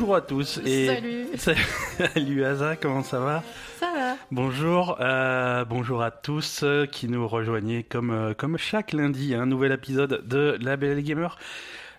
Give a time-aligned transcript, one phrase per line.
[0.00, 0.58] Bonjour à tous.
[0.64, 0.86] Et...
[0.86, 1.26] Salut.
[2.14, 3.42] Salut Asa, comment ça va?
[3.78, 4.16] Ça va.
[4.30, 9.44] Bonjour, euh, bonjour à tous euh, qui nous rejoignez comme, euh, comme chaque lundi, un
[9.44, 11.36] nouvel épisode de La Belle Gamer.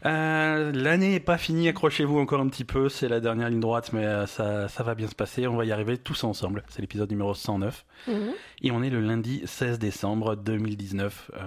[0.07, 3.93] Euh, L'année n'est pas finie, accrochez-vous encore un petit peu, c'est la dernière ligne droite,
[3.93, 6.63] mais ça, ça va bien se passer, on va y arriver tous ensemble.
[6.70, 7.86] C'est l'épisode numéro 109.
[8.07, 8.15] Mhm.
[8.63, 11.29] Et on est le lundi 16 décembre 2019.
[11.36, 11.39] Euh,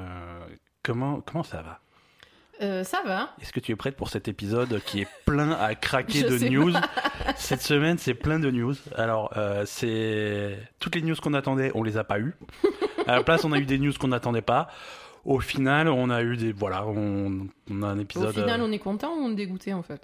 [0.84, 1.80] comment, comment ça va?
[2.62, 3.30] Euh, ça va.
[3.40, 6.72] Est-ce que tu es prête pour cet épisode qui est plein à craquer de news
[7.36, 8.74] Cette semaine, c'est plein de news.
[8.96, 12.34] Alors, euh, c'est toutes les news qu'on attendait, on les a pas eues.
[13.06, 14.68] À la place, on a eu des news qu'on n'attendait pas.
[15.24, 18.34] Au final, on a eu des voilà, on, on a un Au épisode.
[18.34, 20.00] final, euh, on est content ou on est dégoûté en fait?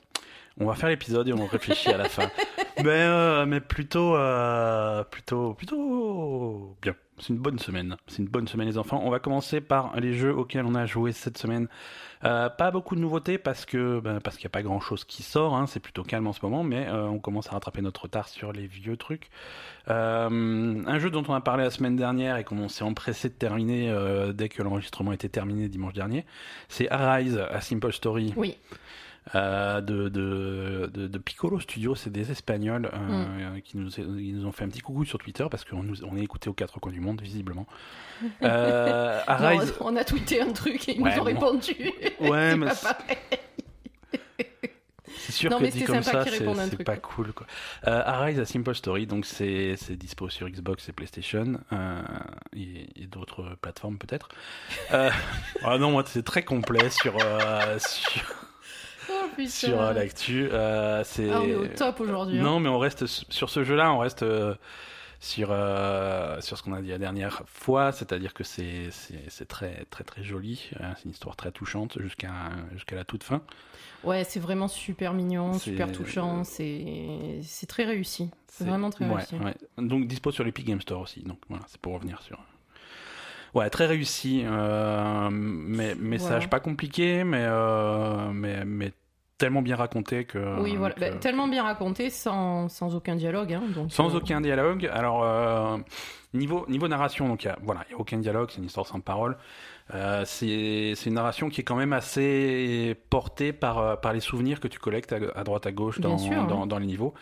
[0.59, 2.29] on va faire l'épisode et on réfléchit à la fin.
[2.83, 4.17] Mais mais plutôt
[5.11, 6.95] plutôt plutôt bien.
[7.19, 7.97] C'est une bonne semaine.
[8.07, 9.03] C'est une bonne semaine les enfants.
[9.05, 11.69] On va commencer par les jeux auxquels on a joué cette semaine.
[12.25, 15.05] Euh, pas beaucoup de nouveautés parce que ben, parce qu'il n'y a pas grand chose
[15.05, 15.57] qui sort.
[15.57, 15.67] hein.
[15.67, 18.53] C'est plutôt calme en ce moment, mais euh, on commence à rattraper notre retard sur
[18.53, 19.31] les vieux trucs.
[19.89, 23.35] Euh, un jeu dont on a parlé la semaine dernière et qu'on s'est empressé de
[23.35, 23.93] terminer
[24.35, 26.27] dès que l'enregistrement était terminé dimanche dernier,
[26.69, 28.57] c'est Arise, A Simple Story Oui.
[29.35, 33.27] Euh, de, de, de, de Piccolo Studio, c'est des Espagnols euh, Mm.
[33.57, 36.17] euh, qui, nous, ils nous ont fait un petit coucou sur Twitter parce qu'on on
[36.17, 37.67] est écouté aux quatre coins du monde, visiblement.
[38.43, 41.75] Euh, Non, Arise, on a tweeté un truc et ils Ouais, nous ont répondu.
[42.21, 42.99] Ouais, mais pas c'est-
[45.33, 47.33] sûr Non, que dit c'est comme ça, c'est pas cool.
[47.33, 47.47] Quoi.
[47.87, 52.03] Euh, Arise, A Simple Story, donc c'est dispo sur Xbox et PlayStation euh,
[52.55, 54.29] et, et d'autres plateformes peut-être.
[54.93, 55.11] Euh,
[55.65, 57.15] ah non, moi c'est très complet sur,
[57.79, 58.23] sur,
[59.37, 59.49] putain.
[59.49, 60.49] sur euh, l'actu.
[60.53, 62.39] Euh, c'est Ah, on est au top aujourd'hui.
[62.39, 62.43] hein.
[62.43, 64.55] Non, mais on reste s- sur ce jeu-là, on reste euh,
[65.21, 69.47] sur euh, sur ce qu'on a dit la dernière fois, c'est-à-dire que c'est c'est c'est
[69.47, 72.33] très très très joli, hein, c'est une histoire très touchante jusqu'à
[72.73, 73.43] jusqu'à la toute fin.
[74.03, 76.43] Ouais, c'est vraiment super mignon, C'est- super touchant.
[76.45, 78.31] C'est c'est très réussi.
[78.49, 79.35] C'est C'est- vraiment très ouais, réussi.
[79.37, 79.55] ouais.
[79.77, 81.23] Donc dispo sur l'Epic Game Store aussi.
[81.23, 82.39] Donc voilà, c'est pour revenir sur.
[83.53, 86.47] Ouais, très réussi, euh, mais message Voilà.
[86.49, 88.93] pas compliqué, mais euh, mais mais
[89.41, 90.61] tellement bien raconté que.
[90.61, 90.95] Oui, voilà.
[90.95, 93.55] que- Bah, tellement bien raconté, sans, sans aucun dialogue.
[93.55, 94.89] hein, donc, Sans euh, aucun dialogue.
[94.93, 95.79] Alors, euh,
[96.35, 98.67] niveau, niveau narration, donc, il y a- voilà, il n'y a aucun dialogue, c'est une
[98.67, 99.39] histoire sans parole.
[99.95, 104.61] Euh, c'est une narration qui est quand même assez portée par, euh, par les souvenirs
[104.61, 107.15] que tu collectes à, à droite à gauche dans, sûr, dans, les niveaux.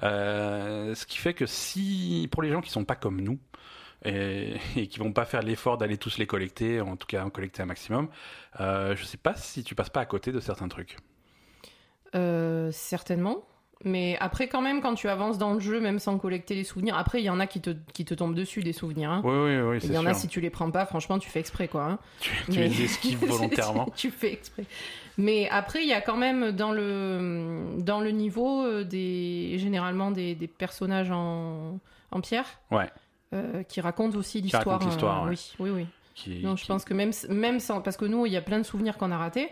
[0.00, 3.38] Ce qui fait que si, pour les gens qui sont pas comme nous,
[4.04, 7.30] et, et qui vont pas faire l'effort d'aller tous les collecter, en tout cas en
[7.30, 8.08] collecter un maximum,
[8.58, 10.96] je sais pas si tu passes pas à côté de certains trucs.
[12.14, 13.44] Euh, certainement.
[13.84, 16.96] Mais après, quand même, quand tu avances dans le jeu, même sans collecter les souvenirs,
[16.98, 19.10] après, il y en a qui te, qui te tombent dessus, des souvenirs.
[19.12, 19.20] hein.
[19.24, 20.10] Oui, oui, oui, Il y en sûr.
[20.10, 21.84] a, si tu les prends pas, franchement, tu fais exprès, quoi.
[21.84, 21.98] hein.
[22.20, 23.86] Tu, tu Mais- les esquives volontairement.
[23.94, 24.64] tu fais exprès.
[25.16, 30.10] Mais après, il y a quand même dans le, dans le niveau, euh, des, généralement,
[30.10, 31.78] des, des personnages en,
[32.10, 32.46] en pierre.
[32.72, 32.88] Ouais.
[33.32, 35.22] euh, qui racontent aussi racontent l'histoire.
[35.24, 35.34] l'histoire, ouais.
[35.60, 35.86] Oui, oui, oui.
[36.16, 38.58] Qui, Non, je pense que même, même sans, parce que nous, il y a plein
[38.58, 39.50] de souvenirs qu'on a ratés.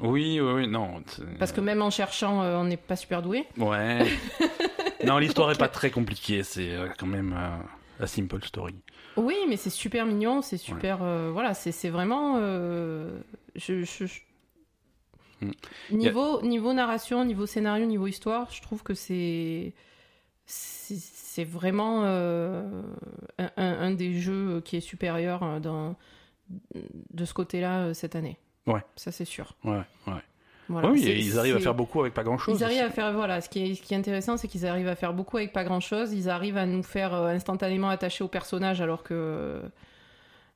[0.00, 1.02] Oui, oui, oui, non.
[1.38, 3.46] Parce que même en cherchant, euh, on n'est pas super doué.
[3.56, 4.06] Ouais.
[5.04, 7.56] non, l'histoire est pas très compliquée, c'est euh, quand même euh,
[8.00, 8.74] la simple story.
[9.16, 11.02] Oui, mais c'est super mignon, c'est super.
[11.02, 12.34] euh, voilà, c'est vraiment.
[12.38, 13.18] euh,
[13.56, 14.20] je, je- je-
[15.40, 15.52] Mm.
[15.92, 19.72] Niveau, niveau narration, niveau scénario, niveau histoire, je trouve que c'est.
[20.46, 22.82] C'est vraiment euh,
[23.38, 25.94] un, un- des jeux qui est supérieur euh, dans,
[27.12, 28.36] de ce côté-là euh, cette année.
[28.72, 28.80] Ouais.
[28.96, 29.54] Ça, c'est sûr.
[29.64, 30.12] Ouais, ouais.
[30.70, 32.60] Voilà, oui, ils arrivent à faire beaucoup avec pas grand chose.
[32.60, 34.88] Ils arrivent à faire, voilà, ce qui est, ce qui est intéressant, c'est qu'ils arrivent
[34.88, 36.12] à faire beaucoup avec pas grand chose.
[36.12, 39.62] Ils arrivent à nous faire euh, instantanément attacher au personnage alors que.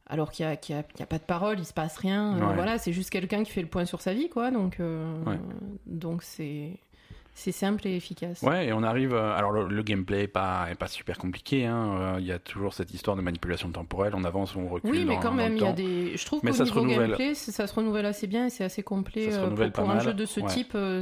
[0.08, 2.36] Alors qu'il n'y a, y a- y a pas de parole, il se passe rien.
[2.36, 2.54] euh, Ouais.
[2.56, 4.50] voilà, c'est juste quelqu'un qui fait le point sur sa vie, quoi.
[4.50, 5.38] Donc, euh, Ouais.
[5.86, 6.72] donc c'est.
[7.34, 8.42] C'est simple et efficace.
[8.42, 9.14] Ouais, et on arrive.
[9.14, 11.64] euh, Alors, le, le gameplay est pas, est pas super compliqué.
[11.66, 14.12] hein, euh, Il y a toujours cette histoire de manipulation temporelle.
[14.14, 14.90] On avance, on recule.
[14.90, 16.16] Oui, mais quand dans même, il y a des.
[16.16, 16.98] Je trouve qu'au niveau renouvelle.
[17.08, 19.24] gameplay, ça se renouvelle assez bien et c'est assez complet.
[19.30, 20.46] Ça se euh, renouvelle pour, pas pour un jeu de ce ouais.
[20.48, 21.00] type, euh,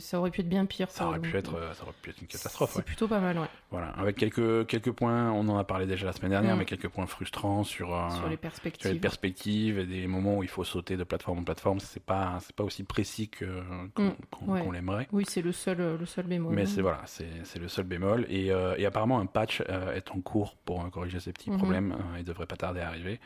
[0.00, 0.90] ça aurait pu être bien pire.
[0.90, 2.70] Ça aurait pu être, ça aurait pu être une catastrophe.
[2.72, 2.84] C'est ouais.
[2.84, 3.46] plutôt pas mal, ouais.
[3.70, 5.30] Voilà, avec quelques quelques points.
[5.30, 6.58] On en a parlé déjà la semaine dernière, Mm.
[6.60, 7.94] mais quelques points frustrants sur.
[7.94, 8.98] euh, Sur les sur les perspectives.
[9.00, 12.64] perspectives et des moments où il faut sauter de plateforme en plateforme, c'est pas pas
[12.64, 14.14] aussi précis que Mm, qu'on-
[14.52, 14.62] ouais.
[14.62, 15.06] qu'on l'aimerait.
[15.12, 16.54] Oui, c'est le seul, le seul bémol.
[16.54, 16.66] Mais hein.
[16.66, 20.20] c'est voilà, c'est le seul bémol et, euh, et apparemment un patch euh, est en
[20.20, 21.58] cours pour euh, corriger ces petits Mhm.
[21.58, 23.20] problèmes euh, et devrait pas tarder à arriver.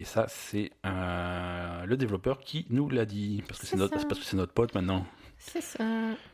[0.00, 4.00] Et ça, c'est euh, le développeur qui nous l'a dit parce que c'est notre ça.
[4.00, 5.04] c'est parce que c'est notre pote maintenant.
[5.38, 5.84] C'est ça.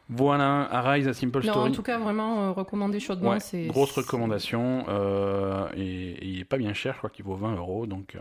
[0.09, 1.71] Voilà, Arise a Simple Non, Story.
[1.71, 3.31] en tout cas, vraiment euh, recommandé chaudement.
[3.31, 5.83] Ouais, grosse recommandation euh, et,
[6.13, 8.15] et il est pas bien cher, je crois qu'il vaut 20 euros donc.
[8.17, 8.21] euh,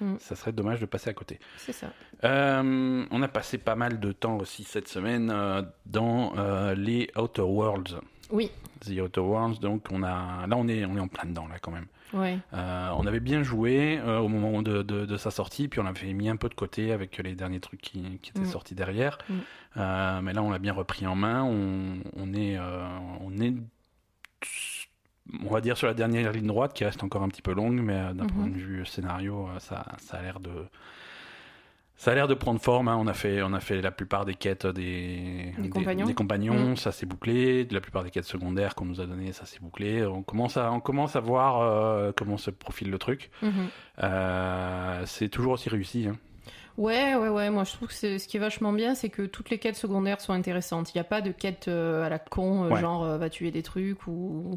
[0.00, 0.14] Mm.
[0.18, 1.38] Ça serait dommage de passer à côté.
[1.56, 1.88] C'est ça.
[2.24, 7.10] Euh, on a passé pas mal de temps aussi cette semaine euh, dans euh, les
[7.16, 8.00] Outer Worlds.
[8.30, 8.50] Oui.
[8.80, 11.58] The Outer Worlds, donc on a, là on est, on est en plein dedans là
[11.60, 11.86] quand même.
[12.12, 12.38] Ouais.
[12.52, 16.28] On avait bien joué au moment de, de, de sa sortie, puis on avait mis
[16.28, 18.46] un peu de côté avec les derniers trucs qui, qui étaient Mm.
[18.46, 19.18] sortis derrière.
[19.28, 20.20] Mm.
[20.22, 21.42] Mais là, on l'a bien repris en main.
[21.42, 22.58] On, on est,
[23.20, 23.54] on est,
[25.44, 27.80] on va dire sur la dernière ligne droite, qui reste encore un petit peu longue,
[27.82, 28.30] mais euh, d'un Mhm.
[28.30, 30.50] point de vue scénario, euh, ça, ça a l'air de,
[31.96, 32.88] ça a l'air de prendre forme.
[32.88, 32.96] hein.
[32.98, 36.06] On a fait, on a fait la plupart des quêtes des, Des compagnons.
[36.06, 36.76] des compagnons, Mm.
[36.76, 37.66] ça s'est bouclé.
[37.70, 40.06] La plupart des quêtes secondaires qu'on nous a données, ça s'est bouclé.
[40.06, 43.30] On commence à, on commence à voir euh, comment se profile le truc.
[43.42, 43.52] Mhm.
[44.04, 46.06] Euh, c'est toujours aussi réussi.
[46.08, 46.16] hein.
[46.76, 47.50] Ouais, ouais, ouais.
[47.50, 50.20] Moi, je trouve que ce qui est vachement bien, c'est que toutes les quêtes secondaires
[50.20, 50.94] sont intéressantes.
[50.94, 52.80] Il n'y a pas de quête euh, à la con, Ouais.
[52.80, 54.56] genre va tuer des trucs ou.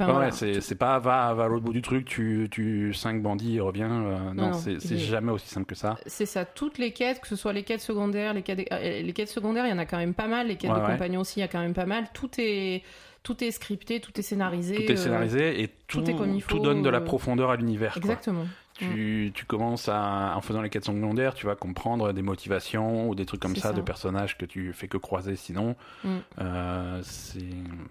[0.00, 0.60] Enfin, Ouais, voilà.
[0.60, 3.90] c'est pas va, va à l'autre bout du truc, tu, tu 5 bandits et reviens.
[3.90, 5.96] euh, non, non, c'est est- jamais aussi simple que ça.
[6.06, 9.12] C'est ça, toutes les quêtes, que ce soit les quêtes secondaires, les quêtes, euh, les
[9.12, 10.92] quêtes secondaires, il y en a quand même pas mal, les quêtes Ouais, de ouais.
[10.92, 12.04] compagnons aussi, il y a quand même pas mal.
[12.14, 12.82] Tout est,
[13.24, 14.76] tout est scripté, tout est scénarisé.
[14.76, 17.50] Tout est euh, scénarisé et tout, tout est comme il tout donne de la profondeur
[17.50, 17.96] à l'univers.
[17.96, 18.46] Exactement.
[18.78, 23.14] Tu, tu commences à, en faisant les quêtes secondaires, tu vas comprendre des motivations ou
[23.16, 23.72] des trucs comme ça, ça.
[23.72, 25.74] de personnages que tu fais que croiser sinon.
[26.04, 26.16] Mm.
[26.40, 27.02] Euh.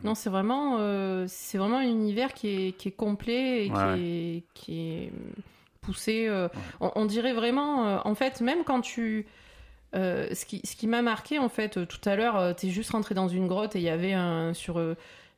[0.04, 3.96] Non, c'est vraiment, euh, c'est vraiment un univers qui est, qui est complet et Ouais.
[3.96, 4.02] qui,
[4.38, 5.12] est, qui est
[5.82, 6.26] poussé.
[6.28, 6.48] euh,
[6.80, 9.26] on, on dirait vraiment, en fait, même quand tu.
[9.94, 13.14] ce qui, ce qui m'a marqué, en fait, tout à l'heure, tu t'es juste rentré
[13.16, 14.54] dans une grotte et il y avait un.
[14.54, 14.82] Sur,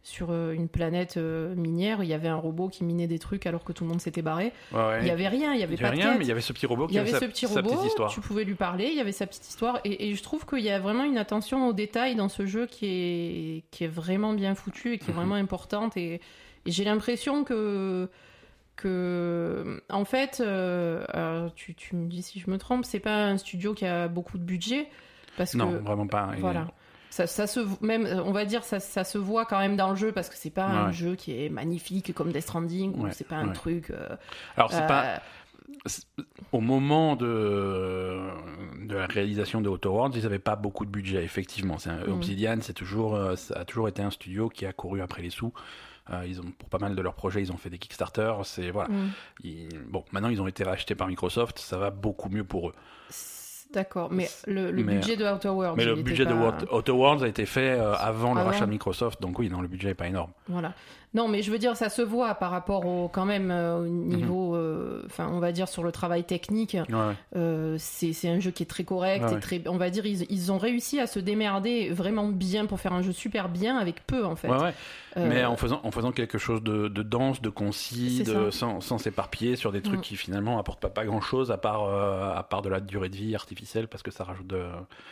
[0.01, 3.45] sur euh, une planète euh, minière, il y avait un robot qui minait des trucs
[3.45, 4.53] alors que tout le monde s'était barré.
[4.71, 4.99] Ouais, ouais.
[5.01, 6.19] Il y avait rien, il y avait Il y pas avait de rien, quête.
[6.19, 7.55] mais il y avait ce petit robot Il qui y avait sa, ce petit sa
[7.55, 8.09] robot, petite histoire.
[8.09, 10.59] tu pouvais lui parler, il y avait sa petite histoire, et, et je trouve qu'il
[10.63, 14.33] y a vraiment une attention aux détails dans ce jeu qui est, qui est vraiment
[14.33, 15.19] bien foutu et qui est Mhm.
[15.19, 15.97] vraiment importante.
[15.97, 16.13] Et,
[16.65, 18.09] et j'ai l'impression que,
[18.77, 23.37] que, en fait, euh, tu, tu me dis si je me trompe, c'est pas un
[23.37, 24.87] studio qui a beaucoup de budget,
[25.37, 26.29] parce Non, que vraiment pas.
[26.39, 26.67] Voilà.
[27.09, 29.95] Ça, ça se même on va dire ça, ça se voit quand même dans le
[29.95, 33.11] jeu parce que c'est pas un jeu qui est magnifique comme Death Stranding ou Ouais,
[33.11, 33.53] c'est pas un ouais.
[33.53, 34.15] truc euh,
[34.57, 35.21] Alors, c'est euh, pas.
[36.51, 38.19] Au moment de,
[38.85, 41.77] de la réalisation de Outer Worlds, ils n'avaient pas beaucoup de budget, effectivement.
[41.79, 42.11] C'est un- Mm.
[42.13, 45.29] Obsidian, c'est toujours, euh, ça a toujours été un studio qui a couru après les
[45.29, 45.53] sous.
[46.11, 48.33] Euh, ils ont, pour pas mal de leurs projets, ils ont fait des Kickstarter.
[48.43, 48.89] C'est voilà.
[49.43, 52.73] Ils- bon, maintenant ils ont été rachetés par Microsoft, ça va beaucoup mieux pour eux.
[53.71, 55.77] D'accord, mais le, le Mais- budget de Outer Worlds.
[55.77, 58.71] Mais le budget de pas- Outer Worlds a été fait euh, avant le rachat de
[58.71, 60.31] Microsoft, donc oui, non, le budget est pas énorme.
[60.47, 60.73] Voilà.
[61.15, 63.83] Non, mais je veux dire, ça se voit par rapport au quand même euh, au
[63.83, 64.15] Mhm.
[64.15, 66.77] niveau, euh, enfin, on va dire sur le travail technique.
[66.87, 67.13] Ouais, ouais.
[67.35, 70.25] euh, c'est un jeu qui est très correct Ouais, et très, on va dire, ils,
[70.31, 74.05] ils ont réussi à se démerder vraiment bien pour faire un jeu super bien avec
[74.05, 74.49] peu en fait.
[75.17, 78.79] Euh, Mais en faisant, en faisant quelque chose de, de dense, de concis, de, sans,
[78.79, 80.01] sans s'éparpiller sur des trucs Mm.
[80.03, 81.83] qui finalement apportent pas, pas grand chose à part,
[82.37, 84.63] à part de la durée de vie artificielle parce que ça rajoute de,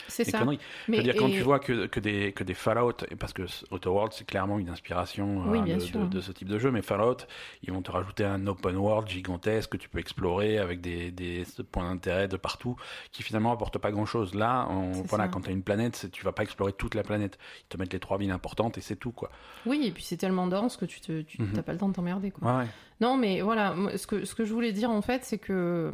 [0.08, 0.38] c'est des ça.
[0.40, 0.60] conneries.
[0.88, 3.34] Mais Je veux dire, quand et- tu vois que, que, des, que des Fallout, parce
[3.34, 5.87] que Outer Worlds c'est clairement une inspiration Oui, bien de, sûr.
[5.94, 7.18] De- de ce type de jeu, mais Fallout,
[7.64, 11.44] ils vont te rajouter un open world gigantesque que tu peux explorer avec des, des
[11.72, 12.76] points d'intérêt de partout
[13.12, 14.34] qui finalement apportent pas grand chose.
[14.36, 15.30] Là, on- voilà, ça.
[15.30, 17.38] quand tu as une planète, tu vas pas explorer toute la planète.
[17.62, 19.30] Ils te mettent les trois villes importantes et c'est tout, quoi.
[19.66, 21.62] Oui, et puis c'est tellement dense que tu te, tu Mhm.
[21.64, 22.48] pas le temps de t'emmerder quoi.
[22.52, 22.68] Ouais, ouais.
[23.02, 25.92] Non, mais voilà, ce que, ce que je voulais dire en fait, c'est que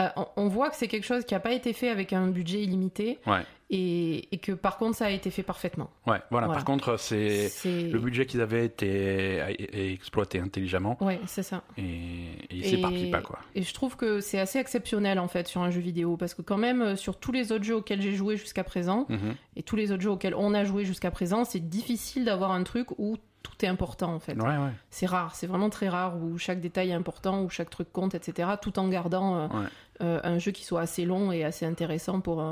[0.00, 2.62] euh, on- voit que c'est quelque chose qui n'a pas été fait avec un budget
[2.62, 3.40] illimité Ouais.
[3.68, 5.90] et, et que par contre ça a été fait parfaitement.
[6.06, 6.46] Ouais, voilà.
[6.46, 6.52] Voilà.
[6.54, 11.64] Par contre, c'est le budget qu'ils avaient été exploité intelligemment Ouais, c'est ça.
[11.76, 13.40] et, et ils s'éparpillent pas quoi.
[13.56, 16.42] Et je trouve que c'est assez exceptionnel en fait sur un jeu vidéo parce que
[16.42, 19.34] quand même sur tous les autres jeux auxquels j'ai joué jusqu'à présent Mhm.
[19.56, 22.62] et tous les autres jeux auxquels on a joué jusqu'à présent, c'est difficile d'avoir un
[22.62, 24.34] truc où tout est important en fait.
[24.34, 24.72] Ouais, ouais.
[24.90, 28.14] C'est rare, c'est vraiment très rare où chaque détail est important, où chaque truc compte,
[28.14, 28.50] etc.
[28.60, 29.66] Tout en gardant euh, Ouais.
[30.02, 32.44] euh, un jeu qui soit assez long et assez intéressant pour.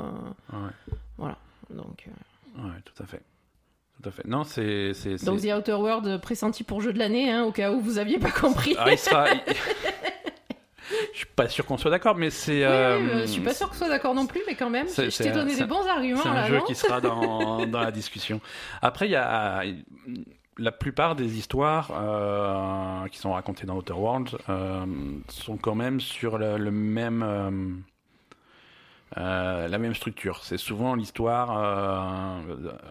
[1.17, 1.37] Voilà.
[1.69, 3.21] Donc, euh, Ouais, tout à fait.
[4.01, 4.25] Tout à fait.
[4.27, 4.93] Non, c'est.
[5.25, 8.19] donc The Outer World pressenti pour jeu de l'année, hein, au cas où vous aviez
[8.19, 8.75] pas compris.
[8.79, 9.27] Ah, il sera.
[11.13, 12.63] Je suis pas sûr qu'on soit d'accord, mais c'est.
[12.63, 15.09] Euh, oui, je suis pas sûr ce soit d'accord non plus, mais quand même, c'est-
[15.09, 17.91] je t'ai donné des bons arguments C'est un là, jeu qui sera dans, dans la
[17.91, 18.39] discussion.
[18.81, 19.63] Après, il y a
[20.57, 24.85] la plupart des histoires euh, qui sont racontées dans Outer Worlds euh,
[25.29, 27.83] sont quand même sur le, le même
[29.17, 30.43] euh, la même structure.
[30.43, 31.51] C'est souvent l'histoire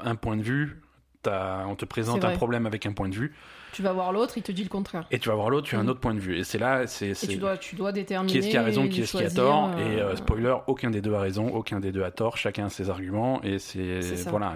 [0.03, 0.81] un point de vue.
[1.27, 3.35] On te présente un problème avec un point de vue
[3.77, 5.05] Tu vas voir l'autre, il te dit le contraire.
[5.11, 6.39] et tu vas voir l'autre, tu as un autre point de vue.
[6.39, 8.33] Et c'est là, c'est Et tu dois, tu dois déterminer.
[8.33, 9.71] qui est-ce qui a raison, qui est-ce qui a tort.
[9.77, 12.65] euh, Et euh, spoiler, aucun des deux a raison, aucun des deux a tort, chacun
[12.67, 13.43] a ses arguments.
[13.43, 14.55] Et c'est voilà,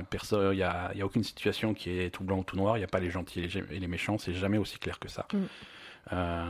[0.53, 2.79] il y a, y a aucune situation qui est tout blanc ou tout noir.
[2.79, 4.17] Il n'y a pas les gentils et les, gé- et les méchants.
[4.17, 5.27] C'est jamais aussi clair que ça.
[5.35, 5.39] Mm.
[6.13, 6.45] Euh,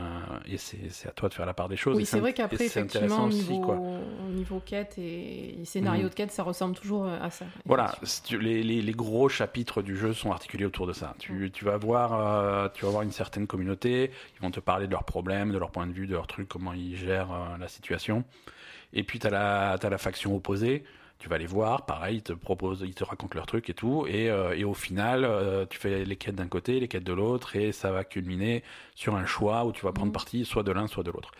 [0.47, 1.95] et c'est à toi de faire la part des choses.
[1.95, 3.75] Oui, c'est vrai qu'après, effectivement, au niveau,
[4.29, 6.09] niveau quête et scénario Mhm.
[6.09, 7.45] de quête, ça ressemble toujours à ça.
[7.65, 7.95] Voilà,
[8.31, 11.15] les, gros chapitres du jeu sont articulés autour de ça.
[11.19, 14.91] Tu, vas voir, euh, tu vas voir une certaine communauté, ils vont te parler de
[14.91, 17.67] leurs problèmes, de leur point de vue, de leurs trucs, comment ils gèrent euh, la
[17.67, 18.23] situation.
[18.93, 20.83] Et puis tu as la faction opposée,
[21.21, 24.05] tu vas les voir, pareil, ils te proposent, ils te racontent leurs trucs et tout.
[24.07, 27.13] Et, euh, et au final, euh, tu fais les quêtes d'un côté, les quêtes de
[27.13, 28.63] l'autre, et ça va culminer
[28.95, 30.13] sur un choix où tu vas prendre Mhm.
[30.13, 31.31] parti soit de l'un, soit de l'autre.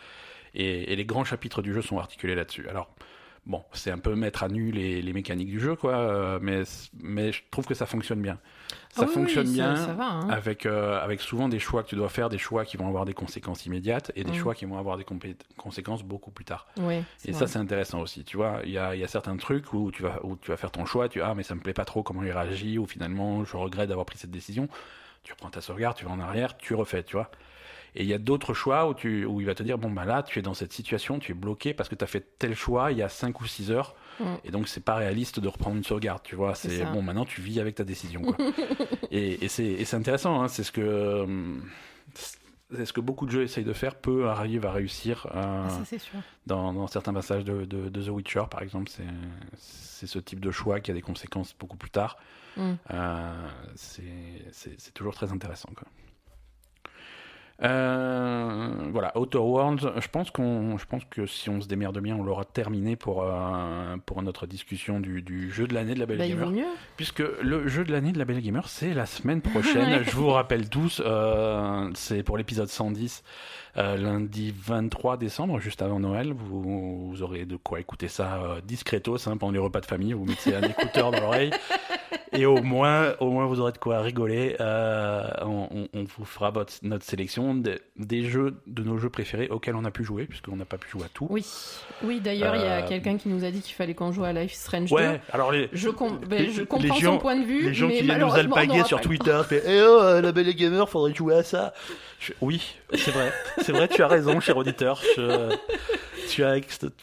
[0.55, 2.67] Et, et les grands chapitres du jeu sont articulés là-dessus.
[2.69, 2.89] Alors,
[3.45, 6.63] bon, c'est un peu mettre à nu les, les mécaniques du jeu, quoi, euh, mais,
[7.01, 8.39] mais je trouve que ça fonctionne bien.
[8.93, 10.05] Ça Ah oui, fonctionne oui, bien Ça, ça va.
[10.05, 10.29] hein.
[10.29, 13.05] avec, euh, avec souvent des choix que tu dois faire, des choix qui vont avoir
[13.05, 14.35] des conséquences immédiates et des Mm.
[14.35, 15.05] choix qui vont avoir des
[15.57, 16.67] conséquences beaucoup plus tard.
[16.77, 17.03] Et vrai.
[17.33, 18.23] ça, c'est intéressant aussi.
[18.25, 20.51] Tu vois, il y a, il y a certains trucs où tu, vas, où tu
[20.51, 22.77] vas faire ton choix, tu ah, mais ça me plaît pas trop comment il réagit,
[22.77, 24.67] ou finalement, je regrette d'avoir pris cette décision.
[25.23, 27.29] Tu reprends ta sauvegarde, tu vas en arrière, tu refais, tu vois.
[27.95, 30.05] Et il y a d'autres choix où, tu, où il va te dire, bon, bah
[30.05, 32.55] là, tu es dans cette situation, tu es bloqué parce que tu as fait tel
[32.55, 34.23] choix il y a 5 ou 6 heures, Mm.
[34.43, 36.53] et donc c'est pas réaliste de reprendre une sauvegarde, tu vois.
[36.55, 38.35] C'est bon, maintenant tu vis avec ta décision, quoi.
[39.11, 41.21] et et c'est intéressant, hein, c'est ce que.
[41.21, 41.63] hum,
[42.73, 45.83] C'est ce que beaucoup de jeux essayent de faire, peu arrivent à réussir euh, Ah,
[45.83, 46.19] ça, sûr.
[46.47, 48.89] dans, dans certains passages de, de- de The Witcher, par exemple.
[49.57, 52.17] C'est ce type de choix qui a des conséquences beaucoup plus tard.
[52.57, 52.71] Mm.
[52.91, 55.69] Euh, c'est toujours très intéressant.
[55.75, 55.87] Quoi.
[57.63, 62.15] Euh, voilà, Outer Worlds, je pense, qu'on, je pense que si on se démerde bien,
[62.15, 66.05] on l'aura terminé pour, euh, pour notre discussion du, du jeu de l'année de la
[66.05, 66.49] Belle Bah, Gamer.
[66.49, 66.65] mieux.
[66.97, 70.03] Puisque le jeu de l'année de la Belle Gamer, c'est la semaine prochaine.
[70.03, 73.23] Je vous rappelle tous, euh, c'est pour l'épisode 110,
[73.77, 76.33] euh, lundi 23 décembre, juste avant Noël.
[76.33, 80.13] Vous, vous aurez de quoi écouter ça euh, discretos hein, pendant les repas de famille.
[80.13, 81.51] Vous mettez un écouteur dans l'oreille.
[82.33, 84.55] Et au moins, au moins, vous aurez de quoi rigoler.
[84.61, 89.75] Euh, on, vous fera votre, notre sélection des, des jeux, de nos jeux préférés auxquels
[89.75, 91.27] on a pu jouer, puisqu'on n'a pas pu jouer à tout.
[91.29, 91.45] Oui,
[92.03, 94.23] oui d'ailleurs, il y a Euh, quelqu'un qui nous a dit qu'il fallait qu'on joue
[94.23, 94.95] à Life Strange 2.
[94.95, 97.63] Ouais, alors les, Je, com- ben, Les- je les comprends gens- son point de vue,
[97.63, 100.47] les gens mais qui viennent nous alpaguer sur Twitter, fait Eh oh, euh, la belle
[100.47, 101.73] et gamer, faudrait jouer à ça.
[102.19, 103.31] Je- Oui, c'est vrai.
[103.61, 105.01] C'est vrai, tu as raison, cher auditeur.
[105.17, 105.55] Je-
[106.29, 106.59] Tu as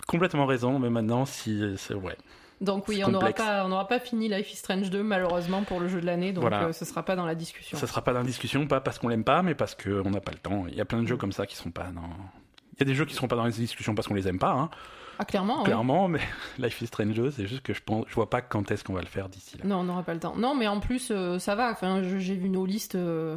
[0.06, 1.74] complètement raison, mais maintenant, si.
[1.76, 2.16] C'est ouais.
[2.60, 5.86] Donc oui, on n'aura pas, on pas fini Life is Strange 2 malheureusement pour le
[5.88, 6.64] jeu de l'année, donc Voilà.
[6.64, 7.78] euh, ce sera pas dans la discussion.
[7.78, 10.20] Ça sera pas dans la discussion, pas parce qu'on l'aime pas, mais parce qu'on n'a
[10.20, 10.64] pas le temps.
[10.68, 12.02] Il y a plein de jeux comme ça qui sont pas dans.
[12.74, 14.38] Il y a des jeux qui seront pas dans les discussions parce qu'on les aime
[14.40, 14.70] pas, hein,
[15.20, 15.64] Ah clairement, oui.
[15.64, 16.20] clairement, mais
[16.58, 18.92] Life is Strange 2, c'est juste que je pense, je vois pas quand est-ce qu'on
[18.94, 19.64] va le faire d'ici là.
[19.64, 20.34] Non, on n'aura pas le temps.
[20.36, 21.70] Non, mais en plus euh, ça va.
[21.70, 22.94] Enfin, j'ai vu nos listes.
[22.96, 23.36] euh,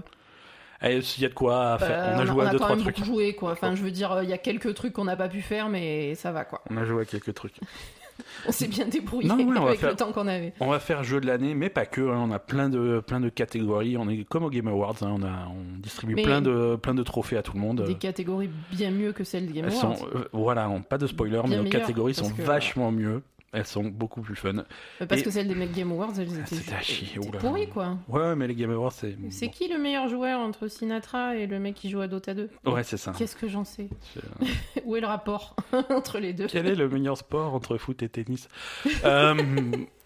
[0.84, 1.90] Eh, Il y a de quoi faire.
[1.92, 2.96] euh, on a joué on à deux quand trois même trucs.
[2.98, 3.52] beaucoup joué, quoi.
[3.52, 5.70] Enfin, je veux dire, euh, il y a quelques trucs qu'on n'a pas pu faire,
[5.70, 6.62] mais ça va, quoi.
[6.72, 7.60] On a joué à quelques trucs.
[8.48, 10.54] On s'est bien débrouillé Non, ouais, avec faire- le temps qu'on avait.
[10.60, 12.02] On va faire jeu de l'année, mais pas que.
[12.02, 12.26] hein.
[12.28, 13.98] On a plein de, plein de catégories.
[13.98, 14.96] On est comme au Game Awards.
[15.02, 15.14] hein.
[15.18, 17.84] On, a, on distribue Mais- plein, de, plein de trophées à tout le monde.
[17.86, 19.98] Des catégories bien mieux que celles de Game Awards.
[19.98, 23.22] sont, euh, voilà, pas de spoiler, mais nos catégories sont que- vachement mieux.
[23.54, 24.60] Elles sont beaucoup plus fun.
[24.60, 27.40] Euh, Parce Et- que celles des Make Game Awards, elles étaient, chier, étaient oula.
[27.40, 27.98] pourries, quoi.
[28.08, 29.18] Ouais, mais les Game Awards, c'est.
[29.30, 32.50] C'est qui le meilleur joueur entre Sinatra et le mec qui joue à Dota 2
[32.66, 33.14] Ouais, c'est ça.
[33.18, 33.90] Qu'est-ce que j'en sais?
[34.16, 34.50] Je-
[34.86, 35.56] Où est le rapport
[35.90, 36.48] entre les deux?
[36.48, 38.48] Quel est le meilleur sport entre foot et tennis?
[39.04, 39.36] Euh,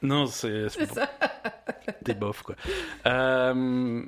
[0.02, 1.10] Non, c'est C'est ça.
[2.04, 2.56] des bofs, quoi.
[3.06, 4.04] Euh,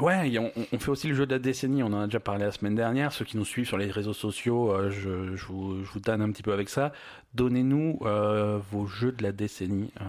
[0.00, 2.44] Ouais, on, on fait aussi le jeu de la décennie, on en a déjà parlé
[2.44, 3.12] la semaine dernière.
[3.12, 6.22] Ceux qui nous suivent sur les réseaux sociaux, euh, je, je vous, je vous tanne
[6.22, 6.92] un petit peu avec ça.
[7.34, 9.92] Donnez-nous euh, vos jeux de la décennie.
[10.00, 10.04] Euh,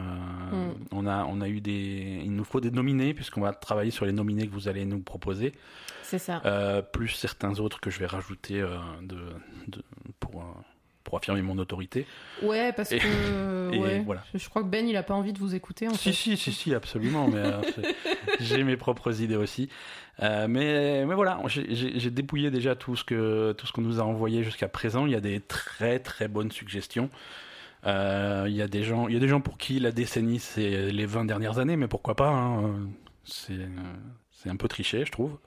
[0.53, 0.73] Mm.
[0.91, 2.21] on, a, on a eu des.
[2.23, 4.99] Il nous faut des nominés, puisqu'on va travailler sur les nominés que vous allez nous
[4.99, 5.53] proposer,
[6.03, 6.41] C'est ça.
[6.93, 8.61] plus certains autres que je vais rajouter
[9.01, 9.17] de,
[9.67, 9.83] de-
[10.19, 10.43] pour,
[11.03, 12.05] pour affirmer mon autorité.
[12.41, 13.07] Ouais, parce et- que.
[13.73, 13.99] et ouais.
[14.05, 14.23] voilà.
[14.33, 16.13] Je crois que Ben, il a pas envie de vous écouter, en Si, fait.
[16.13, 17.27] si, si, si, absolument.
[17.27, 17.61] Mais euh,
[18.39, 19.69] j'ai mes propres idées aussi.
[20.21, 24.03] Euh, mais, mais voilà, j'ai- dépouillé déjà tout ce que tout ce qu'on nous a
[24.03, 25.05] envoyé jusqu'à présent.
[25.05, 27.09] Il y a des très très bonnes suggestions.
[27.85, 30.39] Euh, il y a des gens, il y a des gens pour qui la décennie
[30.39, 32.75] c'est les 20 dernières années, mais pourquoi pas hein,
[33.25, 33.67] C'est
[34.31, 35.37] c'est un peu triché, je trouve.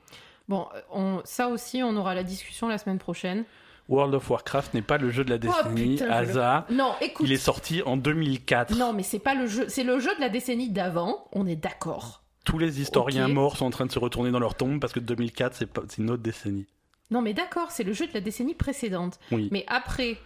[0.48, 1.20] Bon, on...
[1.24, 3.44] ça aussi, on aura la discussion la semaine prochaine.
[3.88, 5.92] World of Warcraft n'est pas le jeu de la décennie.
[5.94, 6.64] putain, je le- hasard.
[6.70, 7.26] Non, écoute.
[7.26, 8.76] Il est sorti en 2004.
[8.76, 9.66] Non, mais c'est pas le jeu.
[9.68, 11.28] C'est le jeu de la décennie d'avant.
[11.32, 12.22] On est d'accord.
[12.44, 15.00] Tous les historiens morts sont en train de se retourner dans leur tombe parce que
[15.00, 16.66] 2004 c'est pas- c'est une autre décennie.
[17.10, 19.18] Non, mais d'accord, c'est le jeu de la décennie précédente.
[19.30, 19.48] Oui.
[19.52, 20.16] Mais après,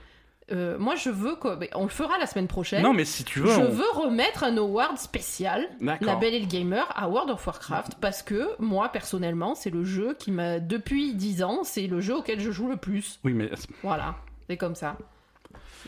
[0.52, 2.82] euh, moi, je veux mais On le fera la semaine prochaine.
[2.82, 5.68] Non, mais si tu veux, je on- veux remettre un award spécial.
[5.80, 9.84] La Belle et le Gamer, à World of Warcraft, parce que moi, personnellement, c'est le
[9.84, 13.20] jeu qui m'a, depuis 10 ans, c'est le jeu auquel je joue le plus.
[13.24, 13.50] Oui, mais
[13.82, 14.14] Voilà,
[14.48, 14.96] c'est comme ça.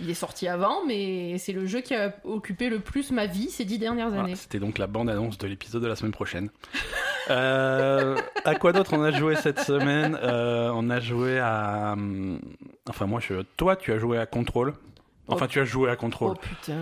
[0.01, 3.51] Il est sorti avant, mais c'est le jeu qui a occupé le plus ma vie
[3.51, 4.37] ces 10 dernières voilà, années.
[4.37, 6.49] c'était donc la bande-annonce de l'épisode de la semaine prochaine.
[7.31, 10.19] Euh, à quoi d'autre on a joué cette semaine?
[10.21, 11.93] Euh, On a joué à.
[11.93, 12.41] hum,
[12.89, 13.43] Enfin, moi, je...
[13.57, 14.75] toi, tu as joué à Control.
[15.29, 15.49] Enfin, Oh.
[15.49, 16.33] tu as joué à Control.
[16.35, 16.79] Oh putain.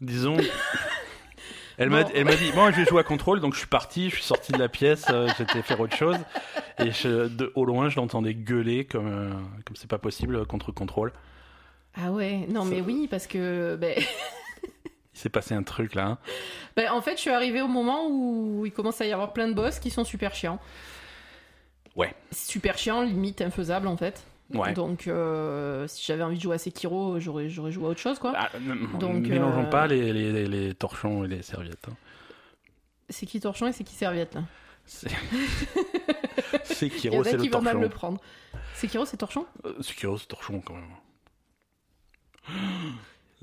[0.00, 0.36] Disons.
[1.78, 2.10] Elle m'a Bon.
[2.14, 4.24] elle m'a dit, bon, je vais jouer à Control, donc je suis parti, je suis
[4.24, 6.16] sorti de la pièce, euh, j'étais faire autre chose.
[6.78, 9.30] Et je- de, au loin, je l'entendais gueuler comme euh,
[9.64, 11.12] comme c'est pas possible contre Control.
[11.94, 13.94] Ah ouais, non mais oui, parce que ben,
[15.14, 16.06] Il s'est passé un truc là.
[16.06, 16.18] hein.
[16.74, 19.46] ben, en fait, je suis arrivée au moment où il commence à y avoir plein
[19.48, 20.58] de boss qui sont super chiants.
[21.94, 22.14] Ouais.
[22.32, 24.24] Super chiants, limite infaisable en fait.
[24.54, 24.72] Ouais.
[24.74, 28.18] Donc, euh, si j'avais envie de jouer à Sekiro, j'aurais, j'aurais joué à autre chose,
[28.18, 28.32] quoi.
[28.36, 31.86] Ah, ne- Donc, mélangeons euh, pas les, les, les- torchons et les serviettes.
[31.88, 31.94] hein.
[33.08, 34.42] C'est qui Torchon et c'est qui Serviette, là
[34.84, 35.08] C'est
[36.64, 37.80] c'est Il y Kiro, en a c'est qui le vont mal torchon.
[37.80, 38.20] le prendre.
[38.74, 39.46] Sekiro, c'est Torchon?
[39.64, 40.84] Euh, Sekiro, c'est torchon quand même.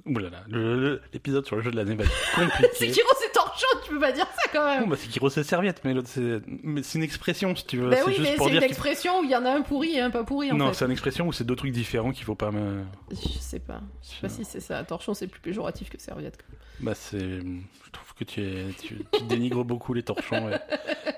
[0.06, 2.74] Ouh là là, l'épisode sur le jeu de l'année va être compliqué.
[2.74, 5.94] Sekiro, c'est Torchon, tu peux pas dire ça quand même bah, Sekiro, c'est serviette, mais
[5.94, 7.92] l'autre, c'est mais c'est une expression si tu veux.
[7.94, 9.52] C'est oui, juste mais pour c'est dire une qu'il- expression où il y en a
[9.52, 10.74] un pourri et un pas pourri, en Non, fait.
[10.76, 12.82] c'est une expression où c'est deux trucs différents qu'il faut pas me.
[13.12, 13.82] Je sais pas.
[14.02, 14.82] Je sais pas si c'est ça.
[14.86, 16.38] Torchon, c'est plus péjoratif que Serviette.
[16.80, 17.20] Bah, c'est.
[17.20, 18.68] Je trouve que tu, es...
[18.82, 19.02] tu...
[19.12, 20.56] tu dénigres beaucoup les torchons et...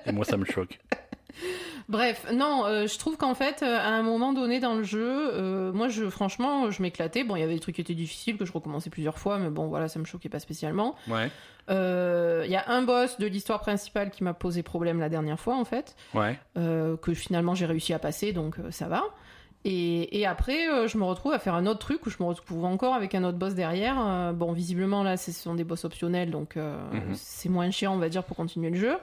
[0.08, 0.80] et moi, ça me choque.
[1.90, 5.30] Bref, non, euh, je trouve qu'en fait, euh, à un moment donné dans le jeu,
[5.34, 7.24] euh, moi, je, franchement, je m'éclatais.
[7.24, 9.50] Bon, il y avait des trucs qui étaient difficiles, que je recommençais plusieurs fois, mais
[9.50, 10.96] bon, voilà, ça me choquait pas spécialement.
[11.08, 11.30] Ouais,
[11.70, 15.56] Il y a un boss de l'histoire principale qui m'a posé problème la dernière fois,
[15.56, 16.38] en fait, ouais.
[16.56, 19.04] que finalement j'ai réussi à passer, donc ça va.
[19.64, 22.66] Et, et après, je me retrouve à faire un autre truc où je me retrouve
[22.66, 24.34] encore avec un autre boss derrière.
[24.34, 27.14] Bon, visiblement, là, ce sont des boss optionnels, donc Mhm.
[27.14, 28.98] c'est moins chiant, on va dire, pour continuer le jeu.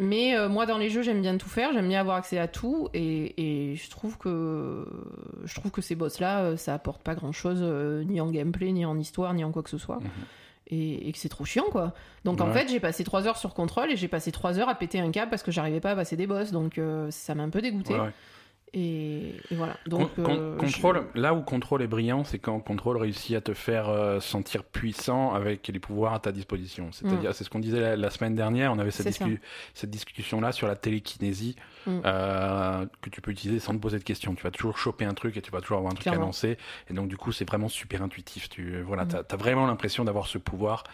[0.00, 2.48] Mais euh, moi, dans les jeux, j'aime bien tout faire, j'aime bien avoir accès à
[2.48, 3.34] tout, et,
[3.70, 4.86] et je trouve que
[5.44, 8.86] je trouve que ces boss-là, euh, ça apporte pas grand-chose, euh, ni en gameplay, ni
[8.86, 9.96] en histoire, ni en quoi que ce soit.
[9.96, 10.08] Mhm.
[10.72, 11.92] Et, et que c'est trop chiant, quoi.
[12.24, 14.74] Donc en fait, j'ai passé 3 heures sur contrôle et j'ai passé 3 heures à
[14.74, 16.52] péter un câble parce que j'arrivais pas à passer des boss.
[16.52, 17.92] Donc euh, ça m'a un peu dégoûté.
[17.94, 18.12] ouais, ouais.
[18.72, 19.76] Et, et voilà.
[19.86, 23.52] Donc, con- euh, contrôle, là où contrôle est brillant, c'est quand contrôle réussit à te
[23.54, 26.90] faire euh, sentir puissant avec les pouvoirs à ta disposition.
[26.92, 29.12] C'est-à-dire, c'est ce qu'on disait la, la semaine dernière, on avait cette, Mm.
[29.12, 29.40] C'est discu-
[29.74, 31.56] cette discussion-là sur la télékinésie
[31.86, 32.00] Mm.
[32.04, 34.34] euh, que tu peux utiliser sans te poser de questions.
[34.34, 36.56] Tu vas toujours choper un truc et tu vas toujours avoir un truc à lancer.
[36.90, 38.48] Et donc, du coup, c'est vraiment super intuitif.
[38.50, 39.08] Tu, voilà, Mm.
[39.26, 40.84] t'as as vraiment l'impression d'avoir ce pouvoir.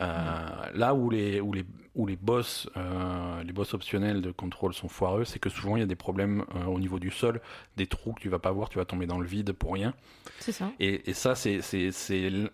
[0.00, 4.72] Euh, Là où les, où les, où les boss, euh, les boss optionnels de contrôle
[4.74, 7.40] sont foireux, c'est que souvent il y a des problèmes euh, au niveau du sol,
[7.76, 9.94] des trous que tu vas pas voir, tu vas tomber dans le vide pour rien.
[10.40, 10.70] C'est ça.
[10.80, 12.50] Et, et ça, c'est c'est- c'est l-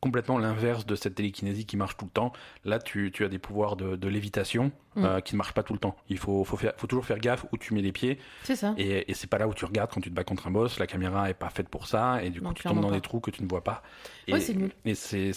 [0.00, 2.32] complètement l'inverse de cette télékinésie qui marche tout le temps.
[2.64, 5.04] Là, tu, tu as des pouvoirs de, de lévitation Mm.
[5.04, 5.96] euh, qui ne marchent pas tout le temps.
[6.08, 8.18] Il faut, faut, faire, faut toujours faire gaffe où tu mets les pieds.
[8.44, 8.74] C'est ça.
[8.78, 10.78] Et, et c'est pas là où tu regardes quand tu te bats contre un boss.
[10.78, 12.22] La caméra est pas faite pour ça.
[12.24, 12.94] Et du Non, coup, tu tombes dans pas.
[12.94, 13.82] des trous que tu ne vois pas.
[14.28, 14.70] Et, Ouais, c'est nul.
[14.84, 15.32] et c'est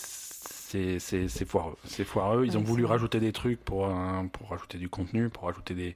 [0.99, 1.75] c'est foireux.
[1.83, 2.45] C'est foireux.
[2.45, 5.95] Ils ont voulu rajouter des trucs pour un- pour rajouter du contenu, pour rajouter des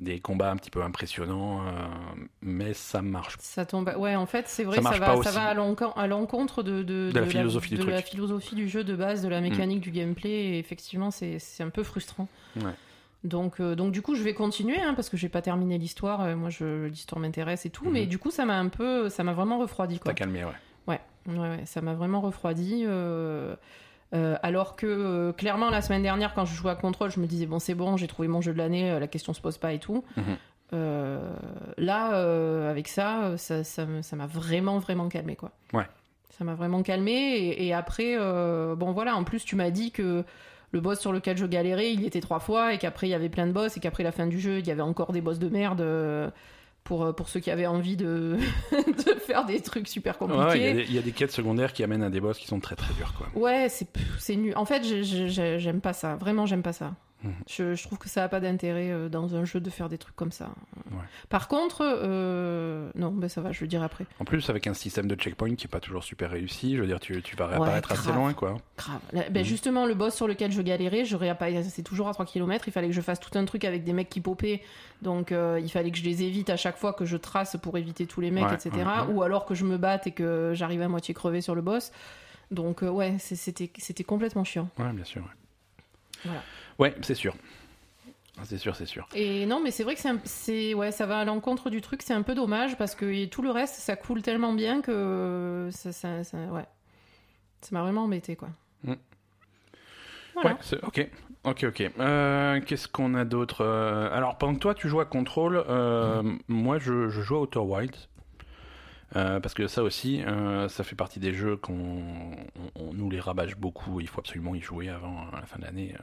[0.00, 1.70] des combats un petit peu impressionnants, euh,
[2.42, 3.36] mais ça marche.
[3.38, 3.94] Ça tombe.
[3.96, 6.82] Ouais, en fait, c'est vrai, Ça ça, va, ça va à l'enco- à l'encontre de,
[6.82, 7.92] de, De la philosophie du de truc.
[7.92, 7.96] Mm.
[7.96, 10.30] la philosophie du jeu de base, de la mécanique du gameplay.
[10.30, 12.26] Et effectivement, c'est un peu frustrant.
[12.56, 12.72] Ouais.
[13.22, 16.22] Donc, euh, donc du coup, je vais continuer hein, parce que j'ai pas terminé l'histoire.
[16.22, 16.50] Euh, Moi,
[16.88, 17.92] l'histoire m'intéresse et tout, Mhm.
[17.92, 20.00] mais du coup, ça m'a un peu, ça m'a vraiment refroidi.
[20.00, 20.10] Quoi.
[20.12, 20.50] T'as calmé, ouais.
[20.88, 22.82] Ouais, ouais, ouais, ça m'a vraiment refroidi.
[22.84, 23.54] euh,
[24.12, 27.26] euh, alors que euh, clairement la semaine dernière quand je jouais à contrôle je me
[27.26, 29.58] disais bon c'est bon j'ai trouvé mon jeu de l'année euh, la question se pose
[29.58, 30.36] pas et tout Mhm.
[31.78, 35.86] Là avec ça ça ça me- ça m'a vraiment vraiment calmé quoi Ouais.
[36.30, 40.24] ça m'a vraiment calmé et, et après bon voilà en plus tu m'as dit que
[40.72, 43.14] le boss sur lequel je galérais il y était trois fois et qu'après il y
[43.14, 45.20] avait plein de boss et qu'après la fin du jeu il y avait encore des
[45.20, 45.80] boss de merde
[46.84, 48.36] pour, pour ceux qui avaient envie de,
[48.72, 51.12] de faire des trucs super compliqués ouais, il y a des- il y, a des
[51.12, 53.28] quêtes secondaires qui amènent à des boss qui sont très très durs, quoi.
[53.34, 53.68] Ouais,
[54.18, 54.52] c'est nul.
[54.56, 56.16] En fait, j'ai- j'ai- j'aime pas ça.
[56.16, 56.92] Vraiment, j'aime pas ça.
[57.24, 57.32] Mhm.
[57.48, 59.98] Je, je trouve que ça a pas d'intérêt euh, dans un jeu de faire des
[59.98, 60.50] trucs comme ça.
[60.92, 60.98] Ouais.
[61.30, 64.04] Par contre, euh, non, ben ça va, je le dirai après.
[64.20, 66.86] En plus, avec un système de checkpoint qui est pas toujours super réussi, je veux
[66.86, 68.16] dire, tu, tu vas réapparaître assez grave.
[68.16, 68.56] loin, quoi.
[68.76, 69.00] Grave.
[69.12, 69.44] Là, ben Mhm.
[69.46, 71.04] Justement, le boss sur lequel je galérais,
[71.38, 71.62] pas...
[71.62, 72.68] c'est toujours à 3 km.
[72.68, 74.62] Il fallait que je fasse tout un truc avec des mecs qui popaient.
[75.02, 77.78] Donc, euh, il fallait que je les évite à chaque fois que je trace pour
[77.78, 78.70] éviter tous les mecs, Ouais, etc.
[79.10, 81.90] Ou alors que je me batte et que j'arrive à moitié crevé sur le boss.
[82.50, 84.68] Donc, ouais, c'était complètement chiant.
[84.78, 85.22] Ouais, bien sûr.
[86.24, 86.42] Voilà.
[86.78, 87.34] Ouais c'est sûr.
[88.36, 89.06] Ah, C'est sûr, c'est sûr.
[89.14, 92.02] Et non, mais c'est vrai que c'est, ouais, ça va à l'encontre du truc.
[92.02, 95.92] C'est un peu dommage parce que tout le reste, ça coule tellement bien que ça,
[95.92, 96.66] ça, ça- ouais,
[97.60, 98.48] ça m'a vraiment embêté quoi.
[98.82, 98.94] Mm.
[100.34, 100.50] Voilà.
[100.72, 101.08] Ouais, ok.
[101.44, 101.90] Ok, ok.
[102.00, 106.22] Euh, Qu'est-ce qu'on a d'autre Euh, Alors, pendant que toi, tu joues à Control, euh,
[106.48, 108.08] moi, je, je joue à Outer Wilds.
[109.12, 110.24] Parce que ça aussi,
[110.68, 114.00] ça fait partie des jeux qu'on on- on nous les rabâche beaucoup.
[114.00, 115.94] Il faut absolument y jouer avant la fin de l'année.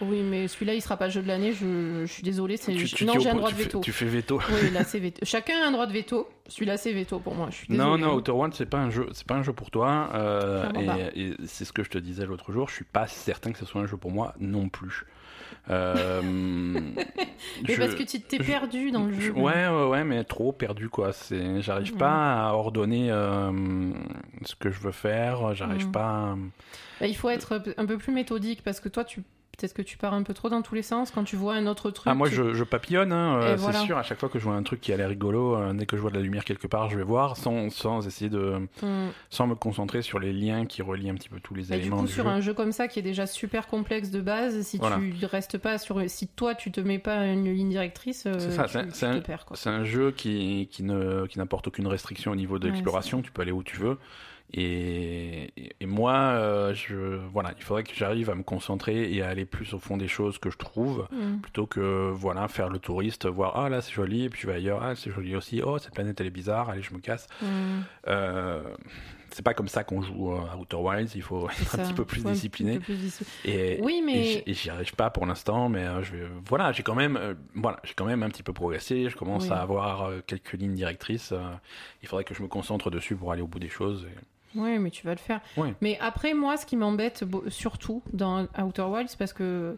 [0.00, 1.52] Oui, mais celui-là, il sera pas jeu de l'année.
[1.52, 2.56] Je, je suis désolée.
[2.56, 2.72] C'est...
[2.72, 3.80] Tu- tu non, j'ai un droit de fais- veto.
[3.80, 4.40] Tu fais veto.
[4.48, 5.24] Oui, là, c'est veto.
[5.24, 6.28] Chacun a un droit de veto.
[6.46, 7.48] Celui-là, c'est veto pour moi.
[7.50, 7.84] Je suis désolée.
[7.90, 8.14] Non, non.
[8.14, 10.10] Outer One, c'est pas un jeu, c'est pas un jeu pour toi.
[10.14, 10.98] euh, Clairement pas.
[11.16, 12.68] et et c'est ce que je te disais l'autre jour.
[12.68, 15.04] Je suis pas certain que ce soit un jeu pour moi non plus.
[15.70, 19.32] Euh, Mais je- parce que tu t'es je- perdu dans le je- jeu.
[19.32, 21.12] ouais, ouais, ouais, mais trop perdu quoi.
[21.12, 23.50] C'est, j'arrive pas à ordonner euh,
[24.44, 25.54] ce que je veux faire.
[25.54, 25.92] J'arrive Mm.
[25.92, 26.06] pas.
[26.32, 26.36] à-
[27.00, 29.22] Bah, il faut être un peu plus méthodique parce que toi, tu
[29.58, 31.66] peut-être que tu pars un peu trop dans tous les sens quand tu vois un
[31.66, 32.06] autre truc.
[32.08, 33.78] Ah, moi, je, je papillonne, hein, euh, c'est voilà.
[33.80, 33.98] sûr.
[33.98, 35.96] À chaque fois que je vois un truc qui a l'air rigolo, euh, dès que
[35.96, 39.08] je vois de la lumière quelque part, je vais voir, sans, sans essayer de, Hmm.
[39.30, 41.82] sans me concentrer sur les liens qui relient un petit peu tous les Mais du
[41.82, 42.30] éléments coup, du sur jeu.
[42.30, 44.98] un jeu comme ça qui est déjà super complexe de base, si Voilà.
[45.18, 48.52] tu restes pas sur, si toi tu te mets pas une ligne directrice, euh, C'est
[48.52, 49.46] ça, tu, c'est te un- perds.
[49.54, 53.22] C'est un jeu qui, qui n'apporte aucune restriction au niveau de Ouais, l'exploration.
[53.22, 53.98] Tu peux aller où tu veux.
[54.54, 56.94] Et, et- et moi, euh, je,
[57.32, 60.08] voilà, il faudrait que j'arrive à me concentrer et à aller plus au fond des
[60.08, 61.38] choses que je trouve, Hmm.
[61.40, 64.54] plutôt que voilà faire le touriste, voir ah là c'est joli, et puis je vais
[64.54, 67.26] ailleurs, ah c'est joli aussi, oh cette planète elle est bizarre, allez je me casse.
[67.42, 67.80] Hmm.
[68.08, 68.62] Euh,
[69.30, 71.14] c'est pas comme ça qu'on joue à Outer Wilds.
[71.14, 72.78] Il faut être un petit peu plus discipliné.
[72.78, 76.26] peu plus Et, Oui, mais et j'y arrive pas pour l'instant, mais euh, je vais,
[76.46, 79.10] voilà, j'ai quand même, euh, voilà, j'ai quand même un petit peu progressé.
[79.10, 79.50] Je commence Oui.
[79.50, 81.32] à avoir euh, quelques lignes directrices.
[81.32, 81.42] euh,
[82.02, 84.06] il faudrait que je me concentre dessus pour aller au bout des choses.
[84.10, 85.40] et- Oui, mais tu vas le faire.
[85.56, 85.74] Ouais.
[85.80, 89.76] Mais après, moi, ce qui m'embête surtout dans Outer Wilds, parce que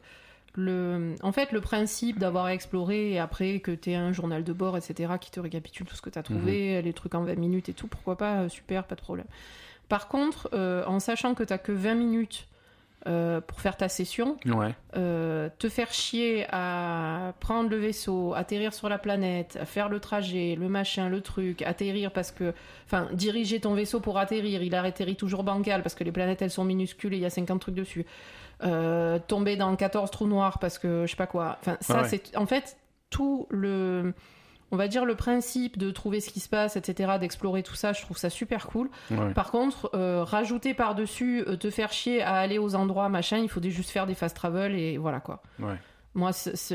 [0.55, 4.53] le, en fait, le principe d'avoir exploré et après que tu aies un journal de
[4.53, 6.85] bord, etc., qui te récapitule tout ce que tu as trouvé, Mhm.
[6.85, 9.27] les trucs en 20 minutes et tout, pourquoi pas, euh, super, pas de problème.
[9.89, 12.47] Par contre, euh, en sachant que tu que 20 minutes
[13.07, 18.75] euh, pour faire ta session, Ouais, euh, te faire chier à prendre le vaisseau, atterrir
[18.75, 22.53] sur la planète, faire le trajet, le machin, le truc, atterrir parce que,
[22.87, 26.51] enfin, diriger ton vaisseau pour atterrir, il atterrit toujours bancal parce que les planètes elles
[26.51, 28.05] sont minuscules et il y a 50 trucs dessus.
[28.63, 31.57] Euh, tomber dans 14 trous noirs parce que je sais pas quoi.
[31.61, 32.09] Enfin, ça Ah ouais.
[32.09, 32.77] c'est en fait
[33.09, 34.13] tout le
[34.73, 37.93] on va dire le principe de trouver ce qui se passe, etc., d'explorer tout ça,
[37.93, 38.89] je trouve ça super cool.
[39.11, 39.33] ouais.
[39.35, 43.49] Par contre, euh, rajouter par-dessus, euh, te faire chier à aller aux endroits, machin, il
[43.49, 45.43] faut juste faire des fast travel et voilà quoi.
[45.59, 45.77] ouais.
[46.15, 46.33] Moi,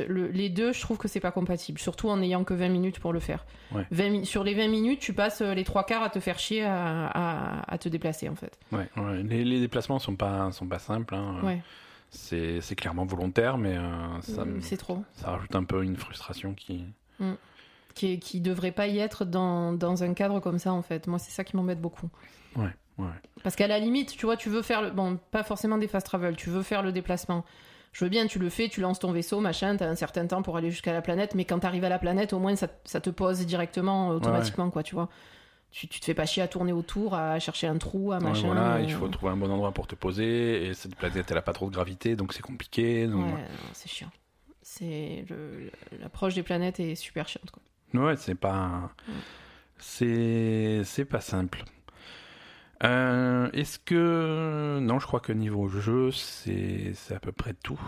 [0.08, 3.02] le- les deux, je trouve que c'est pas compatible, surtout en n'ayant que 20 minutes
[3.02, 3.46] pour le faire.
[3.74, 3.86] Ouais.
[3.92, 6.40] 20 mi- sur les 20 minutes, tu passes euh, les trois quarts à te faire
[6.40, 8.58] chier à, à- à te déplacer en fait.
[8.72, 8.88] ouais.
[9.24, 11.16] Les, les déplacements sont pas, sont pas simples.
[11.16, 11.36] hein.
[11.44, 11.62] Ouais,
[12.12, 15.04] C'est, clairement volontaire, mais euh, ça, me- c'est trop.
[15.16, 16.86] ça rajoute un peu une frustration qui.
[17.96, 21.08] Qui, qui devrait pas y être dans, dans un cadre comme ça en fait.
[21.08, 22.10] Moi, c'est ça qui m'embête beaucoup.
[22.58, 23.06] Ouais, ouais.
[23.42, 24.92] Parce qu'à la limite, tu vois, tu veux faire le.
[24.92, 27.46] Bon, pas forcément des fast travel, tu veux faire le déplacement.
[27.94, 30.42] Je veux bien, tu le fais, tu lances ton vaisseau, machin, t'as un certain temps
[30.42, 33.00] pour aller jusqu'à la planète, mais quand t'arrives à la planète, au moins ça, ça
[33.00, 35.08] te pose directement, euh, automatiquement, quoi, tu vois.
[35.72, 38.24] Tu, tu te fais pas chier à tourner autour, à chercher un trou, à Ouais,
[38.26, 38.48] machin.
[38.48, 41.42] voilà, il faut trouver un bon endroit pour te poser, et cette planète elle a
[41.42, 43.06] pas trop de gravité, donc c'est compliqué.
[43.06, 43.38] Ouais, donc- non,
[43.72, 44.12] c'est chiant.
[44.62, 47.62] C'est le- l'approche des planètes est super chiante, quoi.
[47.94, 48.92] Ouais, c'est pas.
[49.78, 50.82] C'est.
[50.84, 51.64] C'est pas simple.
[52.84, 54.80] Euh, Est-ce que.
[54.82, 57.80] Non, je crois que niveau jeu, c'est c'est à peu près tout.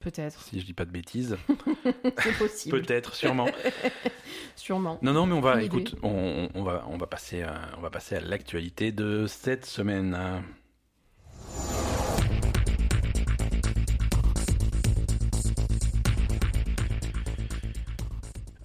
[0.00, 1.36] Peut-être, Si je dis pas de bêtises.
[2.18, 3.46] c'est possible, Peut-être, sûrement.
[4.56, 4.98] sûrement.
[5.02, 5.62] Non, non, mais on va.
[5.62, 9.64] Écoute, on, on va, on va passer à, on va passer à l'actualité de cette
[9.64, 10.42] semaine.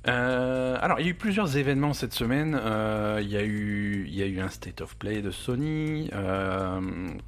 [0.07, 2.57] Euh, alors, il y a eu plusieurs événements cette semaine.
[2.61, 6.09] Euh, il, y a eu, il y a eu un State of Play de Sony
[6.13, 6.79] euh,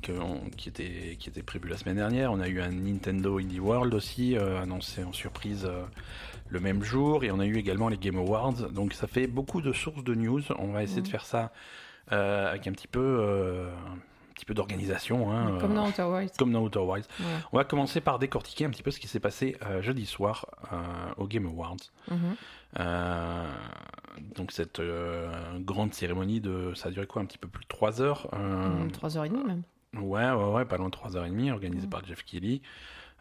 [0.01, 2.31] que on- qui, était, qui était prévu la semaine dernière.
[2.31, 5.69] On a eu un Nintendo Indie World aussi, annoncé en surprise
[6.49, 7.23] le même jour.
[7.23, 8.53] Et on a eu également les Game Awards.
[8.71, 10.41] Donc, ça fait beaucoup de sources de news.
[10.57, 11.51] On va essayer de faire ça
[12.09, 13.67] avec un petit peu,
[14.35, 15.31] petit peu d'organisation.
[15.33, 16.37] hein, Comme dans Outer Wilds.
[16.37, 17.07] comme dans Outer Wilds.
[17.51, 20.45] On va commencer par décortiquer un petit peu ce qui s'est passé euh, jeudi soir
[20.71, 20.77] euh,
[21.17, 21.75] au Game Awards.
[22.09, 22.35] Mhm.
[22.79, 23.47] Euh,
[24.35, 27.67] donc cette euh, grande cérémonie de ça a duré quoi un petit peu plus de
[27.69, 29.63] 3 heures euh, Mhm, Trois heures et demie même.
[29.95, 31.89] ouais ouais ouais pas loin de 3 heures et demie organisée Mhm.
[31.89, 32.23] par Jeff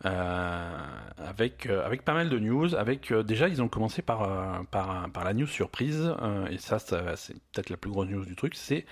[0.05, 0.77] euh,
[1.17, 4.63] avec euh, avec pas mal de news avec euh, déjà ils ont commencé par euh,
[4.71, 8.25] par par la news surprise euh, et ça, ça c'est peut-être la plus grosse news
[8.25, 8.87] du truc c'est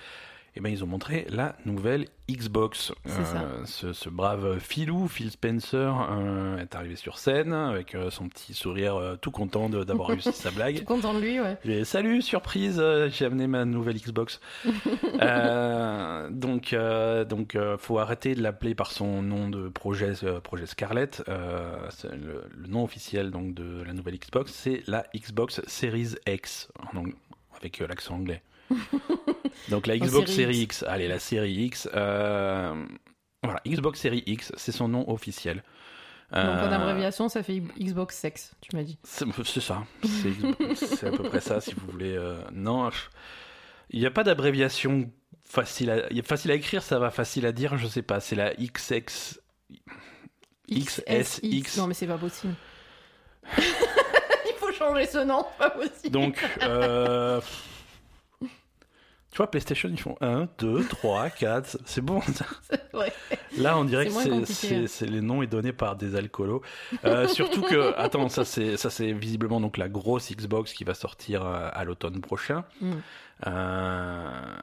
[0.57, 2.91] eh ben, ils ont montré la nouvelle Xbox.
[3.05, 3.45] C'est ça.
[3.65, 8.53] ce, ce brave Philou, Phil Spencer, euh, est arrivé sur scène avec euh, son petit
[8.53, 10.79] sourire euh, tout content d'avoir réussi sa blague.
[10.79, 11.57] Tout content de lui, ouais.
[11.63, 14.39] Et salut, surprise, euh, j'ai amené ma nouvelle Xbox.
[15.21, 20.39] Euh, donc, euh, donc, euh, faut arrêter de l'appeler par son nom de projet, euh,
[20.39, 21.23] projet Scarlett.
[21.27, 21.75] Euh,
[22.11, 27.13] le, le nom officiel donc de la nouvelle Xbox, c'est la Xbox Series X, ang-
[27.59, 28.41] avec euh, l'accent anglais.
[29.69, 30.83] Donc la Xbox Series X.
[30.87, 31.87] allez la série X.
[31.93, 32.85] euh,
[33.43, 35.63] voilà, Xbox Series X, c'est son nom officiel.
[36.31, 38.97] Donc en Euh, abréviation, ça fait Xbox Sex, tu m'as dit.
[39.03, 39.25] C'est
[39.61, 39.83] ça.
[40.75, 42.15] C'est à peu près ça, si vous voulez.
[42.17, 42.89] euh, Non,
[43.89, 45.09] il n'y a pas d'abréviation
[45.45, 46.01] facile à...
[46.23, 48.19] facile à écrire, ça va facile à dire, je sais pas.
[48.19, 49.39] C'est la XX.
[50.69, 51.77] XSX.
[51.77, 52.53] Non mais c'est pas possible.
[53.57, 56.09] Il faut changer ce nom, c'est pas possible.
[56.11, 57.39] Donc, euh,
[59.31, 61.77] tu vois, PlayStation, ils font 1, 2, 3, 4.
[61.85, 62.21] C'est bon.
[62.21, 62.45] ça.
[62.93, 63.11] Ouais.
[63.57, 64.85] Là, on dirait que c'est- hein.
[64.87, 66.63] c'est les noms est donné par des alcoolos.
[67.05, 70.95] Euh, surtout que, attends, ça c'est ça c'est visiblement donc la grosse Xbox qui va
[70.95, 72.63] sortir euh, à l'automne prochain.
[72.81, 72.91] Mm.
[73.45, 74.57] Euh,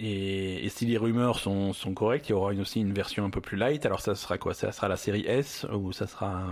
[0.00, 3.24] et, et si les rumeurs sont, sont correctes, il y aura une, aussi une version
[3.24, 3.84] un peu plus light.
[3.86, 4.54] Alors ça sera quoi?
[4.54, 6.46] Ça sera la série S ou ça sera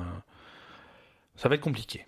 [1.35, 2.07] Ça va être compliqué.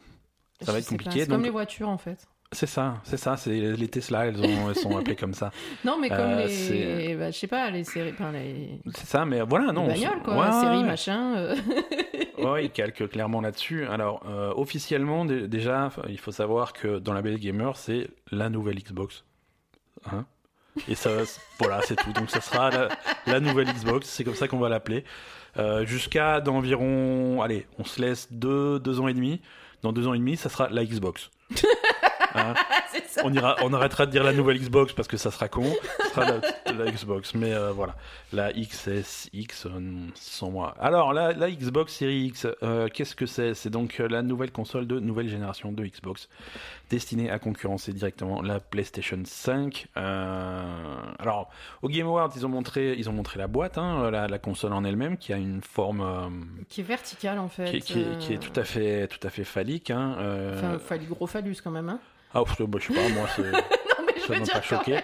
[0.60, 1.20] Ça va être compliqué.
[1.24, 2.28] C'est comme les voitures en fait.
[2.52, 3.36] C'est ça, c'est ça.
[3.36, 5.52] C'est les Tesla, elles, ont, elles sont appelées comme ça.
[5.84, 9.06] Non mais comme Euh, les, c'est- bah, je sais pas, les séries, enfin, les, C'est
[9.06, 9.86] ça, mais voilà, les non.
[9.86, 10.84] bagnoles c'est- quoi, ouais, série ouais.
[10.84, 11.34] machin.
[11.36, 11.56] euh.
[12.38, 13.86] Ouais, il calque clairement là-dessus.
[13.86, 18.48] Alors, euh, officiellement, dé- déjà, il faut savoir que dans la Belle Gamer, c'est la
[18.50, 19.24] nouvelle Xbox.
[20.12, 20.24] Hein
[20.88, 21.10] Et ça,
[21.60, 22.12] voilà, c'est tout.
[22.12, 22.88] Donc, ça sera la,
[23.26, 24.08] la nouvelle Xbox.
[24.08, 25.04] C'est comme ça qu'on va l'appeler.
[25.56, 29.40] Euh, Jusqu'à d'environ, allez, on se laisse deux, deux ans et demi.
[29.82, 31.30] Dans deux ans et demi, ça sera la Xbox.
[32.34, 32.54] Hein
[33.06, 33.22] ça.
[33.24, 35.64] on, ira, on arrêtera de dire la nouvelle Xbox parce que ça sera con.
[36.04, 37.34] Ce sera la, la Xbox.
[37.34, 37.96] Mais euh, voilà.
[38.32, 40.74] La XSX, euh, sans moi.
[40.78, 43.54] Alors, la, la Xbox Series X, euh, qu'est-ce que c'est?
[43.54, 46.28] C'est donc la nouvelle console de nouvelle génération de Xbox,
[46.90, 49.86] destinée à concurrencer directement la PlayStation 5.
[49.96, 50.62] Euh,
[51.18, 51.48] alors,
[51.82, 54.72] au Game Awards, ils ont montré, ils ont montré la boîte, hein, la, la console
[54.72, 56.28] en elle-même, qui a une forme euh,
[56.68, 57.70] Qui est verticale en fait.
[57.70, 59.90] qui, est- qui est, qui est tout à fait, tout à fait phallique.
[59.90, 61.88] Hein, euh, Enfin, fallu gros phallus quand même.
[61.88, 62.00] Hein.
[62.34, 64.98] Ah, pff, bah, je sais pas, moi, c'est- non mais je ça m'a pas choqué.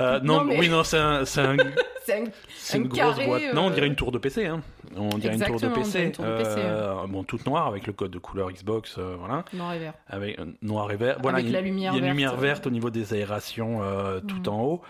[0.00, 1.56] Euh, non, Non, mais- oui, non, c'est un, c'est un-
[2.12, 2.74] un...
[2.74, 3.54] une grosse carré, boîte.
[3.54, 4.46] Non, on euh, dirait une tour de PC.
[4.46, 4.60] Hein.
[4.96, 6.04] On dirait une tour de PC.
[6.04, 9.16] une tour de PC, euh, Bon, toute noire avec le code de couleur Xbox, euh,
[9.18, 9.94] voilà, noir et vert.
[10.06, 11.18] avec euh, noir et vert.
[11.22, 12.14] Voilà, Avec la lumière il y a une verte.
[12.16, 13.80] lumière verte au niveau des aérations
[14.26, 14.48] tout Mhm.
[14.48, 14.82] en haut.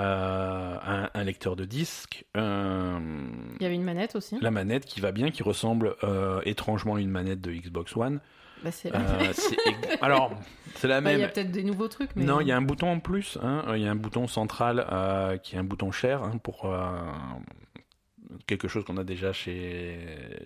[0.00, 2.26] Euh, un, un lecteur de disque.
[2.36, 2.98] euh,
[3.58, 4.36] Il y avait une manette aussi.
[4.38, 8.20] la manette qui va bien, qui ressemble euh, étrangement à une manette de Xbox One.
[8.62, 8.92] Bah, c'est
[10.02, 10.32] alors,
[10.74, 11.28] c'est la Bah, il y même.
[11.30, 13.38] a peut-être des nouveaux trucs, mais Non, il y a un bouton en plus.
[13.42, 13.62] hein.
[13.74, 14.84] Il y a un bouton central
[15.42, 16.70] qui est un bouton cher hein, pour
[18.46, 19.98] quelque chose qu'on a déjà chez,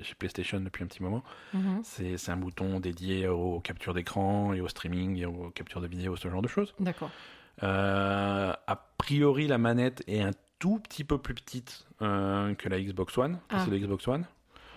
[0.02, 1.22] chez PlayStation depuis un petit moment.
[1.54, 1.80] Mhm.
[1.84, 5.86] C'est c'est un bouton dédié aux captures d'écran et au streaming et aux captures de
[5.88, 6.74] vidéo, ce genre de choses.
[6.80, 7.10] D'accord.
[7.62, 12.80] Euh, a priori, la manette est un tout petit peu plus petite euh, que la
[12.80, 13.62] Xbox One, que Ah.
[13.64, 14.26] c'est la Xbox One.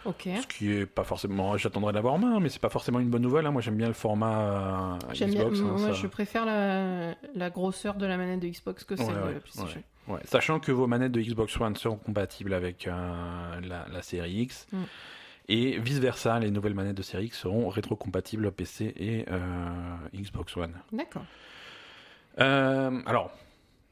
[0.05, 0.29] Ok.
[0.41, 3.21] Ce qui est pas forcément, j'attendrai d'avoir en main, mais c'est pas forcément une bonne
[3.23, 3.45] nouvelle.
[3.45, 3.51] hein.
[3.51, 5.27] Moi, j'aime bien le format euh, bien.
[5.27, 5.59] Xbox.
[5.59, 7.15] hein, Moi, ça- je préfère la...
[7.33, 9.83] la grosseur de la manette de Xbox que celle Ouais, de la PlayStation.
[10.07, 12.91] Ouais, sachant que vos manettes de Xbox One seront compatibles avec euh,
[13.61, 14.67] la, la série X.
[14.71, 14.77] Mm.
[15.47, 19.69] Et vice-versa, les nouvelles manettes de série X seront rétrocompatibles PC et euh,
[20.15, 20.73] Xbox One.
[20.91, 21.23] D'accord.
[22.37, 23.31] Alors,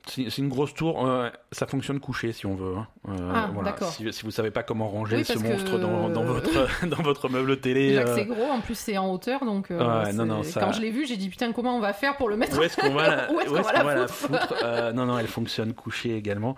[0.06, 1.08] c'est une grosse tour.
[1.08, 2.76] euh, ça fonctionne couché si on veut.
[2.78, 2.88] hein.
[3.10, 3.76] Euh, Ah, voilà.
[3.92, 7.30] Si, si vous savez pas comment ranger Oui, ce monstre dans, dans votre, dans votre
[7.30, 7.98] meuble télé.
[7.98, 10.60] Euh, c'est gros, en plus c'est en hauteur, donc euh, Ouais, c'est- non, non, ça-
[10.62, 12.64] quand je l'ai vu, j'ai dit putain comment on va faire pour le mettre Où
[12.64, 15.18] est-ce qu'on va, la- Où est-ce où qu'on va la va la foutre Non, non,
[15.18, 16.56] elle fonctionne couchée également.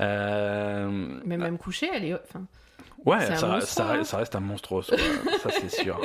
[0.00, 2.14] Mais même couché, elle est.
[2.14, 2.44] Enfin,
[3.04, 4.04] Ouais, ça, monstre, ça- hein.
[4.04, 6.00] ça reste un monstre, ça, c'est sûr.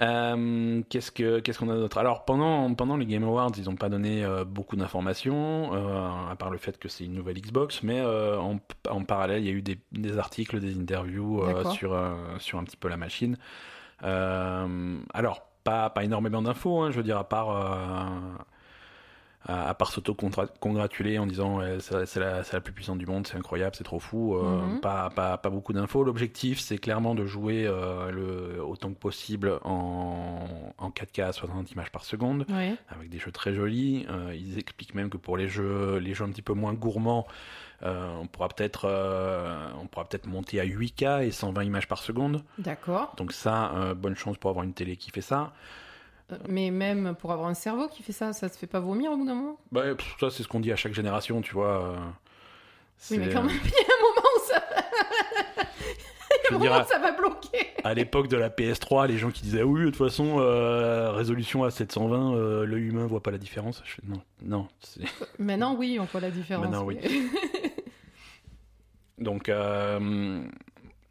[0.00, 1.98] Euh, qu'est-ce que qu'est-ce qu'on a d'autre?
[1.98, 6.36] Alors pendant pendant les Game Awards, ils n'ont pas donné euh, beaucoup d'informations, euh, à
[6.36, 9.52] part le fait que c'est une nouvelle Xbox, mais en, en parallèle, il y a
[9.52, 11.98] eu des, des articles, des interviews sur
[12.38, 13.36] sur un petit peu la machine.
[14.02, 17.48] Alors pas pas énormément d'infos, hein, je veux dire à part
[19.46, 23.84] à, à part s'auto-congratuler en disant c'est la, plus puissante du monde, c'est incroyable, c'est
[23.84, 24.34] trop fou.
[24.36, 24.80] euh, Mhm.
[24.80, 26.04] pas, pas, pas beaucoup d'infos.
[26.04, 30.44] L'objectif, c'est clairement de jouer euh, le, autant que possible en,
[30.78, 32.44] en 4K à 60 images par seconde,
[32.90, 34.06] avec des jeux très jolis.
[34.10, 37.26] Euh, ils expliquent même que pour les jeux, les jeux un petit peu moins gourmands,
[37.82, 41.98] euh, on pourra peut-être euh, on pourra peut-être monter à 8K et 120 images par
[42.02, 42.44] seconde.
[42.58, 43.14] D'accord.
[43.16, 45.52] Donc ça, euh, bonne chance pour avoir une télé qui fait ça.
[46.48, 49.16] Mais même pour avoir un cerveau qui fait ça, ça te fait pas vomir au
[49.16, 49.58] bout d'un moment?
[49.72, 51.84] Bah, pff, ça, c'est ce qu'on dit à chaque génération, tu vois.
[51.84, 51.96] euh,
[53.10, 54.62] Oui, mais quand euh, même, il y a un moment où ça,
[56.48, 57.68] je moment où ça va bloquer.
[57.84, 61.64] à l'époque de la PS3, les gens qui disaient oui, de toute façon, euh, résolution
[61.64, 63.82] à 720, euh, l'œil humain voit pas la différence.
[63.84, 64.68] Je fais, non, non.
[65.38, 66.64] Maintenant, oui, on voit la différence.
[66.64, 66.98] Maintenant, oui.
[69.18, 70.42] Donc, euh,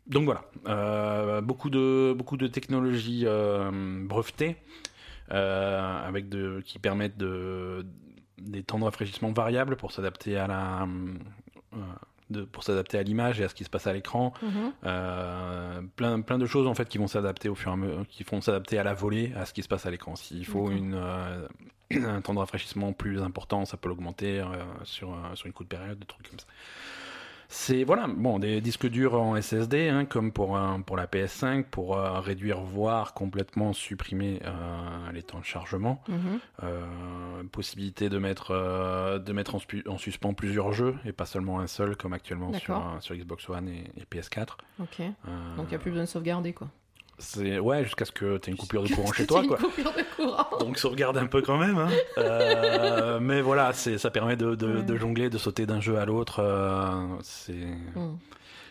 [0.08, 3.25] donc voilà, beaucoup de beaucoup de technologies
[4.03, 4.55] brevetées
[5.30, 7.86] avec de qui permettent de
[8.38, 10.88] des temps de rafraîchissement variables pour s'adapter à la
[11.74, 11.78] euh,
[12.30, 14.34] de, pour s'adapter à l'image et à ce qui se passe à l'écran.
[14.42, 14.74] Mhm.
[14.86, 18.06] Euh, plein, plein de choses en fait qui vont s'adapter au fur et à mesure,
[18.08, 20.15] qui vont s'adapter à la volée, à ce qui se passe à l'écran.
[20.15, 21.48] S'il faut une, euh,
[21.92, 24.46] un temps de rafraîchissement plus important, ça peut l'augmenter euh,
[24.84, 26.46] sur, euh, sur une courte période, des trucs comme ça.
[27.51, 31.63] C'est voilà, bon, des disques durs en SSD, hein, comme pour, un- pour la PS5,
[31.63, 36.03] pour euh, réduire, voire complètement supprimer euh, les temps de chargement.
[36.07, 36.39] Mhm.
[36.63, 36.85] Euh,
[37.51, 38.53] possibilité de mettre,
[39.19, 39.55] de mettre
[39.88, 43.83] en, suspens plusieurs jeux et pas seulement un seul comme actuellement sur, Xbox One et,
[43.97, 44.49] et PS4.
[44.79, 44.99] Ok.
[45.01, 46.67] Euh, Donc il n'y a plus besoin de sauvegarder quoi.
[47.19, 49.58] C'est ouais jusqu'à ce que tu aies une coupure de courant chez toi quoi.
[49.58, 50.58] coupure de courant.
[50.60, 51.77] Donc sauvegarde un peu quand même.
[51.77, 51.89] hein.
[52.17, 54.84] Euh, mais voilà, c'est ça permet de, de, Ouais.
[54.84, 56.39] de jongler, de sauter d'un jeu à l'autre.
[56.39, 58.17] euh, c'est Mhm.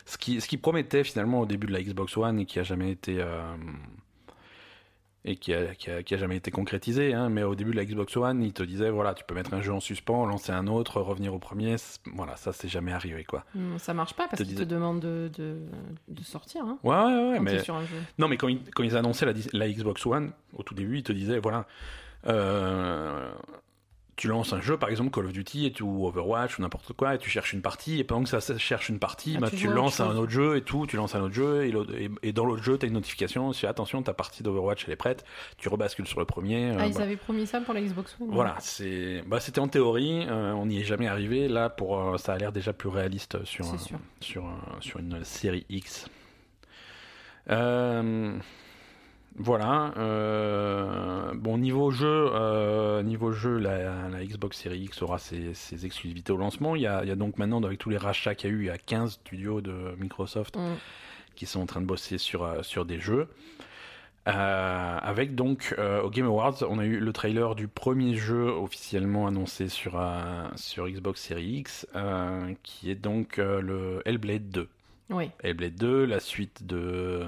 [0.06, 2.62] ce qui, ce qui promettait finalement au début de la Xbox One et qui a
[2.62, 3.40] jamais été euh,
[5.24, 7.12] et qui a, qui, a, qui a jamais été concrétisé.
[7.12, 9.52] Hein, mais au début de la Xbox One, il te disait voilà, tu peux mettre
[9.54, 11.76] un jeu en suspens, lancer un autre, revenir au premier.
[12.14, 13.44] Voilà, ça c'est jamais arrivé quoi.
[13.78, 15.58] Ça marche pas parce Te qu'ils te disais- demandent de, de,
[16.08, 17.36] de sortir hein, Ouais, ouais, ouais.
[17.38, 17.96] quand mais t'es sur un jeu.
[18.18, 21.12] non, mais quand ils, quand ils annonçaient la Xbox One au tout début, ils te
[21.12, 21.66] disaient voilà.
[22.26, 23.30] euh,
[24.18, 26.92] tu lances un jeu, par exemple Call of Duty et tu, ou Overwatch ou n'importe
[26.92, 29.50] quoi, et tu cherches une partie, et pendant que ça cherche une partie, Ah, bah,
[29.50, 31.94] tu tu lances un autre jeu et tout, tu lances un autre jeu, et, l'autre-
[31.94, 34.92] et, et dans l'autre jeu, tu as une notification, si attention, ta partie d'Overwatch elle
[34.92, 35.24] est prête,
[35.56, 36.72] tu rebascules sur le premier.
[36.76, 38.28] Ah, euh, ils bah, avaient promis ça pour la Xbox One.
[38.30, 41.46] voilà, c'est, bah, c'était en théorie, euh, on n'y est jamais arrivé.
[41.48, 43.64] Là, pour, euh, ça a l'air déjà plus réaliste sur,
[44.98, 46.08] une série X.
[47.50, 48.36] Euh,
[49.38, 49.92] voilà.
[49.96, 55.86] euh, bon, niveau jeu, euh, niveau jeu la, la Xbox Series X aura ses, ses
[55.86, 56.74] exclusivités au lancement.
[56.76, 58.56] Il y, a, il y a donc maintenant, avec tous les rachats qu'il y a
[58.56, 60.74] eu, il y a 15 studios de Microsoft Hmm.
[61.36, 63.28] qui sont en train de bosser sur, euh, sur des jeux.
[64.26, 65.74] Euh, avec donc
[66.04, 69.98] au Game Awards, on a eu le trailer du premier jeu officiellement annoncé sur,
[70.54, 71.86] sur Xbox Series X,
[72.62, 74.68] qui est donc le Hellblade 2.
[75.10, 75.30] Oui.
[75.42, 77.24] Hellblade 2, la suite de.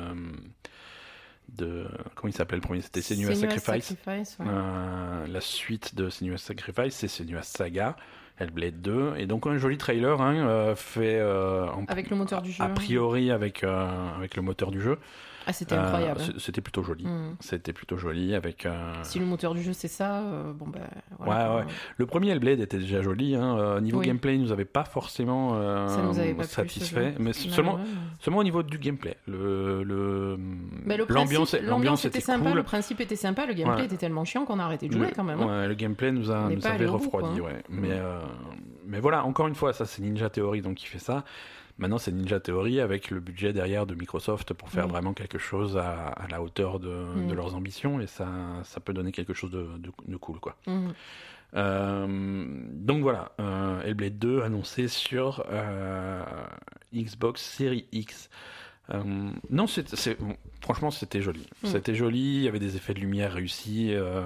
[1.56, 2.80] De comment il s'appelle le premier?
[2.80, 3.84] C'était Senua's Sacrifice.
[3.96, 4.46] Sacrifice, ouais.
[4.48, 7.96] Euh, la suite de Senua's Sacrifice, c'est Senua's Saga,
[8.38, 9.14] Hellblade 2.
[9.18, 12.62] Et donc un joli trailer hein, fait euh, en- Avec le moteur du jeu.
[12.64, 14.98] a priori avec, euh, avec le moteur du jeu.
[15.46, 16.20] Ah, c'était Euh, incroyable.
[16.20, 17.06] c- C'était plutôt joli.
[17.06, 17.34] Hmm.
[17.40, 18.66] C'était plutôt joli avec.
[18.66, 20.80] euh, Si le moteur du jeu c'est ça, euh, bon ben.
[20.80, 20.86] Ouais,
[21.26, 21.62] Voilà, ouais.
[21.96, 23.34] Le premier Hellblade était déjà joli.
[23.34, 23.56] Hein.
[23.58, 24.06] euh, niveau Oui.
[24.06, 27.80] gameplay, il nous avait pas forcément euh, Ça nous avait pas satisfait, mais seulement, ouais,
[28.20, 29.16] seulement au niveau du gameplay.
[29.26, 30.38] Le, le,
[31.08, 32.56] l'ambiance, était était sympa, cool.
[32.56, 35.12] le principe était sympa, le gameplay était tellement chiant qu'on a arrêté de jouer Le-
[35.14, 35.40] quand même.
[35.40, 35.62] hein.
[35.62, 37.38] ouais, le gameplay nous, a, nous avait bout, refroidi.
[37.40, 37.48] quoi.
[37.50, 37.62] ouais.
[37.68, 38.20] Mais, euh,
[38.86, 41.24] mais voilà, encore une fois, ça c'est Ninja Theory donc qui fait ça.
[41.80, 45.76] Maintenant, c'est Ninja Theory avec le budget derrière de Microsoft pour faire vraiment quelque chose
[45.76, 48.28] à, à la hauteur de, de leurs ambitions et ça,
[48.64, 50.38] ça peut donner quelque chose de, de, de cool.
[50.40, 50.56] Quoi.
[50.66, 50.92] Mhm.
[51.54, 52.06] Euh,
[52.74, 56.22] donc voilà, euh, Hellblade 2 annoncé sur euh,
[56.94, 58.30] Xbox Series X.
[58.92, 59.02] Euh,
[59.50, 59.88] non, c'est,
[60.60, 61.46] franchement, c'était joli.
[61.62, 61.66] Mm.
[61.66, 63.94] C'était joli, il y avait des effets de lumière réussis.
[63.94, 64.22] euh,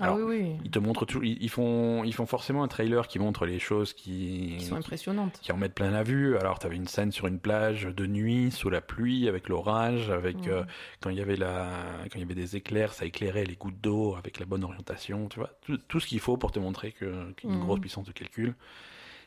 [0.00, 0.56] Ah oui, oui.
[0.64, 3.92] Ils te montrent tout, ils, font, ils font forcément un trailer qui montre les choses
[3.92, 5.38] qui, Qui sont impressionnantes.
[5.42, 6.36] qui en mettent plein la vue.
[6.36, 10.10] Alors, tu avais une scène sur une plage de nuit, sous la pluie, avec l'orage,
[10.10, 10.64] avec euh,
[11.00, 11.68] quand il y avait la,
[12.04, 15.28] quand il y avait des éclairs, ça éclairait les gouttes d'eau avec la bonne orientation.
[15.28, 17.60] Tu vois, tout, tout ce qu'il faut pour te montrer que qu'il y a une
[17.60, 17.66] Mhm.
[17.66, 18.54] grosse puissance de calcul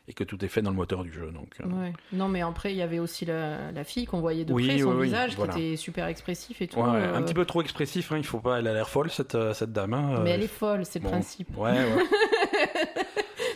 [0.08, 1.30] et que tout est fait dans le moteur du jeu.
[1.30, 1.92] Donc, euh, Ouais.
[2.12, 4.78] Non, mais après, il y avait aussi la, la fille qu'on voyait de Oui, près,
[4.78, 5.52] son oui, oui, visage voilà.
[5.54, 6.80] qui était super expressif et tout.
[6.80, 8.10] ouais, ouais, euh, un petit peu trop expressif.
[8.12, 8.58] Hein, il faut pas.
[8.58, 9.94] Elle a l'air folle cette euh, cette dame.
[9.94, 11.10] hein, Mais euh, elle est folle, c'est le bon.
[11.10, 11.56] principe.
[11.56, 12.02] Ouais, ouais.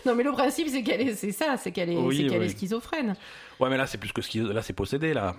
[0.04, 2.40] Non, mais le principe, c'est qu'elle est, c'est ça, c'est qu'elle est, Oui, c'est qu'elle
[2.40, 2.46] oui.
[2.46, 3.16] est schizophrène.
[3.58, 5.34] ouais, mais là c'est plus que ce qui, là c'est possédé là.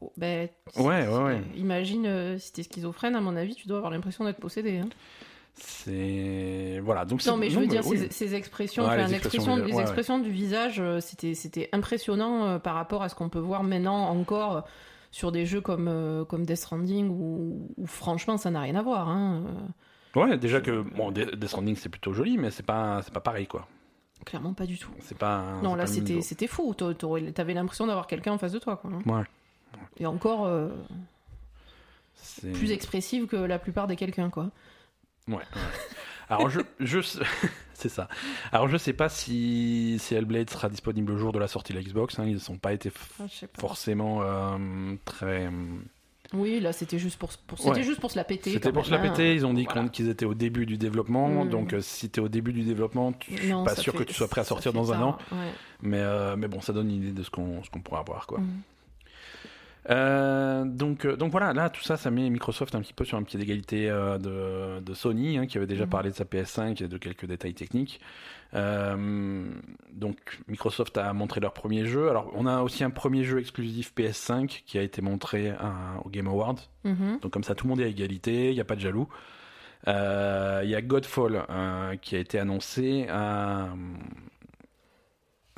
[0.00, 1.40] Oh, Ben, Ouais, ouais, ouais.
[1.56, 4.78] Imagine euh, si t'es schizophrène, à mon avis, tu dois avoir l'impression d'être possédé.
[4.78, 4.88] hein.
[5.56, 7.04] C'est voilà.
[7.04, 7.98] Donc Non, mais je veux dire, oui.
[7.98, 9.82] ces, ces expressions, Ouais, les expressions les ouais, ouais.
[9.82, 13.62] expressions du visage, euh, c'était, c'était impressionnant euh, par rapport à ce qu'on peut voir
[13.62, 14.60] maintenant encore euh,
[15.12, 19.08] sur des jeux comme, comme Death Stranding où, où franchement ça n'a rien à voir.
[19.08, 19.44] hein.
[20.16, 23.46] Ouais, déjà que bon, Death Stranding c'est plutôt joli, mais c'est pas c'est pas pareil
[23.46, 23.66] quoi.
[24.24, 24.90] clairement pas du tout.
[25.00, 25.44] C'est pas.
[25.62, 26.74] non, là c'était, c'était fou.
[26.74, 28.76] T'avais l'impression d'avoir quelqu'un en face de toi.
[28.76, 29.12] Quoi, hein.
[29.18, 29.24] Ouais.
[29.98, 30.68] Et encore euh,
[32.54, 34.30] plus expressive que la plupart des quelqu'un.
[34.30, 34.50] Quoi.
[35.28, 35.36] Ouais.
[35.36, 35.42] ouais.
[36.28, 37.00] Alors je je
[37.74, 38.08] c'est ça.
[38.52, 41.78] Alors je sais pas si si Hellblade sera disponible le jour de la sortie de
[41.78, 42.18] la Xbox.
[42.18, 43.60] Hein, ils sont pas été Ah, pas.
[43.60, 45.48] forcément euh, très.
[46.32, 47.82] Oui, là c'était juste pour, pour- c'était Ouais.
[47.82, 48.52] juste pour se la péter.
[48.52, 49.34] C'était pour se la péter.
[49.34, 49.88] Ils ont dit Voilà.
[49.90, 51.44] qu'ils étaient au début du développement.
[51.44, 51.50] Mm.
[51.50, 54.02] Donc euh, si t'es au début du développement, tu- je suis pas sûr fait- que
[54.04, 55.18] tu sois prêt à sortir dans un an.
[55.32, 55.52] ouais.
[55.82, 58.26] Mais euh, mais bon, ça donne une idée de ce qu'on ce qu'on pourra avoir
[58.26, 58.38] quoi.
[58.40, 58.60] Mm.
[59.90, 63.18] Euh, donc, euh, donc voilà, là, tout ça, ça met Microsoft un petit peu sur
[63.18, 65.90] un pied d'égalité euh, de, de Sony, hein, qui avait déjà Mhm.
[65.90, 68.00] parlé de sa PS5 et de quelques détails techniques.
[68.54, 69.44] Euh,
[69.92, 70.16] donc,
[70.48, 72.08] Microsoft a montré leur premier jeu.
[72.08, 76.08] Alors, on a aussi un premier jeu exclusif PS5 qui a été montré à- au
[76.08, 76.56] Game Awards.
[76.84, 77.18] Mhm.
[77.20, 79.08] Donc, comme ça, tout le monde est à égalité, il n'y a pas de jaloux.
[79.86, 79.90] Il
[80.70, 81.44] y a Godfall
[82.00, 83.68] qui a été annoncé à,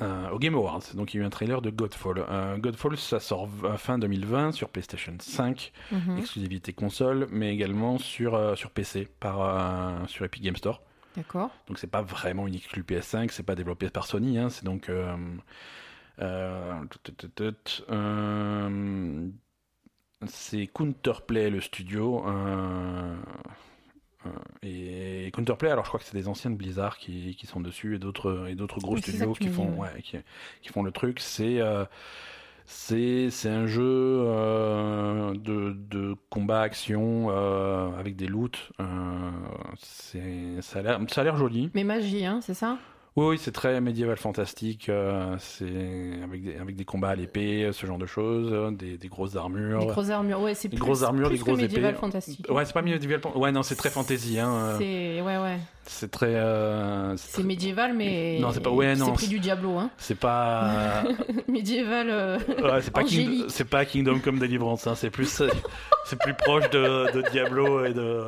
[0.01, 0.81] euh, au Game Awards.
[0.93, 2.25] Donc il y a eu un trailer de Godfall.
[2.29, 6.17] Euh, Godfall, ça sort v- fin 2020 sur PlayStation 5, Mhm.
[6.19, 10.81] exclusivité console, mais également sur, euh, sur PC, par, euh, sur Epic Game Store.
[11.15, 11.49] D'accord.
[11.67, 14.89] Donc c'est pas vraiment une exclu PS5, c'est pas développé par Sony, hein, c'est donc...
[14.89, 15.15] Euh,
[16.19, 16.73] euh,
[17.89, 19.27] euh,
[20.25, 22.23] c'est Counterplay le studio.
[24.63, 27.95] Et Counterplay, alors je crois que c'est des anciens de Blizzard qui, qui sont dessus
[27.95, 30.01] et d'autres et d'autres gros Oui, studios qui font ouais.
[30.03, 30.17] qui,
[30.61, 31.19] qui font le truc.
[31.19, 31.85] C'est euh,
[32.65, 38.71] c'est c'est un jeu euh, de, de combat action euh, avec des loots.
[39.77, 41.71] C'est ça a l'air ça a l'air joli.
[41.73, 42.77] Mais magie, hein, c'est ça?
[43.17, 44.89] Oui, oui, c'est très médiéval fantastique.
[44.89, 45.65] euh, c'est
[46.23, 49.35] avec des, avec des combats à l'épée, ce genre de choses, euh, des, des grosses
[49.35, 49.79] armures.
[49.79, 50.39] Des grosses armures.
[50.39, 51.99] Ouais, c'est plus, grosses armures, plus des grosses médiéval épées.
[51.99, 52.45] fantastique.
[52.47, 53.19] Ouais, c'est pas médiéval.
[53.33, 54.37] Ouais, non, c'est très fantasy.
[54.39, 55.57] Hein, euh, C'est ouais, ouais.
[55.87, 56.35] c'est très.
[56.35, 59.89] euh, c'est médiéval, mais Non, c'est pas- ouais, non, C'est pris du Diablo, hein.
[59.97, 61.03] c'est pas.
[61.47, 62.09] médiéval.
[62.11, 63.47] euh, ouais, c'est pas, King-
[63.91, 64.85] Kingdom comme Deliverance.
[64.85, 65.41] Hein, c'est plus.
[66.05, 68.25] c'est plus proche de, de Diablo et de.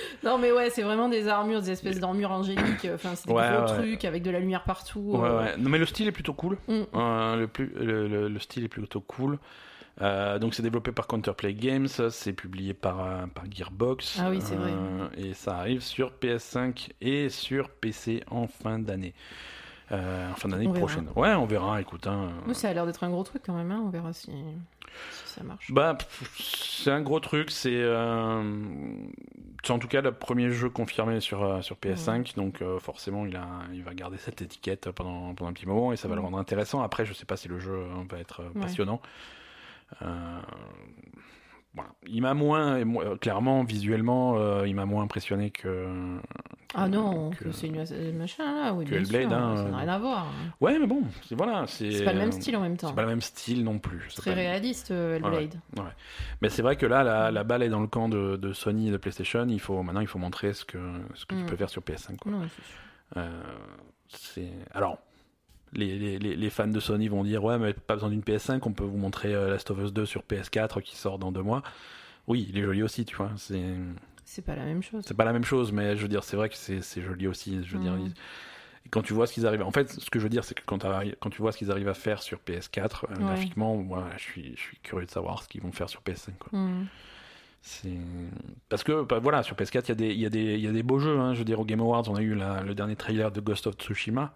[0.24, 2.88] Non, mais ouais, c'est vraiment des armures, des espèces d'armures angéliques.
[2.94, 3.78] Enfin, c'est des Ouais, gros ouais.
[3.78, 5.00] trucs avec de la lumière partout.
[5.00, 5.56] Ouais, euh, ouais.
[5.58, 6.58] Non, mais le style est plutôt cool.
[6.68, 6.82] Mm.
[6.94, 9.38] Euh, le, plus, le, le- le style est plutôt cool.
[10.02, 14.18] Euh, donc c'est développé par Counterplay Games, c'est publié par, euh, par Gearbox.
[14.22, 14.70] Ah oui, c'est vrai.
[14.72, 19.14] Euh, et ça arrive sur PS5 et sur PC en fin d'année.
[19.92, 20.78] Euh, en fin d'année verra.
[20.80, 21.08] prochaine.
[21.16, 22.06] Ouais, on verra, écoute.
[22.08, 22.28] hein.
[22.52, 23.82] Ça a l'air d'être un gros truc quand même, hein.
[23.86, 24.30] On verra si,
[25.24, 25.70] si ça marche.
[25.72, 25.96] Bah,
[26.38, 27.50] c'est un gros truc.
[27.50, 28.42] C'est euh,
[29.66, 32.36] c'est en tout cas le premier jeu confirmé sur, euh, sur PS5.
[32.36, 35.92] Donc, euh, forcément, il, a, il va garder cette étiquette pendant, pendant un petit moment
[35.92, 36.82] et ça va le rendre intéressant.
[36.82, 37.76] Après, je sais pas si le jeu
[38.08, 39.00] va être passionnant.
[40.02, 40.40] Euh,
[41.76, 41.90] voilà.
[42.08, 45.86] Il m'a moins, euh, clairement, visuellement, euh, il m'a moins impressionné que.
[46.74, 49.56] Ah non, que- que c'est une euh, machin là, oui, que bien Hellblade, sûr, hein,
[49.56, 50.18] ça euh, n'a rien à voir.
[50.26, 50.50] hein.
[50.60, 52.04] Ouais, mais bon, c'est voilà, c'est.
[52.04, 52.88] Pas le même style en même temps.
[52.88, 54.08] C'est pas le même style non plus.
[54.16, 55.54] Très pas- réaliste, euh, Hellblade.
[56.42, 58.88] Mais c'est vrai que là, la, la balle est dans le camp de, de Sony
[58.88, 59.46] et de PlayStation.
[59.48, 60.78] Il faut maintenant, il faut montrer ce que
[61.14, 61.46] ce que tu Mm.
[61.46, 62.16] peux faire sur PS5.
[62.16, 62.32] quoi.
[62.32, 62.74] Non, c'est sûr.
[63.18, 63.42] Euh,
[64.08, 64.98] c'est alors.
[65.72, 68.72] Les, les, les- fans de Sony vont dire ouais mais pas besoin d'une PS5 on
[68.72, 71.62] peut vous montrer euh, Last of Us 2 sur PS4 qui sort dans deux mois
[72.28, 73.62] oui il est joli aussi tu vois c'est
[74.24, 75.02] C'est pas la même chose.
[75.06, 77.62] c'est pas la même chose mais je veux dire c'est vrai que c'est joli aussi
[77.64, 78.12] je veux dire Mm.
[78.90, 80.62] quand tu vois ce qu'ils arrivent en fait ce que je veux dire c'est que
[80.64, 80.78] quand,
[81.30, 83.22] tu vois ce qu'ils arrivent à faire sur PS4 euh, Ouais.
[83.24, 86.30] graphiquement moi je suis je suis curieux de savoir ce qu'ils vont faire sur PS5
[86.38, 86.58] quoi.
[87.62, 87.90] C'est
[88.68, 89.88] parce que bah, voilà sur PS4 il
[90.20, 91.34] y a des il y y a des beaux jeux hein.
[91.34, 93.66] je veux dire au Game Awards on a eu la- le dernier trailer de Ghost
[93.66, 94.32] of Tsushima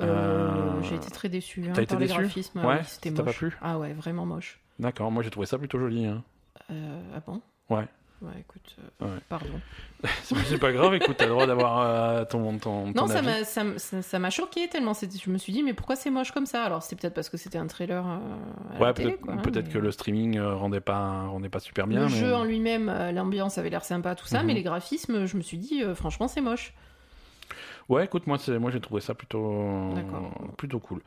[0.00, 2.60] Euh, Euh, J'ai été très déçu hein, t'as été par les déçu graphismes.
[2.60, 3.36] Ouais, oui, c'était pas moche.
[3.36, 4.60] plu Ah ouais, vraiment moche.
[4.78, 6.06] D'accord, moi j'ai trouvé ça plutôt joli.
[6.06, 6.22] Hein.
[6.70, 7.40] Euh, ah bon?
[7.68, 7.86] Ouais.
[8.22, 9.20] Ouais, écoute, euh, Ouais.
[9.30, 9.60] pardon.
[10.44, 13.28] C'est pas grave, écoute, t'as le droit d'avoir euh, ton, ton, ton Non, ça avis.
[13.28, 14.92] m'a ça, choqué tellement.
[14.92, 16.62] Je me suis dit, mais pourquoi c'est moche comme ça?
[16.64, 19.78] Alors, c'est peut-être parce que c'était un trailer euh, à Ouais, peut-être hein, mais- que
[19.78, 22.00] le streaming euh, rendait pas rendait pas super bien.
[22.00, 24.46] Le mais- jeu en lui-même, euh, l'ambiance avait l'air sympa, tout ça, Mhm.
[24.48, 26.74] mais les graphismes, je me suis dit, euh, franchement, c'est moche.
[27.90, 29.92] Ouais, écoute, moi j'ai trouvé ça plutôt
[30.56, 31.02] plutôt cool.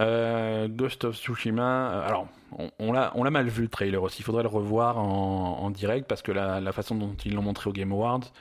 [0.00, 1.62] Euh, Ghost of Tsushima,
[1.92, 2.26] euh, alors
[2.58, 4.22] on, on l'a on l'a mal vu le trailer aussi.
[4.22, 7.42] Il faudrait le revoir en, en direct parce que la, la façon dont ils l'ont
[7.42, 8.32] montré au Game Awards,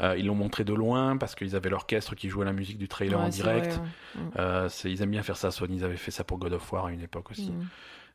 [0.00, 2.88] euh, ils l'ont montré de loin parce qu'ils avaient l'orchestre qui jouait la musique du
[2.88, 3.80] trailer en Ouais, direct.
[4.14, 4.68] vrai, ouais.
[4.70, 5.50] C'est- ils aiment bien faire ça.
[5.50, 7.52] Sony, ils avaient fait ça pour God of War à une époque aussi.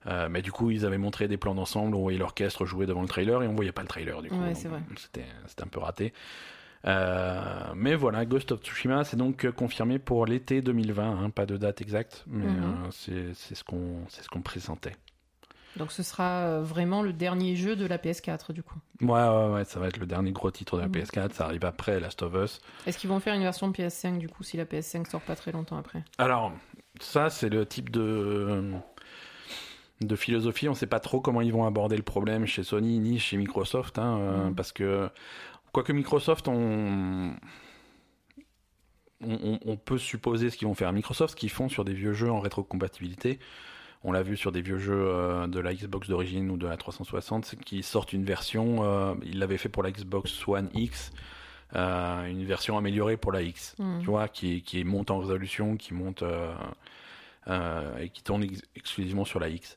[0.07, 2.85] Euh, mais du coup, ils avaient montré des plans d'ensemble où on voyait l'orchestre jouer
[2.85, 4.39] devant le trailer et on voyait pas le trailer du coup.
[4.41, 4.55] Ouais,
[4.95, 5.25] c'était
[5.61, 6.13] un peu raté.
[6.85, 11.57] Euh, mais voilà, Ghost of Tsushima, c'est donc confirmé pour l'été 2020, hein, pas de
[11.57, 12.63] date exacte, mais Mhm.
[12.87, 14.95] euh, c'est, ce qu'on, ce qu'on présentait.
[15.75, 18.79] Donc, ce sera euh, vraiment le dernier jeu de la PS4, du coup.
[19.01, 20.93] Ouais, ouais, ouais, ça va être le dernier gros titre de la Mhm.
[20.95, 22.59] PS4, ça arrive après Last of Us.
[22.87, 25.51] Est-ce qu'ils vont faire une version PS5, du coup, si la PS5 sort pas très
[25.51, 26.03] longtemps après?
[26.17, 26.51] Alors,
[26.99, 28.73] ça, c'est le type de,
[30.01, 30.67] de philosophie.
[30.67, 33.37] On ne sait pas trop comment ils vont aborder le problème chez Sony ni chez
[33.37, 33.99] Microsoft.
[33.99, 34.55] hein, Mhm.
[34.55, 35.09] Parce que,
[35.71, 37.33] quoique Microsoft, on,
[39.21, 40.91] on, on- on peut supposer ce qu'ils vont faire.
[40.93, 43.39] Microsoft, ce qu'ils font sur des vieux jeux en rétrocompatibilité,
[44.03, 46.77] on l'a vu sur des vieux jeux euh, de la Xbox d'origine ou de la
[46.77, 51.11] 360, c'est qu'ils sortent une version, euh, ils l'avaient fait pour la Xbox One X,
[51.75, 53.99] euh, une version améliorée pour la X Mhm.
[53.99, 56.53] tu vois, qui, qui monte en résolution, qui monte euh,
[57.99, 59.75] et qui tourne ex- exclusivement sur la X.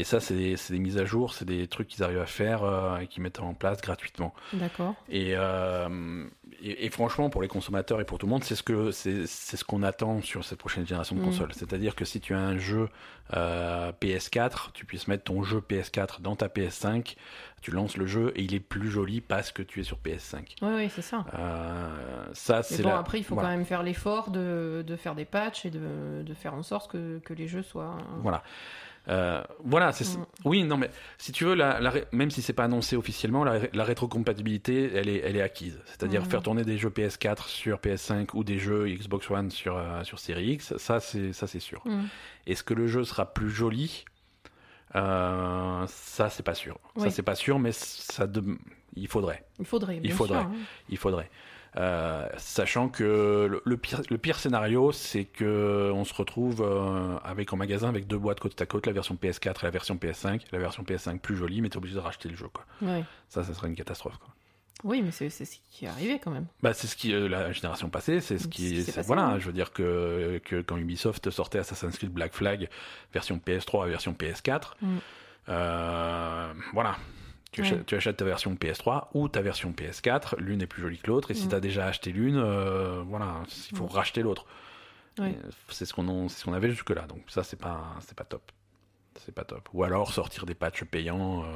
[0.00, 2.98] Et ça, c'est des, mises à jour, c'est des trucs qu'ils arrivent à faire euh,
[2.98, 4.32] et qu'ils mettent en place gratuitement.
[4.52, 4.94] D'accord.
[5.08, 6.24] Et, euh,
[6.62, 9.26] et, et franchement, pour les consommateurs et pour tout le monde, c'est ce que c'est,
[9.26, 11.24] ce qu'on attend sur cette prochaine génération de Mm.
[11.24, 11.52] consoles.
[11.52, 12.88] C'est-à-dire que si tu as un jeu
[13.34, 17.16] euh, PS4, tu puisses mettre ton jeu PS4 dans ta PS5,
[17.60, 20.54] tu lances le jeu et il est plus joli parce que tu es sur PS5.
[20.62, 21.24] Oui, oui, c'est ça.
[21.34, 23.48] Euh, ça, c'est bon, la- après, il faut voilà.
[23.50, 26.90] quand même faire l'effort de, de faire des patchs et de, de faire en sorte
[26.92, 27.96] que, que les jeux soient.
[28.22, 28.44] Voilà.
[29.10, 30.26] Euh, voilà, c'est Mm.
[30.44, 33.42] oui, non, mais si tu veux, la, la ré- même si c'est pas annoncé officiellement,
[33.44, 35.80] la, ré- la rétrocompatibilité, elle est, elle est acquise.
[35.86, 36.28] C'est-à-dire Mhm.
[36.30, 40.18] faire tourner des jeux PS4 sur PS5 ou des jeux Xbox One sur euh, sur
[40.18, 41.80] Series X, ça c'est ça c'est sûr.
[41.86, 42.02] Mm.
[42.46, 44.04] Est-ce que le jeu sera plus joli?
[44.94, 46.78] Euh, Ça c'est pas sûr.
[46.96, 48.42] Ça c'est pas sûr, mais ça de...
[48.94, 49.44] il faudrait.
[49.58, 50.00] Il faudrait.
[50.00, 50.40] bien faudrait.
[50.40, 50.54] sûr, hein.
[50.88, 51.30] Il faudrait.
[51.78, 57.16] Euh, sachant que le, le pire, le pire scénario, c'est que on se retrouve euh,
[57.24, 59.94] avec en magasin avec deux boîtes côte à côte, la version PS4 et la version
[59.94, 60.42] PS5.
[60.50, 62.48] La version PS5 plus jolie, mais t'es obligé de racheter le jeu.
[62.52, 62.64] Quoi.
[62.82, 63.04] Ouais.
[63.28, 64.16] Ça, ça serait une catastrophe.
[64.18, 64.34] Quoi.
[64.84, 66.46] Oui, mais c'est ce qui est arrivé quand même.
[66.62, 69.38] Bah, c'est ce qui euh, la génération passée, c'est ce qui, passé, voilà.
[69.38, 72.68] Je veux dire que, que quand Ubisoft sortait Assassin's Creed Black Flag
[73.12, 74.96] version PS3 et version PS4, Mm.
[75.48, 76.96] euh, voilà.
[77.50, 77.66] Tu, Ouais.
[77.66, 81.06] achètes, tu achètes ta version PS3 ou ta version PS4, l'une est plus jolie que
[81.08, 81.48] l'autre, et si Mm.
[81.48, 83.88] tu as déjà acheté l'une, euh, voilà, il faut Mm.
[83.88, 84.44] racheter l'autre.
[85.18, 85.34] Ouais.
[85.70, 88.52] C'est ce qu'on ce qu'on avait jusque-là, donc ça c'est pas, pas top.
[89.18, 89.68] C'est pas top.
[89.72, 91.42] Ou alors sortir des patchs payants.
[91.44, 91.48] euh,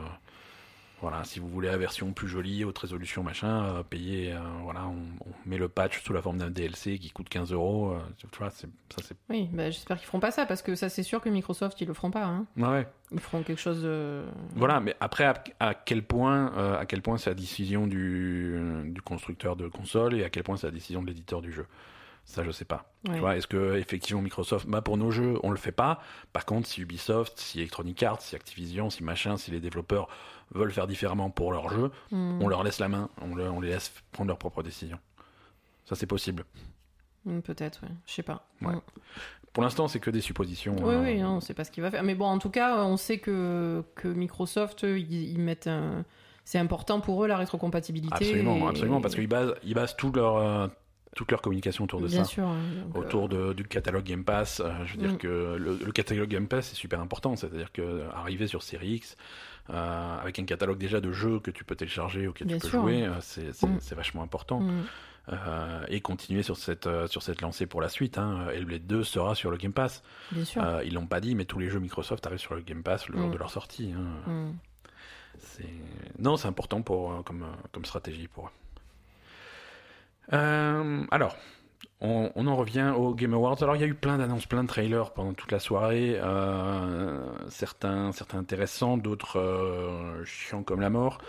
[1.02, 4.86] voilà, si vous voulez la version plus jolie, haute résolution, machin, euh, payez, euh, voilà,
[4.86, 4.96] on,
[5.28, 7.92] on met le patch sous la forme d'un DLC qui coûte 15 euros.
[7.92, 9.16] euh, Tu vois, c'est- ça c'est.
[9.28, 11.86] Oui, bah, j'espère qu'ils feront pas ça parce que ça, c'est sûr que Microsoft, ils
[11.88, 12.24] le feront pas.
[12.24, 12.46] hein.
[12.56, 12.88] Ouais, ouais.
[13.10, 14.22] Ils feront quelque chose de.
[14.54, 18.56] Voilà, mais après, à, à quel point, euh, à quel point c'est la décision du,
[18.86, 21.66] du constructeur de console et à quel point c'est la décision de l'éditeur du jeu?
[22.24, 22.92] Ça, je sais pas.
[23.08, 23.14] Ouais.
[23.14, 26.00] Tu vois, est-ce que effectivement Microsoft, bah pour nos jeux, on le fait pas.
[26.32, 30.06] Par contre, si Ubisoft, si Electronic Arts, si Activision, si machin, si les développeurs
[30.54, 32.42] veulent faire différemment pour leurs jeux, Mm.
[32.42, 34.98] on leur laisse la main, on, leur- on les laisse prendre leurs propres décisions.
[35.84, 36.44] Ça, c'est possible.
[37.24, 37.88] Mm, Peut-être, ouais.
[38.06, 38.46] je sais pas.
[38.60, 38.74] Ouais.
[38.74, 38.80] Mm.
[39.52, 40.76] Pour l'instant, c'est que des suppositions.
[40.82, 41.02] Oui, hein.
[41.04, 42.02] oui, non, on sait pas ce qu'il va faire.
[42.02, 46.04] Mais bon, en tout cas, on sait que, que Microsoft, ils, ils mettent un.
[46.44, 48.14] C'est important pour eux la rétrocompatibilité.
[48.14, 50.66] Absolument, et- absolument, parce qu'ils basent, ils basent tout leur, euh,
[51.14, 52.30] toute leur communication autour de Bien ça.
[52.30, 52.44] sûr.
[52.46, 52.56] hein,
[52.94, 54.60] autour de- du catalogue Game Pass.
[54.60, 55.18] euh, je veux dire Mm.
[55.18, 58.94] que le, le catalogue Game Pass est super important, c'est-à-dire que euh, arriver sur Series
[58.94, 59.16] X
[59.70, 62.62] euh, avec un catalogue déjà de jeux que tu peux télécharger ou que Bien tu
[62.62, 62.80] peux sûr.
[62.80, 63.78] jouer, euh, c'est c'est- Mm.
[63.80, 64.60] c'est vachement important.
[64.60, 64.84] mm,
[65.28, 68.18] Euh, et continuer sur cette euh, sur cette lancée pour la suite.
[68.18, 68.48] Hein.
[68.52, 70.02] Hellblade 2 sera sur le Game Pass.
[70.32, 70.60] bien sûr.
[70.64, 73.08] Euh, ils l'ont pas dit, mais tous les jeux Microsoft arrivent sur le Game Pass
[73.08, 73.92] le jour de leur sortie.
[73.96, 74.50] hein.
[76.18, 78.50] Non, c'est important pour euh, comme euh, comme stratégie pour eux.
[80.32, 81.36] Euh, alors,
[82.00, 83.62] on, on en revient aux Game Awards.
[83.62, 86.18] Alors, il y a eu plein d'annonces, plein de trailers pendant toute la soirée.
[86.20, 91.18] euh, certains, certains intéressants, d'autres euh, chiants comme la mort.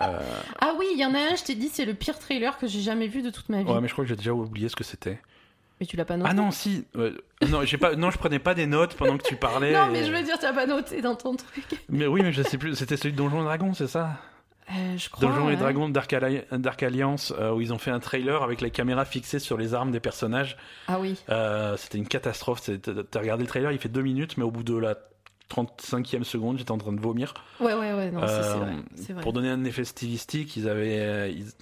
[0.00, 2.66] Ah oui, il y en a un, je t'ai dit, c'est le pire trailer que
[2.66, 3.70] j'ai jamais vu de toute ma vie.
[3.70, 5.20] ouais, mais je crois que j'ai déjà oublié ce que c'était.
[5.78, 6.86] Mais tu l'as pas noté Ah non, si.
[6.96, 7.12] euh,
[7.50, 7.94] non, j'ai pas.
[7.94, 9.72] Non, je prenais pas des notes pendant que tu parlais.
[9.72, 11.64] Non, mais et- je veux dire, tu l'as pas noté dans ton truc.
[11.88, 12.74] Mais oui, mais je sais plus.
[12.74, 14.16] C'était celui de Donjons et Dragons, c'est ça?
[14.70, 15.28] Euh, je crois.
[15.28, 15.56] Donjons et.
[15.56, 19.04] Dragons Dark, Alli- Dark Alliance, euh, où ils ont fait un trailer avec la caméra
[19.04, 20.56] fixée sur les armes des personnages.
[20.88, 21.16] Ah oui.
[21.28, 22.62] Euh, C'était une catastrophe.
[23.10, 24.94] T'as regardé le trailer, il fait deux minutes, mais au bout de la
[25.50, 27.34] 35e seconde, j'étais en train de vomir.
[27.60, 28.72] Ouais, ouais, ouais, non, c'est- c'est Euh, vrai.
[28.94, 29.22] C'est vrai.
[29.22, 31.32] Pour donner un effet stylistique, ils avaient.
[31.32, 31.52] ils-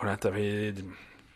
[0.00, 0.74] Voilà, t'avais.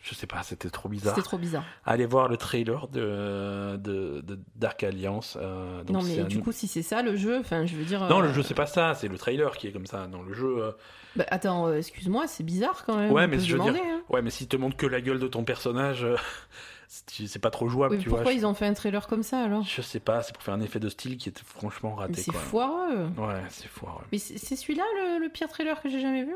[0.08, 1.16] Je sais pas, c'était trop bizarre.
[1.16, 1.64] C'était trop bizarre.
[1.84, 5.36] Allez voir le trailer de, de, de Dark Alliance.
[5.40, 7.84] euh, donc non, mais un- du coup, si c'est ça le jeu, enfin, je veux
[7.84, 8.00] dire.
[8.08, 10.06] Non, euh, le jeu, c'est pas ça, c'est le trailer qui est comme ça.
[10.06, 10.58] Dans le jeu.
[10.62, 10.70] euh,
[11.16, 13.10] bah, attends, euh, excuse-moi, c'est bizarre quand même.
[13.10, 14.00] Ouais, mais se je veux dire- demander, hein.
[14.08, 16.14] Ouais, mais si te montre que la gueule de ton personnage, euh,
[16.88, 18.32] c'est pas trop jouable, Oui, mais tu pourquoi vois.
[18.32, 19.64] ils ont fait un trailer comme ça alors?
[19.64, 22.14] Je sais pas, c'est pour faire un effet de style qui était franchement raté.
[22.22, 23.06] c'est foireux.
[23.18, 24.04] Ouais, c'est foireux.
[24.12, 26.34] Mais c'est c'est celui-là le, le pire trailer que j'ai jamais vu?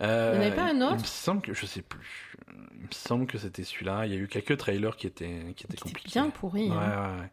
[0.00, 2.34] Euh, Il y en avait pas un Il autre me semble que je sais plus.
[2.74, 4.06] Il me semble que c'était celui-là.
[4.06, 6.20] Il y a eu quelques trailers qui étaient qui étaient C'était compliqués.
[6.20, 6.70] bien pourri.
[6.70, 7.14] Ouais, hein.
[7.16, 7.30] ouais, ouais.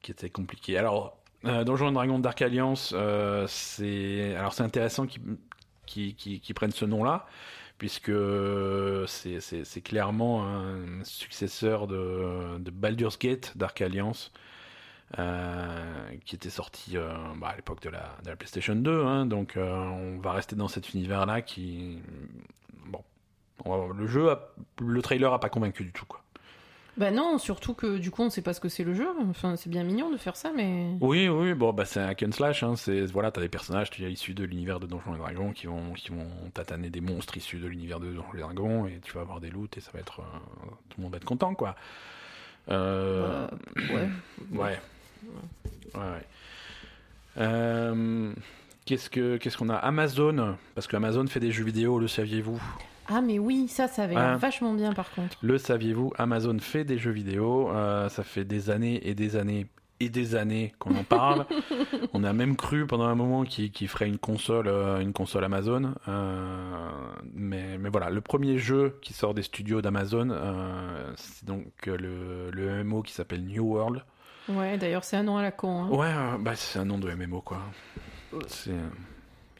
[0.00, 0.78] Qui étaient compliqués.
[0.78, 5.22] Alors, euh, Donjons et Dragons Dark Alliance, euh, c'est alors c'est intéressant qu'ils
[5.86, 7.26] qu'ils- qu'ils- qu'ils prennent ce nom-là,
[7.76, 8.12] puisque
[9.06, 14.32] c'est clairement un successeur de, de Baldur's Gate Dark Alliance.
[15.18, 19.26] Euh, qui était sorti euh, bah, à l'époque de la, de la PlayStation 2, hein,
[19.26, 21.98] donc euh, on va rester dans cet univers-là qui,
[22.86, 23.02] bon,
[23.64, 24.48] va- le jeu, a-
[24.80, 26.20] le trailer a pas convaincu du tout, quoi.
[26.98, 29.08] Bah non, surtout que du coup on sait pas ce que c'est le jeu.
[29.30, 30.88] Enfin, c'est bien mignon de faire ça, mais.
[31.00, 32.62] Oui, oui, bon, bah c'est un hack and slash.
[32.62, 35.68] Hein, c'est voilà, t'as des personnages tu issus de l'univers de Donjons et Dragons qui
[35.68, 39.12] vont, qui vont tataner des monstres issus de l'univers de Donjons et Dragons et tu
[39.14, 40.16] vas avoir des loots et ça va être,
[40.90, 41.76] tout le monde va être content, quoi.
[42.70, 43.56] Euh, Bah,
[43.94, 44.08] ouais.
[44.52, 44.58] ouais.
[44.58, 44.80] Ouais,
[45.94, 46.26] ouais.
[47.38, 48.32] Euh,
[48.84, 49.74] qu'est-ce que qu'est-ce qu'on a?
[49.76, 52.60] Amazon, parce que Amazon fait des jeux vidéo, le saviez-vous?
[53.08, 54.36] Ah, mais oui, ça, ça avait l'air Ah.
[54.36, 55.36] vachement bien par contre.
[55.42, 56.12] Le saviez-vous?
[56.18, 57.70] Amazon fait des jeux vidéo.
[57.70, 59.66] euh, ça fait des années et des années
[60.00, 61.46] et des années qu'on en parle.
[62.12, 65.94] On a même cru pendant un moment qu'il ferait une console, euh, une console Amazon.
[66.08, 66.90] euh,
[67.34, 72.50] mais, mais voilà, le premier jeu qui sort des studios d'Amazon, euh, c'est donc le,
[72.50, 74.02] le MMO qui s'appelle New World.
[74.48, 75.84] Ouais, d'ailleurs, c'est un nom à la con.
[75.84, 75.88] hein.
[75.90, 77.58] Ouais, euh, bah c'est un nom de MMO quoi.
[78.34, 78.70] Euh, C'est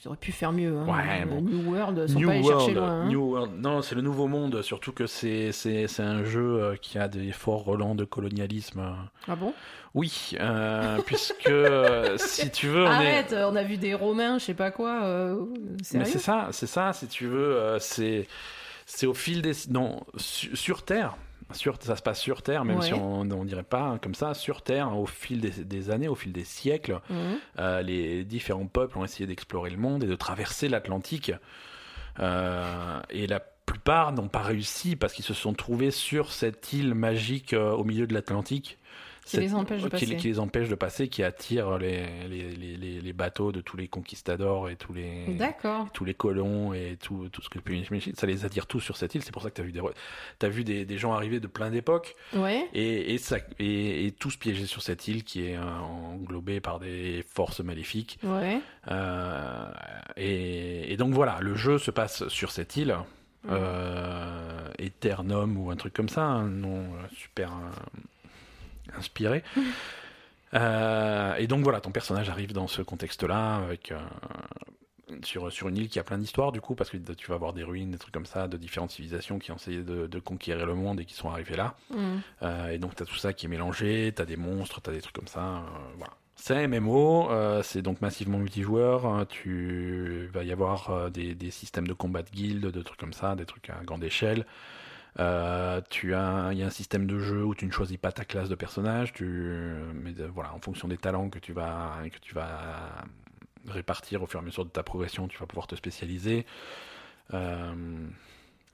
[0.05, 0.77] Ils auraient pu faire mieux.
[0.77, 0.87] Hein.
[0.87, 1.43] Ouais, Euh, bon.
[1.43, 2.89] New World, sont New pas World, chercher loin.
[3.03, 3.09] hein.
[3.09, 3.53] New World.
[3.61, 7.07] Non, c'est le nouveau monde, surtout que c'est c'est c'est un jeu euh, qui a
[7.07, 8.81] des forts relents de colonialisme.
[8.81, 8.93] euh.
[9.29, 9.55] Ah bon?
[9.95, 13.13] Oui, euh, puisque euh, si tu veux, on est.
[13.13, 15.05] Arrête, on a vu des Romains, je sais pas quoi.
[15.05, 15.45] Euh...
[15.95, 16.93] Mais c'est ça, c'est ça.
[16.93, 18.27] Si tu veux, euh, c'est
[18.87, 21.17] c'est au fil des non su- sur Terre.
[21.55, 22.87] Sur, ça se passe sur Terre, même Ouais.
[22.87, 24.35] si on on dirait pas hein, comme ça.
[24.35, 27.17] Sur Terre, au fil des, des années, au fil des siècles, Mhm.
[27.59, 31.33] euh, les différents peuples ont essayé d'explorer le monde et de traverser l'Atlantique.
[32.21, 36.95] Euh, et la plupart n'ont pas réussi parce qu'ils se sont trouvés sur cette île
[36.95, 38.79] magique euh, au milieu de l'Atlantique.
[39.25, 40.17] Qui les empêche de passer.
[40.17, 43.77] qui les empêche de passer, qui attire les, les, les, les- les bateaux de tous
[43.77, 45.89] les conquistadors et tous les, D'accord.
[45.93, 47.59] tous les colons et tout, tout ce que.
[48.17, 49.23] Ça les attire tous sur cette île.
[49.23, 49.81] C'est pour ça que tu as vu, des,
[50.39, 52.67] t'as vu des, des gens arriver de plein d'époques Ouais.
[52.75, 56.81] et, et, ça, et, et tous piégés sur cette île qui est euh, englobée par
[56.81, 58.19] des forces maléfiques.
[58.25, 58.59] Ouais.
[58.91, 59.69] Euh,
[60.17, 62.97] et, et donc voilà, le jeu se passe sur cette île,
[63.51, 66.85] euh, Eternum ou un truc comme ça, un nom
[67.17, 67.51] super
[68.99, 69.43] inspiré.
[70.55, 73.99] Euh, et donc voilà, ton personnage arrive dans ce contexte-là, avec euh,
[75.25, 77.53] sur, sur une île qui a plein d'histoires du coup, parce que tu vas avoir
[77.53, 80.67] des ruines, des trucs comme ça, de différentes civilisations qui ont essayé de, de conquérir
[80.67, 81.75] le monde et qui sont arrivées là.
[81.91, 82.21] Mhm.
[82.43, 84.91] Euh, et donc, tu as tout ça qui est mélangé, tu as des monstres, tu
[84.91, 85.63] as des trucs comme ça.
[85.97, 86.13] voilà.
[86.37, 87.31] C'est MMO,
[87.63, 89.07] c'est donc massivement multijoueur.
[89.07, 93.13] hein, tu va y avoir des, des systèmes de combat de guildes, de trucs comme
[93.13, 94.45] ça, des trucs à grande échelle.
[95.19, 98.13] Euh, tu as, il y a un système de jeu où tu ne choisis pas
[98.13, 99.25] ta classe de personnage, tu,
[99.95, 103.05] mais euh, voilà, en fonction des talents que tu vas, que tu vas
[103.69, 106.47] répartir au fur et à mesure de ta progression, tu vas pouvoir te spécialiser.
[107.35, 107.75] Euh,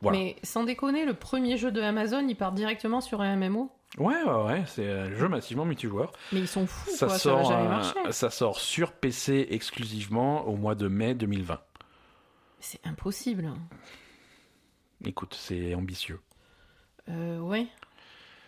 [0.01, 0.19] voilà.
[0.19, 3.73] Mais sans déconner, le premier jeu de Amazon, il part directement sur un MMO.
[3.99, 6.13] Ouais, ouais, ouais, c'est un jeu massivement multijoueur.
[6.33, 7.19] Mais ils sont fous, Ça quoi.
[7.19, 8.13] sort, ça va jamais marcher.
[8.13, 11.59] ça sort sur PC exclusivement au mois de mai 2020.
[12.61, 13.51] C'est impossible.
[15.05, 16.21] Écoute, c'est ambitieux.
[17.11, 17.67] Euh, ouais.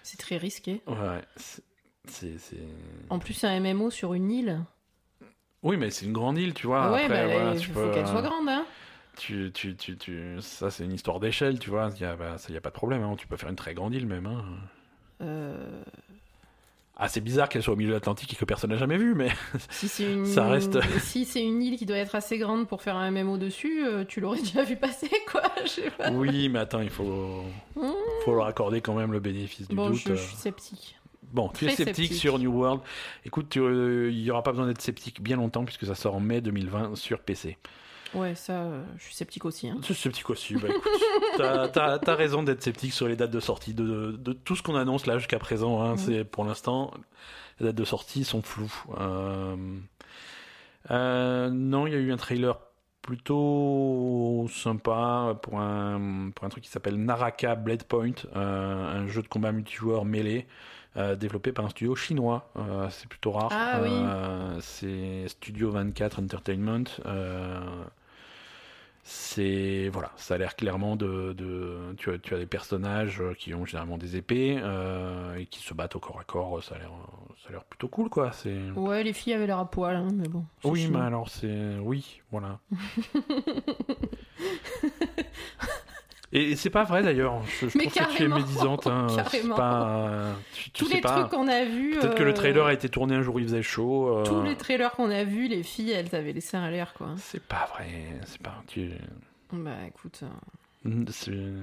[0.03, 0.83] C'est très risqué.
[0.87, 1.63] Ouais, c'est-
[3.11, 4.61] En plus, un MMO sur une île.
[5.63, 6.91] Oui, mais c'est une grande île, tu vois.
[6.93, 8.65] ouais, Après, bah, voilà, il tu faut peux, qu'elle soit euh, grande, hein.
[9.17, 11.91] Tu, tu, tu, tu- ça, c'est une histoire d'échelle, tu vois.
[11.95, 13.03] Il n'y a, bah, a pas de problème.
[13.03, 13.15] hein.
[13.19, 14.27] Tu peux faire une très grande île même.
[14.27, 14.45] hein.
[15.21, 15.83] Euh,
[17.03, 19.15] Ah, c'est bizarre qu'elle soit au milieu de l'Atlantique et que personne n'a jamais vu,
[19.15, 19.31] mais
[19.71, 20.27] si c'est une...
[20.27, 23.39] Ça reste- si c'est une île qui doit être assez grande pour faire un MMO
[23.39, 25.41] dessus, euh, tu l'aurais déjà vu passer, quoi.
[25.65, 26.11] Je sais pas.
[26.11, 27.43] oui, mais attends, il faut,
[27.77, 27.83] Mmh.
[28.27, 29.99] faut leur accorder quand même le bénéfice du Bon, doute.
[29.99, 30.17] je, euh.
[30.17, 30.97] je suis sceptique.
[31.33, 32.13] Bon, tu es sceptique, sceptique.
[32.15, 32.81] sur New World.
[33.25, 36.21] Écoute, euh, il n'y aura pas besoin d'être sceptique bien longtemps puisque ça sort en
[36.21, 37.57] mai 2020 sur PC.
[38.15, 39.69] Ouais, ça, euh, je suis sceptique aussi.
[39.69, 39.79] Hein.
[39.81, 40.55] Je suis sceptique aussi.
[40.55, 40.93] Bah, écoute,
[41.73, 45.07] t'as, raison d'être sceptique sur les dates de sortie de, de tout ce qu'on annonce
[45.07, 45.83] là jusqu'à présent.
[45.83, 45.97] Hein.
[45.97, 46.93] C'est pour l'instant
[47.59, 48.73] les dates de sortie sont floues.
[48.99, 49.57] Euh,
[50.91, 52.59] euh, non, il y a eu un trailer
[53.03, 59.29] plutôt sympa pour un pour un truc qui s'appelle Naraka Blade Point, un jeu de
[59.29, 60.47] combat multijoueur mêlé.
[60.97, 63.51] euh, développé par un studio chinois, Euh, c'est plutôt rare.
[63.53, 63.91] Ah oui.
[63.93, 66.85] Euh, c'est Studio 24 Entertainment.
[69.03, 73.21] Euh, c'est voilà, ça a l'air clairement de, de tu, as, tu as des personnages
[73.21, 76.63] euh, qui ont généralement des épées euh, et qui se battent au corps à corps.
[76.63, 76.91] Ça a l'air,
[77.43, 78.31] ça a l'air plutôt cool quoi.
[78.33, 80.45] C'est Ouais, les filles avaient l'air à poil, hein, mais bon.
[80.65, 82.59] oui, mais alors c'est oui, voilà.
[86.33, 87.43] Et c'est pas vrai d'ailleurs.
[87.61, 88.87] Je, je Mais trouve que tu es médisante.
[88.87, 89.09] Hein.
[89.17, 89.57] Carrément.
[89.57, 91.21] pas, euh, tu, tu Tous les pas.
[91.21, 91.97] trucs qu'on a vus.
[92.01, 94.19] Peut-être que le euh, trailer a été tourné un jour où il faisait chaud.
[94.19, 97.09] euh, Tous les trailers qu'on a vus, les filles, elles avaient laissé un l'air, quoi.
[97.17, 97.89] C'est pas vrai.
[98.27, 98.63] C'est pas.
[98.69, 98.91] Tu...
[99.53, 100.21] Bah écoute.
[100.87, 101.63] euh,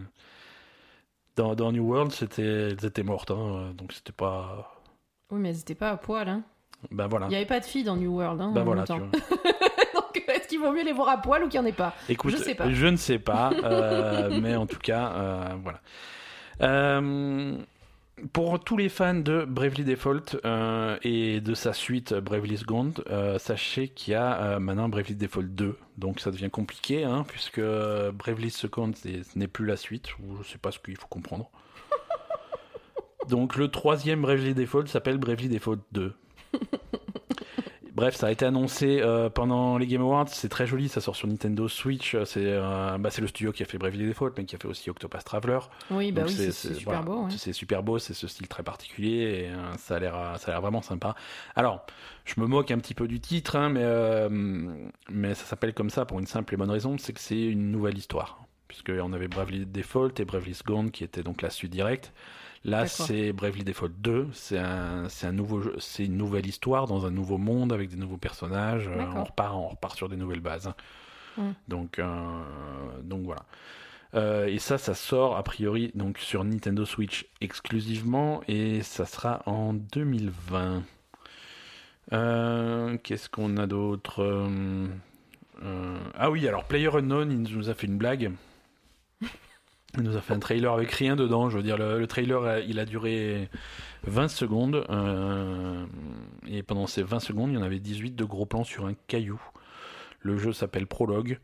[1.38, 2.41] Dans, dans New World, c'était,
[2.72, 4.76] elles étaient mortes, hein, donc c'était pas.
[5.32, 6.43] Oui, mais elles étaient pas à poil, hein.
[6.91, 7.28] Ben voilà.
[7.28, 8.51] Il n'y avait pas de filles dans New World, hein.
[8.53, 8.86] Ben en voilà.
[8.89, 9.30] même Tu temps.
[9.30, 9.53] vois.
[10.58, 12.38] Qu'il vaut mieux les voir à poil ou qu'il n'y en ait pas Écoute, Je
[12.38, 12.72] sais pas.
[12.72, 15.82] je ne sais pas, euh, mais en tout cas, euh, voilà.
[16.62, 17.58] Euh,
[18.34, 23.38] pour tous les fans de Bravely Default euh, et de sa suite Bravely Second, euh,
[23.38, 27.62] sachez qu'il y a euh, maintenant Bravely Default 2, donc ça devient compliqué, hein, puisque
[27.62, 31.51] Bravely Second ce n'est plus la suite, ou je sais pas ce qu'il faut comprendre.
[33.30, 36.14] Donc le troisième Bravely Default s'appelle Bravely Default 2.
[37.98, 40.28] Bref, ça a été annoncé euh, pendant les Game Awards.
[40.30, 42.16] C'est très joli, ça sort sur Nintendo Switch.
[42.26, 44.68] C'est euh, bah, c'est le studio qui a fait Bravely Default, mais qui a fait
[44.68, 45.58] aussi Octopath Traveler.
[45.89, 47.24] Oui, bah oui, c'est- super voilà, beau.
[47.26, 47.32] ouais.
[47.36, 50.84] C'est super beau, c'est ce style très particulier et euh, ça a l'air euh, vraiment
[50.84, 51.16] sympa.
[51.56, 51.88] Alors,
[52.24, 54.30] je me moque un petit peu du titre, hein, mais euh,
[55.10, 57.72] mais ça s'appelle comme ça pour une simple et bonne raison, c'est que c'est une
[57.72, 58.43] nouvelle histoire.
[58.68, 62.12] Puisque on avait Bravely Default et Bravely Gone qui étaient donc la suite directe.
[62.66, 64.28] Là, c'est Bravely Default 2.
[64.34, 67.97] C'est un, un nouveau jeu, c'est une nouvelle histoire dans un nouveau monde avec des
[67.97, 68.88] nouveaux personnages.
[68.88, 70.72] Euh, on repart, on repart sur des nouvelles bases.
[71.38, 71.51] Mm.
[71.68, 72.41] Donc, euh,
[73.03, 73.43] donc voilà.
[74.16, 79.43] Euh, et ça, ça sort a priori donc sur Nintendo Switch exclusivement et ça sera
[79.45, 80.84] en 2020.
[82.14, 84.24] Euh, Qu'est-ce qu'on a d'autre?
[84.24, 84.88] Euh,
[86.18, 88.32] Ah oui, alors PlayerUnknown, il nous a fait une blague.
[89.96, 91.50] Il nous a fait un trailer avec rien dedans.
[91.50, 93.50] Je veux dire, le, le trailer, euh, il a duré
[94.04, 94.86] 20 secondes.
[94.90, 95.86] euh,
[96.48, 98.94] et pendant ces 20 secondes, il y en avait 18 de gros plans sur un
[99.08, 99.42] caillou.
[100.20, 101.40] Le jeu s'appelle Prologue.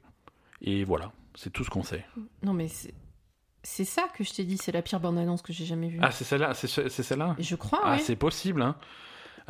[0.61, 2.05] Et voilà, c'est tout ce qu'on sait.
[2.43, 2.93] Non, mais c'est
[3.65, 5.99] c'est ça que je t'ai dit, c'est la pire bande-annonce que j'ai jamais vue.
[6.01, 7.35] Ah, c'est celle-là C'est ce- c'est celle-là?
[7.39, 7.99] Je crois, Ah, ouais.
[7.99, 8.75] c'est possible, hein.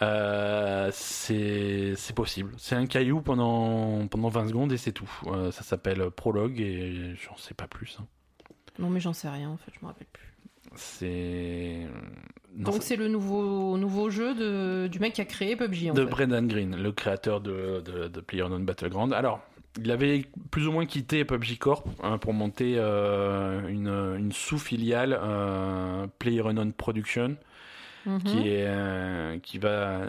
[0.01, 2.51] Euh, c'est c'est possible.
[2.57, 5.09] C'est un caillou pendant, pendant 20 secondes et c'est tout.
[5.27, 7.97] Euh, ça s'appelle Prologue et j'en sais pas plus.
[7.99, 8.05] hein.
[8.79, 10.33] Non, mais j'en sais rien, en fait, je me rappelle plus.
[10.75, 11.87] C'est.
[12.55, 16.03] Donc c'est- le nouveau, nouveau jeu de, du mec qui a créé PUBG, en de
[16.05, 16.09] fait.
[16.09, 19.13] Brendan Green, le créateur de, de, de PlayerUnknown Battleground.
[19.13, 19.41] Alors,
[19.79, 23.87] il avait plus ou moins quitté PUBG Corp hein, pour monter euh, une,
[24.19, 27.37] une sous-filiale euh, PlayerUnknown Production
[28.05, 28.19] Mhm.
[28.23, 30.01] qui est euh, qui va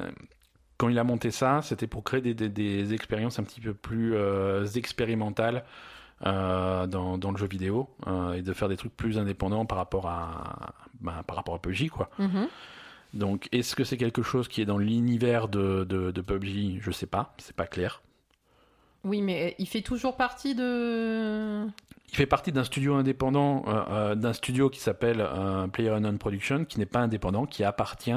[0.79, 3.73] quand il a monté ça, c'était pour créer des, des, des expériences un petit peu
[3.73, 5.63] plus euh, expérimentales
[6.25, 9.79] euh, dans, dans le jeu vidéo euh, et de faire des trucs plus indépendants par
[9.79, 12.09] rapport à ben, par rapport à PUBG quoi.
[12.19, 12.49] Mhm.
[13.15, 16.91] Donc, est-ce que c'est quelque chose qui est dans l'univers de, de, de PUBG Je
[16.91, 18.03] sais pas, c'est pas clair.
[19.05, 21.65] Oui, mais il fait toujours partie de...
[22.13, 26.65] Il fait partie d'un studio indépendant, euh, euh, d'un studio qui s'appelle euh, PlayerUnknown Production,
[26.65, 28.15] qui n'est pas indépendant, qui appartient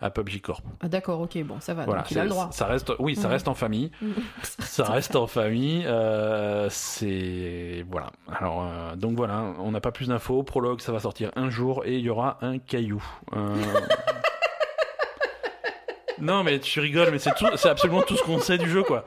[0.00, 0.62] à PUBG Corp.
[0.80, 2.48] Ah, D'accord, ok, bon, ça va, voilà, donc il a le droit.
[2.52, 3.32] ça reste, oui, ça Mhm.
[3.32, 3.90] reste en famille.
[4.60, 5.82] Ça reste en famille.
[5.84, 8.10] euh, c'est voilà.
[8.32, 10.44] Alors euh, donc voilà, on n'a pas plus d'infos.
[10.44, 13.02] Prologue, ça va sortir un jour et il y aura un caillou.
[13.36, 13.56] Euh,
[16.20, 18.84] non mais tu rigoles, mais c'est tout, c'est absolument tout ce qu'on sait du jeu
[18.84, 19.04] quoi.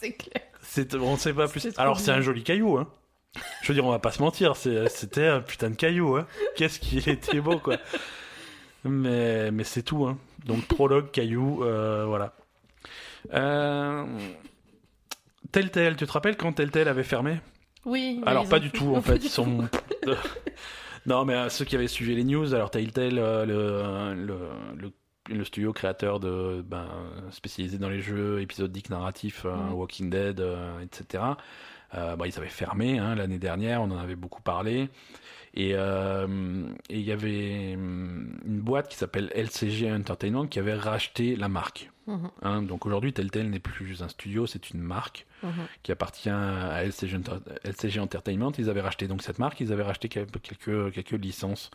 [0.00, 0.43] C'est clair.
[0.74, 1.68] C'est, on sait pas plus.
[1.76, 2.88] Alors c'est un joli caillou, hein.
[3.62, 6.26] Je veux dire, on va pas se mentir, c'est, c'était un putain de caillou, hein.
[6.56, 7.76] Qu'est-ce qu'il était beau, quoi.
[8.82, 10.18] Mais, mais c'est tout, hein.
[10.46, 12.34] Donc prologue, caillou, euh, voilà.
[13.34, 14.04] Euh...
[15.52, 17.38] Telltale, tu te rappelles quand Telltale avait fermé?
[17.84, 18.20] Oui.
[18.26, 19.68] Alors pas du tout, en fait, ils sont.
[21.06, 24.38] non, mais euh, ceux qui avaient suivi les news, alors Telltale, euh, le, le,
[24.76, 24.90] le,
[25.30, 26.86] le studio créateur de ben,
[27.30, 29.72] spécialisé dans les jeux épisodiques narratifs, euh, Mhm.
[29.74, 31.22] Walking Dead, euh, etc.
[31.94, 34.88] Euh, bah, ils avaient fermé hein, l'année dernière, on en avait beaucoup parlé.
[35.56, 40.74] Et euh, et il y avait hum, une boîte qui s'appelle LCG Entertainment qui avait
[40.74, 41.90] racheté la marque.
[42.06, 42.60] Mhm, hein.
[42.62, 45.52] donc aujourd'hui, Telltale n'est plus un studio, c'est une marque mhm.
[45.84, 48.52] qui appartient à LCG, Enter- LCG Entertainment.
[48.58, 51.70] Ils avaient racheté donc cette marque, ils avaient racheté quel- quelques, quelques licences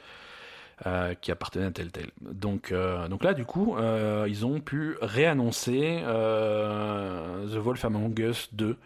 [0.85, 2.09] euh, qui appartenaient à Telltale.
[2.21, 8.49] Donc, euh, donc là, du coup, euh, ils ont pu réannoncer The Wolf Among Us
[8.53, 8.77] 2.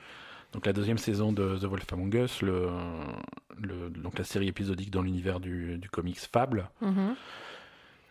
[0.54, 2.70] Donc la deuxième saison de The Wolf Among Us, le,
[3.60, 6.70] le- donc la série épisodique dans l'univers du, du comics Fable.
[6.82, 7.16] Mhm.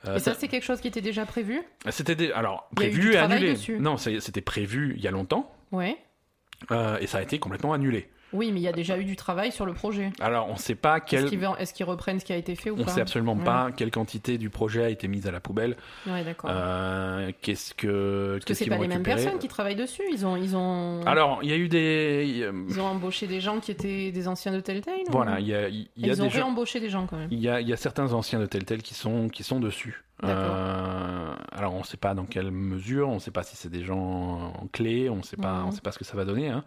[0.09, 1.62] Euh, Et ça, c'est quelque chose qui était déjà prévu?
[1.91, 3.53] C'était alors prévu et annulé.
[3.53, 3.78] dessus.
[3.78, 5.97] Non, c'était prévu il y a longtemps Ouais.
[6.72, 8.11] euh, et ça a été complètement annulé.
[8.33, 10.11] Oui, mais il y a déjà eu du travail sur le projet.
[10.20, 11.26] Alors on ne sait pas quel
[11.59, 13.45] Est-ce qu'ils reprennent ce qui a été fait ou On pas sait absolument Ouais.
[13.45, 15.76] pas quelle quantité du projet a été mise à la poubelle.
[16.07, 16.51] Ouais, d'accord.
[16.53, 20.03] Euh, qu'est-ce que Parce que qu'est-ce c'est qu'ils pas les mêmes personnes qui travaillent dessus.
[20.12, 23.61] Ils ont, ils ont, Alors, il y a eu des ils ont embauché des gens
[23.61, 24.95] qui étaient des anciens de Telltale.
[25.11, 27.16] voilà, il y a, il y a ils des ont gens, réembauché des gens quand
[27.16, 27.28] même.
[27.30, 30.03] il y a, y a certains anciens de Telltale qui sont qui sont dessus.
[30.24, 33.70] Euh, alors, on ne sait pas dans quelle mesure, on ne sait pas si c'est
[33.70, 36.24] des gens en clé, on ne sait pas, on sait pas ce que ça va
[36.24, 36.49] donner.
[36.49, 36.62] hein.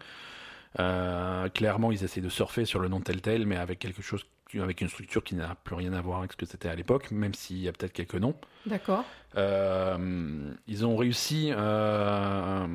[0.78, 4.80] Euh, clairement, ils essaient de surfer sur le nom Telltale, mais avec quelque chose, avec
[4.80, 7.34] une structure qui n'a plus rien à voir avec ce que c'était à l'époque, même
[7.34, 8.34] s'il y a peut-être quelques noms.
[8.66, 9.04] D'accord.
[9.36, 12.66] Euh, ils ont réussi, euh,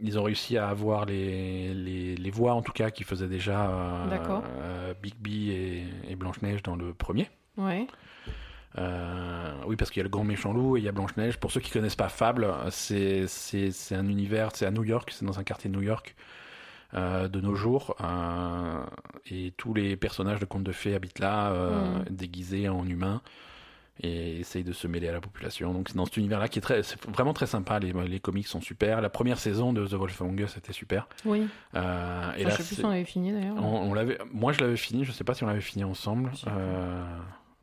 [0.00, 3.70] ils ont réussi à avoir les, les, les voix en tout cas qui faisaient déjà
[3.70, 7.30] euh, Bigby et, et Blanche Neige dans le premier.
[7.56, 7.86] Ouais.
[8.76, 11.16] Euh, oui, parce qu'il y a le grand méchant loup et il y a Blanche
[11.16, 11.38] Neige.
[11.38, 13.26] Pour ceux qui connaissent pas Fable, c'est
[13.92, 16.16] un univers, c'est à New York, c'est dans un quartier de New York.
[16.94, 18.82] Euh, de nos jours euh,
[19.30, 22.04] et tous les personnages de contes de fées habitent là euh, Mm.
[22.10, 23.20] déguisés en humains
[24.02, 25.72] et essaye de se mêler à la population.
[25.72, 27.78] Donc c'est dans cet univers-là qui est très, c'est vraiment très sympa.
[27.78, 29.00] Les, les comics sont super.
[29.00, 31.08] La première saison de The Wolf Among Us était super.
[31.24, 31.46] Oui.
[31.76, 33.56] Euh, et Enfin, là, je sais plus si on avait fini d'ailleurs.
[33.56, 35.04] on, on l'avait, moi je l'avais fini.
[35.04, 36.32] Je sais pas si on l'avait fini ensemble.
[36.48, 37.04] Euh,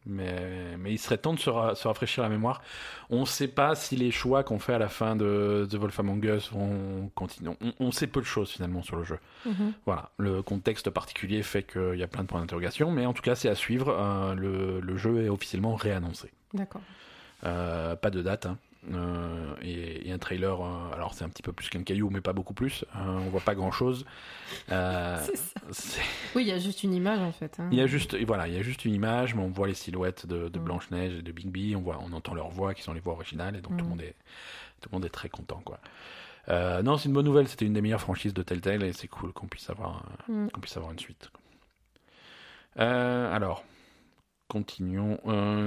[0.06, 2.62] mais, mais il serait temps de se, ra- se rafraîchir la mémoire.
[3.10, 6.00] On ne sait pas si les choix qu'on fait à la fin de The Wolf
[6.00, 7.52] Among Us vont continuer.
[7.62, 9.20] On, on sait peu de choses finalement sur le jeu.
[9.46, 9.74] Mhm.
[9.86, 13.22] Voilà, le contexte particulier fait qu'il y a plein de points d'interrogation, mais en tout
[13.22, 13.90] cas c'est à suivre.
[13.98, 16.32] Euh, le, le jeu est officiellement réannoncé.
[16.54, 16.82] D'accord.
[17.44, 18.46] Euh, pas de date.
[18.46, 18.58] hein.
[18.92, 22.20] Euh, et, et un trailer, euh, alors c'est un petit peu plus qu'un caillou, mais
[22.22, 22.84] pas beaucoup plus.
[22.96, 24.06] Euh, on voit pas grand chose.
[26.36, 27.60] Oui, il y a juste une image en fait.
[27.60, 27.70] hein.
[27.72, 29.74] il y a juste, voilà, il y a juste une image, mais on voit les
[29.76, 30.64] silhouettes de, de Mm.
[30.64, 31.76] Blanche Neige et de Bigby.
[31.76, 33.84] On voit, on entend leurs voix qui sont les voix originales, et donc tout le
[33.86, 33.90] Mm.
[33.90, 34.16] monde est,
[34.82, 35.80] tout le monde est très content, quoi.
[36.50, 37.48] Non, c'est une bonne nouvelle.
[37.48, 40.48] C'était une des meilleures franchises de Telltale, et c'est cool qu'on puisse avoir, Mm.
[40.50, 41.30] qu'on puisse avoir une suite.
[42.76, 43.64] Alors,
[44.48, 45.20] continuons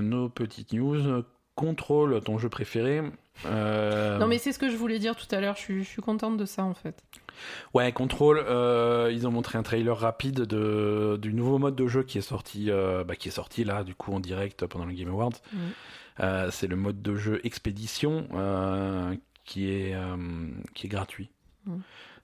[0.03, 1.23] nos petites news.
[1.55, 3.03] Contrôle ton jeu préféré.
[3.47, 5.57] Euh, Non mais c'est ce que je voulais dire tout à l'heure.
[5.57, 7.03] Je suis, je suis contente de ça en fait.
[7.75, 12.05] Ouais, Control, euh, ils ont montré un trailer rapide de, du nouveau mode de jeu
[12.05, 14.95] qui est sorti, euh, bah, qui est sorti là, du coup en direct pendant le
[14.95, 15.33] Game Awards.
[15.53, 16.51] Mm.
[16.51, 18.29] C'est le mode de jeu Expédition
[19.45, 19.97] qui est
[20.75, 21.31] qui est gratuit.
[21.67, 21.79] Mm.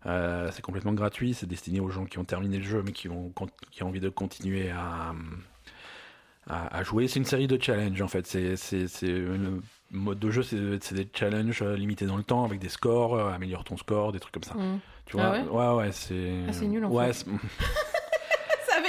[0.04, 3.32] C'est complètement gratuit, c'est destiné aux gens qui ont terminé le jeu mais qui ont
[3.72, 5.12] qui ont envie de continuer à
[6.48, 7.08] à, à jouer.
[7.08, 8.26] C'est une série de challenges en fait.
[8.26, 8.56] C'est
[9.02, 9.60] le
[9.90, 13.32] mode de jeu, c'est des challenges euh, limités dans le temps avec des scores, euh,
[13.32, 14.54] améliore ton score, des trucs comme ça.
[14.54, 14.80] Mm.
[15.06, 16.44] Tu Ah vois ouais, ouais, c'est.
[16.48, 17.26] Ah, c'est nul, en ouais, fait.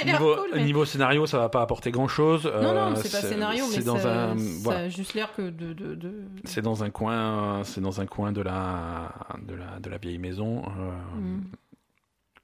[0.04, 0.50] Niveau, cool.
[0.54, 0.64] Mais...
[0.64, 2.44] niveau scénario, ça va pas apporter grand chose.
[2.44, 4.38] Non non, c'est pas scénario, mais c'est dans ça, un.
[4.38, 5.72] ça a juste l'air que de.
[5.72, 6.12] de, de...
[6.44, 9.12] C'est dans un coin, c'est dans un coin de la
[9.46, 10.90] de la de la vieille maison euh,
[11.20, 11.42] Mm.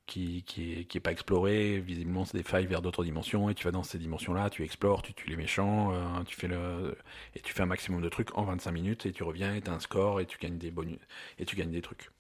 [0.09, 1.79] Qui qui est, qui est pas explorée.
[1.79, 5.03] Visiblement, c'est des failles vers d'autres dimensions et tu vas dans ces dimensions-là, tu explores,
[5.03, 6.97] tu tues les méchants, euh, tu fais le
[7.37, 9.73] et tu fais un maximum de trucs en 25 minutes et tu reviens et t'as
[9.73, 10.99] un score et tu gagnes des bonus
[11.39, 12.11] et tu gagnes des trucs.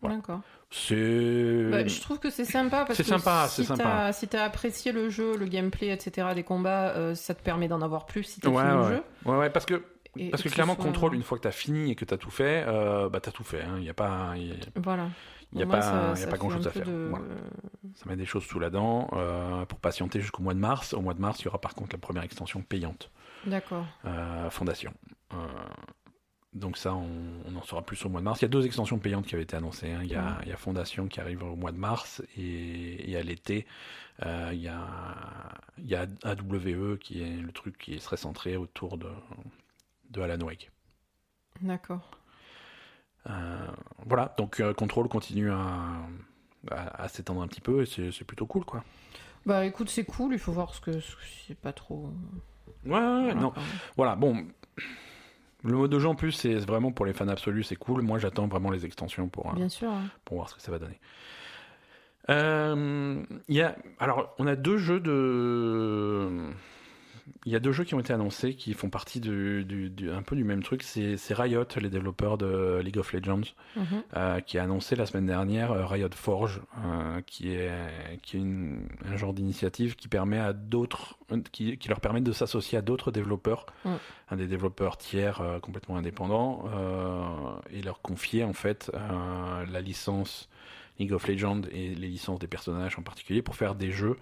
[0.00, 0.16] Voilà.
[0.16, 0.42] D'accord.
[0.70, 3.82] C'est Bah, je trouve que c'est sympa parce C'est que sympa, si c'est sympa.
[3.82, 7.68] t'as si t'as apprécié le jeu, le gameplay, etc., des combats, euh, ça te permet
[7.68, 9.02] d'en avoir plus si t'as ouais, fini le jeu.
[9.24, 9.82] ouais ouais parce que
[10.16, 12.12] Et- Parce que clairement, soit- contrôle, une fois que tu as fini et que tu
[12.12, 13.62] as tout fait, euh, bah tu as tout fait.
[13.76, 15.08] Il n'y a pas, y a, Voilà.
[15.54, 16.86] Y a Au moins, pas, ça- y a pas grand chose à faire.
[16.86, 17.24] de- Voilà.
[17.94, 20.92] Ça met des choses sous la dent euh, pour patienter jusqu'au mois de mars.
[20.94, 23.10] Au mois de mars, il y aura par contre la première extension payante,
[23.46, 23.86] D'accord.
[24.04, 24.92] euh, Fondation.
[25.32, 25.36] Euh,
[26.54, 27.08] donc ça, on,
[27.46, 28.40] on en saura plus au mois de mars.
[28.40, 29.92] Il y a deux extensions payantes qui avaient été annoncées.
[29.92, 30.00] hein.
[30.02, 30.32] Il, y a, Ouais.
[30.44, 33.66] il y a Fondation qui arrive au mois de mars et, et à l'été,
[34.26, 34.84] euh, il, y a,
[35.78, 39.08] il y a AWE qui est le truc qui serait centré autour de,
[40.10, 40.70] de Alan Wake.
[41.60, 42.17] D'accord.
[43.28, 43.66] Euh,
[44.06, 45.66] voilà, donc euh, Control continue à,
[46.70, 48.82] à, à s'étendre un petit peu et c'est plutôt cool quoi.
[49.46, 52.10] Bah écoute, c'est cool, il faut voir ce que ce que c'est pas trop.
[52.84, 53.52] Ouais, ouais, Voilà, non.
[53.96, 54.46] Voilà, bon.
[55.64, 58.02] Le mode de jeu en plus, c'est vraiment pour les fans absolus, c'est cool.
[58.02, 59.90] Moi, j'attends vraiment les extensions pour, euh, Bien sûr.
[59.90, 60.04] hein.
[60.24, 61.00] pour voir ce que ça va donner.
[62.30, 66.50] Euh, y a, alors, on a deux jeux de.
[67.46, 70.10] Il y a deux jeux qui ont été annoncés qui font partie du, du- du-
[70.10, 70.82] un peu du même truc.
[70.82, 73.42] C'est Riot, les développeurs de League of Legends.
[73.76, 73.84] Mhm.
[74.16, 77.70] euh, qui a annoncé la semaine dernière euh, Riot Forge, euh, qui est,
[78.22, 81.16] qui est une- un genre d'initiative qui permet à d'autres,
[81.52, 83.90] qui, qui leur permet de s'associer à d'autres développeurs, Mm.
[84.30, 86.64] à des développeurs tiers euh, complètement indépendants,
[87.70, 88.90] et leur confier en fait
[89.70, 90.48] la licence
[90.98, 94.16] League of Legends et les licences des personnages en particulier pour faire des jeux.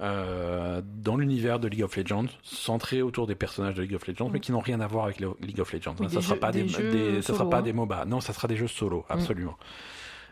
[0.00, 4.28] Euh, dans l'univers de League of Legends, centrés autour des personnages de League of Legends,
[4.28, 4.42] mais Mm.
[4.42, 5.94] qui n'ont rien à voir avec le- League of Legends.
[6.00, 8.04] Oui, ça des sera pas des, des des- ça sera pas des MOBA.
[8.04, 9.56] Non, ça sera des jeux solo, absolument.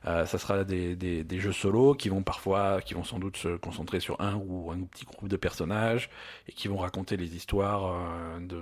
[0.06, 3.36] Euh, ça sera des, des, des jeux solo qui vont parfois, qui vont sans doute
[3.38, 6.10] se concentrer sur un ou un petit groupe de personnages
[6.46, 8.60] et qui vont raconter les histoires euh, de,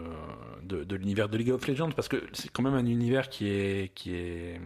[0.63, 3.49] de, de l'univers de League of Legends parce que c'est quand même un univers qui
[3.51, 4.59] est, qui est,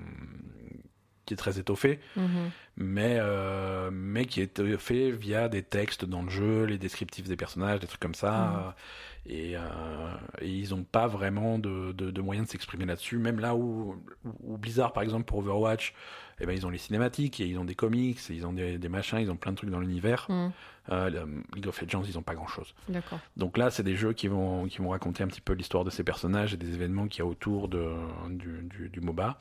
[1.29, 2.51] qui est très étoffé Mhm.
[2.77, 7.37] mais, euh, mais qui est fait via des textes dans le jeu, les descriptifs des
[7.37, 8.33] personnages, des trucs comme ça.
[8.33, 8.57] Mhm.
[8.67, 8.71] euh,
[9.31, 9.61] Et, euh,
[10.41, 13.19] et ils n'ont pas vraiment de, de, de moyens de s'exprimer là-dessus.
[13.19, 13.95] Même là où,
[14.43, 15.93] où Blizzard, par exemple, pour Overwatch,
[16.41, 18.79] eh ben, ils ont les cinématiques, et ils ont des comics, et ils ont des,
[18.79, 20.25] des machins, ils ont plein de trucs dans l'univers.
[20.31, 20.51] Mhm.
[20.91, 22.75] Euh, le- League of Legends, ils n'ont pas grand-chose.
[23.37, 25.91] Donc là, c'est des jeux qui vont, qui vont raconter un petit peu l'histoire de
[25.91, 27.85] ces personnages et des événements qu'il y a autour de,
[28.31, 29.39] du, du, du MOBA.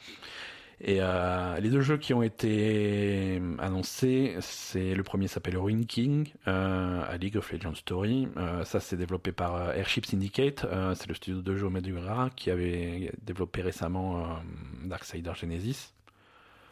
[0.79, 6.31] Et euh, les deux jeux qui ont été annoncés, c'est le premier s'appelle Ruin King,
[6.47, 8.27] euh, à League of Legends Story.
[8.37, 10.65] Euh, ça, c'est développé par Airship Syndicate.
[10.93, 14.37] C'est le studio de jeu Medura qui avait développé récemment
[14.85, 15.93] Darksider Genesis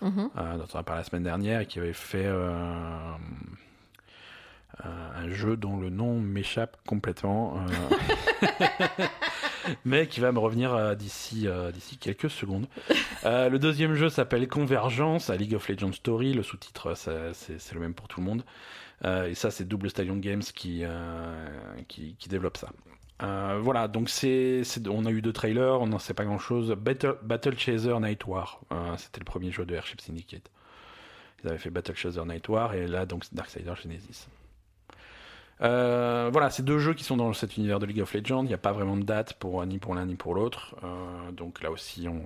[0.02, 0.30] Mhm.
[0.38, 2.28] euh, dont on a parlé la semaine dernière et qui avait fait
[4.84, 7.56] un jeu dont le nom m'échappe complètement,
[9.86, 12.68] mais qui va me revenir d'ici d'ici quelques secondes.
[13.24, 16.34] le deuxième jeu s'appelle Convergence, à League of Legends Story.
[16.34, 18.44] Le sous-titre, c'est le même pour tout le monde.
[19.04, 20.84] et ça, c'est Double Stadium Games qui,
[22.28, 22.70] développe ça.
[23.24, 24.10] Euh, voilà, donc
[24.90, 26.72] on a eu deux trailers, on n'en sait pas grand chose.
[26.72, 30.52] Battle, Chaser Night War, euh, c'était le premier jeu de Airship Syndicate.
[31.44, 34.28] Ils avaient fait Battle Chaser Night War et là donc Darksider Genesis.
[35.62, 38.44] Euh, voilà, c'est deux jeux qui sont dans cet univers de League of Legends.
[38.44, 40.76] Il n'y a pas vraiment de date pour ni pour l'un ni pour l'autre.
[41.32, 42.22] donc là aussi, on,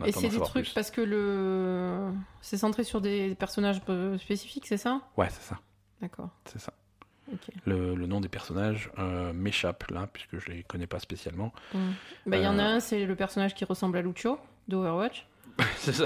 [0.00, 2.10] on Et c'est des trucs parce que le
[2.40, 3.80] c'est centré sur des personnages
[4.18, 5.02] spécifiques, c'est ça?
[5.16, 5.58] Ouais, c'est ça.
[6.00, 6.30] D'accord.
[6.46, 6.72] C'est ça.
[7.64, 11.52] Le, nom des personnages euh, m'échappe là, puisque je les connais pas spécialement.
[11.72, 11.90] Mm.
[12.26, 14.38] Bah, il y en a euh, un, c'est le personnage qui ressemble à Lucio
[14.68, 15.26] d'Overwatch.
[15.76, 16.04] c'est ça.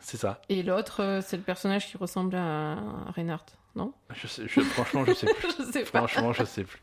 [0.00, 0.40] C'est ça.
[0.48, 2.76] Et l'autre, euh, c'est le personnage qui ressemble à
[3.14, 5.48] Reinhardt non je sais, Franchement, je sais plus.
[5.58, 6.80] je sais franchement, je sais plus.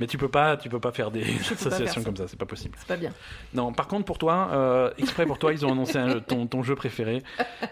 [0.00, 2.74] Mais tu peux pas, tu peux pas faire des associations comme ça, c'est pas possible.
[2.78, 3.12] C'est pas bien.
[3.54, 6.74] Non, par contre, pour toi, euh, exprès pour toi, ils ont annoncé ton, ton, jeu
[6.74, 7.22] préféré,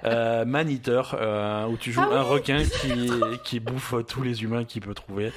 [0.05, 3.11] euh, Man Eater, euh, où tu joues ah un requin qui,
[3.45, 5.33] qui bouffe tous les humains qu'il peut trouver.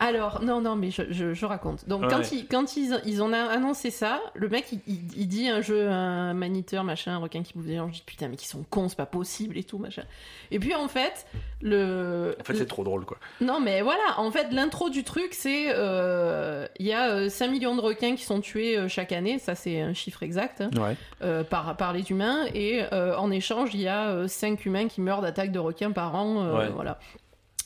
[0.00, 1.88] Alors, non, non, mais je, je, raconte.
[1.88, 4.80] Donc, quand, ils, quand ils, ils ont annoncé ça, le mec, il,
[5.16, 7.88] il, dit un jeu, un maniteur, machin, un requin qui bouffe des gens.
[7.88, 10.04] Je dis, putain, mais qui sont cons, c'est pas possible et tout, machin.
[10.52, 11.26] Et puis, en fait,
[11.60, 12.36] le.
[12.40, 13.18] En fait, c'est trop drôle, quoi.
[13.40, 15.66] Non, mais voilà, en fait, l'intro du truc, c'est.
[15.68, 19.38] Euh, il y a 5 euh, millions de requins qui sont tués euh, chaque année,
[19.38, 21.44] ça, c'est un chiffre exact, ouais.
[21.44, 22.46] par, par les humains.
[22.54, 26.68] Et en échange, il y a 5 humains qui meurent d'attaques de requins par an.
[26.74, 26.98] Voilà.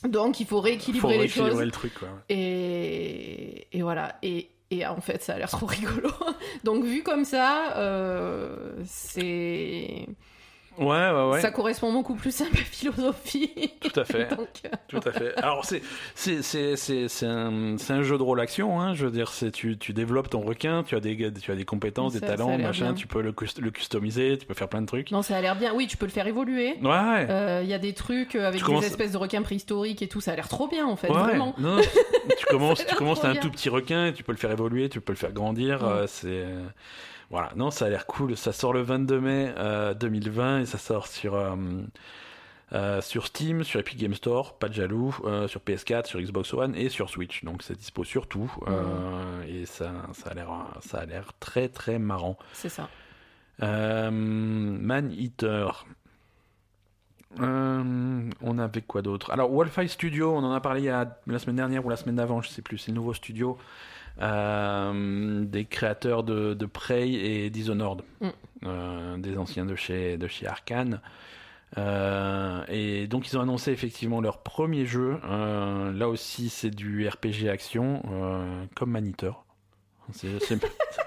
[0.07, 1.59] Donc il faut rééquilibrer, les choses.
[1.59, 2.09] Le truc, quoi.
[2.27, 3.67] Et...
[3.71, 4.17] et voilà.
[4.21, 6.09] Et, et en fait, ça a l'air trop rigolo.
[6.63, 10.07] Donc vu comme ça, euh, c'est
[10.77, 11.41] Ouais, ouais, ouais.
[11.41, 13.71] Ça correspond beaucoup plus à ma philosophie.
[13.81, 14.31] Tout à fait.
[14.31, 14.35] Euh,
[14.87, 15.35] Tout à fait.
[15.37, 15.81] Alors, c'est,
[16.15, 18.93] c'est, c'est, c'est, c'est un, c'est un jeu de rôle action, hein.
[18.93, 21.65] Je veux dire, c'est, tu, tu développes ton requin, tu as des, tu as des
[21.65, 25.11] compétences, des talents, machin, tu peux le, le, customiser, tu peux faire plein de trucs.
[25.11, 25.73] Non, ça a l'air bien.
[25.73, 26.75] Oui, tu peux le faire évoluer.
[26.81, 27.27] Ouais.
[27.29, 30.31] Euh, il y a des trucs avec des espèces de requins préhistoriques et tout, ça
[30.31, 31.53] a l'air trop bien, en fait, vraiment.
[31.57, 31.79] Non,
[32.37, 34.89] tu commences, tu commences, t'as un tout petit requin, et tu peux le faire évoluer,
[34.89, 36.45] tu peux le faire grandir, euh, c'est,
[37.33, 38.37] voilà, non, ça a l'air cool.
[38.37, 39.55] Ça sort le 22 mai
[39.99, 41.55] 2020 euh, et ça sort sur, euh,
[42.73, 45.15] euh, sur Steam, sur Epic Game Store, pas de jaloux,
[45.47, 47.43] sur PS4, sur Xbox One et sur Switch.
[47.43, 48.53] Donc c'est dispo sur tout
[49.47, 50.49] et ça, ça a l'air,
[50.81, 52.37] ça a l'air très très marrant.
[52.53, 52.87] C'est ça.
[53.59, 55.87] Man Eater.
[57.39, 59.31] on avait quoi d'autre?
[59.31, 62.49] Alors, Wolfeye Studio, on en a parlé la semaine dernière ou la semaine d'avant, je
[62.49, 62.77] sais plus.
[62.77, 63.63] C'est le nouveau studio euh,
[64.17, 68.29] des créateurs de, Prey et Dishonored, mm.
[68.65, 71.01] euh, des anciens de chez, de chez Arkane.
[71.77, 75.19] Euh, et donc ils ont annoncé effectivement leur premier jeu.
[75.23, 78.03] là aussi c'est du RPG action,
[78.75, 79.45] comme Maniteur.
[80.11, 80.29] C'est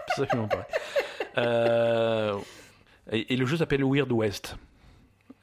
[0.09, 0.67] absolument pareil.
[3.13, 4.57] Et, et, le jeu s'appelle Weird West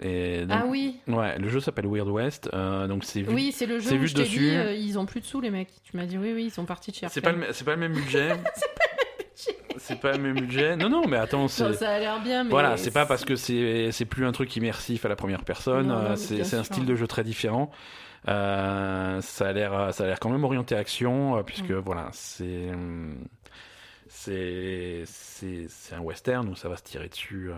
[0.01, 0.99] ah oui.
[1.07, 4.15] Ouais, le jeu s'appelle Weird West, euh, donc c'est Oui, c'est le jeu où je
[4.15, 4.39] dessus.
[4.39, 5.69] Dit, euh, ils ont plus de sous les mecs.
[5.83, 7.13] Tu m'as dit oui, oui, ils sont partis de chercher.
[7.13, 8.31] C'est pas le, c'est pas le même budget.
[9.77, 10.75] c'est pas le même budget.
[10.75, 11.73] Non, non, mais attends, c'est.
[11.73, 12.49] Ça a l'air bien, mais.
[12.49, 15.91] Voilà, c'est pas parce que c'est, c'est plus un truc immersif à la première personne.
[15.91, 17.71] Euh, c'est, un style de jeu très différent.
[18.25, 21.79] ça a l'air, ça a l'air quand même orienté action, puisque mm.
[21.79, 22.69] voilà, c'est.
[24.15, 25.03] C'est
[25.91, 27.55] un western où ça va se tirer dessus euh,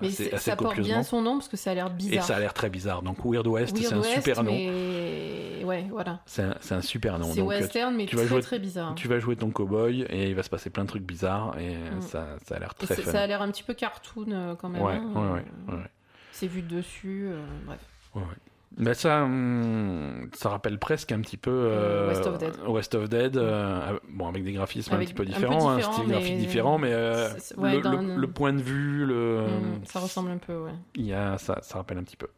[0.00, 2.24] mais ça porte bien son nom parce que ça a l'air bizarre.
[2.24, 3.02] et ça a l'air très bizarre.
[3.02, 4.52] Donc Weird West c'est un super nom.
[4.52, 6.20] ouais voilà.
[6.26, 7.32] C'est un, un, super nom.
[7.32, 8.94] C'est western mais tu très, vas jouer, très bizarre.
[8.94, 11.76] tu vas jouer ton cowboy et il va se passer plein de trucs bizarres et
[11.76, 12.02] mm.
[12.02, 13.12] ça, ça a l'air très fun.
[13.12, 15.90] ça a l'air un petit peu cartoon euh, quand même ouais, hein, ouais, ouais, ouais,
[16.32, 17.80] c'est vu dessus euh, bref.
[18.14, 18.53] Ouais, ouais.
[18.76, 22.54] Mais ça, hum, ça rappelle presque un petit peu euh, West of Dead.
[22.66, 26.38] West of Dead, euh, bon avec des graphismes un petit peu différents, un, style graphique
[26.38, 30.72] différent, mais euh, le, point de vue, le, hum, ça ressemble un peu, ouais.
[30.96, 32.28] Il y a, ça, ça rappelle un petit peu.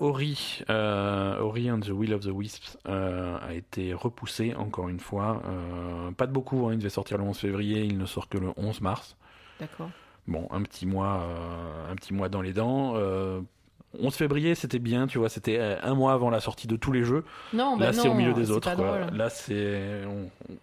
[0.00, 5.42] Ori, Ori and the Will of the Wisps a été repoussé encore une fois.
[6.16, 8.48] pas de beaucoup, hein, il devait sortir le 11 février, il ne sort que le
[8.56, 9.16] 11 mars.
[9.60, 9.90] D'accord.
[10.26, 11.22] Bon, un petit mois,
[11.90, 12.94] un petit mois dans les dents
[14.00, 16.92] 11 février, c'était bien, tu vois, c'était euh, un mois avant la sortie de tous
[16.92, 17.24] les jeux.
[17.52, 18.70] Non, bah là, c'est au milieu des autres.
[19.12, 20.02] Là, c'est,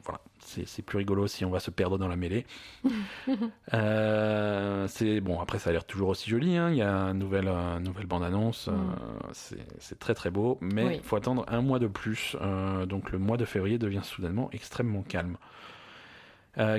[0.03, 0.19] voilà,
[0.65, 2.45] c'est plus rigolo si on va se perdre dans la mêlée.
[3.73, 5.39] euh, c'est bon.
[5.39, 6.57] Après, ça a l'air toujours aussi joli.
[6.57, 6.69] Hein.
[6.71, 7.51] Il y a une nouvelle,
[7.82, 8.67] nouvelle bande annonce.
[8.67, 9.57] Euh, mm.
[9.79, 12.36] c'est très très beau, mais il faut attendre un mois de plus.
[12.41, 15.38] Euh, donc le mois de février devient soudainement extrêmement calme.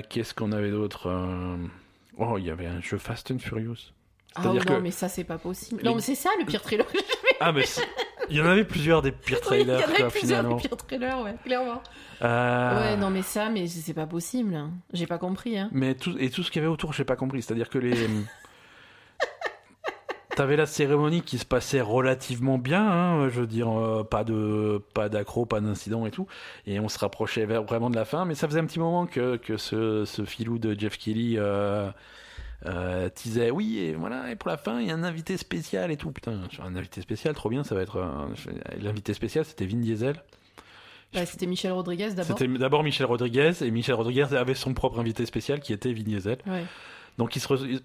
[0.09, 1.09] Qu'est-ce qu'on avait d'autre
[2.17, 3.91] Oh, il y avait un jeu Fast and Furious.
[4.35, 5.81] Ah non, mais ça, c'est pas possible.
[5.83, 7.03] Non, mais c'est ça le pire trailer que j'ai
[7.39, 7.63] Ah, mais
[8.29, 10.39] Il y en avait plusieurs des pires trailers, oui, il y en quoi, avait plusieurs
[10.39, 10.55] finalement.
[10.57, 11.81] des pires trailers, ouais, clairement.
[12.23, 14.55] Euh, Ouais, non, mais ça, mais c'est pas possible.
[14.55, 14.71] hein.
[14.93, 15.57] J'ai pas compris.
[15.57, 15.69] Hein.
[15.71, 17.41] Mais tout, et tout ce qu'il y avait autour, j'ai pas compris.
[17.41, 17.93] C'est-à-dire que les.
[20.35, 24.81] T'avais la cérémonie qui se passait relativement bien, hein, je veux dire, euh, pas de
[24.95, 26.25] pas d'accro, pas d'incident et tout,
[26.65, 29.35] et on se rapprochait vraiment de la fin, mais ça faisait un petit moment que,
[29.35, 31.87] que ce, ce filou de Jeff Kelly euh,
[32.65, 35.91] euh, teasait, oui, et voilà, et pour la fin, il y a un invité spécial
[35.91, 37.99] et tout, putain, un invité spécial, trop bien, ça va être...
[37.99, 38.29] un-
[38.81, 40.21] L'invité spécial, c'était Vin Diesel.
[41.13, 42.37] Bah, C'était Michel Rodriguez d'abord.
[42.37, 46.03] C'était d'abord Michel Rodriguez, et Michel Rodriguez avait son propre invité spécial qui était Vin
[46.03, 46.37] Diesel.
[46.47, 46.63] Ouais.
[47.17, 47.81] Donc ils se, re- ils-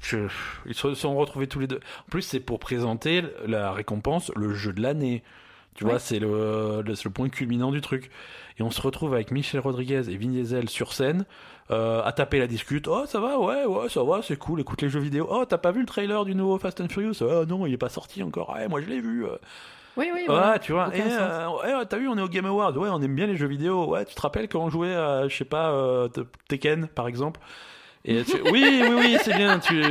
[0.00, 0.28] je-
[0.66, 1.80] ils se sont retrouvés tous les deux.
[2.06, 5.22] En plus, c'est pour présenter la récompense, le jeu de l'année.
[5.74, 5.90] Tu Ouais.
[5.90, 8.10] vois, c'est le, le point culminant du truc.
[8.58, 11.24] Et on se retrouve avec Michel Rodriguez et Vin Diesel sur scène,
[11.70, 12.88] euh, à taper la discute.
[12.88, 15.26] Oh, ça va, ouais, ouais, ça va, c'est cool, écoute les jeux vidéo.
[15.30, 17.22] Oh, t'as pas vu le trailer du nouveau Fast and Furious?
[17.22, 18.50] Oh non, il est pas sorti encore.
[18.50, 19.24] Ouais, moi je l'ai vu.
[19.96, 20.58] Oui, oui, Ouais, voilà.
[20.58, 20.88] tu vois.
[20.94, 22.76] Et, euh, ouais, t'as vu, on est au Game Awards.
[22.76, 23.86] Ouais, on aime bien les jeux vidéo.
[23.86, 27.08] Ouais, tu te rappelles quand on jouait à, je sais pas, euh, Te- Tekken, par
[27.08, 27.40] exemple?
[28.04, 29.58] Et tu- Oui, oui, oui, c'est bien.
[29.58, 29.82] Tu...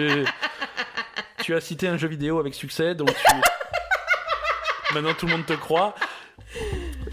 [1.43, 3.35] tu as cité un jeu vidéo avec succès, donc tu...
[4.93, 5.93] Maintenant, tout le monde te croit.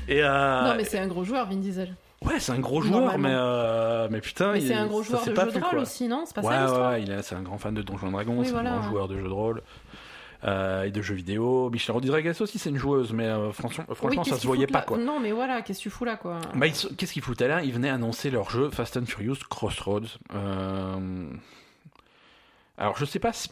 [0.09, 1.95] Et euh, Non, mais c'est un gros joueur, Vin Diesel.
[2.27, 5.21] Ouais, c'est un gros joueur, mais euh, mais putain, Mais c'est est- un gros joueur
[5.25, 6.25] de jeu de rôle aussi, non?
[6.27, 8.53] C'est pas ouais, ça ouais, est- c'est un grand fan de Donjons Dragons, Oui, c'est
[8.53, 8.91] voilà, un grand ouais.
[8.91, 9.63] joueur de jeux de rôle.
[10.45, 11.71] euh, et de jeux vidéo.
[11.71, 14.83] Michel Rodriguez aussi, c'est une joueuse, mais euh, franchement, franchement Oui, ça se voyait pas
[14.83, 14.99] quoi.
[14.99, 16.39] Non, mais voilà, qu'est-ce que tu fous là, quoi?
[16.55, 17.63] Bah, Qu'est-ce qu'ils foutaient là?
[17.63, 20.19] Ils venaient annoncer leur jeu Fast and Furious Crossroads.
[20.35, 21.31] Euh,
[22.79, 23.49] Alors, je sais pas si...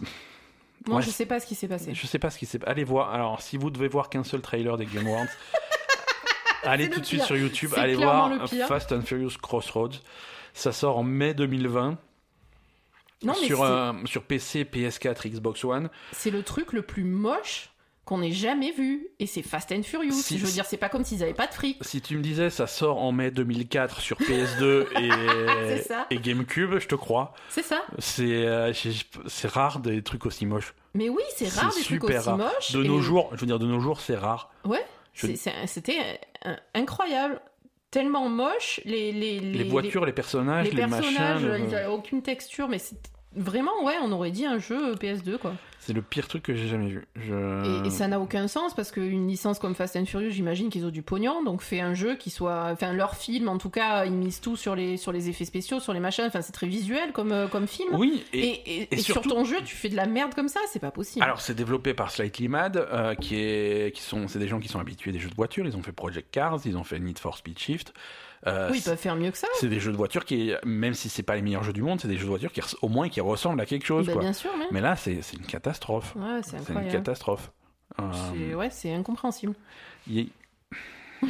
[0.87, 1.95] Moi, ouais, je sais pas ce qui s'est passé.
[1.95, 2.61] Je sais pas ce qui s'est...
[2.67, 3.13] Allez voir.
[3.15, 5.25] Alors, si vous devez voir qu'un seul trailer des Game Awards,
[6.67, 7.71] allez tout de suite sur YouTube.
[7.77, 8.31] Allez voir.
[8.69, 10.01] Fast and Furious Crossroads.
[10.53, 11.99] Ça sort en mai 2020
[13.23, 15.89] Non, sur, euh, sur PC, PS4, Xbox One.
[16.13, 17.71] c'est le truc le plus moche
[18.05, 19.09] qu'on ait jamais vu.
[19.19, 20.13] Et c'est Fast and Furious.
[20.13, 21.79] Si- je veux dire, c'est pas comme s'ils avaient pas de fric.
[21.83, 25.11] Si tu me disais ça sort en mai 2004 sur PS2 et,
[25.79, 26.07] C'est ça.
[26.11, 27.33] et GameCube, je te crois.
[27.49, 27.83] C'est ça.
[27.99, 28.73] C'est euh,
[29.27, 30.75] c'est rare des trucs aussi moches.
[30.93, 32.37] Mais oui, c'est rare des trucs super aussi rare.
[32.39, 32.73] moches.
[32.73, 34.51] De et- nos jours, je veux dire de nos jours, c'est rare.
[34.67, 34.85] Ouais,
[35.15, 35.27] Je-
[35.67, 36.21] c'était
[36.75, 37.41] incroyable.
[37.91, 38.81] Tellement moche.
[38.85, 41.65] Les, les, les, Les, voitures, les, personnages, les, les, personnages, machins.
[41.69, 42.97] ils avaient aucune texture, mais c'est
[43.37, 45.53] vraiment, ouais, on aurait dit un jeu PS2, quoi.
[45.81, 47.05] C'est le pire truc que j'ai jamais vu.
[47.15, 47.85] Je...
[47.85, 50.87] Et, et ça n'a aucun sens parce qu'une licence comme Fast and Furious, j'imagine qu'ils
[50.87, 54.07] ont du pognon, donc fait un jeu qui soit, enfin leur film en tout cas,
[54.07, 56.25] ils misent tout sur les sur les effets spéciaux, sur les machins.
[56.27, 57.91] Enfin c'est très visuel comme euh, comme film.
[57.95, 60.33] Oui, Et, et, et- et et sur surtout- ton jeu, tu fais de la merde
[60.35, 61.23] comme ça, c'est pas possible.
[61.23, 64.69] alors c'est développé par Slightly Mad, euh, qui est, qui sont, c'est des gens qui
[64.69, 65.67] sont habitués des jeux de voiture.
[65.67, 67.93] Ils ont fait Project Cars, ils ont fait Need for Speed Shift.
[68.47, 69.47] Euh, oui, ils peuvent faire mieux que ça.
[69.59, 72.01] c'est des jeux de voiture qui, même si c'est pas les meilleurs jeux du monde,
[72.01, 74.07] c'est des jeux de voiture qui au moins qui ressemblent à quelque chose.
[74.07, 74.23] Bah, quoi.
[74.23, 74.67] bien sûr, mais.
[74.71, 76.15] Mais là, c'est une catastrophe.
[76.17, 77.51] Ouais, c'est une catastrophe.
[78.01, 79.55] Euh, C'est- Ouais, c'est incompréhensible.
[80.07, 80.33] il y-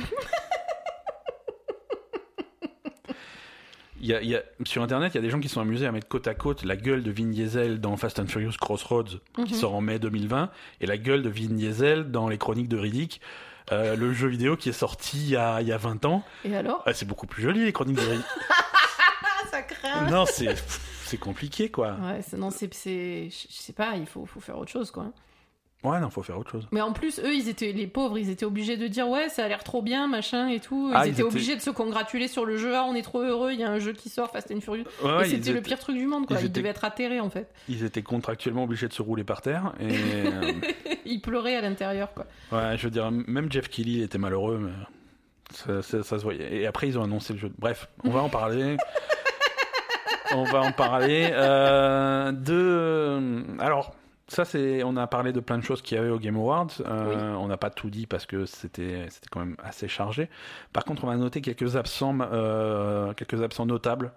[4.00, 5.60] Il y a- il y a- sur internet, il y a des gens qui sont
[5.62, 8.52] amusés à mettre côte à côte la gueule de Vin Diesel dans Fast and Furious
[8.60, 9.58] Crossroads, qui Mhm.
[9.60, 10.50] sort en mai 2020,
[10.82, 13.22] et la gueule de Vin Diesel dans les Chroniques de Riddick,
[13.72, 16.22] euh, le jeu vidéo qui est sorti il y a, il y a 20 ans.
[16.44, 16.82] Et alors?
[16.86, 18.02] Ah, c'est beaucoup plus joli, les Chroniques de
[19.50, 20.10] ça craint.
[20.10, 21.96] non, c'est compliqué, quoi.
[22.02, 25.06] Ouais, non, c'est, je sais pas, il faut, faut faire autre chose, quoi.
[25.84, 26.66] Ouais, non, faut faire autre chose.
[26.72, 29.44] Mais en plus, eux, ils étaient, les pauvres, ils étaient obligés de dire ouais, ça
[29.44, 30.88] a l'air trop bien, machin et tout.
[30.90, 32.74] Ils Ah, ils étaient étaient- obligés de se congratuler sur le jeu.
[32.74, 34.84] Ah, on est trop heureux, il y a un jeu qui sort, Fast and Furious.
[35.02, 36.36] Ouais, et ouais, ils c'était le étaient- pire truc du monde, quoi.
[36.38, 37.52] ils Ils, étaient- devaient être atterrés, en fait.
[37.68, 39.88] Ils étaient contractuellement obligés de se rouler par terre, et...
[39.94, 40.52] euh,
[41.06, 42.24] Ils pleuraient à l'intérieur, quoi.
[42.50, 44.72] Ouais, je veux dire, même Jeff Kelly était malheureux, mais
[45.54, 46.56] ça, ça- ça se voyait.
[46.56, 47.52] Et après, ils ont annoncé le jeu.
[47.58, 48.78] Bref, on va en parler.
[50.34, 51.28] on va en parler.
[51.32, 53.44] Euh, de...
[53.60, 53.94] Alors,
[54.26, 54.82] ça, c'est.
[54.84, 56.70] On a parlé de plein de choses qu'il y avait au Game Awards.
[56.86, 60.30] Euh, On n'a pas tout dit parce que c'était c'était quand même assez chargé.
[60.72, 64.12] Par contre, on va noter quelques absents, euh, quelques absents notables.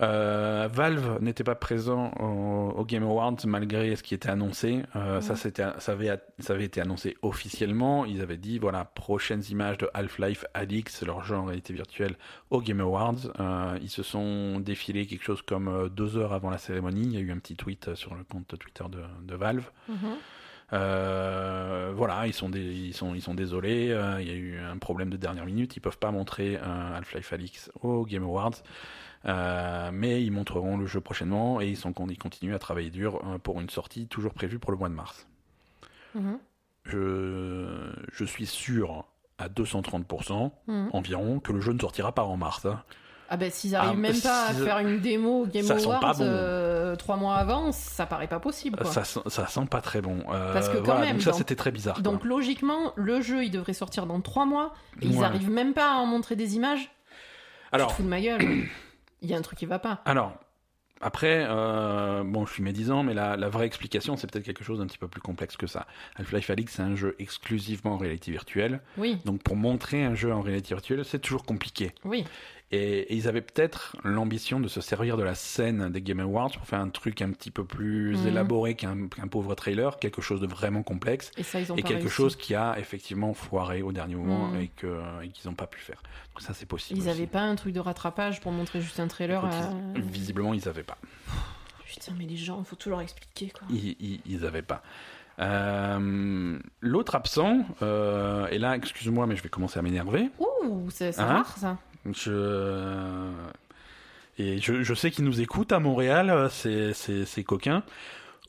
[0.00, 4.82] Euh, Valve n'était pas présent au, au Game Awards malgré ce qui était annoncé.
[4.96, 5.38] Euh, Ça, Ouais.
[5.38, 8.04] c'était, ça, avait, ça avait été annoncé officiellement.
[8.04, 12.16] Ils avaient dit voilà, prochaines images de Half-Life Alix, leur jeu en réalité virtuelle,
[12.50, 13.14] au Game Awards.
[13.38, 17.02] Euh, ils se sont défilés quelque chose comme deux heures avant la cérémonie.
[17.04, 19.70] Il y a eu un petit tweet sur le compte Twitter de, de Valve.
[20.72, 23.90] Euh, voilà, ils sont, dé- ils sont, ils sont désolés.
[23.90, 25.76] euh, il y a eu un problème de dernière minute.
[25.76, 28.54] Ils peuvent pas montrer Half-Life Alix au Game Awards.
[29.26, 33.22] Euh, mais ils montreront le jeu prochainement et ils, sont, ils continuent à travailler dur
[33.26, 35.26] euh, pour une sortie toujours prévue pour le mois de mars.
[36.14, 36.38] Mhm.
[36.84, 39.04] Je, je suis sûr
[39.38, 40.90] à 230% Mhm.
[40.92, 42.66] environ que le jeu ne sortira pas en mars.
[42.66, 42.82] hein.
[43.30, 47.16] Ah ben s'ils arrivent Ah, même pas à faire une démo Game Awards, euh, trois
[47.16, 48.76] mois avant, ça paraît pas possible.
[48.78, 48.90] Quoi.
[48.90, 50.18] Ça, ça sent pas très bon.
[50.30, 51.94] Euh, Parce que quand voilà, même, donc ça c'était très bizarre.
[51.94, 52.02] quoi.
[52.02, 54.74] Donc logiquement, le jeu, il devrait sortir dans trois mois.
[55.00, 56.90] Et ils arrivent même pas à en montrer des images.
[57.72, 58.42] alors, Tu te fous de ma gueule.
[59.24, 60.02] Il y a un truc qui va pas.
[60.04, 60.34] alors,
[61.00, 64.78] après, euh, bon, je suis médisant, mais la, la vraie explication, c'est peut-être quelque chose
[64.78, 65.86] d'un petit peu plus complexe que ça.
[66.16, 68.80] Half-Life Alyx, c'est un jeu exclusivement en réalité virtuelle.
[68.96, 71.92] Oui, Donc pour montrer un jeu en réalité virtuelle, c'est toujours compliqué.
[72.04, 72.24] oui.
[72.70, 76.50] Et, et ils avaient peut-être l'ambition de se servir de la scène des Game Awards
[76.50, 78.26] pour faire un truc un petit peu plus Mhm.
[78.28, 78.96] élaboré qu'un
[79.30, 82.14] pauvre trailer, quelque chose de vraiment complexe, Et ça, ils ont et quelque réussi.
[82.16, 84.60] chose qui a effectivement foiré au dernier moment Mhm.
[84.60, 84.88] et qu'ils
[85.48, 86.02] n'ont pas pu faire.
[86.34, 86.98] Donc ça c'est possible.
[86.98, 87.10] Ils aussi.
[87.10, 89.38] avaient pas un truc de rattrapage pour montrer juste un trailer.
[89.44, 90.98] Écoute, à- ils- Visiblement ils n'avaient pas.
[91.86, 93.68] Putain, mais les gens, faut tout leur expliquer quoi.
[93.70, 94.82] Ils, ils, ils avaient pas.
[95.38, 100.30] Euh, L'autre absent, euh, et là, excuse-moi, mais je vais commencer à m'énerver.
[100.38, 101.78] Ouh, c'est c'est Hein rare ça.
[102.12, 103.30] Je...
[104.36, 107.84] Et je, je sais qu'ils nous écoutent à Montréal, euh, ces, ces, ces coquins.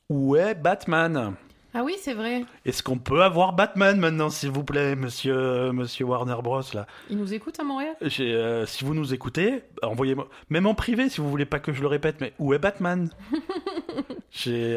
[0.10, 1.36] Où est Batman?
[1.77, 2.45] Ah oui, c'est vrai.
[2.65, 6.61] Est-ce qu'on peut avoir Batman maintenant, s'il vous plaît, monsieur, monsieur Warner Bros.
[6.73, 6.88] Là?
[7.10, 7.95] Ils nous écoutent à Montréal?
[8.19, 10.30] Euh, Si vous nous écoutez, envoyez-moi.
[10.49, 13.10] Même en privé, si vous voulez pas que je le répète, mais où est Batman?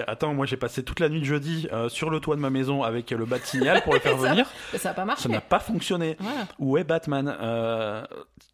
[0.06, 2.50] Attends, moi j'ai passé toute la nuit de jeudi euh, sur le toit de ma
[2.50, 4.46] maison avec le bat signal pour le faire Ça- venir.
[4.72, 5.24] Bah, Ça a pas marché.
[5.24, 6.16] Ça n'a pas fonctionné.
[6.20, 6.46] Voilà.
[6.58, 7.36] Où est Batman?
[7.40, 8.04] Euh,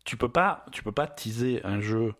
[0.04, 2.14] Tu peux pas, tu peux pas teaser un jeu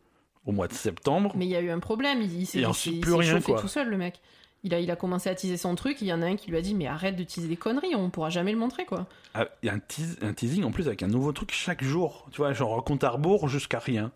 [0.47, 1.33] au mois de septembre.
[1.35, 2.21] Mais il y a eu un problème.
[2.23, 3.61] Il, il s'est il plus il rien, chauffé quoi.
[3.61, 4.21] tout seul, le mec.
[4.65, 6.01] Il a, il a commencé à teaser son truc.
[6.01, 7.95] Il y en a un qui lui a dit Mais arrête de teaser des conneries,
[7.95, 9.07] on pourra jamais le montrer quoi.
[9.35, 11.85] Ah, Il y a un, teas- un teasing en plus avec un nouveau truc chaque
[11.85, 12.27] jour.
[12.33, 14.11] Tu vois, genre compte à rebours jusqu'à rien.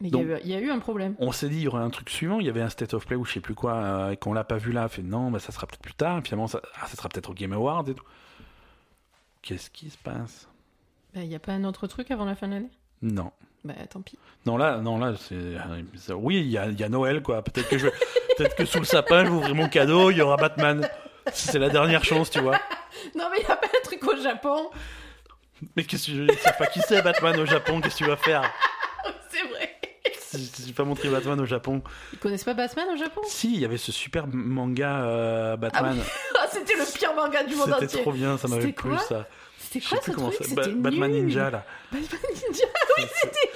[0.00, 1.16] Mais il y, a eu, il y a eu un problème.
[1.18, 2.38] On s'est dit il y aurait un truc suivant.
[2.38, 4.32] Il y avait un state of play ou je sais plus quoi euh, et qu'on
[4.32, 4.86] l'a pas vu là.
[4.88, 6.18] Fait non, bah, ça sera peut-être plus tard.
[6.18, 8.04] Et finalement, ça, ah, ça sera peut-être au Game Awards et tout.
[9.42, 10.48] Qu'est-ce qui se passe?
[11.14, 12.70] Bah, Il y a pas un autre truc avant la fin de l'année?
[13.02, 13.32] Non.
[13.68, 14.16] Bah tant pis.
[14.46, 15.34] Non là, non là, c'est
[15.96, 17.42] c'est- oui, il y a, il y a Noël quoi.
[17.42, 17.88] Peut-être que je,
[18.38, 20.88] peut-être que sous le sapin, je vais ouvrir mon cadeau, il y aura Batman.
[21.32, 22.58] C'est la dernière chance, tu vois.
[23.14, 24.70] Non mais il y a pas un truc au Japon.
[25.76, 27.80] Mais qu'est-ce que je sais pas qui c'est Batman au Japon?
[27.80, 28.42] Qu'est-ce que tu vas faire?
[29.30, 29.74] C'est vrai.
[30.66, 31.82] J'ai pas montré Batman au Japon.
[32.12, 33.20] Ils connaissent pas Batman au Japon?
[33.26, 35.98] Si, il y avait ce super manga euh, Batman.
[36.40, 38.00] Ah, C'était le pire manga du monde C'était entier.
[38.02, 39.26] trop bien, ça m'avait C'était plu ça.
[39.58, 40.34] C'était quoi ce truc?
[40.34, 40.44] ça.
[40.44, 41.24] C'était Batman nul.
[41.24, 41.64] Ninja là.
[41.92, 42.64] Batman Ninja.
[42.96, 43.47] Oui, c'était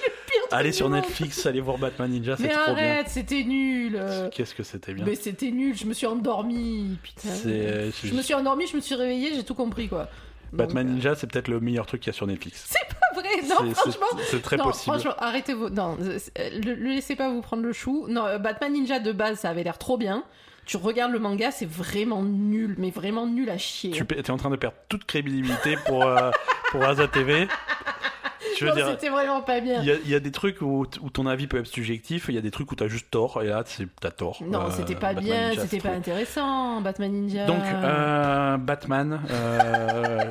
[0.53, 0.89] Allez sur.
[0.91, 2.85] Netflix, allez voir Batman Ninja, c'est trop bien.
[2.85, 3.97] arrête, c'était nul.
[3.97, 4.29] euh.
[4.31, 5.05] Qu'est-ce que c'était bien.
[5.07, 6.99] Mais c'était nul, je me suis endormie.
[7.03, 7.29] Putain.
[7.31, 10.09] C'est Je me suis endormie, je me suis réveillée, j'ai tout compris quoi.
[10.53, 12.75] Batman Donc, euh, Ninja, c'est peut-être le meilleur truc qu'il y a sur Netflix.
[13.15, 14.21] Pas vrai, non, C'est- c'est- franchement.
[14.31, 14.85] c'est très non, possible.
[14.93, 15.71] franchement, arrêtez vos.
[15.71, 16.19] Non, euh,
[16.63, 18.07] le, le laissez pas vous prendre le chou.
[18.09, 20.25] Non, euh, Batman Ninja de base, ça avait l'air trop bien.
[20.67, 23.91] Tu regardes le manga, c'est vraiment nul, mais vraiment nul à chier.
[23.91, 26.31] Tu es en train de perdre toute crédibilité pour, euh,
[26.71, 27.49] pour Asa TV.
[28.67, 29.81] Veux dire, c'était vraiment pas bien.
[29.83, 32.27] il y, a, il y a des trucs où, où ton avis peut être subjectif,
[32.29, 33.65] il y a des trucs où t'as juste tort, et là,
[34.01, 34.43] t'as tort.
[34.47, 37.47] Non, Euh, c'était pas Batman bien, Ninja, c'était pas intéressant, Batman Ninja.
[37.47, 40.25] Donc, euh, Batman, euh,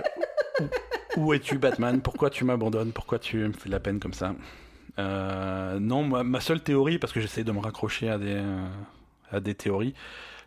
[1.17, 2.01] où, es-tu, Batman?
[2.01, 2.91] Pourquoi tu m'abandonnes?
[2.91, 4.33] Pourquoi tu me fais de la peine comme ça?
[4.97, 8.41] Non, moi, ma seule théorie, parce que j'essaie de me raccrocher à des,
[9.31, 9.93] à des théories,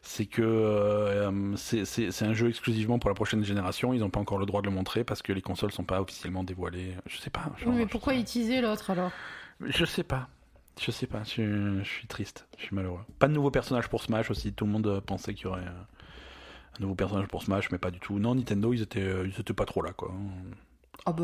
[0.06, 3.92] c'est que euh, c'est- un jeu exclusivement pour la prochaine génération.
[3.94, 6.00] Ils n'ont pas encore le droit de le montrer parce que les consoles sont pas
[6.00, 6.94] officiellement dévoilées.
[7.06, 7.50] Je sais pas.
[7.58, 9.10] genre, Oui, mais pourquoi teasait l'autre alors?
[9.60, 10.28] Je sais pas.
[10.80, 11.22] Je sais pas.
[11.24, 12.46] Je, je suis triste.
[12.58, 13.00] Je suis malheureux.
[13.18, 14.52] Pas de nouveau personnage pour Smash aussi.
[14.52, 17.78] Tout le monde euh, pensait qu'il y aurait euh, un nouveau personnage pour Smash, mais
[17.78, 18.18] pas du tout.
[18.18, 20.12] Non, Nintendo, ils étaient, euh, ils étaient pas trop là, quoi.
[21.06, 21.22] Ah bah,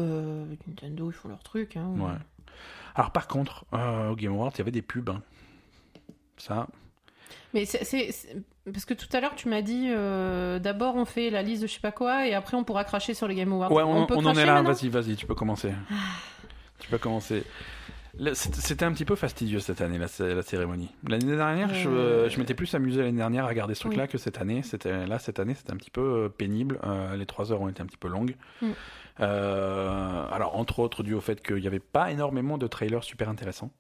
[0.69, 1.77] Nintendo, ils font leur truc.
[1.77, 1.93] Hein.
[1.99, 2.13] Ouais.
[2.95, 5.11] Alors par contre, euh, au Game Awards, il y avait des pubs.
[5.11, 5.23] hein.
[6.37, 6.67] Ça,
[7.53, 7.85] Mais c'est-
[8.65, 11.67] parce que tout à l'heure tu m'as dit euh, d'abord on fait la liste de
[11.67, 13.73] je sais pas quoi et après on pourra cracher sur les Game Awards.
[13.73, 14.63] Ouais, on, peut on en est là.
[14.63, 15.73] Vas-y, vas-y, tu peux commencer.
[16.79, 17.45] Tu peux commencer.
[18.35, 20.91] C'était un petit peu fastidieux cette année, la, la cérémonie.
[21.09, 22.29] L'année dernière, je, Euh.
[22.29, 24.09] je m'étais plus amusé l'année dernière à regarder ce truc-là Oui.
[24.09, 24.63] que cette année.
[25.07, 26.81] Là cette année, c'était un petit peu euh, pénible.
[26.85, 28.35] Euh, les trois heures ont été un petit peu longues.
[28.63, 28.71] Mm.
[29.21, 33.71] Alors entre autres dû au fait qu'il n'y avait pas énormément de trailers super intéressants.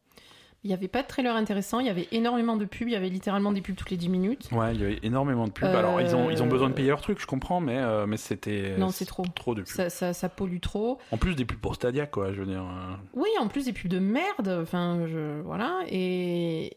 [0.62, 2.96] Il n'y avait pas de trailer intéressant, il y avait énormément de pubs, il y
[2.96, 4.48] avait littéralement des pubs toutes les 10 minutes.
[4.52, 5.64] Ouais, il y avait énormément de pubs.
[5.66, 8.06] Euh, Alors ils ont ils ont besoin de payer leur truc, je comprends, mais euh,
[8.06, 9.24] mais c'était Non, c'est trop.
[9.34, 9.70] trop de pubs.
[9.70, 10.98] Ça, ça, ça pollue trop.
[11.12, 12.34] En plus des pubs pour Stadia, quoi.
[12.34, 12.62] Je veux dire.
[12.62, 16.76] euh, Oui, en plus des pubs de merde, enfin, je, voilà, et,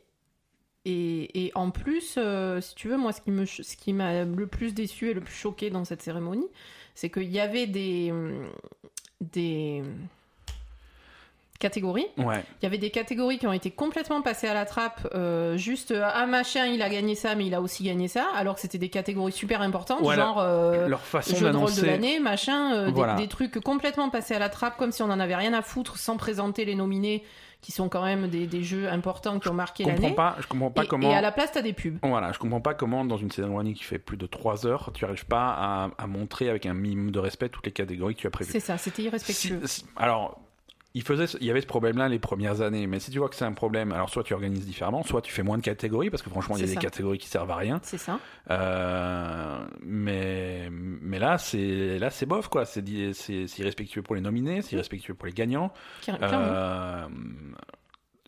[0.85, 4.23] et, et en plus, euh, si tu veux, moi, ce qui me, ce qui m'a
[4.23, 6.47] le plus déçu et le plus choqué dans cette cérémonie,
[6.95, 8.14] c'est qu'il y avait des,
[9.19, 9.84] des,
[11.64, 12.06] catégories.
[12.18, 12.44] Ouais.
[12.61, 15.90] Il y avait des catégories qui ont été complètement passées à la trappe, euh, juste
[15.91, 18.61] euh, ah machin, il a gagné ça, mais il a aussi gagné ça, alors que
[18.61, 22.73] c'était des catégories super importantes, genre euh, Leur façon jeu de rôle de l'année, machin,
[22.76, 23.15] euh, des- Voilà.
[23.15, 25.98] des, trucs complètement passés à la trappe, comme si on en avait rien à foutre,
[25.98, 27.23] sans présenter les nominés,
[27.61, 30.11] qui sont quand même des, des jeux importants qui ont marqué l'année.
[30.11, 31.10] pas, je comprends pas Et, comment.
[31.10, 31.98] et à la place, t'as des pubs.
[32.03, 34.91] Voilà, je comprends pas comment dans une saison running qui fait plus de 3 heures,
[34.94, 38.19] tu arrives pas à, à montrer avec un minimum de respect toutes les catégories que
[38.19, 38.52] tu as prévues.
[38.52, 39.61] C'est ça, c'était irrespectueux.
[39.64, 40.41] Si- alors,
[40.95, 43.36] il, faisait, il y avait ce problème-là les premières années, mais si tu vois que
[43.36, 46.22] c'est un problème, alors soit tu organises différemment, soit tu fais moins de catégories, parce
[46.22, 47.80] que franchement, il y a des catégories qui servent à rien.
[47.84, 48.20] C'est ça.
[48.52, 52.65] Euh, mais, mais là, c'est là, c'est bof, quoi.
[52.65, 55.74] C'est irrespectueux pour les nominés, c'est irrespectueux pour les gagnants.
[56.03, 56.18] Car-.
[56.22, 57.07] Euh,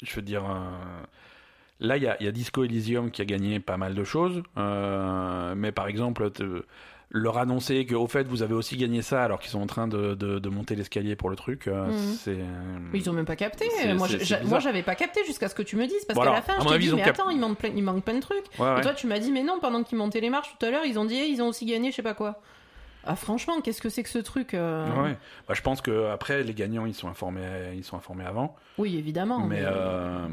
[0.02, 1.04] je veux dire, euh,
[1.80, 5.54] là, il y y a Disco Elysium qui a gagné pas mal de choses, euh,
[5.56, 6.32] mais par exemple,
[7.12, 9.88] leur annoncer que au fait vous avez aussi gagné ça alors qu'ils sont en train
[9.88, 11.98] de, de- de monter l'escalier pour le truc, euh, Mhm.
[12.20, 12.38] c'est.
[12.94, 13.66] Ils ont même pas capté.
[13.96, 16.04] Moi, j'avais pas capté jusqu'à ce que tu me dises.
[16.06, 17.84] Parce Bon, qu'à la fin, je t'ai dit, mais cap- attends, il manque, plein, il
[17.84, 18.46] manque plein de trucs.
[18.60, 18.80] Ouais, ouais.
[18.80, 20.86] Et toi, tu m'as dit, mais non, pendant qu'ils montaient les marches tout à l'heure,
[20.86, 22.42] ils ont dit, eh, ils ont aussi gagné, je sais pas quoi.
[23.08, 25.16] Ah, franchement, qu'est-ce que c'est que ce truc euh Ouais.
[25.48, 27.44] Bah, je pense que après les gagnants ils sont informés,
[27.76, 29.46] ils sont informés avant, Oui, évidemment.
[29.46, 30.28] mais euh,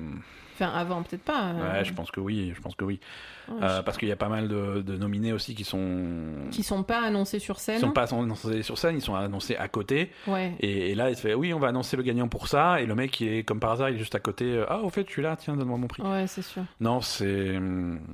[0.62, 1.50] Enfin, avant, peut-être pas.
[1.54, 3.00] euh, ouais, je pense que oui, je pense que oui,
[3.48, 6.04] ouais, Euh, parce qu'il y a pas mal de, de nominés aussi qui sont
[6.50, 7.78] Qui sont pas annoncés sur Ils scène.
[7.80, 10.10] sont pas annoncés sur scène, ils sont annoncés à côté.
[10.26, 10.52] Ouais.
[10.60, 12.80] Et, et là, il se fait oui, on va annoncer le gagnant pour ça.
[12.80, 14.44] Et le mec, il est comme par hasard, il est juste à côté.
[14.44, 16.02] euh, Ah, au fait, je suis là, tiens, donne-moi mon prix.
[16.02, 16.62] Ouais, c'est sûr.
[16.80, 17.58] Non, c'est.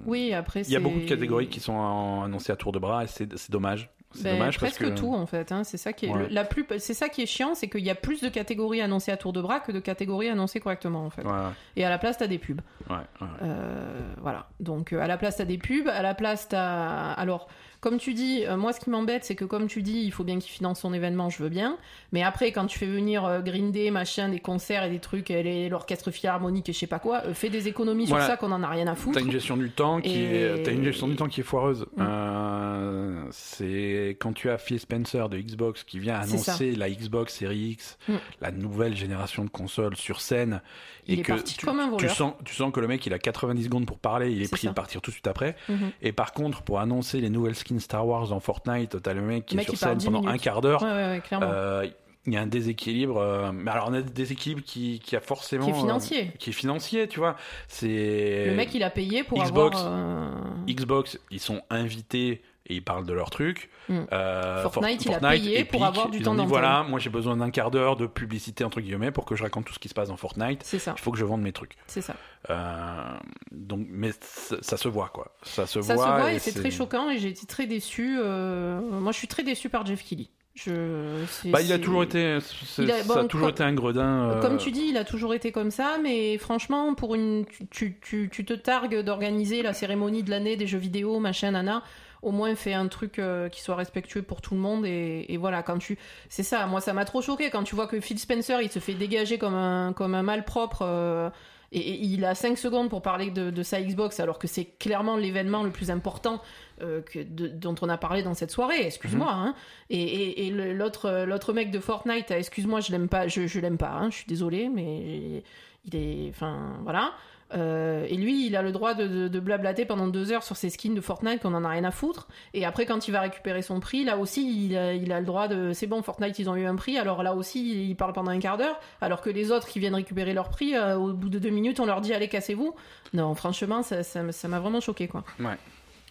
[0.06, 1.78] Oui, après, Il y a beaucoup de catégories qui sont
[2.24, 3.90] annoncées à tour de bras et c'est c'est dommage.
[4.14, 4.98] C'est Ben, dommage parce presque que.
[4.98, 5.52] tout en fait.
[5.52, 5.64] hein.
[5.64, 6.20] C'est ça qui est Ouais.
[6.20, 6.64] le- la plus.
[6.78, 9.34] C'est ça qui est chiant, c'est qu'il y a plus de catégories annoncées à tour
[9.34, 11.22] de bras que de catégories annoncées correctement en fait.
[11.24, 11.32] Ouais,
[11.76, 12.60] Et à la place, t'as des pubs.
[12.88, 12.96] ouais.
[13.42, 14.48] Euh, voilà.
[14.60, 15.88] Donc euh, à la place, t'as des pubs.
[15.88, 17.12] À la place, t'as.
[17.12, 17.48] Alors,
[17.80, 20.24] comme tu dis, euh, moi, ce qui m'embête, c'est que comme tu dis, il faut
[20.24, 21.76] bien qu'il finance son événement, je veux bien.
[22.12, 25.30] Mais après, quand tu fais venir euh, Green Day, machin, des concerts et des trucs,
[25.30, 28.24] et l'orchestre philharmonique et je sais pas quoi, euh, fais des économies Voilà.
[28.24, 29.18] sur ça qu'on en a rien à foutre.
[29.18, 31.86] T'as une gestion du temps qui Et- est, une gestion du temps qui est foireuse.
[31.96, 32.02] Mm.
[32.02, 37.70] Euh, c'est quand tu as Phil Spencer de Xbox qui vient annoncer la Xbox Series
[37.70, 38.14] X, Mm.
[38.40, 40.62] la nouvelle génération de consoles sur scène,
[41.06, 43.98] Il et que tu, sens, tu sens que le mec il a 90 secondes pour
[43.98, 45.56] parler, il est, pris de partir tout de suite après.
[45.68, 45.90] Mhm.
[46.02, 49.46] Et par contre, pour annoncer les nouvelles skins Star Wars dans Fortnite, t'as le mec
[49.46, 50.34] qui Le est mec, sur il parle scène 10 pendant minutes.
[50.34, 50.82] un quart d'heure.
[50.82, 51.46] Ouais, ouais, ouais, clairement.
[51.50, 51.86] Euh,
[52.26, 53.16] il y a un déséquilibre.
[53.18, 56.32] euh, mais alors on a des déséquilibres qui, qui a forcément qui est euh, financier.
[56.38, 57.36] qui est financier, tu vois.
[57.68, 59.92] C'est Le mec, il a payé pour Xbox, avoir.
[59.94, 60.30] euh,
[60.66, 63.70] Xbox, ils sont invités et ils parlent de leur truc.
[63.88, 64.00] Mm.
[64.12, 66.48] Euh, Fortnite, il a payé pour avoir du temps d'antenne.
[66.48, 69.64] Voilà, moi j'ai besoin d'un quart d'heure de publicité entre guillemets pour que je raconte
[69.64, 70.60] tout ce qui se passe dans Fortnite.
[70.64, 71.76] C'est ça, Il faut que je vende mes trucs.
[71.86, 72.14] c'est ça.
[72.50, 73.02] Euh,
[73.50, 75.34] donc, mais ça, se voit quoi.
[75.42, 76.04] Ça se Ça voit.
[76.04, 78.18] se voit et et c'est très choquant et j'ai été très déçu.
[78.20, 80.30] euh, Moi, je suis très déçu par Jeff Kelly.
[80.54, 81.24] Je...
[81.50, 84.30] Bah, il a toujours été, c'est- Il a- ça a toujours comme- été un gredin.
[84.30, 87.68] euh, Comme tu dis, il a toujours été comme ça, mais franchement, pour une, tu,
[87.70, 91.84] tu, tu, tu te targues d'organiser la cérémonie de l'année des jeux vidéo, machin, nana.
[92.22, 95.36] Au moins, fais un truc euh, qui soit respectueux pour tout le monde et, et
[95.36, 95.62] voilà.
[95.62, 96.66] Quand tu, c'est ça.
[96.66, 99.38] Moi, ça m'a trop choqué quand tu vois que Phil Spencer, il se fait dégager
[99.38, 100.82] comme un comme un malpropre.
[100.82, 101.30] euh,
[101.70, 104.64] et, et il a 5 secondes pour parler de, de sa Xbox, alors que c'est
[104.64, 106.40] clairement l'événement le plus important
[106.80, 108.86] euh, que, de- dont on a parlé dans cette soirée.
[108.86, 109.30] Excuse-moi.
[109.30, 109.54] hein.
[109.90, 113.90] Et, et, l'autre l'autre mec de Fortnite, excuse-moi, je l'aime pas, je, je l'aime pas.
[113.90, 115.42] hein, je suis désolé, mais
[115.84, 117.12] il est, enfin voilà.
[117.54, 120.56] Euh, et lui, il a le droit de, de, de blablater pendant deux heures sur
[120.56, 122.28] ses skins de Fortnite qu'on en a rien à foutre.
[122.52, 125.24] Et après, quand il va récupérer son prix, là aussi, il a, il a le
[125.26, 125.72] droit de.
[125.72, 126.98] C'est bon, Fortnite, ils ont eu un prix.
[126.98, 128.78] Alors là aussi, il parle pendant un quart d'heure.
[129.00, 131.80] Alors que les autres qui viennent récupérer leur prix, euh, au bout de deux minutes,
[131.80, 132.74] on leur dit allez, cassez-vous.
[133.14, 135.24] Non, franchement, ça ça- ça m'a vraiment choqué, quoi.
[135.40, 135.56] Ouais.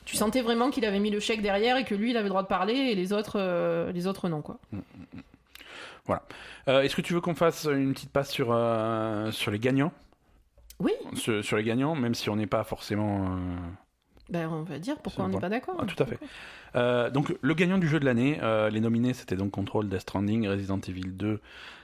[0.05, 2.29] Tu sentais vraiment qu'il avait mis le chèque derrière et que lui, il avait le
[2.29, 4.57] droit de parler et les autres, euh, les autres non, quoi.
[6.69, 8.47] Euh, Est-ce que tu veux qu'on fasse une petite passe sur
[9.31, 9.91] sur les gagnants,
[10.79, 13.25] Oui, sur, sur les gagnants, même si on n'est pas forcément.
[13.31, 13.57] euh,
[14.29, 15.75] ben on va dire pourquoi on n'est pas d'accord.
[15.79, 16.19] Ah, tout à fait.
[16.75, 20.01] Euh, donc le gagnant du jeu de l'année, euh, les nominés c'était donc Control, Death
[20.01, 21.39] Stranding, Resident Evil 2,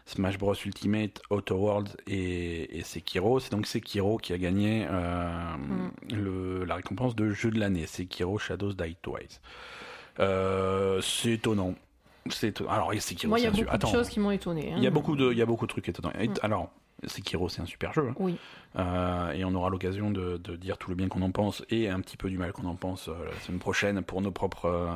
[0.05, 3.39] Smash Bros Ultimate, Outer Worlds et, et Sekiro.
[3.39, 5.91] C'est donc Sekiro qui a gagné euh, Mm.
[6.15, 7.85] le, la récompense de jeu de l'année.
[7.87, 9.39] Sekiro Shadows Die Twice.
[11.01, 11.75] C'est étonnant.
[12.29, 12.69] C'est étonnant.
[12.71, 14.71] Alors Sekiro, Moi, il y a beaucoup de choses qui m'ont étonné.
[14.73, 14.75] hein.
[14.77, 16.11] il y a beaucoup de, y a beaucoup de trucs étonnants.
[16.17, 16.33] Mm.
[16.41, 16.69] Alors
[17.07, 18.07] Sekiro, c'est un super jeu.
[18.09, 18.15] hein.
[18.19, 18.37] Oui.
[18.77, 21.89] Euh, et on aura l'occasion de, de dire tout le bien qu'on en pense et
[21.89, 24.65] un petit peu du mal qu'on en pense euh, la semaine prochaine pour nos propres
[24.65, 24.89] euh,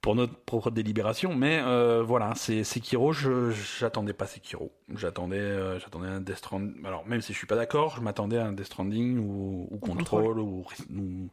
[0.00, 1.34] pour notre propre délibération.
[1.34, 3.12] Mais euh, voilà, c'est Sekiro.
[3.12, 4.72] Je j'attendais pas Sekiro.
[4.94, 6.86] J'attendais j'attendais un Death Stranding.
[6.86, 9.78] Alors même si je suis pas d'accord, je m'attendais à un Death Stranding ou, ou
[9.78, 11.30] Control ou, ou,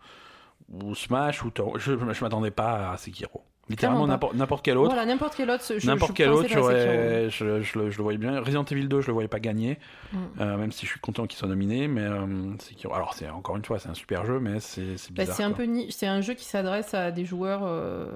[0.74, 3.44] ou Smash ou je je m'attendais pas à Sekiro.
[3.68, 4.90] Littéralement n'importe quel autre.
[4.94, 5.64] Voilà, n'importe quel autre.
[5.76, 8.40] je- N'importe quel autre, je, je le, je le voyais bien.
[8.40, 9.80] Resident Evil 2, je le voyais pas gagner,
[10.14, 10.18] Mm.
[10.40, 11.88] euh, même si je suis content qu'il soit nominé.
[11.88, 12.54] Mais euh,
[12.94, 15.36] alors c'est encore une fois, c'est un super jeu, mais c'est c'est Bah, bizarre.
[15.38, 18.12] c'est un peu c'est un jeu qui s'adresse à des joueurs, euh,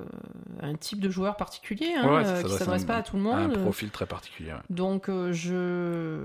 [0.61, 3.17] à un type de joueur particulier, hein, Ouais, ça qui s'adresse un- pas à tout
[3.17, 3.57] le un monde.
[3.63, 4.51] profil très particulier.
[4.51, 4.59] ouais.
[4.69, 6.19] Donc je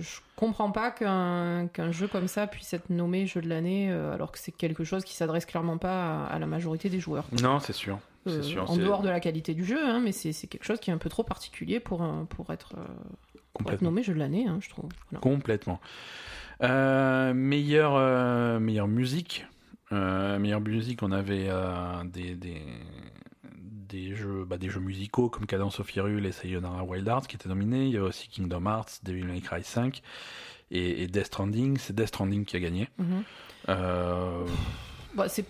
[0.00, 4.32] je comprends pas qu'un qu'un jeu comme ça puisse être nommé jeu de l'année alors
[4.32, 7.24] que c'est quelque chose qui s'adresse clairement pas à, à la majorité des joueurs.
[7.42, 7.98] Non, c'est sûr.
[8.26, 8.70] Euh, sûr.
[8.70, 10.98] en dehors de la qualité du jeu, hein, mais c'est quelque chose qui est un
[10.98, 13.90] peu trop particulier pour, pour, être, euh, pour être complètement.
[13.90, 14.90] nommé jeu de l'année, hein, je trouve.
[15.10, 15.20] Voilà.
[15.22, 15.80] Complètement.
[16.62, 19.46] Euh, meilleure, euh, meilleure musique.
[19.92, 21.48] Euh, meilleure musique, on avait
[22.04, 22.62] des, des,
[23.88, 27.36] des, jeux, bah, des jeux musicaux comme Cadence of Hyrule et Sayonara Wild Hearts qui
[27.36, 27.86] étaient nominés.
[27.86, 30.02] Il y a aussi Kingdom Hearts, Devil May Cry 5
[30.70, 31.78] et, et Death Stranding.
[31.78, 32.88] C'est Death Stranding qui a gagné.
[35.14, 35.46] Bah, c'est-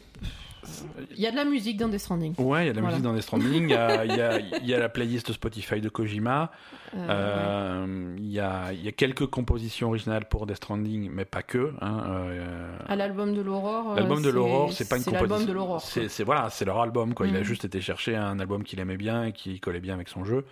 [1.12, 2.34] Il y a de la musique dans Death Stranding.
[2.38, 2.96] ouais, il y a de la Voilà.
[2.96, 3.64] musique dans Death Stranding.
[3.64, 6.50] Il y a, il y a- il y a la playlist Spotify de Kojima.
[6.94, 7.06] Euh, ouais.
[7.10, 11.42] Euh, Il y, a, il y a quelques compositions originales pour Death Stranding, mais pas
[11.42, 11.72] que.
[11.80, 12.04] hein.
[12.08, 13.94] Euh, À l'album de l'aurore.
[13.94, 15.36] L'album de l'aurore, c'est pas une C'est composition.
[15.36, 15.80] l'album de l'aurore.
[15.82, 17.26] C'est voilà, c'est leur album quoi.
[17.26, 17.44] Il a Mhm.
[17.44, 20.44] juste été chercher un album qu'il aimait bien et qui collait bien avec son jeu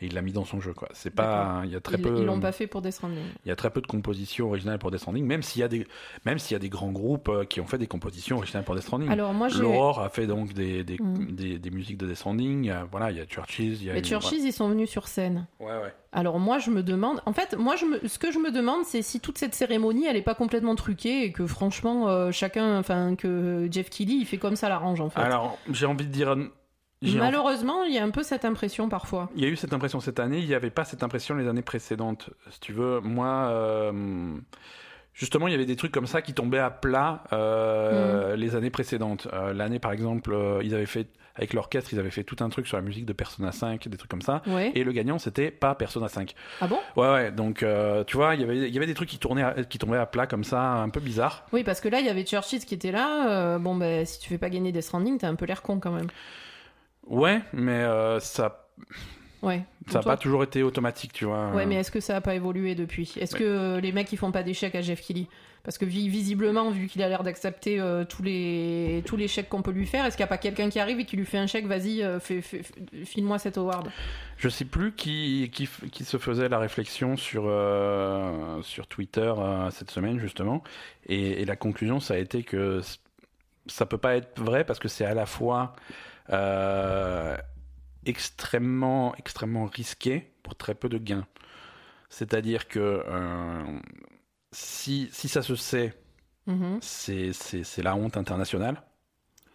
[0.00, 0.88] et il l'a mis dans son jeu quoi.
[0.92, 3.22] C'est pas il y a très Ils peu ils l'ont pas fait pour Death Stranding.
[3.44, 5.68] il y a très peu de compositions originales pour Death Stranding même s'il y a
[5.68, 5.86] des
[6.24, 8.74] même s'il y a des grands groupes euh, qui ont fait des compositions originales pour
[8.74, 9.08] Death Stranding.
[9.10, 9.48] Alors moi.
[9.48, 11.32] L'Aurore a fait donc des des, Mhm.
[11.34, 13.82] des, des musiques de Death Stranding, Il y a- voilà, il y a Churches, il
[13.84, 15.46] y a Les une- Churches, ils sont venus sur scène.
[15.60, 15.94] Ouais ouais.
[16.12, 18.08] Alors moi je me demande, en fait moi je me...
[18.08, 21.24] ce que je me demande c'est si toute cette cérémonie elle est pas complètement truquée
[21.24, 25.10] et que franchement euh, chacun, enfin que Jeff Keighley il fait comme ça l'arrange en
[25.10, 25.20] fait.
[25.20, 26.34] Alors, j'ai envie de dire
[27.02, 29.28] Malheureusement il y a un peu cette impression parfois.
[29.36, 31.46] Il y a eu cette impression cette année, il n'y avait pas cette impression les
[31.48, 32.30] années précédentes.
[32.50, 34.34] Si tu veux, moi, euh,
[35.14, 38.70] justement, il y avait des trucs comme ça qui tombaient à plat euh, les années
[38.70, 39.28] précédentes.
[39.32, 42.66] Euh, L'année, par exemple, ils avaient fait, avec l'orchestre, ils avaient fait tout un truc
[42.66, 44.42] sur la musique de Persona 5, des trucs comme ça.
[44.46, 44.72] Ouais.
[44.74, 46.34] Et le gagnant, c'était pas Persona 5.
[46.60, 46.78] Ah bon?
[46.96, 49.18] Ouais, ouais, donc, euh, tu vois, il y avait, il y avait des trucs qui,
[49.18, 51.46] tournaient à- qui tombaient à plat comme ça, un peu bizarre.
[51.52, 53.30] Oui parce que là il y avait Churches qui était là.
[53.30, 55.78] euh, bon ben si tu fais pas gagner Death Stranding t'as un peu l'air con
[55.80, 56.08] quand même.
[57.08, 58.64] Ouais, mais euh, ça
[59.42, 59.62] Ouais.
[59.88, 61.50] ça n'a pas toujours été automatique, tu vois.
[61.52, 63.14] Ouais, mais est-ce que ça a pas évolué depuis?
[63.20, 63.40] Est-ce Ouais.
[63.40, 65.26] que euh, les mecs ils font pas d'échecs à Jeff Keighley?
[65.64, 69.48] Parce que vi- visiblement, vu qu'il a l'air d'accepter euh, tous les tous les chèques
[69.48, 71.26] qu'on peut lui faire, est-ce qu'il n'y a pas quelqu'un qui arrive et qui lui
[71.26, 72.18] fait un chèque Vas-y, euh,
[73.04, 73.90] file-moi cet award?
[74.38, 79.70] Je sais plus qui, qui, qui se faisait la réflexion sur, euh, sur Twitter euh,
[79.70, 80.62] cette semaine, justement.
[81.06, 82.80] Et, et la conclusion, ça a été que
[83.66, 85.74] ça peut pas être vrai parce que c'est à la fois
[86.30, 87.36] euh,
[88.04, 91.26] extrêmement, extrêmement risqué pour très peu de gains.
[92.10, 93.78] C'est-à-dire que euh,
[94.52, 95.94] si, si ça se sait,
[96.46, 96.78] Mhm.
[96.80, 98.82] c'est c'est- c'est la honte internationale.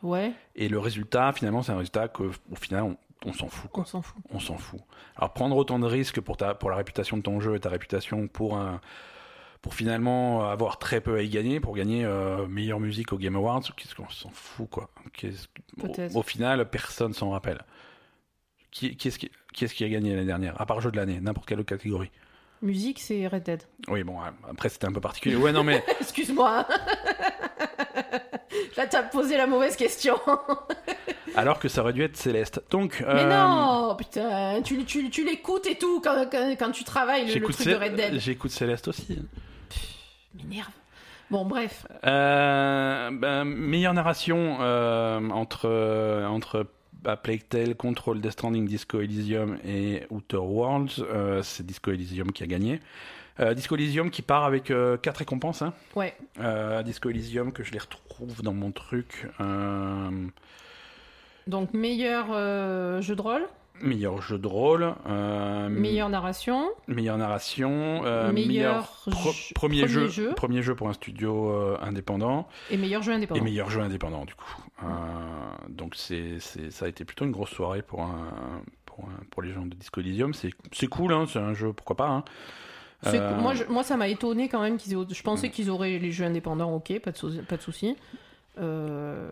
[0.04, 3.72] Ouais, Et le résultat, finalement, c'est un résultat qu'au au final, on, on s'en fout.
[3.72, 4.22] Quoi on s'en fout.
[4.32, 4.82] on s'en fout.
[5.16, 7.70] Alors prendre autant de risques pour, ta, pour la réputation de ton jeu et ta
[7.70, 8.82] réputation pour, un,
[9.64, 13.38] pour finalement avoir très peu à y gagner, pour gagner euh, meilleure musique au Game
[13.38, 14.90] Awards, qu'est-ce qu'on s'en fout quoi?
[15.82, 17.62] Au, au final, personne s'en rappelle.
[18.72, 20.98] Qui, qui est-ce qui, qui est-ce qui a gagné l'année dernière À part jeu de
[20.98, 22.12] l'année, n'importe quelle autre catégorie?
[22.62, 23.64] Musique, c'est Red Dead.
[23.88, 24.18] Oui, bon,
[24.50, 25.38] après c'était un peu particulier.
[25.38, 26.68] Ouais, non, mais Excuse-moi.
[28.78, 30.20] Là, t'as posé la mauvaise question.
[31.36, 32.62] alors que ça aurait dû être Céleste.
[32.70, 36.84] Donc, Mais euh, non, putain, tu, tu, tu l'écoutes et tout quand, quand, quand tu
[36.84, 38.20] travailles le, le truc de Red Dead.
[38.20, 39.20] j'écoute Céleste aussi.
[40.36, 40.72] M'énerve.
[41.32, 41.88] Bon, bref.
[42.06, 46.68] Euh, ben, meilleure narration euh, entre, euh, entre
[47.02, 51.00] bah, Plague Tale, Control, Death Stranding, Disco Elysium et Outer Worlds.
[51.00, 52.80] Euh, c'est Disco Elysium qui a gagné.
[53.56, 55.64] Disco Elysium qui part avec euh, quatre récompenses.
[55.64, 55.74] hein.
[55.96, 56.16] Ouais.
[56.84, 59.28] Disco Elysium que je les retrouve dans mon truc.
[61.48, 62.28] Donc, meilleur
[63.02, 63.48] jeu de rôle,
[63.84, 64.96] meilleur jeu de rôle.
[65.08, 68.02] euh, meilleure narration, meilleure narration.
[68.06, 70.34] euh, Meilleur pro- premier, premier jeu, jeu.
[70.36, 72.48] Premier jeu pour un studio euh, indépendant.
[72.72, 73.44] et meilleur jeu Et indépendant.
[73.44, 74.56] meilleur jeu indépendant, du coup.
[75.70, 79.52] Donc, c'est, ça a été plutôt une grosse soirée pour, un, pour, un- pour les
[79.54, 80.34] gens de Disco Elysium.
[80.34, 82.08] C'est, cool, hein, c'est un jeu, pourquoi pas.
[82.10, 82.24] Hein.
[83.40, 84.98] Moi, je- moi, ça m'a étonné quand même qu'ils.
[85.10, 87.98] Je pensais qu'ils auraient les jeux indépendants, ok, pas de, sou- pas de souci.
[88.60, 89.30] Euh,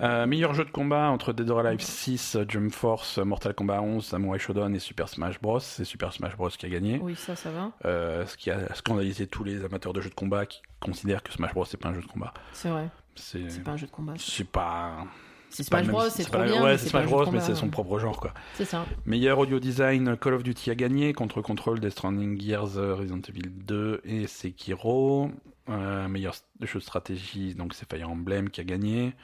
[0.00, 4.04] euh, meilleur jeu de combat entre Dead or Alive 6, Jump Force, Mortal Kombat 11,
[4.04, 5.58] Samurai Shodown et Super Smash Bros.
[5.58, 6.48] C'est Super Smash Bros.
[6.50, 7.00] qui a gagné.
[7.02, 7.72] Oui, ça, ça va.
[7.84, 11.32] Euh, ce qui a scandalisé tous les amateurs de jeux de combat qui considèrent que
[11.32, 11.64] Smash Bros.
[11.64, 12.32] c'est pas un jeu de combat.
[12.52, 12.88] C'est vrai.
[13.16, 14.14] C'est, pas un jeu de combat.
[14.16, 15.06] c'est pas.
[15.48, 16.62] C'est Smash Bros, c'est trop bien.
[16.62, 18.32] Ouais, c'est Smash Bros, mais c'est son propre genre, quoi.
[18.54, 18.84] C'est ça.
[19.06, 23.48] Meilleur audio design, Call of Duty a gagné contre Control, Death Stranding, Gears, Resident Evil
[23.48, 25.30] 2 et Sekiro.
[25.68, 29.14] Euh, meilleur jeu de stratégie, donc c'est Fire Emblem qui a gagné.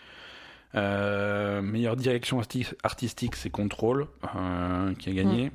[0.74, 5.52] Euh, meilleure direction arti- artistique, c'est Control euh, qui a gagné.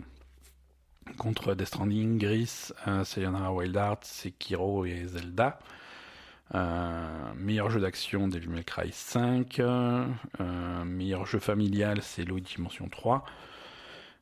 [1.17, 2.71] Contre Death Stranding, Gris,
[3.03, 5.59] Sayonara Wild Hearts, Sekiro et Zelda.
[7.35, 9.59] Meilleur jeu d'action, Devil May Cry 5.
[9.59, 10.05] Euh,
[10.85, 13.25] meilleur jeu familial, c'est Luigi Dimension 3.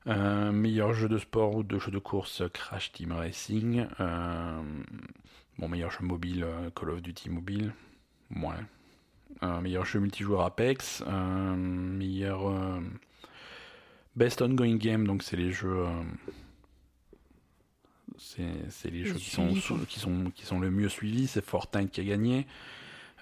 [0.08, 3.88] Euh, meilleur jeu de sport ou de jeu de course, Crash Team Racing.
[5.58, 7.74] Bon, meilleur jeu mobile, euh, Call of Duty Mobile.
[8.36, 8.56] Ouais.
[9.44, 11.04] Euh, meilleur jeu multijoueur Apex.
[11.08, 12.80] Euh, meilleur euh,
[14.16, 15.86] Best Ongoing Game, donc c'est les jeux.
[18.18, 19.86] c'est les Le jeux qui sont, suivi, sous- quoi.
[19.88, 21.28] qui, sont, qui sont le mieux suivis.
[21.28, 22.46] C'est Fortnite qui a gagné.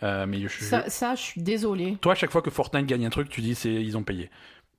[0.01, 1.97] Meilleur jeu- Ça, ça, je suis désolée.
[2.01, 4.29] Toi, à chaque fois que Fortnite gagne un truc, tu dis c'est ils ont payé.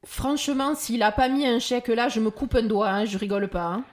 [0.05, 3.17] Franchement, s'il a pas mis un chèque là, je me coupe un doigt, hein, je
[3.17, 3.65] rigole pas.
[3.67, 3.85] hein.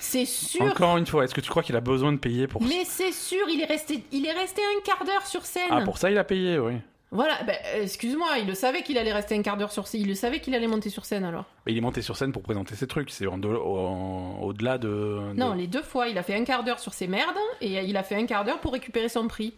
[0.00, 0.62] C'est- sûr.
[0.62, 3.12] Encore une fois, est-ce que tu crois qu'il a besoin de payer pour Mais c'est
[3.12, 5.68] sûr, il est resté, il est resté un quart d'heure sur scène.
[5.70, 6.74] Ah, pour ça, il a payé, oui.
[7.10, 10.02] Voilà, ben, euh, excuse-moi, il le savait qu'il allait rester un quart d'heure sur scène.
[10.02, 11.46] Il le savait qu'il allait monter sur scène alors.
[11.64, 13.08] Mais il est monté sur scène pour présenter ses trucs.
[13.10, 16.44] C'est en de- en- au-delà de, de- Non, les deux fois, il a fait un
[16.44, 19.26] quart d'heure sur ses merdes et il a fait un quart d'heure pour récupérer son
[19.26, 19.54] prix.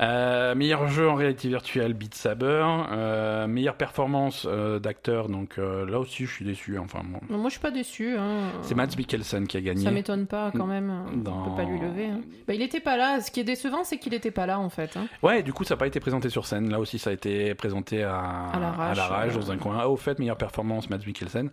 [0.00, 2.64] Euh, meilleur jeu en réalité virtuelle, Beat Saber.
[2.90, 6.78] Euh, meilleure performance euh, d'acteur, donc là aussi, je suis déçu.
[6.78, 7.20] Enfin, bon.
[7.30, 8.16] Non, moi, je suis pas déçu.
[8.16, 8.40] Hein.
[8.62, 9.84] C'est Mads Mikkelsen qui a gagné.
[9.84, 10.92] Ça m'étonne pas quand même.
[11.12, 12.06] On Dans- peut pas lui lever.
[12.06, 12.20] hein.
[12.48, 13.20] Bah, il était pas là.
[13.20, 14.96] Ce qui est décevant, c'est qu'il était pas là en fait.
[14.96, 15.06] hein.
[15.22, 16.70] Ouais, du coup, ça n'a pas été présenté sur scène.
[16.70, 18.18] Là aussi, ça a été présenté à,
[18.52, 19.38] À l'arrache, l'arrache, euh.
[19.38, 19.76] dans un coin.
[19.80, 21.50] Ah, au fait, meilleure performance, Mads Mikkelsen.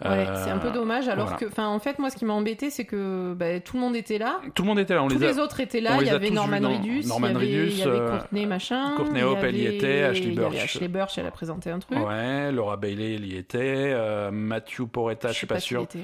[0.00, 1.06] Ouais, Euh, c'est un peu dommage.
[1.08, 1.38] Alors voilà.
[1.38, 3.94] que, enfin, en fait, moi, ce qui m'a embêté, c'est que bah, tout le monde
[3.94, 4.40] était là.
[4.54, 5.04] Tout le monde était là.
[5.04, 5.32] On Tous les a...
[5.32, 5.98] les autres étaient là.
[6.00, 8.46] Il y avait Norman Reedus, Norman il y avait, Reedus, il y avait euh, Courtney
[8.46, 8.94] machin.
[8.96, 10.56] Courtney Hope, elle y était, Ashley Burch.
[10.56, 11.96] Ashley Burch, elle a présenté un truc.
[11.98, 13.92] Ouais, Laura Bailey, elle y était.
[13.94, 15.82] Euh, Matthew Porretta, je suis pas sûr.
[15.82, 16.00] était-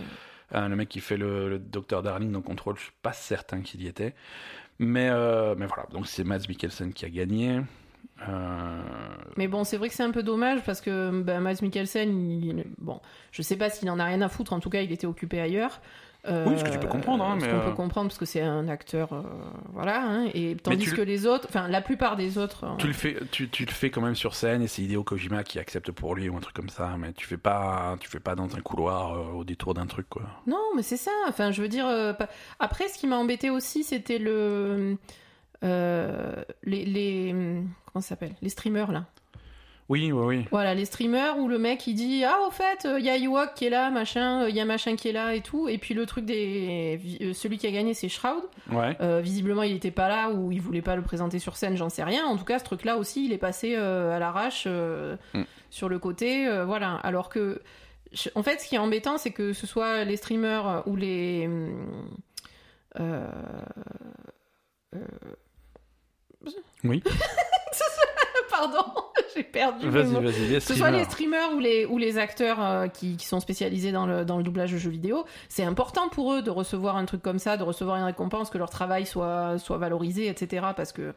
[0.54, 3.82] Euh, le mec qui fait le, Dr Darling dans Control, je suis pas certain qu'il
[3.82, 4.14] y était.
[4.78, 7.60] Mais, euh, mais voilà, donc c'est Mads Mikkelsen qui a gagné.
[8.28, 8.80] Euh,
[9.36, 12.64] Mais bon, c'est vrai que c'est un peu dommage parce que bah, Mads Mikkelsen, il...
[12.78, 13.00] bon,
[13.32, 14.52] je sais pas s'il en a rien à foutre.
[14.52, 15.80] En tout cas, il était occupé ailleurs.
[16.28, 18.18] Euh, Oui, ce que tu peux comprendre, hein, ce mais, qu'on euh, peut comprendre parce
[18.18, 19.22] que c'est un acteur, euh,
[19.72, 20.02] voilà.
[20.04, 22.66] hein, et tandis le- que les autres, enfin, la plupart des autres.
[22.76, 25.44] tu, le fais, tu, tu le fais quand même sur scène et c'est Hideo Kojima
[25.44, 28.20] qui accepte pour lui ou un truc comme ça, mais tu fais pas, tu fais
[28.20, 30.24] pas dans un couloir euh, au détour d'un truc quoi.
[30.46, 31.10] Non, mais c'est ça.
[31.26, 31.86] Enfin, je veux dire.
[32.18, 32.28] pas-
[32.58, 34.98] Après, ce qui m'a embêté aussi, c'était le.
[35.64, 37.34] Euh, les, les.
[37.92, 38.34] Comment s'appelle?
[38.42, 39.06] Les streamers, là.
[39.88, 40.44] Oui, oui, oui.
[40.52, 43.54] Voilà, les streamers où le mec il dit Ah, au fait, il y a Ewok
[43.54, 45.68] qui est là, machin, il y a machin qui est là et tout.
[45.68, 47.00] Et puis le truc des.
[47.20, 48.44] euh, Celui qui a gagné, c'est Shroud.
[48.70, 48.96] Ouais.
[49.00, 51.88] Euh, visiblement, il était pas là ou il voulait pas le présenter sur scène, j'en
[51.88, 52.24] sais rien.
[52.24, 55.42] En tout cas, ce truc-là aussi, il est passé euh, à l'arrache euh, Mm.
[55.70, 56.46] sur le côté.
[56.46, 56.94] euh, voilà.
[57.02, 57.60] Alors que.
[58.36, 61.48] En fait, ce qui est embêtant, c'est que ce soit les streamers ou les.
[63.00, 63.26] euh,
[64.94, 65.00] euh,
[66.84, 67.02] Oui.
[68.50, 68.84] Pardon,
[69.34, 71.52] j'ai perdu Vas-y, les Que ce soit les streamers.
[71.54, 74.72] ou les, ou les acteurs euh, qui, qui sont spécialisés dans le, dans le doublage
[74.72, 77.96] de jeux vidéo, c'est important pour eux de recevoir un truc comme ça, de recevoir
[77.96, 80.66] une récompense, que leur travail soit, soit valorisé, etc.
[80.76, 81.14] Parce que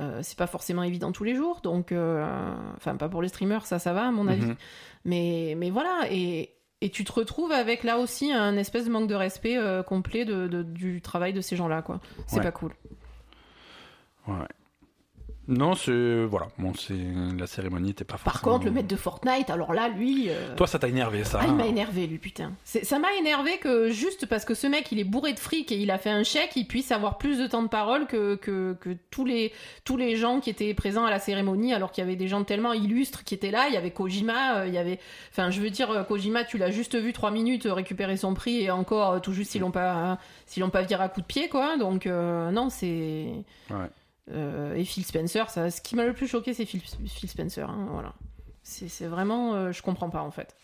[0.00, 1.60] euh, c'est pas forcément évident tous les jours.
[1.62, 2.26] Donc, euh,
[2.76, 4.44] enfin, pas pour les streamers, ça, ça va, à mon avis.
[4.46, 4.56] Mhm.
[5.04, 9.08] Mais, mais voilà, et, et tu te retrouves avec là aussi un espèce de manque
[9.08, 12.00] de respect euh, complet de, de- du travail de ces gens-là, quoi.
[12.26, 12.42] C'est Ouais.
[12.42, 12.72] pas cool.
[14.28, 14.46] Ouais.
[15.46, 16.96] Non, c'est voilà, bon, c'est
[17.38, 18.52] la cérémonie était pas Par forcément.
[18.54, 20.30] contre, le maître de Fortnite, alors là, lui.
[20.30, 22.52] euh, Toi, ça t'a énervé ça Ah, il hein m'a énervé, lui, putain.
[22.64, 25.70] C'est- Ça m'a énervé que juste parce que ce mec, il est bourré de fric
[25.70, 28.36] et il a fait un chèque, il puisse avoir plus de temps de parole que,
[28.36, 29.52] que, que tous, les,
[29.84, 32.42] tous les gens qui étaient présents à la cérémonie, alors qu'il y avait des gens
[32.42, 33.66] tellement illustres qui étaient là.
[33.68, 34.98] Il y avait Kojima, euh, il y avait.
[35.30, 38.32] Enfin, je veux dire, euh, Kojima, tu l'as juste vu trois minutes euh, récupérer son
[38.32, 41.20] prix et encore, euh, tout juste, s'ils l'ont pas, s'ils l'ont pas viré à coup
[41.20, 41.76] de pied, quoi.
[41.76, 43.26] Donc, euh, non, c'est.
[43.68, 43.90] Ouais.
[44.30, 47.68] Euh, et Phil Spencer, ça, ce qui m'a le plus choqué, c'est Phil, Phil Spencer.
[47.68, 48.14] hein, voilà.
[48.62, 49.54] C'est vraiment.
[49.54, 50.56] euh, je comprends pas, en fait.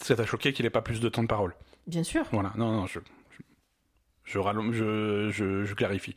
[0.00, 1.54] Ça t'a choqué qu'il ait pas plus de temps de parole?
[1.86, 2.24] Bien sûr.
[2.32, 3.00] Voilà, non, non, je.
[4.24, 4.40] Je,
[4.72, 6.14] je, je, je clarifie.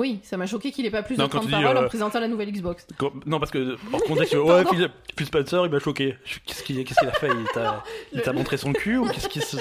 [0.00, 1.62] Oui, ça m'a choqué qu'il ait pas plus Non, de quand temps de tu dis,
[1.62, 2.86] parole euh, en présentant la nouvelle Xbox.
[3.26, 4.70] Non, parce que hors contexte, ouais, Pardon.
[4.70, 6.16] Phil, Phil Spencer, il m'a choqué.
[6.46, 7.28] Qu'est-ce qu'il a fait?
[8.12, 9.58] Il t'a le- montré son cul ou qu'est-ce qu'il se.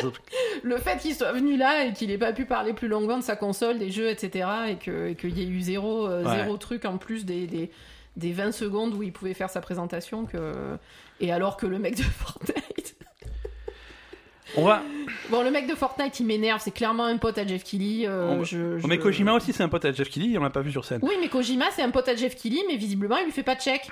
[0.63, 3.23] Le fait qu'il soit venu là et qu'il ait pas pu parler plus longuement de
[3.23, 4.47] sa console, des jeux, etc.
[4.69, 6.37] et que- qu'il y ait eu zéro, euh, Ouais.
[6.37, 7.69] zéro truc en plus des, des,
[8.15, 10.25] des 20 secondes où il pouvait faire sa présentation.
[10.25, 10.77] Que...
[11.19, 12.95] Et alors que le mec de Fortnite.
[14.57, 14.81] On va.
[15.29, 18.07] Bon, le mec de Fortnite, il m'énerve, c'est clairement un pote à Jeff Keighley.
[18.07, 20.49] euh, On- je- je- Mais Kojima aussi, c'est un pote à Jeff Kelly, on l'a
[20.49, 20.99] pas vu sur scène.
[21.03, 23.55] Oui, mais Kojima, c'est un pote à Jeff Keighley, mais visiblement, il lui fait pas
[23.55, 23.87] de chèque.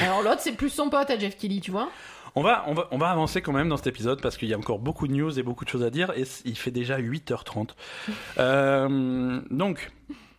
[0.00, 1.90] Alors l'autre, c'est plus son pote à Jeff Keighley, tu vois.
[2.36, 4.54] On va, on, va, on va avancer quand même dans cet épisode parce qu'il y
[4.54, 6.98] a encore beaucoup de news et beaucoup de choses à dire et il fait déjà
[6.98, 7.74] 8h30.
[8.38, 9.90] Euh, donc,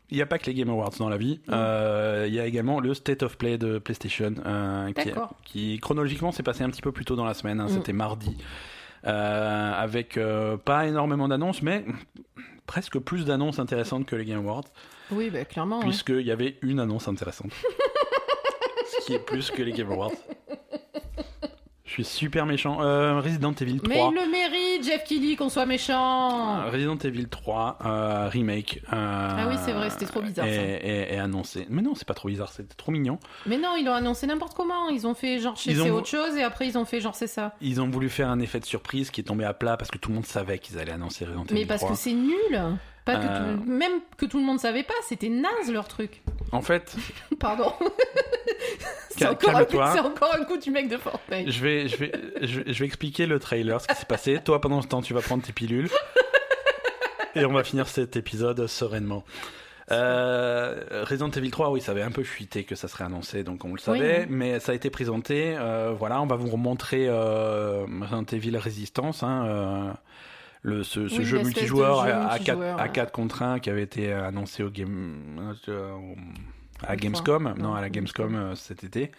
[0.09, 1.39] il n'y a pas que les Game Awards dans la vie.
[1.47, 1.51] Mm.
[1.53, 4.91] Euh, Il y a également le State of Play de PlayStation, euh,
[5.45, 7.59] qui, chronologiquement s'est passé un petit peu plus tôt dans la semaine.
[7.59, 7.73] hein, Mm.
[7.73, 8.37] C'était mardi,
[9.03, 11.85] avec euh, pas énormément d'annonces, mais
[12.67, 14.65] presque plus d'annonces intéressantes que les Game Awards,
[15.11, 15.79] Oui, bah, clairement.
[15.79, 15.85] ouais.
[15.85, 17.51] puisqu'il y avait une annonce intéressante,
[18.99, 20.11] ce qui est plus que les Game Awards.
[21.85, 22.81] Je suis super méchant.
[22.81, 23.89] Euh, Resident Evil 3.
[23.89, 26.69] Mais il le mérite, Jeff Kelly, qu'on soit méchant.
[26.71, 28.81] Resident Evil 3 euh, remake.
[28.85, 30.51] euh, Ah oui, c'est vrai, c'était trop bizarre, ça.
[30.51, 31.65] est annoncé.
[31.69, 33.19] Mais non, c'est pas trop bizarre, c'était trop mignon.
[33.45, 34.89] Mais non, ils l'ont annoncé n'importe comment.
[34.89, 37.27] Ils ont fait genre ont- c'est autre chose et après ils ont fait genre c'est
[37.27, 37.55] ça.
[37.61, 39.97] Ils ont voulu faire un effet de surprise qui est tombé à plat parce que
[39.97, 41.91] tout le monde savait qu'ils allaient annoncer Resident Evil Mais parce 3.
[41.91, 42.61] que c'est nul.
[43.05, 43.55] Pas que Euh.
[43.57, 46.21] tout- Même que tout le monde savait pas, c'était naze leur truc.
[46.51, 46.95] En fait,
[47.39, 47.73] Pardon.
[49.09, 49.91] c'est encore, un coup- calme-toi.
[49.93, 51.49] c'est encore un coup du mec de Fortnite.
[51.49, 52.11] je vais, je, vais,
[52.41, 54.39] je, vais- je vais expliquer le trailer, ce qui s'est passé.
[54.43, 55.89] Toi, pendant ce temps, tu vas prendre tes pilules.
[57.35, 59.23] Et on va finir cet épisode sereinement.
[59.91, 63.65] Euh, Resident Evil 3, oui, ça avait un peu fuité que ça serait annoncé, donc
[63.65, 64.25] on le savait, Oui.
[64.29, 65.55] mais ça a été présenté.
[65.57, 69.95] euh, voilà, on va vous remontrer euh, Resident Evil Resistance, hein,
[70.63, 72.91] le, ce, ce Oui, jeu multijoueur jeu à, à, 4, multijoueur, à ouais.
[72.91, 75.93] 4 contre 1 qui avait été annoncé au game, euh,
[76.87, 78.35] à Gamescom, non, Non, à la Gamescom.
[78.35, 79.11] Euh, cet été.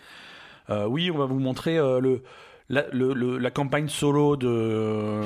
[0.71, 2.23] Euh, oui, on va vous montrer euh, le,
[2.69, 5.21] la, le- le- la campagne solo de,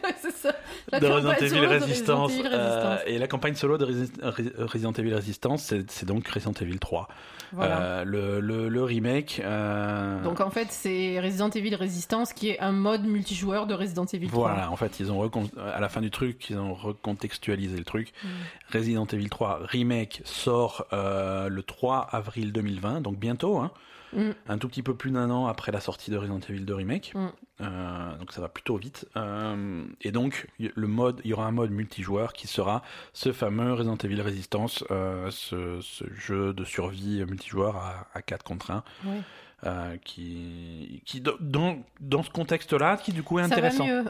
[0.34, 0.52] ça.
[0.90, 2.32] La de Resident Evil solo de Resistance.
[2.32, 3.00] Resident Evil euh, Resistance.
[3.06, 6.78] et la campagne solo de Resi- Re- Resident Evil Resistance, c'est c'est donc Resident Evil
[6.80, 7.08] 3.
[7.52, 7.80] Voilà.
[7.80, 9.40] Euh, le, le, le remake.
[9.44, 14.04] euh, Donc en fait, c'est Resident Evil Resistance qui est un mode multijoueur de Resident
[14.06, 14.48] Evil 3.
[14.50, 17.84] Voilà, en fait, ils ont recon- à la fin du truc, ils ont recontextualisé le
[17.84, 18.12] truc.
[18.22, 18.28] Mm.
[18.72, 23.70] Resident Evil 3 remake sort euh, le 3 avril 2020, donc bientôt, hein,
[24.12, 24.30] Mm.
[24.48, 27.12] un tout petit peu plus d'un an après la sortie de Resident Evil 2 remake.
[27.14, 27.28] Mm.
[27.60, 29.06] Euh, donc ça va plutôt vite.
[29.16, 32.82] Euh, et donc le mode, il y aura un mode multijoueur qui sera
[33.12, 38.42] ce fameux Resident Evil Resistance, euh, ce, ce jeu de survie multijoueur à, à 4
[38.44, 38.82] contre 1.
[39.04, 39.20] Ouais.
[39.66, 43.86] euh, qui, qui dans, dans ce contexte-là, qui du coup est Ça intéressant.
[43.86, 44.04] va mieux.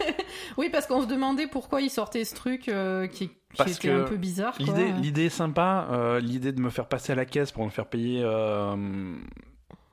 [0.58, 2.70] oui, parce qu'on se demandait pourquoi ils sortaient ce truc
[3.12, 4.54] qui, qui était un peu bizarre.
[4.58, 6.18] L'idée, l'idée est sympa.
[6.20, 8.22] l'idée de me faire passer à la caisse pour me faire payer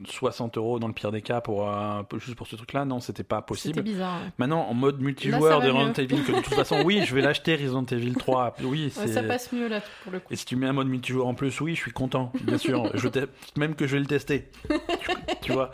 [0.05, 3.23] 60 euros dans le pire des cas pour euh, juste pour ce truc-là, non, c'était
[3.23, 3.81] pas C'était possible.
[3.81, 4.21] bizarre.
[4.21, 4.29] ouais.
[4.37, 7.55] Maintenant, en mode multijoueur de Resident Evil, que de toute façon, oui, je vais l'acheter
[7.55, 8.55] Resident Evil 3.
[8.63, 10.27] Oui, Ouais, ça passe mieux là pour le coup.
[10.31, 12.89] Et si tu mets un mode multijoueur en plus, oui, je suis content, bien sûr.
[12.93, 13.27] je te-
[13.57, 14.49] même que je vais le tester.
[14.69, 15.11] tu,
[15.41, 15.71] tu vois,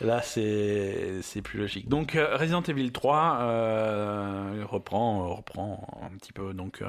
[0.00, 1.88] là, c'est c'est plus logique.
[1.88, 6.86] Donc, euh, Resident Evil 3 euh, reprend, reprend un petit peu donc euh,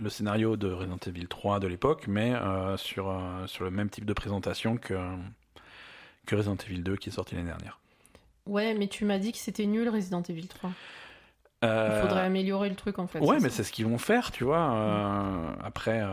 [0.00, 2.32] le scénario de Resident Evil 3 de l'époque, mais
[2.76, 3.14] sur,
[3.46, 4.94] sur le même type de présentation que,
[6.26, 7.78] que Resident Evil 2 qui est sorti l'année dernière.
[8.46, 10.70] Ouais, mais tu m'as dit que c'était nul Resident Evil 3.
[11.64, 13.20] Il Euh, faudrait améliorer le truc en fait.
[13.20, 14.72] Ouais, mais c'est ce qu'ils vont faire, tu vois.
[14.74, 16.08] euh, après, euh,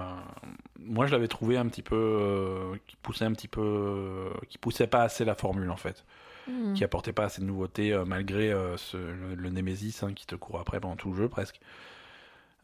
[0.79, 5.01] moi, je l'avais trouvé un petit peu, qui poussait un petit peu, qui poussait pas
[5.01, 6.05] assez la formule en fait,
[6.47, 6.73] Hmm.
[6.73, 10.59] qui apportait pas assez de nouveautés malgré ce- le, le Nemesis hein, qui te court
[10.59, 11.59] après pendant tout le jeu presque.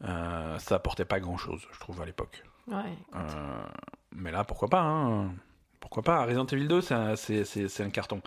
[0.00, 2.44] Ça apportait pas grand chose, je trouve à l'époque.
[2.68, 2.96] Ouais.
[4.12, 5.32] Mais là, pourquoi pas hein
[5.86, 8.20] Pourquoi pas Resident Evil 2, c'est un, c'est- c'est- c'est un carton.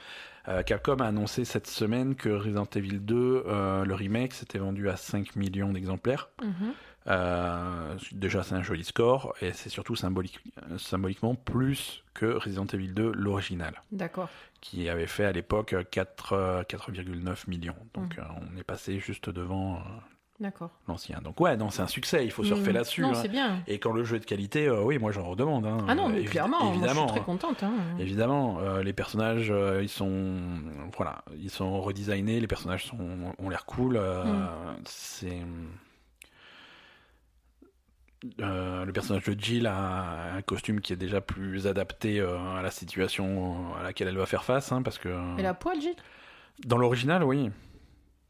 [0.48, 4.88] Euh, Capcom a annoncé cette semaine que Resident Evil 2, euh, le remake, s'était vendu
[4.90, 6.30] à 5 millions d'exemplaires.
[6.42, 6.72] Mhm.
[7.08, 10.40] Euh, déjà, c'est un joli score et c'est surtout symbolique,
[10.78, 14.30] symboliquement plus que Resident Evil 2, l'original, D'accord.
[14.62, 17.76] qui avait fait à l'époque euh, 4, euh, 4,9 millions.
[17.94, 18.24] Donc, Mhm.
[18.54, 19.82] on est passé juste devant
[20.40, 20.70] D'accord.
[20.88, 21.20] l'ancien.
[21.22, 22.76] Donc, ouais, non, c'est un succès, il faut surfer Hmm.
[22.76, 23.02] là-dessus.
[23.02, 23.14] Non, hein.
[23.16, 23.62] c'est bien.
[23.68, 25.66] Et quand le jeu est de qualité, euh, oui, moi j'en redemande.
[25.66, 25.86] hein.
[25.90, 27.08] Ah non, mais Évi- clairement, moi, je suis évidemment.
[27.08, 27.24] très hein.
[27.24, 27.62] contente.
[27.64, 27.74] hein.
[28.00, 30.38] Évidemment, euh, les personnages, euh, ils sont,
[30.96, 32.98] voilà, ils sont redesignés, les personnages sont,
[33.38, 33.98] ont l'air cool.
[34.00, 34.50] Mm.
[34.86, 35.42] C'est
[38.42, 42.62] euh, le personnage de Jill a un costume qui est déjà plus adapté euh, à
[42.62, 45.96] la situation à laquelle elle va faire face, hein, parce que Elle a poil, Gilles
[46.66, 47.50] dans l'original, oui,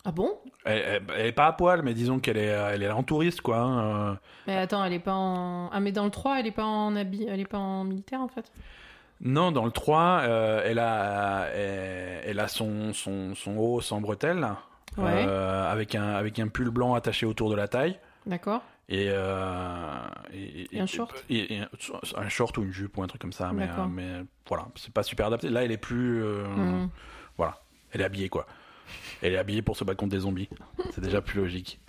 [0.09, 0.31] Ah bon?
[0.65, 3.03] Elle, elle- elle est pas à poil, mais disons qu'elle est, elle est là en
[3.03, 3.57] touriste, quoi.
[3.57, 3.79] hein,
[4.11, 4.15] euh.
[4.47, 5.69] Mais attends, elle est pas en.
[5.71, 7.27] Ah, mais dans le 3, elle est pas en habit...
[7.29, 8.51] elle est pas en militaire en fait?
[9.21, 14.01] Non, dans le 3, euh, elle a, elle, elle a son, son, son haut sans
[14.01, 14.47] bretelles,
[14.97, 15.25] Ouais.
[15.27, 17.99] euh, avec, un, avec un pull blanc attaché autour de la taille.
[18.25, 18.63] D'accord.
[18.91, 19.83] Et, euh,
[20.33, 21.23] et, un short?
[21.29, 21.67] et- et un,
[22.17, 23.51] un short ou une jupe ou un truc comme ça.
[23.53, 23.83] Mais, D'accord.
[23.85, 24.09] euh, mais
[24.47, 25.49] voilà, c'est pas super adapté.
[25.49, 26.23] Là, elle est plus.
[26.23, 26.89] euh, Mhm.
[27.37, 27.61] Voilà,
[27.91, 28.47] elle est habillée quoi.
[29.21, 30.49] Elle est habillée pour se battre contre des zombies.
[30.91, 31.79] C'est déjà plus logique.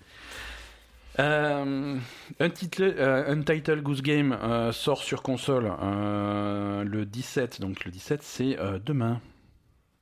[1.19, 1.97] Euh,
[2.39, 7.61] Untitled, euh, Untitled Goose Game euh, sort sur console euh, le 17.
[7.61, 9.21] Donc le 17, c'est euh, demain.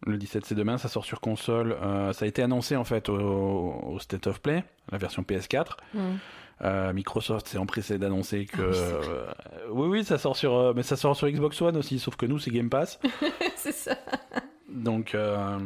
[0.07, 0.79] Le 17, c'est demain.
[0.79, 1.77] Ça sort sur console.
[1.83, 4.63] Euh, ça a été annoncé en fait au, au State of Play,
[4.93, 5.77] la version PS4.
[5.95, 6.19] Mhm.
[6.61, 9.27] Euh, Microsoft s'est empressé d'annoncer que Ah oui, euh,
[9.71, 12.27] oui oui ça sort sur euh, mais ça sort sur Xbox One aussi sauf que
[12.27, 12.99] nous c'est Game Pass
[13.57, 13.97] c'est ça.
[14.69, 15.57] donc euh,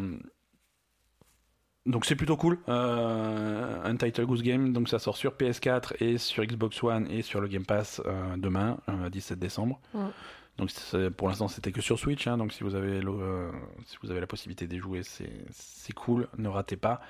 [1.87, 2.59] donc c'est plutôt cool.
[2.69, 7.23] Euh, un Title Goose Game donc ça sort sur PS4 et sur Xbox One et
[7.23, 9.81] sur le Game Pass euh, demain euh, 17 décembre.
[9.95, 10.03] Ouais.
[10.59, 10.71] donc
[11.17, 13.51] pour l'instant c'était que sur Switch hein, donc si vous avez le- euh,
[13.87, 17.01] si vous avez la possibilité d'y jouer c'est c'est cool ne ratez pas.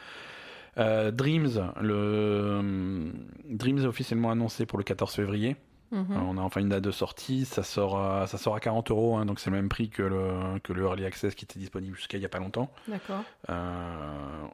[0.78, 3.12] Euh, Dreams le
[3.44, 5.56] Dreams est officiellement annoncé pour le 14 février
[5.92, 6.06] Mhm.
[6.10, 8.90] euh, On a enfin une date de sortie, ça sort, à- ça sort à 40
[8.90, 11.58] euros, hein, donc c'est le même prix que le, que le Early Access qui était
[11.60, 12.72] disponible jusqu'à il n'y a pas longtemps.
[12.88, 13.22] D'accord.
[13.50, 14.46] Euh,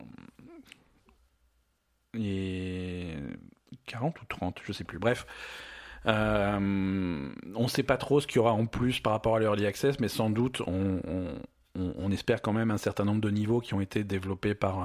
[2.14, 3.14] et
[3.86, 4.98] 40 ou 30, je sais plus.
[4.98, 5.26] Bref,
[6.06, 6.58] Euh,
[7.56, 9.66] on ne sait pas trop ce qu'il y aura en plus par rapport à l'Early
[9.66, 11.34] Access, mais sans doute on, on-
[11.74, 14.78] on- on espère quand même un certain nombre de niveaux qui ont été développés par,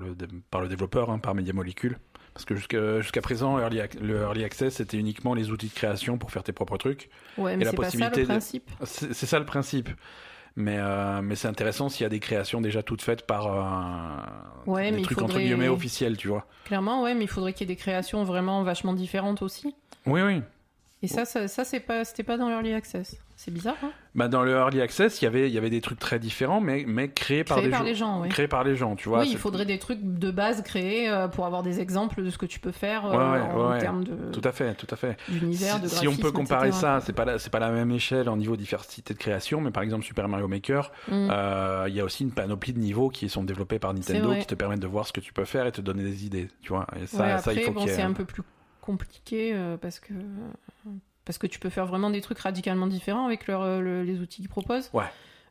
[0.00, 0.14] le,
[0.50, 1.98] par le développeur, hein, par Media Molecule.
[2.34, 6.32] Parce que jusqu'à présent, Early le Early Access, c'était uniquement les outils de création pour
[6.32, 7.08] faire tes propres trucs.
[7.38, 8.70] Ouais, mais la c'est pas ça possibilité le principe.
[8.84, 9.88] C'est c'est ça le principe.
[10.56, 14.70] Mais, euh, mais c'est intéressant s'il y a des créations déjà toutes faites par euh,
[14.70, 16.46] Ouais, des trucs entre guillemets officiels, tu vois.
[16.64, 19.74] Clairement, ouais, mais il faudrait qu'il y ait des créations vraiment vachement différentes aussi.
[20.06, 20.42] Oui, oui.
[21.04, 23.16] Et ça, ça, ça c'est pas, c'était pas dans l'early access.
[23.36, 23.90] C'est bizarre, hein?
[24.14, 26.60] Bah, dans le Early Access, il y avait, il y avait des trucs très différents,
[26.60, 28.28] mais, mais créés par, des par les gens, ouais.
[28.28, 29.22] Créés par les gens, tu vois.
[29.22, 32.38] oui, il faudrait des trucs de base créés euh, pour avoir des exemples de ce
[32.38, 34.86] que tu peux faire euh, Ouais, ouais, en ouais, termes de Tout à fait, tout
[34.88, 35.16] à fait.
[35.28, 36.80] d'univers, de si, graphisme, si on peut comparer etc.
[36.80, 39.72] ça, c'est pas la- c'est pas la même échelle en niveau diversité de création, mais
[39.72, 41.28] par exemple Super Mario Maker, Mm.
[41.32, 44.46] euh, il y a aussi une panoplie de niveaux qui sont développés par Nintendo qui
[44.46, 46.68] te permettent de voir ce que tu peux faire et te donner des idées, tu
[46.68, 46.86] vois.
[47.02, 48.42] Et ça, ça il faut bon, qu'il y ait- c'est un peu plus
[48.84, 50.12] compliqué euh, parce que
[51.24, 54.20] parce que tu peux faire vraiment des trucs radicalement différents avec leur, euh, le- les
[54.20, 54.90] outils qu'ils proposent.
[54.92, 55.06] Ouais.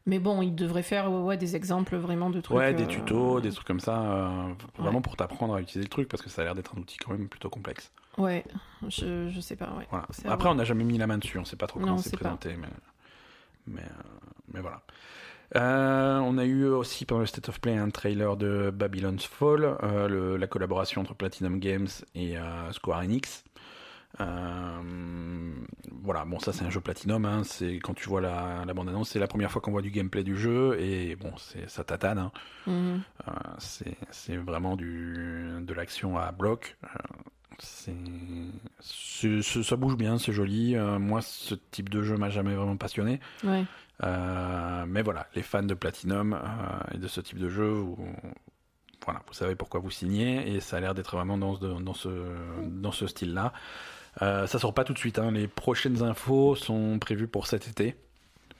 [0.05, 2.57] Mais bon, ils devraient faire ouais, ouais, des exemples vraiment de trucs.
[2.57, 5.89] Ouais, des euh, tutos, des trucs comme ça, euh, vraiment pour t'apprendre à utiliser le
[5.89, 7.91] truc parce que ça a l'air d'être un outil quand même plutôt complexe.
[8.17, 8.43] Ouais,
[8.89, 9.73] je, je sais pas.
[9.79, 9.87] Ouais.
[9.89, 10.05] Voilà.
[10.25, 12.17] Après, on n'a jamais mis la main dessus, on sait pas trop comment c'est pas.
[12.17, 12.67] présenté, mais,
[13.65, 13.81] mais,
[14.53, 14.81] mais voilà.
[15.55, 19.77] Euh, on a eu aussi pendant le State of Play un trailer de Babylon's Fall,
[19.83, 23.43] euh, le- la collaboration entre Platinum Games et euh, Square Enix.
[26.03, 29.09] Voilà, bon ça c'est un jeu Platinum, hein, c'est quand tu vois la, la bande-annonce,
[29.09, 32.19] c'est la première fois qu'on voit du gameplay du jeu et bon c'est ça tatane.
[32.19, 32.31] hein.
[32.67, 33.01] Mhm.
[34.11, 36.77] C'est vraiment du, de l'action à bloc.
[37.59, 37.91] Ça
[39.77, 40.75] bouge bien, c'est joli.
[40.75, 43.19] Euh, moi, ce type de jeu m'a jamais vraiment passionné.
[43.43, 43.63] Ouais.
[44.03, 47.97] Euh, mais voilà, les fans de Platinum euh, et de ce type de jeu, vous,
[49.05, 51.93] voilà, vous savez pourquoi vous signez et ça a l'air d'être vraiment dans ce, dans
[51.93, 52.09] ce,
[52.67, 53.53] dans ce style-là.
[54.21, 55.19] Euh, ça sort pas tout de suite.
[55.19, 55.31] hein.
[55.31, 57.95] Les prochaines infos sont prévues pour cet été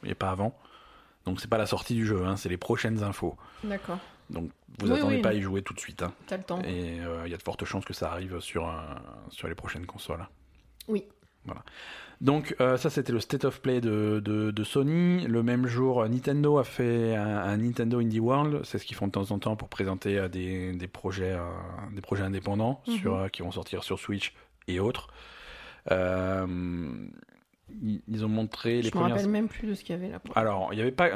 [0.04, 0.58] et pas avant.
[1.26, 3.38] Donc c'est pas la sortie du jeu, hein, c'est les prochaines infos.
[3.64, 4.00] D'accord.
[4.30, 4.50] Donc
[4.80, 5.22] vous Oui, attendez oui.
[5.22, 6.04] pas à y jouer tout de suite.
[6.04, 6.14] hein.
[6.28, 6.62] T'as le temps.
[6.64, 8.72] Et euh, il y a de fortes chances que ça arrive sur,
[9.30, 10.26] sur les prochaines consoles.
[10.88, 11.06] Oui.
[11.46, 11.64] Voilà.
[12.22, 15.28] Donc euh, ça c'était le State of Play de, de, de Sony.
[15.28, 18.62] Le même jour, Nintendo a fait un, un Nintendo Indie World.
[18.64, 21.44] C'est ce qu'ils font de temps en temps pour présenter euh, des, des, projets, euh,
[21.94, 22.94] des projets indépendants Mhm.
[22.96, 24.34] sur, qui vont sortir sur Switch
[24.68, 25.10] et autres.
[27.74, 29.16] Euh, ils, ils ont montré les Je me premières...
[29.16, 30.20] rappelle même plus de ce qu'il y avait là.
[30.36, 31.10] Alors, il n'y avait pas...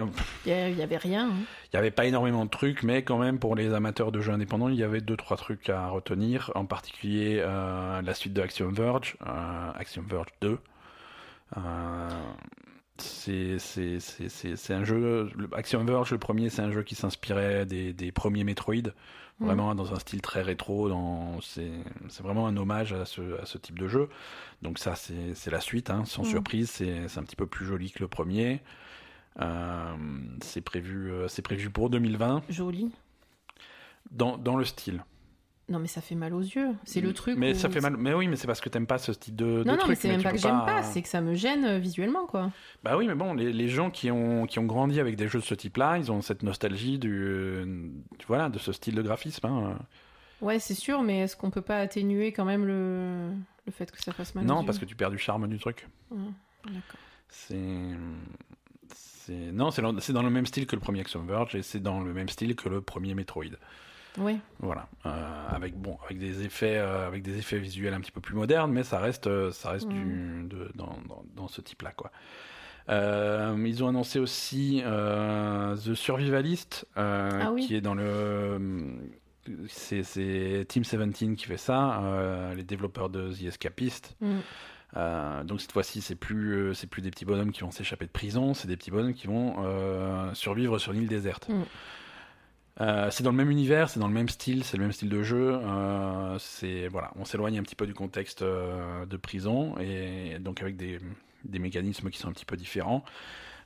[0.46, 1.28] Il y a- il y avait rien.
[1.30, 1.34] hein.
[1.66, 4.32] Il n'y avait pas énormément de trucs, mais quand même pour les amateurs de jeux
[4.34, 8.42] indépendants, il y avait deux trois trucs à retenir, en particulier euh, la suite de
[8.42, 10.58] Axiom Verge, euh, Axiom Verge 2.
[11.56, 11.60] Euh,
[13.02, 18.44] c'est un jeu, Axiom Verge, le premier, c'est un jeu qui s'inspirait des, des premiers
[18.44, 18.92] Metroid,
[19.40, 20.90] vraiment dans un style très rétro.
[21.42, 24.10] C'est vraiment un hommage à ce, à ce type de jeu.
[24.62, 26.26] Donc ça, c'est la suite, hein, sans Mm.
[26.26, 28.62] surprise, c'est un petit peu plus joli que le premier.
[29.40, 29.96] Euh,
[30.42, 32.90] c'est prévu, euh, prévu pour 2020 Joli.
[34.10, 35.04] dans, dans le style.
[35.70, 36.70] Non, mais ça fait mal aux yeux.
[36.86, 37.38] C'est le truc.
[37.38, 37.98] Mais où- ça fait mal.
[37.98, 39.90] Mais oui, mais c'est parce que t'aimes pas ce style de, de Non, non, truc.
[39.90, 42.52] mais c'est même pas que j'aime pas, c'est que ça me gêne euh, visuellement, quoi.
[42.84, 45.40] Bah oui, mais bon, les, les gens qui ont qui ont grandi avec des jeux
[45.40, 47.66] de ce type-là, ils ont cette nostalgie du, euh,
[48.28, 49.46] voilà, de ce style de graphisme.
[49.46, 49.78] hein.
[50.40, 53.32] Ouais, c'est sûr, mais est-ce qu'on peut pas atténuer quand même le,
[53.66, 55.48] le fait que ça fasse mal aux Non, yeux parce que tu perds du charme
[55.50, 55.88] du truc.
[56.12, 56.18] Ouais,
[56.66, 57.00] D'accord.
[57.28, 57.58] C'est
[59.30, 61.82] non, c'est dans, c'est dans le même style que le premier Axiom Verge et c'est
[61.82, 63.44] dans le même style que le premier Metroid.
[64.18, 68.12] Oui, Voilà, Euh, avec bon, avec des effets, euh, avec des effets visuels un petit
[68.12, 71.62] peu plus modernes, mais ça reste, euh, ça reste du, de- dans, dans, dans ce
[71.62, 72.12] type-là, quoi.
[72.90, 77.66] Euh, ils ont annoncé aussi The Survivalist, Ah oui.
[77.68, 78.60] qui est dans le,
[79.68, 82.02] c'est c'est Team 17 qui fait ça,
[82.56, 84.16] les développeurs de The Escapist.
[84.22, 84.38] Mm.
[84.96, 88.06] Euh, donc cette fois-ci, c'est plus, euh, c'est plus des petits bonhommes qui vont s'échapper
[88.06, 91.50] de prison, c'est des petits bonhommes qui vont euh, survivre sur une île déserte.
[91.50, 91.64] Mm.
[92.80, 95.10] Euh, c'est dans le même univers, c'est dans le même style, c'est le même style
[95.10, 95.60] de jeu.
[95.64, 100.62] Euh, c'est voilà, on s'éloigne un petit peu du contexte euh, de prison et donc
[100.62, 101.00] avec des,
[101.44, 103.04] des mécanismes qui sont un petit peu différents.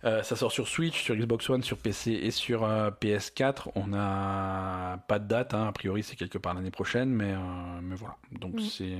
[0.04, 3.70] Ça sort sur Switch, sur Xbox One, sur PC et sur euh, PS4.
[3.76, 5.68] On n'a pas de date, hein.
[5.68, 7.36] a priori c'est quelque part l'année prochaine, mais,
[7.84, 8.16] mais voilà.
[8.32, 8.60] Donc Mhm.
[8.62, 8.98] c'est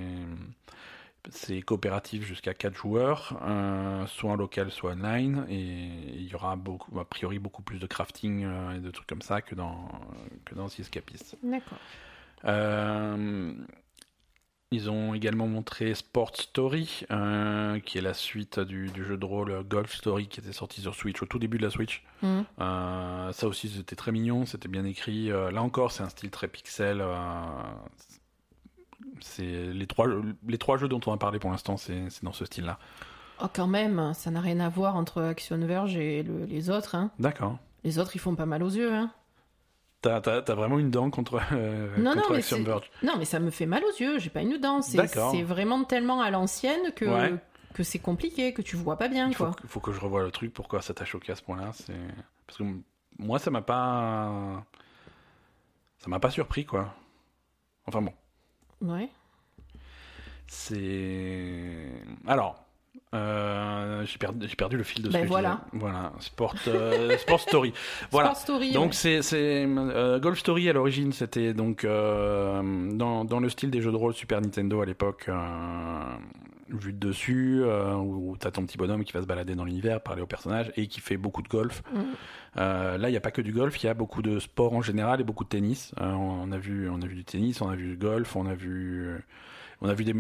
[1.30, 6.56] c'est coopératif jusqu'à 4 joueurs, euh, soit en local, soit online, et il y aura
[6.56, 9.90] beaucoup, a priori beaucoup plus de crafting euh, et de trucs comme ça que dans,
[10.46, 11.38] que dans The Escapist.
[11.44, 11.78] D'accord.
[12.46, 13.54] Euh,
[14.72, 19.26] ils ont également montré Sport Story, euh, qui est la suite du, du jeu de
[19.26, 22.04] rôle Golf Story qui était sorti sur Switch au tout début de la Switch.
[22.24, 25.28] Euh, ça aussi, c'était très mignon, c'était bien écrit.
[25.28, 27.04] Là encore, c'est un style très pixel.
[29.22, 29.44] C'est
[29.74, 30.08] les trois,
[30.48, 32.78] les trois jeux dont on a parlé pour l'instant, c'est c'est dans ce style-là.
[33.44, 36.96] Oh, quand même, ça n'a rien à voir entre Action Verge et le- les autres.
[36.96, 37.10] Hein.
[37.20, 37.58] D'accord.
[37.84, 38.94] Les autres, ils font pas mal aux yeux.
[38.94, 39.12] Hein.
[40.04, 42.90] T'as t'as- t'as vraiment une dent contre, euh, Non, contre non, Action Verge.
[43.04, 44.20] Non, mais ça me fait mal aux yeux.
[44.20, 44.82] J'ai pas une dent.
[44.82, 47.36] C'est c'est vraiment tellement à l'ancienne que, Ouais.
[47.74, 49.28] que c'est compliqué, que tu vois pas bien.
[49.28, 49.54] Il faut, Quoi.
[49.54, 50.54] que- faut que je revoie le truc.
[50.54, 51.94] Pourquoi ça t'a choqué à ce point-là C'est
[52.48, 52.64] parce que
[53.20, 54.64] moi, ça m'a pas,
[56.00, 56.94] ça m'a pas surpris, quoi.
[57.88, 58.14] Enfin bon,
[58.82, 59.10] Ouais.
[60.48, 61.92] c'est
[62.28, 62.66] alors.
[63.14, 65.62] euh, j'ai perdu, j'ai perdu le fil de ce Ben que voilà.
[65.74, 67.74] Voilà, Sport, euh, Sport Story.
[68.12, 68.30] Voilà.
[68.30, 68.72] Sport Story.
[68.74, 68.94] Donc ouais.
[68.94, 73.92] c'est c'est euh, Golf Story à l'origine c'était donc dans, dans le style des jeux
[73.92, 75.30] de rôle Super Nintendo à l'époque
[76.72, 79.66] euh, vu de dessus euh, où t'as ton petit bonhomme qui va se balader dans
[79.66, 81.84] l'univers parler aux personnages et qui fait beaucoup de golf.
[81.94, 82.06] Mhm.
[82.58, 84.74] Euh, là il n'y a pas que du golf il y a beaucoup de sport
[84.74, 85.94] en général et beaucoup de tennis.
[86.02, 88.46] Euh, on a vu on a vu du tennis on a vu du golf on
[88.46, 89.10] a vu
[89.84, 90.14] on a vu des,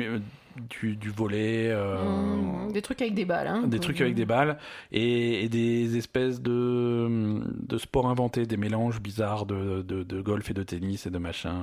[0.71, 1.67] du, du volet.
[1.69, 2.71] euh, Mhm.
[2.71, 3.47] Des trucs avec des balles.
[3.47, 3.67] Hein.
[3.67, 4.57] des trucs avec des balles
[4.91, 10.49] et, et des espèces de, de sports inventés, des mélanges bizarres de, de, de golf
[10.49, 11.53] et de tennis et de machin.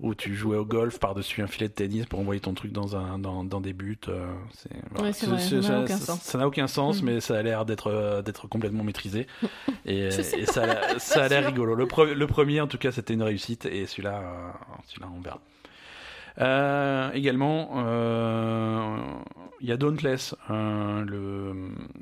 [0.00, 2.96] Où, tu jouais au golf par-dessus un filet de tennis pour envoyer ton truc dans,
[2.96, 3.96] un, dans, dans des buts.
[4.08, 7.00] euh, c'est, Ouais, c'est vrai, ça n'a aucun sens.
[7.00, 7.04] Mm.
[7.06, 9.28] mais ça a l'air d'être, euh, d'être complètement maîtrisé.
[9.86, 11.48] Et, ça, a l'air- ça a l'air sûr.
[11.50, 11.74] rigolo.
[11.76, 13.66] Le, pre- le premier, en tout cas, c'était une réussite.
[13.66, 14.50] Et celui-là, euh,
[14.88, 15.40] celui-là on verra.
[16.40, 18.96] Euh, également, euh,
[19.64, 21.54] il y a Dauntless, euh, le,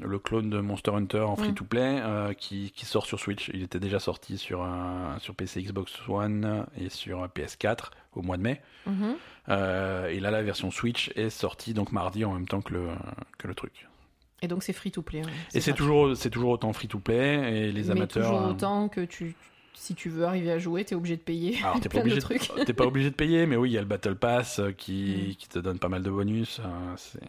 [0.05, 3.51] le clone de Monster Hunter en free-to-play, euh, qui, qui sort sur Switch.
[3.55, 4.67] Il était déjà sorti sur, euh,
[5.21, 8.61] sur PC, Xbox One et sur PS4 au mois de mai.
[8.87, 9.15] Mhm.
[9.49, 12.89] Euh, et là, la version Switch est sortie donc mardi en même temps que le,
[13.39, 13.87] que le truc.
[14.43, 15.25] Et donc c'est free to play.
[15.25, 15.31] ouais.
[15.55, 18.25] Et c'est toujours, c'est toujours autant free-to-play et les Mais amateurs.
[18.27, 19.37] toujours euh, autant que tu.
[19.75, 21.59] Si tu veux arriver à jouer, t'es obligé de payer.
[21.63, 22.51] Alors, t'es pas, obligé trucs.
[22.57, 24.73] de, t'es pas obligé de payer, mais oui, il y a le Battle Pass euh,
[24.73, 25.35] qui, Mm.
[25.37, 26.61] qui te donne pas mal de bonus.
[26.61, 27.21] euh, c'est...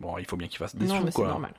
[0.00, 1.28] Bon, il faut bien qu'il fasse des non, sous, mais c'est quoi.
[1.28, 1.52] normal.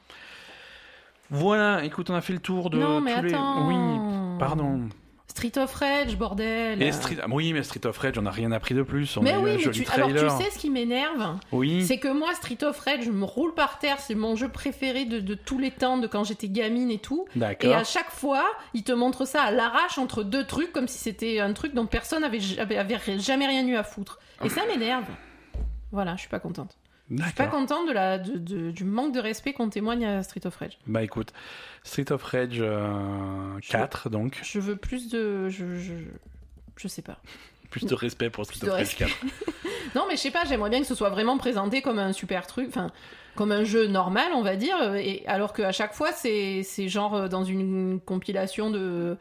[1.30, 3.34] Voilà, écoute, on a fait le tour de non, mais tous les.
[3.34, 3.68] attends.
[3.68, 4.90] Oui, pardon.
[5.28, 6.82] Street of Rage, bordel.
[6.82, 7.18] Et Street...
[7.22, 9.18] ah, oui, mais Street of Rage, on a rien appris de plus.
[9.18, 9.92] On mais a eu oui, un mais tu...
[9.92, 11.38] alors tu sais ce qui m'énerve?
[11.52, 11.86] Oui.
[11.86, 15.06] C'est que moi, Street of Rage, je me roule par terre, c'est mon jeu préféré
[15.06, 17.26] de, de tous les temps, de quand j'étais gamine et tout.
[17.36, 17.76] Et D'accord.
[17.76, 21.40] à chaque fois, ils te montrent ça à l'arrache entre deux trucs, comme si c'était
[21.40, 24.20] un truc dont personne avait, avait, avait jamais rien eu à foutre.
[24.44, 25.06] Et ça m'énerve.
[25.92, 26.78] Voilà, je suis pas contente.
[27.12, 30.24] Je suis pas contente de la, de- de- du manque de respect qu'on témoigne à
[30.24, 30.78] Street of Rage.
[30.88, 31.34] Bah écoute,
[31.84, 34.40] Street of Rage euh, Je- 4, donc.
[34.44, 35.50] Je veux plus de.
[35.50, 35.94] Je, je,
[36.78, 37.18] je sais pas.
[37.70, 39.06] Plus de respect pour Street Plus of Rage respect.
[39.06, 39.16] 4.
[39.96, 42.48] Non, mais je sais pas, j'aimerais bien que ce soit vraiment présenté comme un super
[42.48, 42.90] truc, enfin,
[43.36, 47.14] comme un jeu normal, on va dire, et alors qu'à chaque fois, c'est c'est genre
[47.16, 49.18] euh, dans une compilation de.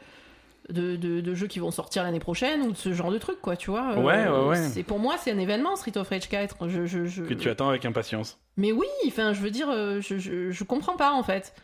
[0.72, 3.40] De, de, de jeux qui vont sortir l'année prochaine ou de ce genre de truc
[3.40, 4.68] quoi tu vois Euh, Ouais, ouais, ouais.
[4.68, 7.48] c'est pour moi c'est un événement Street of Rage 4 je, je, je- Que tu
[7.50, 8.40] attends avec impatience.
[8.56, 11.54] mais oui enfin je veux dire euh, je, je, je comprends pas en fait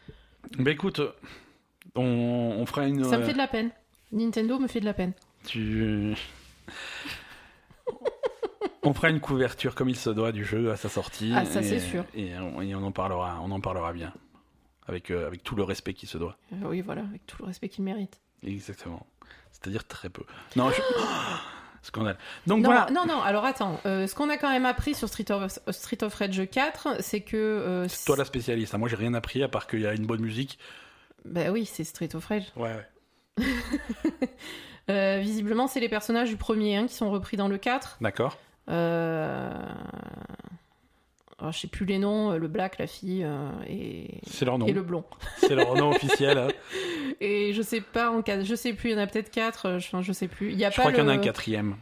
[0.58, 1.00] Bah écoute,
[1.94, 2.02] on,
[2.58, 3.04] on fera une.
[3.04, 3.70] ça me euh, fait de la peine
[4.12, 5.12] Nintendo me fait de la peine
[5.46, 6.14] Tu.
[8.82, 11.32] on fera une couverture comme il se doit du jeu à sa sortie.
[11.34, 12.04] Ah, ça, c'est sûr.
[12.14, 14.12] Et on, et on en parlera, on en parlera bien,
[14.86, 16.36] avec euh, avec tout le respect qui se doit.
[16.52, 19.06] Euh, oui voilà avec tout le respect qu'il mérite Exactement.
[19.52, 20.22] C'est-à-dire très peu.
[20.56, 20.80] Non, je...
[21.82, 22.16] scandale.
[22.46, 22.86] Donc non, voilà.
[22.92, 23.80] non, non, alors attends.
[23.86, 27.20] Euh, ce qu'on a quand même appris sur Street of, Street of Rage 4, c'est
[27.22, 27.36] que.
[27.36, 28.74] euh, C'est toi la spécialiste.
[28.74, 28.78] hein.
[28.78, 30.58] Moi, j'ai rien appris à part qu'il y a une bonne musique.
[31.24, 32.44] Bah oui, c'est Street of Rage.
[32.56, 32.74] Ouais.
[33.38, 33.44] ouais.
[34.90, 37.98] Euh, visiblement, c'est les personnages du premier hein, qui sont repris dans le 4.
[38.00, 38.38] D'accord.
[38.70, 39.52] Euh...
[41.38, 44.20] alors, je sais plus les noms, euh, le black, la fille euh, et...
[44.26, 44.66] C'est leur nom.
[44.66, 45.04] et le blond.
[45.38, 46.36] C'est leur nom officiel.
[46.38, 46.48] hein.
[47.20, 48.42] Et je sais pas, en cas...
[48.42, 50.02] je sais plus, il y en a peut-être 4, je...
[50.02, 50.50] je sais plus.
[50.52, 51.76] Il y a Je pas crois qu'il y en a un quatrième.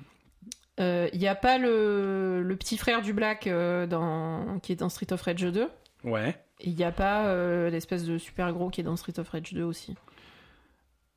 [0.81, 2.43] euh, Il y a pas le...
[2.43, 4.59] le petit frère du black euh, dans...
[4.61, 5.69] qui est dans Street of Rage 2.
[6.05, 6.37] Ouais.
[6.61, 9.53] Il n'y a pas euh, l'espèce de super gros qui est dans Street of Rage
[9.53, 9.95] 2 aussi.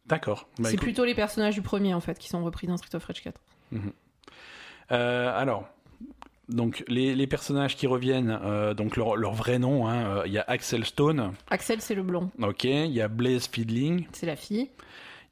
[0.05, 0.47] D'accord.
[0.57, 2.95] Bah, c'est écoute, plutôt les personnages du premier en fait qui sont repris dans Street
[2.95, 3.39] of Rage 4.
[4.91, 5.69] euh, alors,
[6.49, 10.33] donc les, les personnages qui reviennent, euh, donc leur, leur vrai nom, hein, euh, il
[10.33, 14.25] y a Axel Stone, Axel c'est le blond, ok, il y a Blaze Fiedling, c'est
[14.25, 14.69] la fille,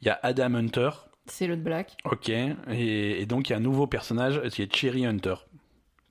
[0.01, 0.89] il y a Adam Hunter,
[1.25, 1.97] c'est le black.
[2.05, 5.35] ok, et, et donc il y a un nouveau personnage qui est Cherry Hunter,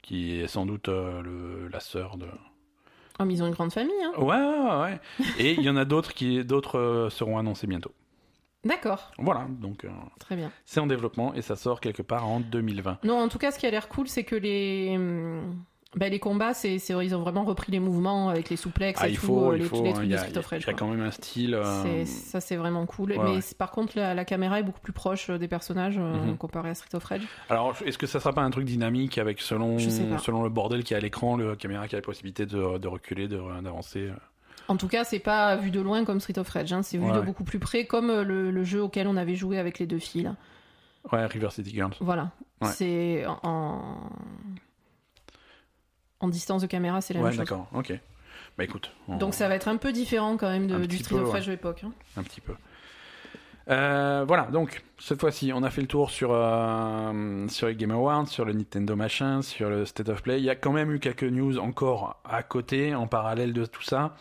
[0.02, 2.26] qui est sans doute euh, le, la sœur de.
[3.18, 4.12] Oh mais ils ont une grande famille hein.
[4.18, 5.00] Ouais, ouais, ouais.
[5.38, 7.92] Et il y en a d'autres qui d'autres seront annoncés bientôt.
[8.66, 9.88] D'accord, Voilà, donc euh,
[10.18, 10.50] très bien.
[10.64, 12.98] c'est en développement et ça sort quelque part en 2020.
[13.04, 15.54] Non, en tout cas, ce qui a l'air cool, c'est que les, hum,
[15.94, 19.08] bah, les combats, c'est, c'est- ils ont vraiment repris les mouvements avec les souplexes Ah,
[19.08, 19.82] et il tout, faut, euh, il les, faut.
[19.82, 20.68] les trucs de Street of il y Rage.
[20.68, 21.54] a quand même un style.
[21.54, 23.12] euh, C'est- ça, c'est vraiment cool.
[23.12, 23.40] ouais, Mais ouais.
[23.56, 26.36] par contre, la, la caméra est beaucoup plus proche des personnages euh, Mhm.
[26.36, 27.22] comparé à Street of Rage.
[27.48, 30.92] Alors, est-ce que ça sera pas un truc dynamique avec selon, selon le bordel qui
[30.92, 34.10] est à l'écran, le caméra qui a la possibilité de, de reculer, de- d'avancer
[34.68, 37.04] En tout cas, c'est pas vu de loin comme Street of Rage, hein, c'est vu
[37.04, 37.24] Ouais, de ouais.
[37.24, 39.98] beaucoup plus près, comme euh, le, le jeu auquel on avait joué avec les deux
[40.00, 40.22] filles.
[40.24, 40.34] là.
[41.12, 41.92] Ouais, River City Girls.
[42.00, 42.30] Voilà.
[42.60, 42.68] Ouais.
[42.68, 44.10] C'est en,
[46.28, 47.38] distance de caméra, c'est la Ouais, même chose.
[47.46, 47.92] d'accord, ok.
[48.58, 48.90] Bah écoute.
[49.06, 51.28] on- Donc ça va être un peu différent quand même de- du Street peu, of
[51.28, 51.34] ouais.
[51.34, 51.82] Rage de l'époque.
[51.84, 51.92] hein.
[52.16, 52.54] un petit peu.
[53.68, 57.90] Euh, voilà, donc cette fois-ci, on a fait le tour sur, euh, sur les Game
[57.90, 60.38] Awards, sur le Nintendo machin, sur le State of Play.
[60.38, 63.82] Il y a quand même eu quelques news encore à côté, en parallèle de tout
[63.82, 64.16] ça.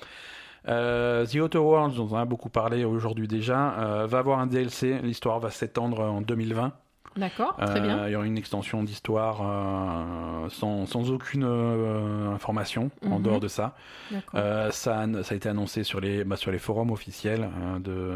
[0.67, 4.47] Euh, The Outer Worlds, dont on a beaucoup parlé aujourd'hui déjà, euh, va avoir un
[4.47, 4.99] DLC.
[5.03, 6.73] L'histoire va s'étendre en 2020.
[7.17, 8.07] D'accord, très Euh, bien.
[8.07, 13.23] Il y aura une extension d'histoire euh, sans, sans aucune euh, information en Mhm.
[13.23, 13.75] dehors de ça.
[14.11, 18.15] Ça, a- ça a été annoncé sur les, bah, sur les forums officiels de,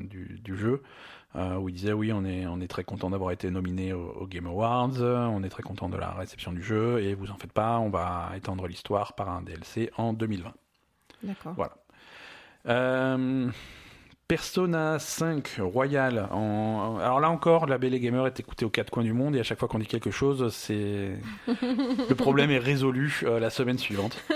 [0.00, 0.82] du, du jeu,
[1.34, 4.26] où ils disaient oui, on est, on est très content d'avoir été nominé au, au
[4.28, 7.52] Game Awards, on est très content de la réception du jeu, et vous en faites
[7.52, 10.52] pas, on va étendre l'histoire par un DLC en 2020.
[11.24, 11.54] D'accord.
[11.56, 11.72] Voilà.
[12.68, 13.48] Euh,
[14.28, 16.28] Persona 5 Royal.
[16.32, 16.98] En...
[17.00, 19.44] Alors là encore, la Belle Gamer est écoutée aux quatre coins du monde et à
[19.44, 21.12] chaque fois qu'on dit quelque chose, c'est
[21.46, 24.16] le problème est résolu euh, la semaine suivante.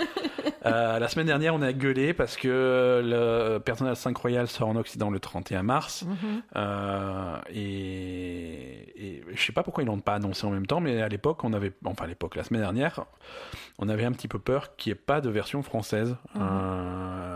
[0.63, 4.75] Euh, la semaine dernière, on a gueulé parce que le Persona 5 Royal sort en
[4.75, 6.03] Occident le 31 mars.
[6.03, 6.41] Mhm.
[6.55, 11.01] Euh, et, et je sais pas pourquoi ils l'ont pas annoncé en même temps, mais
[11.01, 13.05] à l'époque, on avait, enfin à l'époque, la semaine dernière,
[13.79, 16.15] on avait un petit peu peur qu'il n'y ait pas de version française.
[16.35, 16.41] Mhm.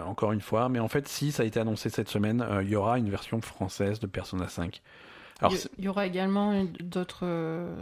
[0.05, 2.69] Encore une fois, mais en fait, si ça a été annoncé cette semaine, euh, il
[2.69, 4.81] y aura une version française de Persona 5.
[5.41, 7.19] Alors, il, y, aura également d'autres.
[7.23, 7.75] euh,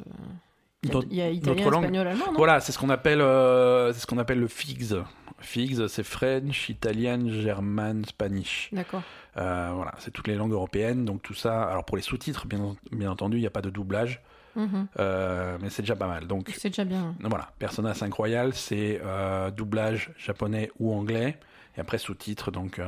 [0.82, 2.38] Il y a- italien, espagnol, allemand, non?
[2.38, 4.96] Voilà, c'est ce qu'on appelle, euh, c'est ce qu'on appelle le FIGS.
[5.40, 8.70] FIGS, c'est French, Italien, German, Spanish.
[8.72, 9.04] D'accord.
[9.38, 11.64] Euh, voilà, c'est toutes les langues européennes, donc tout ça.
[11.64, 14.22] Alors pour les sous-titres, bien, bien entendu, il n'y a pas de doublage,
[14.56, 14.88] Mhm.
[15.00, 16.28] euh, mais c'est déjà pas mal.
[16.28, 17.16] Donc C'est déjà bien.
[17.22, 21.38] voilà, Persona 5 Royal, c'est euh, doublage japonais ou anglais,
[21.76, 22.86] et après sous-titres, donc euh,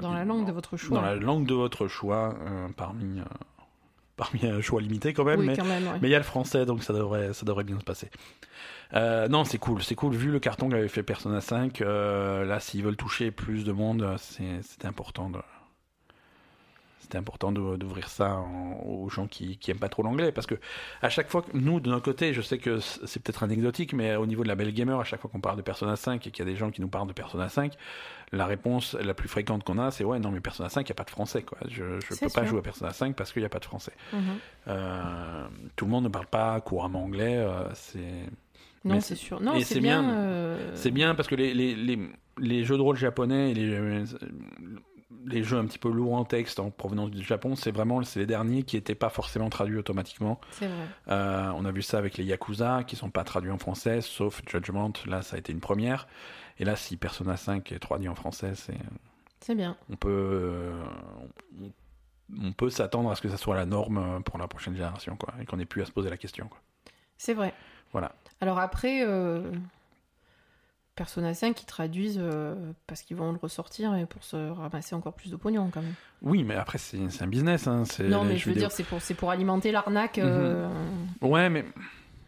[0.00, 0.96] Dans la langue de votre choix.
[0.98, 3.24] dans la langue de votre choix, euh, parmi, euh,
[4.16, 5.98] parmi un choix limité quand même, oui, mais ouais.
[6.02, 8.10] il y a le français, donc ça devrait, ça devrait bien se passer.
[8.94, 10.14] Euh, non, c'est cool, c'est cool.
[10.14, 14.14] Vu le carton qu'avait fait Persona 5, euh, là, s'ils veulent toucher plus de monde,
[14.18, 15.38] c'est- important de.
[17.00, 20.56] C'était important d'ouvrir ça en- aux gens qui, qui aiment pas trop l'anglais, parce que
[21.00, 24.16] à chaque fois que nous, de notre côté, je sais que c'est peut-être anecdotique, mais
[24.16, 26.30] au niveau de la Belle Gamer, à chaque fois qu'on parle de Persona 5 et
[26.30, 27.72] qu'il y a des gens qui nous parlent de Persona 5,
[28.32, 30.92] la réponse la plus fréquente qu'on a, c'est ouais, non, mais Persona 5, il n'y
[30.92, 31.56] a pas de français, quoi.
[31.66, 33.92] Je, C'est peux pas jouer à Persona 5 parce qu'il n'y a pas de français.
[34.12, 34.20] Mhm.
[34.68, 35.46] Euh,
[35.76, 37.36] tout le monde ne parle pas couramment anglais.
[37.38, 38.00] euh, c'est
[38.84, 39.40] Non, c'est sûr.
[39.40, 40.02] Non, c'est c'est bien.
[40.02, 40.12] bien.
[40.14, 41.98] euh, c'est bien parce que les, les, les,
[42.38, 44.04] les jeux de rôle japonais et les,
[45.26, 48.20] les jeux un petit peu lourds en texte en provenance du Japon, c'est vraiment c'est
[48.20, 50.40] les derniers qui n'étaient pas forcément traduits automatiquement.
[50.50, 50.86] C'est vrai.
[51.08, 54.42] Euh, on a vu ça avec les Yakuza qui sont pas traduits en français, sauf
[54.46, 54.92] Judgment.
[55.06, 56.08] Là, ça a été une première.
[56.58, 58.76] Et là, si Persona 5 est traduit en français, c'est
[59.40, 59.76] C'est bien.
[59.90, 60.72] on peut euh,
[61.62, 61.72] on,
[62.48, 65.32] on peut s'attendre à ce que ça soit la norme pour la prochaine génération, quoi,
[65.40, 66.48] et qu'on n'ait plus à se poser la question.
[66.48, 66.58] Quoi.
[67.16, 67.54] C'est vrai.
[67.92, 68.12] Voilà.
[68.42, 69.50] Alors après, euh,
[70.98, 72.54] Persona 5, ils traduisent euh,
[72.86, 75.94] parce qu'ils vont le ressortir et pour se ramasser encore plus de pognon quand même.
[76.22, 77.66] Oui, mais après, c'est un business.
[77.68, 78.68] Hein, c'est Non, mais je veux vidéo.
[78.68, 80.18] dire, c'est pour, alimenter l'arnaque.
[80.18, 80.24] Mhm.
[80.26, 80.68] euh,
[81.22, 81.64] Ouais, mais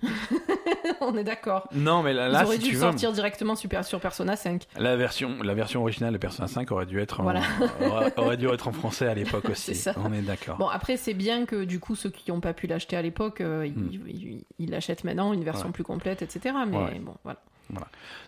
[1.02, 1.68] On est d'accord.
[1.74, 4.00] non, mais là, Ils là, auraient si dû tu le veux, sortir directement sur, sur
[4.00, 4.66] Persona 5.
[4.78, 7.42] la version, la version originale de Persona 5 aurait dû être, en, Voilà.
[7.82, 9.74] aurait, aurait dû être en français à l'époque aussi.
[9.74, 9.94] C'est ça.
[10.02, 10.56] On est d'accord.
[10.58, 13.40] Bon, après, c'est bien que du coup, ceux qui n'ont pas pu l'acheter à l'époque,
[13.40, 13.90] euh, ils- Hmm.
[14.08, 15.72] ils ils l'achètent maintenant, une version Ouais.
[15.72, 16.54] plus complète, etc.
[16.68, 16.98] Mais Ouais.
[17.00, 17.40] bon, voilà.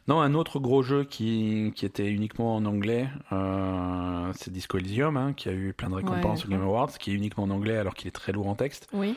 [0.09, 5.17] Non, un autre gros jeu qui, qui était uniquement en anglais, euh, c'est Disco Elysium,
[5.17, 7.51] hein, qui a eu plein de récompenses Ouais, au Game Awards, qui est uniquement en
[7.51, 8.89] anglais alors qu'il est très lourd en texte.
[8.93, 9.15] Oui.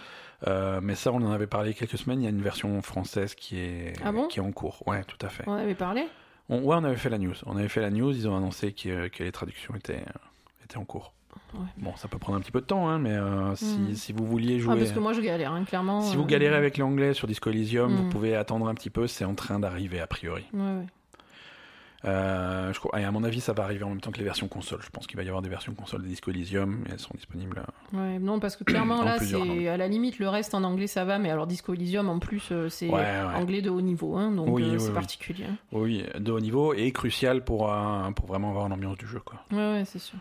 [0.48, 2.22] Euh, mais ça, on en avait parlé quelques semaines.
[2.22, 4.28] Il y a une version française qui est, Ah bon?
[4.28, 4.84] qui est en cours.
[4.88, 5.44] Ouais, tout à fait.
[5.48, 6.06] On avait parlé?
[6.50, 7.34] On, ouais, on avait fait la news.
[7.46, 8.12] On avait fait la news.
[8.16, 10.04] Ils ont annoncé que, que les traductions étaient,
[10.64, 11.14] était en cours.
[11.54, 11.60] Ouais.
[11.78, 13.96] Bon, ça peut prendre un petit peu de temps, hein, mais euh, si, Mm.
[13.96, 14.78] si vous vouliez Ah, jouer.
[14.80, 16.02] parce que moi je galère, hein, clairement.
[16.02, 17.96] Si vous euh, galérez avec l'anglais sur Disco Elysium, Mm.
[17.96, 20.44] vous pouvez attendre un petit peu, c'est en train d'arriver a priori.
[20.54, 20.86] Ouais, ouais.
[22.04, 24.24] Euh, je crois, et à mon avis, ça va arriver en même temps que les
[24.24, 24.80] versions console.
[24.84, 27.16] Je pense qu'il va y avoir des versions console de Disco Elysium et elles seront
[27.16, 27.64] disponibles.
[27.96, 30.64] euh, Ouais, non, parce que clairement, En là, c'est à la limite, le reste en
[30.64, 33.36] anglais, ça va, mais alors Disco Elysium, en plus, euh, c'est Ouais, ouais.
[33.36, 34.94] anglais de haut niveau, hein, donc Oui, euh, oui, c'est oui.
[34.94, 35.46] particulier.
[35.72, 39.22] Oui, de haut niveau et crucial pour, euh, pour vraiment avoir l'ambiance du jeu.
[39.26, 39.40] Quoi.
[39.52, 40.20] Ouais, ouais, c'est sûr.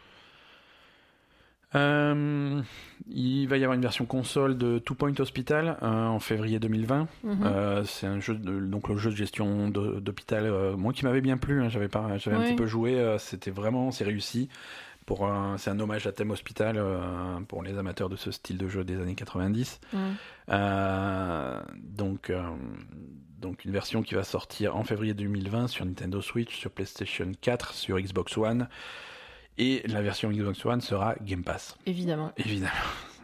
[1.74, 2.62] Euh,
[3.08, 7.08] il va y avoir une version console de Two Point Hospital euh, en février 2020.
[7.22, 7.38] Mhm.
[7.44, 11.36] Euh, c'est un jeu, de, donc le jeu de gestion d'hôpital, moi qui m'avait bien
[11.36, 11.62] plu.
[11.62, 13.16] hein, j'avais pas, j'avais un petit peu joué.
[13.18, 14.48] c'était vraiment, c'est réussi.
[15.06, 16.82] Pour c'est un hommage à thème hospital
[17.48, 19.80] pour les amateurs de ce style de jeu des années 90.
[19.92, 19.98] Ouais.
[20.50, 22.32] Euh, donc,
[23.38, 27.74] donc une version qui va sortir en février 2020 sur Nintendo Switch, sur PlayStation 4,
[27.74, 28.68] sur Xbox One.
[29.58, 32.32] Et la version Xbox One sera Game Pass, Évidemment.
[32.36, 32.72] évidemment.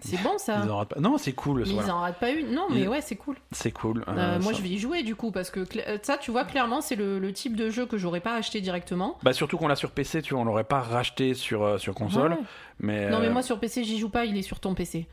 [0.02, 0.62] C'est bon ça.
[0.64, 1.00] Ils en ratent pas.
[1.00, 1.64] Non, c'est cool.
[1.66, 1.88] Mais voilà.
[1.88, 2.52] ils en ratent pas une.
[2.54, 3.36] Non, mais Ils- ouais, c'est cool.
[3.52, 4.02] C'est cool.
[4.08, 6.30] Euh, Euh, moi, ça- je vais y jouer du coup, parce que euh, ça, tu
[6.30, 9.18] vois, clairement, c'est le, le type de jeu que j'aurais pas acheté directement.
[9.22, 11.94] Bah surtout qu'on l'a sur PC, tu vois, on l'aurait pas racheté sur euh, sur
[11.94, 12.38] console, Ouais.
[12.78, 15.06] mais Non, mais moi, sur PC, j'y joue pas, il est sur ton PC.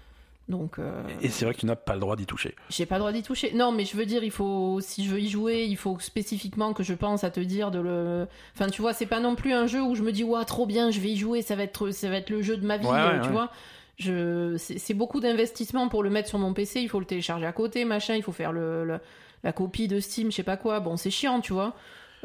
[0.49, 2.55] Donc, euh, et c'est vrai que tu n'as pas le droit d'y toucher.
[2.69, 3.51] j'ai pas le droit d'y toucher.
[3.53, 6.71] Non, mais je veux dire, il faut, si je veux y jouer, il faut spécifiquement
[6.73, 8.27] que je pense à te dire de le.
[8.55, 10.65] Enfin, tu vois, c'est pas non plus un jeu où je me dis, ouah, trop
[10.65, 12.77] bien, je vais y jouer, ça va être, ça va être le jeu de ma
[12.77, 13.51] vie, Ouais, ouais, tu vois.
[13.99, 17.45] Je, c'est c'est beaucoup d'investissement pour le mettre sur mon PC, il faut le télécharger
[17.45, 18.99] à côté, machin, il faut faire le, le-
[19.43, 20.79] la copie de Steam, je sais pas quoi.
[20.79, 21.73] Bon, c'est chiant, tu vois.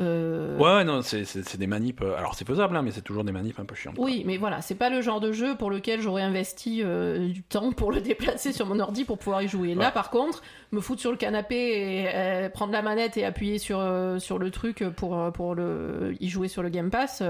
[0.03, 2.03] Euh, Ouais, non, c'est des manips.
[2.03, 3.97] euh, Alors c'est faisable, hein, mais c'est toujours des manips un peu chiantes.
[3.97, 4.05] quoi.
[4.05, 7.43] Oui, mais voilà, c'est pas le genre de jeu pour lequel j'aurais investi euh, du
[7.43, 9.75] temps pour le déplacer sur mon ordi pour pouvoir y jouer.
[9.75, 10.43] Là, par contre,
[10.73, 13.81] me foutre sur le canapé et euh, prendre la manette et appuyer sur,
[14.19, 17.23] sur le truc pour, pour le, y jouer sur le Game Pass,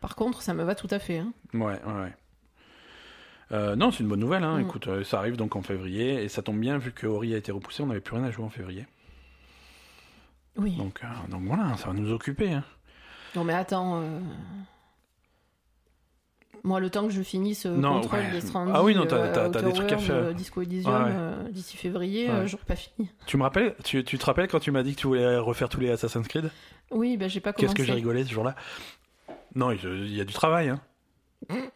[0.00, 1.18] par contre, ça me va tout à fait.
[1.18, 1.32] hein.
[1.54, 1.72] Ouais, ouais,
[2.02, 2.12] ouais.
[3.52, 4.44] Euh, non, c'est une bonne nouvelle.
[4.44, 4.58] Hein.
[4.58, 4.62] Mm.
[4.62, 7.50] Écoute, ça arrive donc en février et ça tombe bien vu que Ori a été
[7.52, 8.86] repoussé, on n'avait plus rien à jouer en février.
[10.60, 10.76] Oui.
[10.76, 12.52] Donc, euh, donc voilà, ça va nous occuper.
[12.52, 12.64] Hein.
[13.34, 14.00] Non, mais attends.
[14.02, 14.20] euh,
[16.62, 18.30] Moi, le temps que je finisse euh, Non, Control ouais.
[18.32, 20.34] des Stranding, Ah oui, non, t'as- euh, t'as- t'as des trucs à faire.
[20.34, 21.10] Disco Elysium, Ouais,
[21.46, 21.52] ouais.
[21.52, 22.46] d'ici février, Ouais.
[22.46, 23.08] j'aurais pas fini.
[23.26, 25.70] Tu me rappelles tu, tu te rappelles quand tu m'as dit que tu voulais refaire
[25.70, 26.50] tous les Assassin's Creed?
[26.90, 27.74] Oui, ben j'ai pas commencé.
[27.74, 28.54] Qu'est-ce que j'ai rigolé ce jour-là?
[29.54, 30.68] Non, il y a du travail.
[30.68, 30.80] Hein.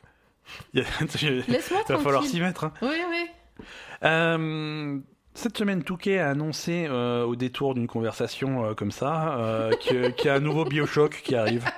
[0.74, 0.86] Il y a-
[1.23, 2.65] il Laisse-moi va falloir s'y mettre.
[2.65, 2.73] hein.
[2.82, 3.65] Oui, oui.
[4.02, 4.98] Euh,
[5.35, 10.15] cette semaine, Touquet a annoncé euh, au détour d'une conversation euh, comme ça euh, qu'il
[10.24, 11.65] y a un nouveau Bioshock qui arrive.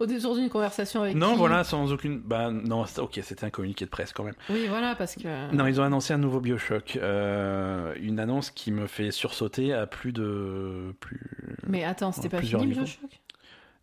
[0.00, 2.18] Au détour d'une conversation avec Non, qui voilà, sans aucune.
[2.18, 4.34] Bah non, ok, c'était un communiqué de presse quand même.
[4.50, 5.54] Oui, voilà, parce que...
[5.54, 6.96] Non, ils ont annoncé un nouveau Bioshock.
[6.96, 10.96] une annonce qui me fait sursauter à plus de.
[10.98, 11.20] Plus...
[11.68, 12.82] Mais attends, c'était pas fini, niveaux.
[12.82, 13.20] Bioshock?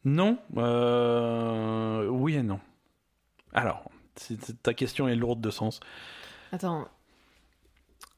[0.03, 0.38] Non,
[2.11, 2.59] oui et non.
[3.53, 3.89] Alors,
[4.63, 5.79] ta question est lourde de sens.
[6.51, 6.89] Attends.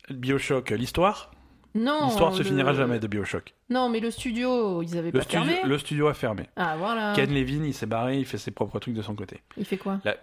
[0.09, 1.31] Bioshock, l'histoire?
[1.75, 3.53] Non L'histoire se le- finira jamais de Bioshock.
[3.69, 6.43] Non, mais le studio, ils avaient Le pas studio, fermé le studio a fermé.
[6.55, 7.13] Ah, voilà.
[7.15, 9.41] Ken Levine, il s'est barré, il fait ses propres trucs de son côté.
[9.57, 9.99] Il fait quoi?
[10.05, 10.15] Là,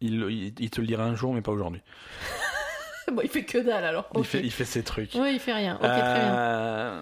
[0.00, 1.80] il, il- il te le dira un jour, mais pas aujourd'hui.
[3.12, 4.08] Bon, il fait que dalle, alors.
[4.16, 5.12] Il, fait, il fait ses trucs.
[5.14, 5.74] Oui, il fait rien.
[5.76, 6.34] Ok, très bien.
[6.36, 7.00] Euh,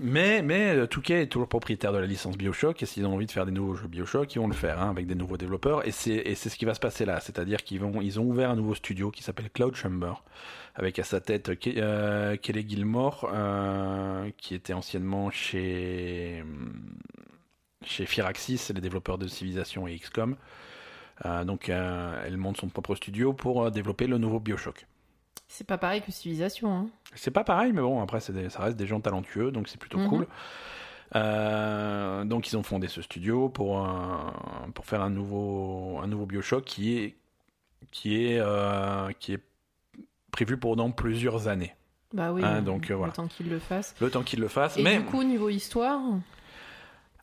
[0.00, 3.26] Mais, mais euh, Touquet est toujours propriétaire de la licence Bioshock, et s'ils ont envie
[3.26, 5.86] de faire des nouveaux jeux Bioshock, ils vont le faire hein, avec des nouveaux développeurs,
[5.86, 7.20] et c'est et c'est ce qui va se passer là.
[7.20, 10.14] C'est-à-dire qu'ils vont ils ont ouvert un nouveau studio qui s'appelle Cloud Chamber,
[10.76, 16.44] avec à sa tête Ke- euh, Kelly Gilmore, euh, qui était anciennement chez
[17.84, 20.36] chez Firaxis, les développeurs de Civilization et XCOM.
[21.24, 24.86] Euh, donc euh, elle monte son propre studio pour euh, développer le nouveau Bioshock.
[25.48, 26.76] C'est pas pareil que Civilisation.
[26.76, 26.86] Hein.
[27.14, 29.98] C'est pas pareil, mais bon, après, des- ça reste des gens talentueux, donc c'est plutôt
[29.98, 30.08] Mhm.
[30.08, 30.26] cool.
[31.14, 34.34] Euh, donc, ils ont fondé ce studio pour, un-
[34.74, 37.14] pour faire un nouveau, un nouveau Bioshock qui est,
[37.92, 39.40] qui est, euh, qui est
[40.36, 41.74] prévu pendant plusieurs années.
[42.12, 43.12] Bah oui, euh, donc, euh, voilà.
[43.12, 43.94] le temps qu'il le fasse.
[44.02, 44.76] Le temps qu'ils le fassent.
[44.76, 45.98] Et mais, du coup, niveau histoire,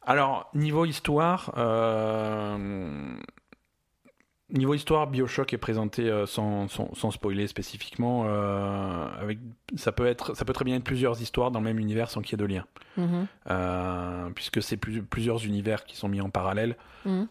[0.06, 3.16] alors, niveau histoire, euh,
[4.58, 8.24] niveau histoire, Bioshock est présenté euh, sans, sans, sans spoiler spécifiquement.
[8.28, 9.40] euh, avec,
[9.76, 12.22] ça, peut être, ça peut très bien être plusieurs histoires dans le même univers sans
[12.22, 12.66] qu'il y ait de lien.
[12.98, 16.78] mhm, Euh, puisque c'est plus- plusieurs univers qui sont mis en parallèle.
[17.06, 17.28] mhm,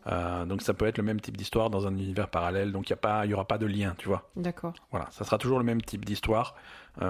[0.47, 2.97] donc ça peut être le même type d'histoire dans un univers parallèle, donc il
[3.29, 4.29] n'y aura pas de lien, tu vois.
[4.37, 4.75] d'accord.
[4.91, 6.55] Voilà, ça sera toujours le même type d'histoire,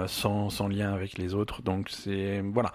[0.06, 1.62] sans, sans lien avec les autres.
[1.62, 2.40] Donc c'est...
[2.42, 2.72] Voilà.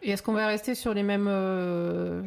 [0.00, 1.26] Et est-ce qu'on va rester sur les mêmes.
[1.28, 2.22] euh,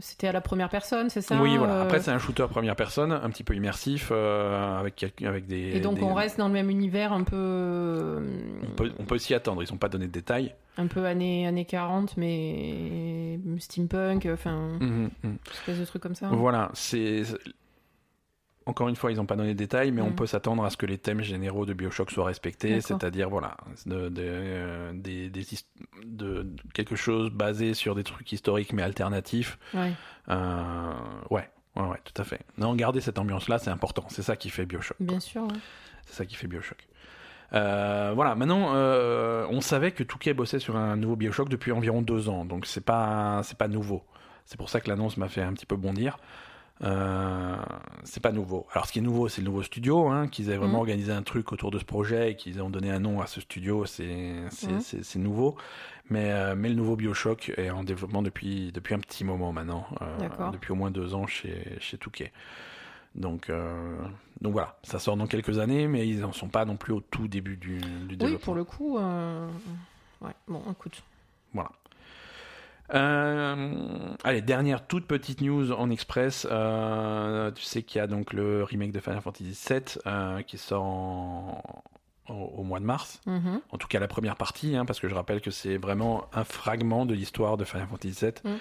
[0.00, 1.72] C'était à la première personne, c'est ça oui, voilà.
[1.74, 5.76] euh, Après c'est un shooter première personne, un petit peu immersif, euh, avec, avec des...
[5.76, 7.34] Et donc des- on reste dans le même univers un peu.
[7.36, 8.20] euh,
[8.62, 10.54] On peut, on peut s'y attendre, ils n'ont pas donné de détails.
[10.76, 15.36] Un peu années, années 40, mais steampunk, enfin, Mhm, mhm.
[15.50, 16.28] espèce de truc comme ça.
[16.30, 17.22] Voilà, c'est
[18.66, 20.14] encore une fois, ils n'ont pas donné de détails, mais on Mm.
[20.16, 24.08] peut s'attendre à ce que les thèmes généraux de Bioshock soient respectés, c'est-à-dire voilà, de,
[24.08, 25.66] de, euh, des, des his-
[26.04, 29.58] de- de quelque chose basé sur des trucs historiques mais alternatifs.
[29.74, 29.92] Ouais.
[30.30, 30.92] Euh,
[31.30, 32.40] ouais, ouais, ouais, tout à fait.
[32.58, 34.04] Non, garder cette ambiance-là, c'est important.
[34.08, 34.96] C'est ça qui fait Bioshock.
[35.00, 35.42] Bien sûr.
[35.42, 35.48] ouais.
[36.06, 36.86] C'est ça qui fait Bioshock.
[37.52, 42.02] Euh, voilà, maintenant, euh, on savait que Touquet bossait sur un nouveau Bioshock depuis environ
[42.02, 44.02] deux ans, donc c'est pas, c'est pas nouveau.
[44.44, 46.18] C'est pour ça que l'annonce m'a fait un petit peu bondir.
[46.82, 47.56] Euh,
[48.02, 48.66] c'est pas nouveau.
[48.72, 50.80] Alors, ce qui est nouveau, c'est le nouveau studio, hein, qu'ils aient vraiment Mhm.
[50.80, 53.40] organisé un truc autour de ce projet et qu'ils ont donné un nom à ce
[53.40, 55.56] studio, c'est, c'est nouveau.
[56.10, 59.86] Mais, euh, mais le nouveau Bioshock est en développement depuis, depuis un petit moment maintenant,
[60.02, 62.32] euh, depuis au moins deux ans chez, chez Touquet.
[63.14, 63.96] Donc, euh,
[64.40, 67.00] donc voilà, ça sort dans quelques années, mais ils n'en sont pas non plus au
[67.00, 68.26] tout début du, du développement.
[68.26, 68.98] Oui, pour le coup.
[68.98, 69.48] euh,
[70.20, 71.02] Ouais, bon, écoute.
[71.52, 71.70] Voilà.
[72.92, 76.46] Euh, allez, dernière toute petite news en express.
[76.50, 80.58] Euh, tu sais qu'il y a donc le remake de Final Fantasy VII euh, qui
[80.58, 81.62] sort en-
[82.28, 83.20] au, au mois de mars.
[83.26, 83.60] Mhm.
[83.70, 86.44] En tout cas, la première partie, hein, parce que je rappelle que c'est vraiment un
[86.44, 88.52] fragment de l'histoire de Final Fantasy VII.
[88.52, 88.56] Mm.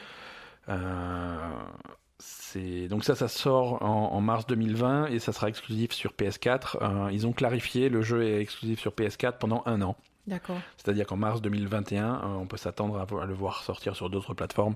[2.20, 6.78] C'est- donc ça, ça sort en, en mars 2020 et ça sera exclusif sur PS4.
[6.82, 9.98] Euh, ils ont clarifié, le jeu est exclusif sur PS4 pendant un an.
[10.28, 10.60] D'accord.
[10.78, 14.76] C'est-à-dire qu'en mars 2021, euh, on peut s'attendre à, le voir sortir sur d'autres plateformes,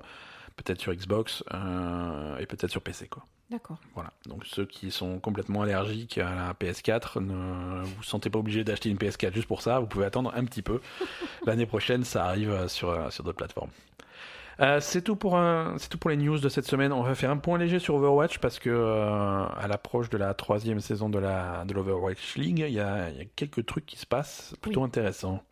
[0.57, 3.07] peut-être sur Xbox euh, et peut-être sur PC.
[3.07, 3.26] Quoi.
[3.49, 3.78] D'accord.
[3.95, 4.11] Voilà.
[4.26, 8.90] Donc ceux qui sont complètement allergiques à la PS4, ne vous sentez pas obligé d'acheter
[8.90, 9.80] une PS4 juste pour ça.
[9.80, 10.82] Vous pouvez attendre un petit peu.
[11.45, 13.72] L'année prochaine, ça arrive euh, sur, sur d'autres plateformes.
[14.59, 16.91] Euh, c'est tout pour un- c'est tout pour les news de cette semaine.
[16.91, 20.34] On va faire un point léger sur Overwatch parce que euh, à l'approche de la
[20.34, 23.85] troisième saison de la de l'Overwatch League, il y a, il y a quelques trucs
[23.85, 25.43] qui se passent plutôt intéressants.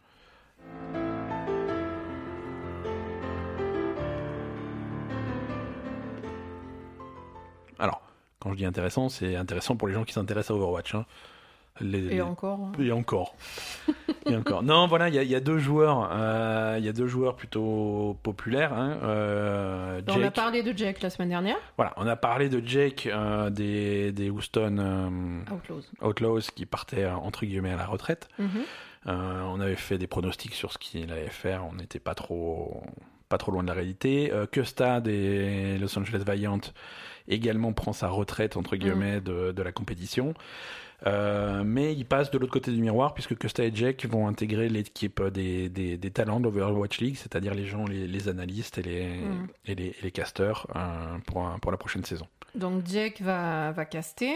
[7.80, 8.02] Alors,
[8.40, 10.96] quand je dis intéressant, c'est intéressant pour les gens qui s'intéressent à Overwatch.
[10.96, 11.06] hein.
[11.82, 12.72] Les- les- Et encore.
[12.80, 13.36] et encore.
[14.26, 14.64] Et encore.
[14.64, 16.10] Non, voilà, il y, a- il y a deux joueurs.
[16.14, 18.74] euh, Il y a deux joueurs plutôt populaires.
[18.74, 20.34] hein, euh, On a Jake.
[20.36, 21.58] parlé de Jack la semaine dernière.
[21.76, 25.84] Voilà, on a parlé de Jake euh, des, des Houston euh, Outlaws.
[26.02, 28.30] Outlaws qui partait euh, entre guillemets à la retraite.
[28.40, 28.50] Mhm.
[29.08, 31.64] On avait fait des pronostics sur ce qu'il allait faire.
[31.70, 32.82] On n'était pas trop,
[33.30, 34.32] pas trop loin de la réalité.
[34.52, 36.60] Custa des Los Angeles Valiant
[37.28, 40.34] également prend sa retraite entre guillemets de, de la compétition.
[41.06, 44.70] Euh, mais il passe de l'autre côté du miroir puisque Custa et Jack vont intégrer
[44.70, 48.82] l'équipe des, des, des talents de l'Overwatch League, c'est-à-dire les gens, les, les analystes et
[48.82, 49.48] les, Mm.
[49.66, 52.28] et les, et les casteurs euh, pour, pour la prochaine saison.
[52.56, 54.36] Donc Jack va, va caster.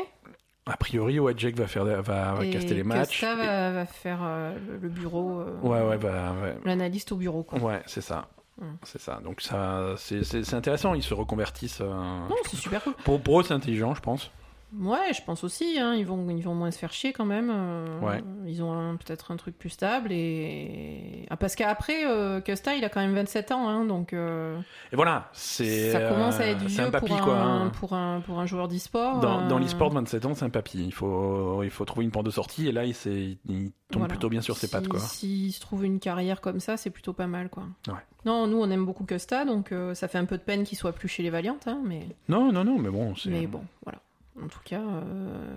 [0.65, 2.01] A priori, ouais, Jack va faire, va,
[2.33, 3.21] va et caster les matchs.
[3.21, 5.39] Costa va, va faire euh, le, bureau.
[5.39, 6.55] euh, Ouais, ouais, ouais.
[6.65, 7.57] L'analyste au bureau, quoi.
[7.59, 8.27] Ouais, c'est ça.
[8.61, 8.65] Mm.
[8.83, 9.19] C'est ça.
[9.23, 10.93] Donc ça, c'est intéressant.
[10.93, 11.79] Ils se reconvertissent.
[11.81, 12.93] euh, Non, c'est super cool.
[13.05, 14.29] Pour, pour eux, c'est intelligent, je pense.
[14.77, 15.79] Ouais, je pense aussi.
[15.79, 17.49] Hein, ils, vont, ils vont moins se faire chier quand même.
[17.51, 18.23] euh, Ouais.
[18.45, 20.11] Ils ont peut-être un truc plus stable.
[20.11, 23.67] et ah, Parce qu'après, euh, Costa, il a quand même 27 ans.
[23.67, 24.59] Hein, donc euh,
[24.91, 25.91] Et voilà, c'est.
[25.91, 27.35] ça commence à euh, être un vieux papy, pour, quoi.
[27.39, 27.69] un, hein.
[27.69, 29.19] pour, un, pour un joueur d'e-sport.
[29.19, 30.83] Dans, dans euh, l'e-sport, 27 ans, c'est un papy.
[30.85, 32.67] Il faut, il faut trouver une porte de sortie.
[32.67, 34.07] Et là, il, tombe Voilà.
[34.07, 34.99] plutôt bien sur ses pattes, quoi.
[34.99, 37.63] S'il se trouve une carrière comme ça, c'est plutôt pas mal, quoi.
[37.87, 37.93] Ouais.
[38.25, 40.77] Non, nous, on aime beaucoup Costa, donc euh, ça fait un peu de peine qu'il
[40.77, 43.15] soit plus chez les Valiantes, mais, Non, non, non, mais bon.
[43.15, 43.99] c'est- mais bon, voilà.
[44.43, 45.53] En tout cas, euh,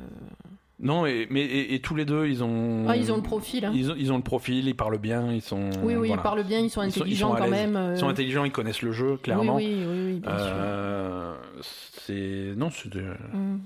[0.81, 2.87] Non, et, mais, et, et tous les deux, ils ont.
[2.89, 3.65] ah, ils ont le profil.
[3.65, 3.73] Hein.
[3.75, 5.71] Ils ont, ils ont le profil, ils parlent bien, ils sont.
[5.83, 6.15] Oui, oui, voilà.
[6.15, 7.77] ils parlent bien, ils sont Ils sont- ils intelligents sont à quand même.
[7.77, 9.57] euh, Ils sont intelligents, ils connaissent le jeu, clairement.
[9.57, 10.47] Oui, oui, oui, oui, bien sûr.
[10.55, 13.61] Euh, c'est non, c'est de- Mm.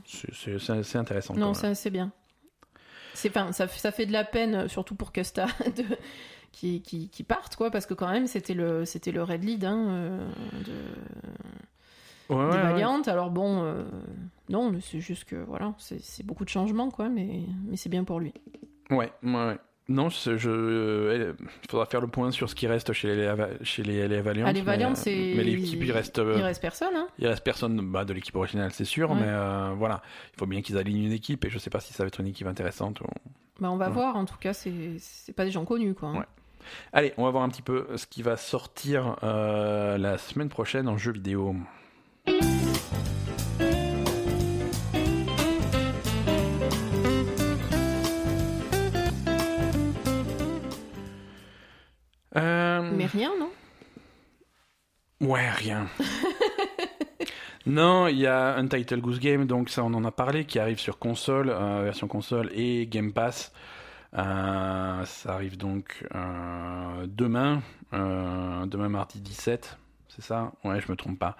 [0.98, 1.34] intéressant.
[1.34, 2.12] Non, ça, c'est bien.
[3.14, 5.84] C'est, enfin, ça, ça fait de la peine, surtout pour Costa, de,
[6.52, 9.64] qui, qui, qui partent, quoi, parce que quand même, c'était le, c'était le red lead
[9.64, 10.28] hein, euh,
[10.66, 10.72] de,
[12.28, 12.62] Ouais, des ouais, ouais.
[12.72, 13.08] Valiantes.
[13.08, 13.84] Alors bon, euh,
[14.48, 18.04] non, mais c'est juste que voilà, c'est, beaucoup de changements, quoi, mais, mais c'est bien
[18.04, 18.32] pour lui.
[18.90, 19.58] Ouais, ouais, ouais.
[19.88, 23.32] Non, je, je- euh, il faudra faire le point sur ce qui reste chez les,
[23.62, 24.44] chez les, les Valiant.
[24.48, 27.06] Ah, les Valiant, mais, c'est- Mais l'équipe, il reste, euh, Il reste personne, hein.
[27.20, 29.16] il reste personne bah, de l'équipe originale, c'est sûr, Ouais.
[29.20, 30.02] mais euh, voilà,
[30.34, 32.18] il faut bien qu'ils alignent une équipe et je sais pas si ça va être
[32.20, 33.00] une équipe intéressante.
[33.00, 33.04] ou-
[33.60, 33.92] Bah, on va Ouais.
[33.92, 36.08] voir, en tout cas, c'est, c'est pas des gens connus, quoi.
[36.08, 36.18] hein.
[36.18, 36.26] Ouais.
[36.92, 40.88] Allez, on va voir un petit peu ce qui va sortir euh, la semaine prochaine
[40.88, 41.54] en jeu vidéo.
[53.14, 53.50] Non?
[55.20, 55.88] Ouais, rien.
[57.66, 60.78] non, il y a Untitled Goose Game, donc ça on en a parlé, qui arrive
[60.78, 63.52] sur console, euh, version console et Game Pass.
[64.14, 67.62] Euh, ça arrive donc euh, demain,
[67.92, 69.78] demain mardi 17,
[70.08, 70.52] c'est ça?
[70.64, 71.36] Ouais, je me trompe pas.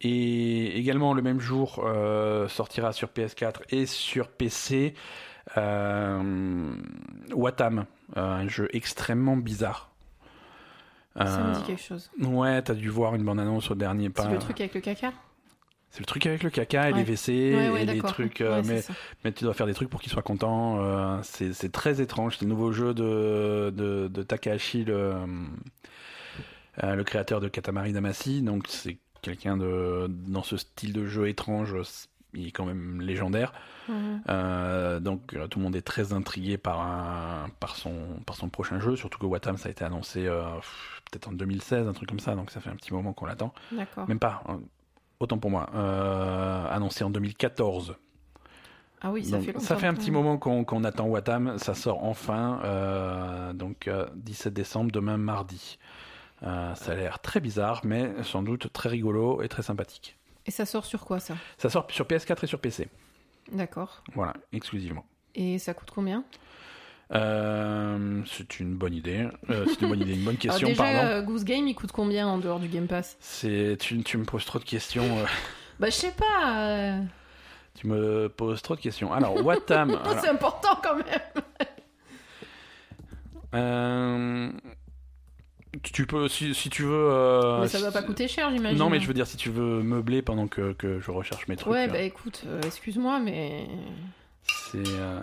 [0.00, 1.86] Et également le même jour
[2.48, 4.94] sortira sur PS4 et sur PC
[7.34, 7.86] Watam,
[8.16, 9.90] euh, un jeu extrêmement bizarre.
[11.16, 12.10] Ça me Euh, dit quelque chose.
[12.20, 14.22] Ouais, t'as dû voir une bande-annonce au dernier pas.
[14.24, 15.12] C'est le truc avec le caca?
[15.90, 16.98] C'est le truc avec le caca et Ouais.
[17.00, 18.40] les WC Ouais, ouais, et les trucs.
[18.40, 18.62] euh,
[19.24, 20.78] mais, tu dois faire des trucs pour qu'il soit content.
[20.80, 22.38] euh, c'est très étrange.
[22.38, 25.12] C'est le nouveau jeu de, de, de Takahashi, le,
[26.82, 28.40] euh, le créateur de Katamari Damacy.
[28.40, 31.74] Donc c'est quelqu'un de dans ce style de jeu étrange.
[32.34, 33.52] Il est quand même légendaire.
[33.88, 34.22] Mhm.
[34.28, 37.94] Euh, donc euh, tout le monde est très intrigué par, un, par, son,
[38.26, 38.96] par son prochain jeu.
[38.96, 40.44] Surtout que Watam, ça a été annoncé euh,
[41.10, 42.34] peut-être en 2016, un truc comme ça.
[42.34, 43.52] Donc ça fait un petit moment qu'on l'attend.
[43.70, 44.08] D'accord.
[44.08, 44.42] Même pas.
[44.48, 44.60] hein,
[45.20, 45.68] Autant pour moi.
[45.74, 47.96] Euh, annoncé en 2014.
[49.02, 49.64] Ah oui, ça Donc, fait longtemps.
[49.66, 51.58] ça fait un petit moment qu'on qu'on attend Watam.
[51.58, 52.60] Ça sort enfin.
[53.54, 55.78] donc euh, 17 décembre, demain mardi.
[56.40, 60.16] Ça a l'air très bizarre, mais sans doute très rigolo et très sympathique.
[60.46, 61.34] Et ça sort sur quoi ça?
[61.58, 62.88] Ça sort sur PS4 et sur PC.
[63.52, 64.02] D'accord.
[64.14, 65.04] Voilà, exclusivement.
[65.34, 66.24] Et ça coûte combien?
[67.14, 69.28] Euh, c'est une bonne idée.
[69.50, 71.92] Euh, c'est une bonne idée, une bonne question, Alors déjà, euh, Goose Game, il coûte
[71.92, 73.16] combien en dehors du Game Pass?
[73.20, 75.18] C'est tu, tu me poses trop de questions.
[75.18, 75.24] euh,
[75.80, 77.00] Bah je sais pas.
[77.74, 79.12] tu me poses trop de questions.
[79.12, 79.98] Alors Watam.
[80.22, 80.96] C'est important quand
[83.52, 84.62] même.
[85.80, 87.08] Tu- peux si, si tu veux.
[87.10, 88.78] euh, mais ça doit pas coûter cher, j'imagine.
[88.78, 91.56] Non, mais je veux dire si tu veux meubler pendant que, que je recherche mes
[91.56, 91.72] trucs.
[91.72, 93.66] Ouais, bah écoute, euh, excuse-moi, mais.
[94.46, 94.78] c'est.
[94.86, 95.20] euh,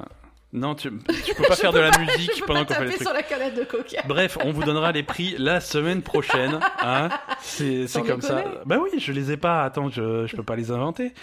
[0.53, 0.89] Non, tu,
[1.25, 3.03] tu peux pas faire de la musique pendant qu'on fait les trucs.
[3.03, 4.01] sur la canette de coca.
[4.07, 6.59] Bref, on vous donnera les prix la semaine prochaine.
[6.81, 7.09] Hein
[7.41, 8.43] c'est comme ça.
[8.65, 9.63] Bah oui, je les ai pas.
[9.63, 11.13] Attends, je, je peux pas les inventer.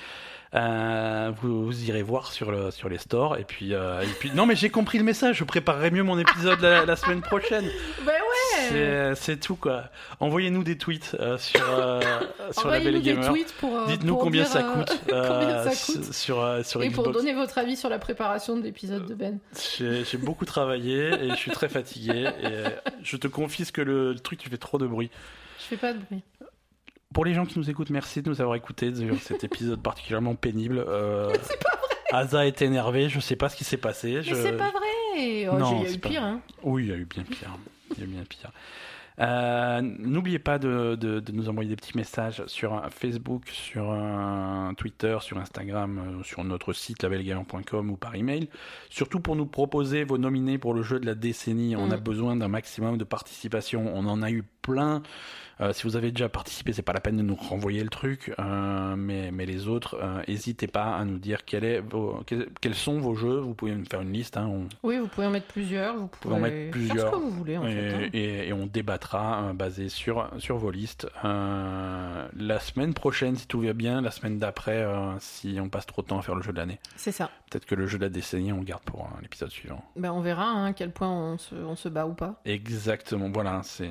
[0.54, 3.36] Euh, vous, vous irez voir sur, le, sur les stores.
[3.36, 4.30] Et puis, euh, et puis...
[4.32, 5.36] Non, mais j'ai compris le message.
[5.38, 7.68] Je préparerai mieux mon épisode la, la semaine prochaine.
[8.06, 8.35] Bah ouais
[8.68, 9.84] C'est c'est tout, quoi.
[10.20, 12.00] Envoyez-nous des tweets euh, sur, euh,
[12.52, 13.28] sur la Belle Envoyez-nous des Gamer.
[13.28, 13.76] tweets pour.
[13.78, 16.12] euh, Dites-nous combien ça euh, coûte, combien euh, ça coûte.
[16.12, 19.38] sur, euh, sur Et pour donner votre avis sur la préparation de l'épisode de Ben.
[19.78, 22.28] J'ai j'ai beaucoup travaillé et je suis très fatigué.
[22.40, 22.68] Et euh,
[23.02, 25.10] je te confisque le, le truc, tu fais trop de bruit.
[25.58, 26.22] Je fais pas de bruit.
[27.14, 30.34] Pour les gens qui nous écoutent, merci de nous avoir écoutés sur cet épisode particulièrement
[30.34, 30.84] pénible.
[30.86, 31.32] Euh,
[32.12, 34.20] Asa est énervé, je sais pas ce qui s'est passé.
[34.26, 36.30] Mais c'est pas vrai oh, Non, J'ai il y a c'est eu pas pire, vrai.
[36.30, 36.40] hein.
[36.62, 37.56] Oui, il y a eu bien pire.
[37.94, 38.50] Il y a bien pire.
[39.18, 43.90] Euh, N'oubliez pas de, de- de nous envoyer des petits messages sur Facebook, sur
[44.76, 48.50] Twitter, sur Instagram, euh, sur notre site labelgamer.com ou par email.
[48.90, 51.76] Surtout pour nous proposer vos nominés pour le jeu de la décennie.
[51.76, 51.92] On Mm.
[51.92, 53.90] a besoin d'un maximum de participation.
[53.94, 55.02] On en a eu plein.
[55.62, 58.30] Euh, si vous avez déjà participé, c'est pas la peine de nous renvoyer le truc,
[58.38, 62.48] euh, mais, mais les autres, euh, n'hésitez pas à nous dire quel est vos- quels,
[62.60, 63.38] quels sont vos jeux.
[63.38, 64.36] Vous pouvez me faire une liste.
[64.36, 65.96] Hein, on- Oui, vous pouvez en mettre plusieurs.
[65.96, 67.06] Vous pouvez en mettre faire plusieurs.
[67.06, 67.94] ce que vous voulez, en et, fait.
[67.94, 68.08] hein.
[68.12, 71.06] et- et on débattra basé sur, sur vos listes.
[71.22, 74.86] La semaine prochaine, si tout va bien, la semaine d'après,
[75.20, 76.80] si on passe trop de temps à faire le jeu de l'année.
[76.96, 77.30] C'est ça.
[77.50, 79.82] Peut-être que le jeu de la décennie, on le garde pour l'épisode suivant.
[79.96, 82.40] Ben, on verra hein, à quel point on se, on se bat ou pas.
[82.44, 83.88] Exactement, voilà, c'est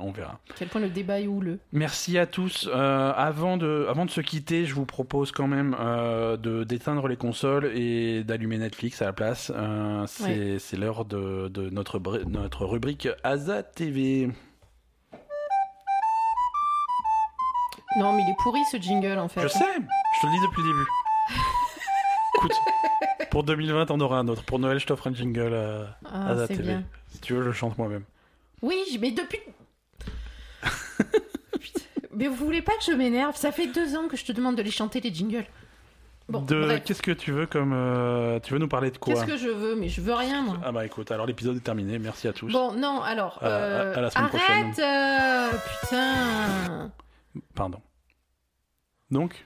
[0.00, 0.32] on verra.
[0.50, 1.58] À quel point le débat est houleux.
[1.72, 2.68] Merci à tous.
[2.72, 7.08] Euh, avant, de, avant de se quitter, je vous propose quand même euh, de d'éteindre
[7.08, 9.52] les consoles et d'allumer Netflix à la place.
[9.54, 14.28] Euh, c'est l'heure de, de notre, notre rubrique Asa TV.
[17.98, 19.40] Non, mais il est pourri ce jingle en fait.
[19.42, 20.86] Je sais, je te le dis depuis le début.
[22.36, 22.52] Écoute,
[23.30, 24.44] pour 2020, on aura un autre.
[24.44, 26.62] Pour Noël, je t'offre un jingle euh, Ah, TV.
[26.62, 26.84] bien.
[27.08, 28.04] Si tu veux, je le chante moi-même.
[28.62, 29.40] Oui, mais depuis.
[32.14, 33.36] Mais vous voulez pas que je m'énerve?
[33.36, 35.46] Ça fait deux ans que je te demande de les chanter les jingles.
[36.28, 39.14] Bon, de qu'est-ce que tu veux comme euh, tu veux nous parler de quoi?
[39.14, 40.58] Qu'est-ce que je veux Mais je veux rien, moi.
[40.64, 41.98] Ah bah écoute, alors l'épisode est terminé.
[41.98, 42.52] Merci à tous.
[42.52, 43.40] Bon, non, alors.
[43.42, 45.50] Euh, à la semaine arrête euh,
[45.80, 46.90] Putain
[47.54, 47.80] Pardon.
[49.10, 49.44] Donc,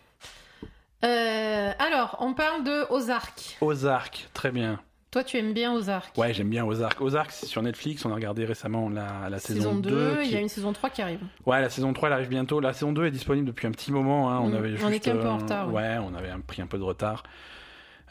[1.04, 3.56] Euh, Alors, on parle de Ozark.
[3.60, 4.80] Ozark, très bien.
[5.14, 7.00] Toi, tu aimes bien Ozark Ouais, j'aime bien Ozark.
[7.00, 8.04] Ozark, c'est sur Netflix.
[8.04, 9.90] On a regardé récemment la, la saison, Saison 2.
[9.90, 11.20] 2, il y a une saison 3 qui arrive.
[11.46, 12.58] Ouais, la saison 3, elle arrive bientôt.
[12.58, 14.28] La saison 2 est disponible depuis un petit moment.
[14.32, 14.40] hein.
[14.42, 14.54] On Mm.
[14.56, 15.74] avait On juste, était un peu en euh, retard, ouais.
[15.82, 17.22] Ouais, on avait un- pris un peu de retard.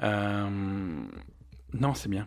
[0.02, 0.48] Euh,
[1.74, 2.26] Non, c'est bien.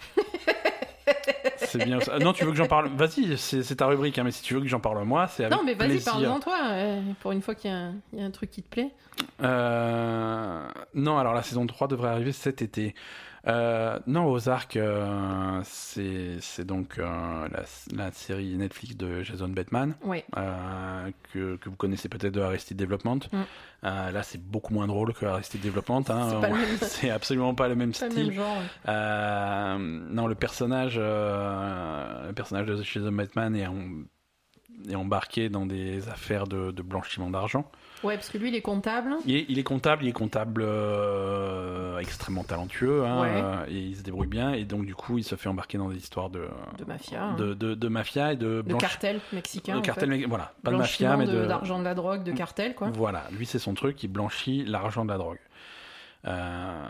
[1.56, 1.98] c'est bien.
[2.20, 2.90] Non, tu veux que j'en parle?
[2.94, 4.18] Vas-y, c'est ta rubrique.
[4.18, 6.40] hein, mais si tu veux que j'en parle moi, c'est avec non, mais vas-y, parle-en
[6.40, 8.62] toi, euh, pour une fois qu'il y, a un- il y a un truc qui
[8.62, 8.90] te plaît.
[9.42, 12.94] Euh, Non, alors la saison 3 devrait arriver cet été.
[13.46, 17.62] Euh, non, Ozark, euh, c'est donc euh, la,
[18.04, 19.94] la série Netflix de Jason Bateman,
[20.36, 23.20] euh, que, que vous connaissez peut-être de Arrested Development.
[23.32, 23.42] Mm.
[23.82, 26.04] Là, c'est beaucoup moins drôle que Arrested Development.
[26.10, 26.40] hein.
[26.82, 28.26] C'est absolument pas le même Pas style.
[28.26, 28.56] même genre.
[28.86, 29.78] ouais.
[30.14, 33.66] Non, le personnage, le personnage de Jason Bateman est
[34.88, 37.70] est embarqué dans des affaires de, de blanchiment d'argent.
[38.02, 39.14] Ouais, parce que lui, il est comptable.
[39.26, 43.28] Il est, il est comptable, il est comptable euh, extrêmement talentueux, hein, Ouais.
[43.34, 45.88] euh, et il se débrouille bien, et donc du coup, il se fait embarquer dans
[45.90, 46.48] des histoires de,
[46.78, 47.22] De mafia.
[47.24, 47.34] hein.
[47.36, 49.74] de, de, de mafia et de de blanchi- cartel mexicain.
[49.74, 50.16] de en cartel, fait.
[50.18, 52.88] mais voilà, pas de mafia, mais de- de, d'argent de la drogue, de cartel, quoi.
[52.88, 55.38] voilà, lui c'est son truc, il blanchit l'argent de la drogue.
[56.26, 56.88] Euh,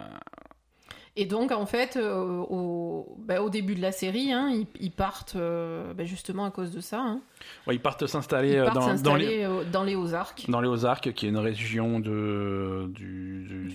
[1.16, 4.93] Et donc, en fait, euh, au, bah, au début de la série, hein, ils, ils
[4.93, 7.01] partent euh, bah, justement à cause de ça.
[7.01, 7.20] hein.
[7.66, 10.45] ouais, ils partent s'installer euh, dans, dans les, s'installer dans les Ozarks.
[10.49, 13.73] dans les Ozarks, qui est une région de, du,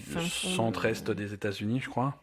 [0.55, 2.15] centre-est de- des États-Unis, je crois.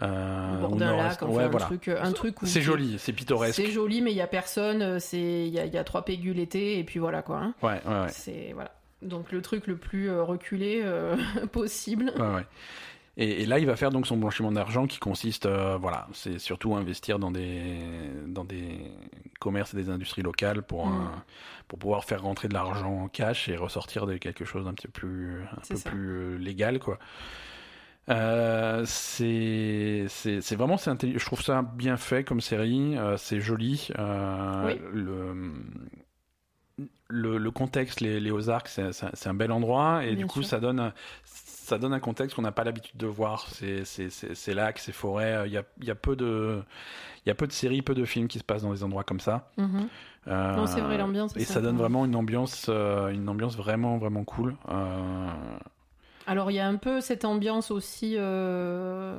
[0.00, 1.66] Euh, au bord d'un lac, enfin, ouais, un, voilà.
[1.66, 3.56] truc, un truc C'est joli, c'est pittoresque.
[3.56, 4.98] C'est joli, mais il y a personne.
[5.12, 7.38] il y a, il y a trois pégus l'été et puis voilà quoi.
[7.38, 7.54] hein.
[7.62, 8.08] Ouais, ouais, ouais.
[8.08, 8.70] C'est voilà.
[9.02, 11.16] Donc le truc le plus reculé euh,
[11.52, 12.12] possible.
[12.16, 12.46] Ouais, ouais.
[13.20, 16.38] Et, et là, il va faire donc son blanchiment d'argent qui consiste, euh, voilà, c'est
[16.38, 17.76] surtout investir dans des,
[18.26, 18.78] dans des
[19.40, 21.10] commerces et des industries locales pour, Mm.
[21.66, 24.86] pour pouvoir faire rentrer de l'argent en cash et ressortir de quelque chose d'un petit
[24.86, 25.90] peu plus, un peu ça.
[25.90, 26.98] plus euh, légal, quoi.
[28.08, 30.06] Euh, c'est
[30.56, 34.80] vraiment je trouve ça bien fait comme série euh, c'est joli euh, Oui.
[34.94, 35.52] le
[37.08, 40.50] le, le contexte, les, les Ozarks, c'est un- bel endroit et Bien du coup sûr.
[40.50, 40.92] ça donne
[41.68, 43.46] ça donne un contexte qu'on n'a pas l'habitude de voir.
[43.52, 43.84] C'est
[44.54, 45.42] lacs, c'est forêts.
[45.46, 46.62] Il y a, il y a peu de
[47.26, 49.20] y a peu de séries, peu de films qui se passent dans des endroits comme
[49.20, 49.50] ça.
[49.58, 49.88] Mhm.
[50.28, 53.98] Euh, Non, c'est vrai, l'ambiance Et ça donne vraiment une ambiance euh, une ambiance vraiment
[53.98, 54.56] vraiment cool.
[54.68, 55.28] Euh,
[56.26, 59.18] Alors il y a un peu cette ambiance aussi, je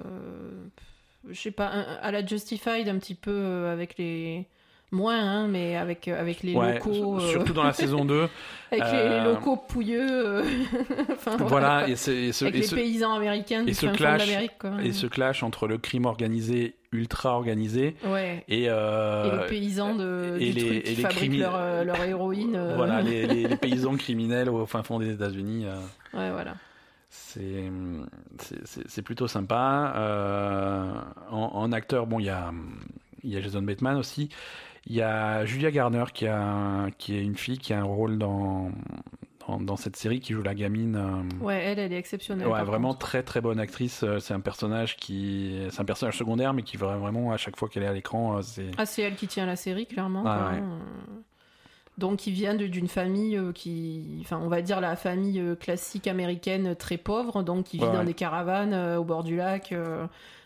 [1.33, 4.47] sais pas, un- à la Justified un petit peu avec les
[4.91, 8.27] moins, hein, mais avec avec les ouais, locaux, euh, surtout dans la saison 2.
[8.71, 10.43] avec les, euh, les locaux pouilleux, euh,
[11.11, 14.71] enfin, Voilà, et, et ce, avec et les ce- paysans américains et ce clash- quoi.
[14.83, 18.43] et ce clash entre le crime organisé, ultra organisé, Ouais.
[18.47, 21.55] et, Et euh, les paysans de, et du les- truc qui et les fabriquent leur,
[21.55, 22.55] euh, leur héroïne.
[22.55, 25.65] euh, voilà, les, les- les paysans criminels au fin fond des États-Unis.
[25.65, 25.75] euh,
[26.17, 26.55] Ouais, voilà.
[27.11, 27.71] C'est
[28.39, 29.93] c'est- c'est- c'est plutôt sympa.
[29.95, 30.91] Euh,
[31.31, 32.51] en, en acteur, bon, il y a,
[33.23, 34.29] il y a Jason Bateman aussi.
[34.87, 38.17] Il y a Julia Garner qui, a, qui est une fille qui a un rôle
[38.17, 38.71] dans,
[39.47, 40.95] dans, dans cette série qui joue la gamine.
[40.95, 42.47] euh, Ouais, elle, elle est exceptionnelle.
[42.47, 42.99] Ouais, vraiment contre.
[42.99, 44.03] très très bonne actrice.
[44.03, 47.67] Euh, C'est un personnage qui, c'est un personnage secondaire, mais qui vraiment à chaque fois
[47.69, 48.71] qu'elle est à l'écran, euh, c'est.
[48.77, 50.23] Ah, c'est elle qui tient la série, clairement.
[50.25, 50.57] Ah, ouais.
[50.59, 50.79] hein.
[51.97, 54.19] Donc, il vient d'une famille qui.
[54.21, 57.99] Enfin, on va dire la famille classique américaine très pauvre, donc qui vit Ouais, dans
[57.99, 58.05] ouais.
[58.05, 59.75] des caravanes au bord du lac,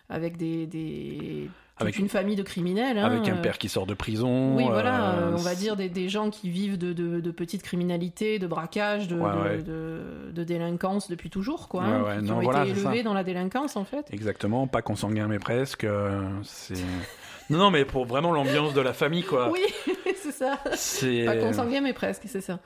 [0.10, 0.66] avec des.
[0.66, 1.50] des...
[1.78, 2.98] Avec- une famille de criminels.
[3.00, 3.42] hein, Avec un euh.
[3.42, 4.56] père qui sort de prison.
[4.56, 7.64] Oui, voilà, euh, on va dire des, des gens qui vivent de, de, de petites
[7.64, 11.82] criminalités, de braquage, de, Ouais, de, de- délinquance depuis toujours, quoi.
[11.84, 14.06] Ouais, hein, ouais, qui non, ont voilà, été élevés dans la délinquance, en fait.
[14.12, 15.84] Exactement, pas consanguin mais presque.
[15.84, 16.76] euh, C'est.
[17.50, 19.50] non, non, mais pour vraiment l'ambiance de la famille, quoi.
[19.52, 19.62] Oui,
[20.16, 20.60] c'est ça.
[20.76, 21.26] C'est.
[21.26, 22.60] Pas consanguin, mais presque, c'est ça.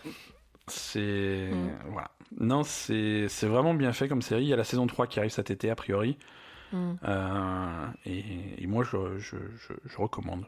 [0.67, 1.49] C'est.
[1.51, 1.69] Mm.
[1.91, 2.11] Voilà.
[2.39, 4.43] Non, c'est c'est vraiment bien fait comme série.
[4.43, 6.17] Il y a la saison 3 qui arrive cet été, a priori.
[6.73, 6.94] Mm.
[7.07, 8.23] Euh, et,
[8.64, 10.45] et moi, je, je, je, je recommande.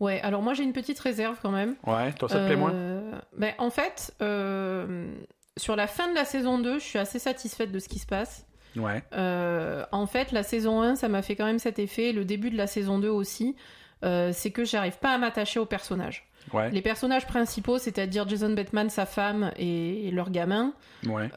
[0.00, 1.76] Ouais, alors moi j'ai une petite réserve quand même.
[1.86, 2.72] Ouais, toi, ça te plaît moins?
[2.72, 5.14] Euh, ben, En fait, euh,
[5.56, 8.06] sur la fin de la saison 2, je suis assez satisfaite de ce qui se
[8.06, 8.44] passe.
[8.74, 9.02] Ouais.
[9.92, 12.12] En fait, la saison 1, ça m'a fait quand même cet effet.
[12.12, 13.54] Le début de la saison 2 aussi.
[14.02, 16.26] c'est que j'arrive pas à m'attacher aux personnages.
[16.52, 16.70] Ouais.
[16.70, 20.72] Les personnages principaux, c'est-à-dire Jason Bateman, sa femme et, et leur gamin,
[21.06, 21.30] Ouais.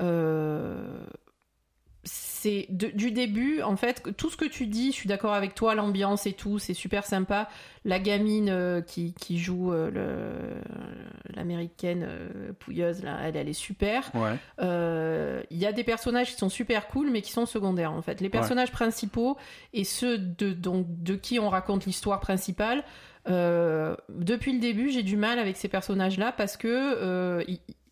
[2.45, 5.73] C'est du début, en fait, tout ce que tu dis, je suis d'accord avec toi,
[5.73, 7.49] l'ambiance et tout, c'est super sympa.
[7.85, 10.61] La gamine euh, qui, qui joue euh,
[11.33, 14.11] l'américaine euh, pouilleuse, là, elle, elle est super.
[14.13, 14.37] Ouais.
[15.49, 18.21] Il y a des personnages qui sont super cool, mais qui sont secondaires, en fait.
[18.21, 19.37] Les personnages principaux
[19.73, 22.83] et ceux de, donc, de qui on raconte l'histoire principale,
[23.27, 27.43] depuis le début, j'ai du mal avec ces personnages-là parce que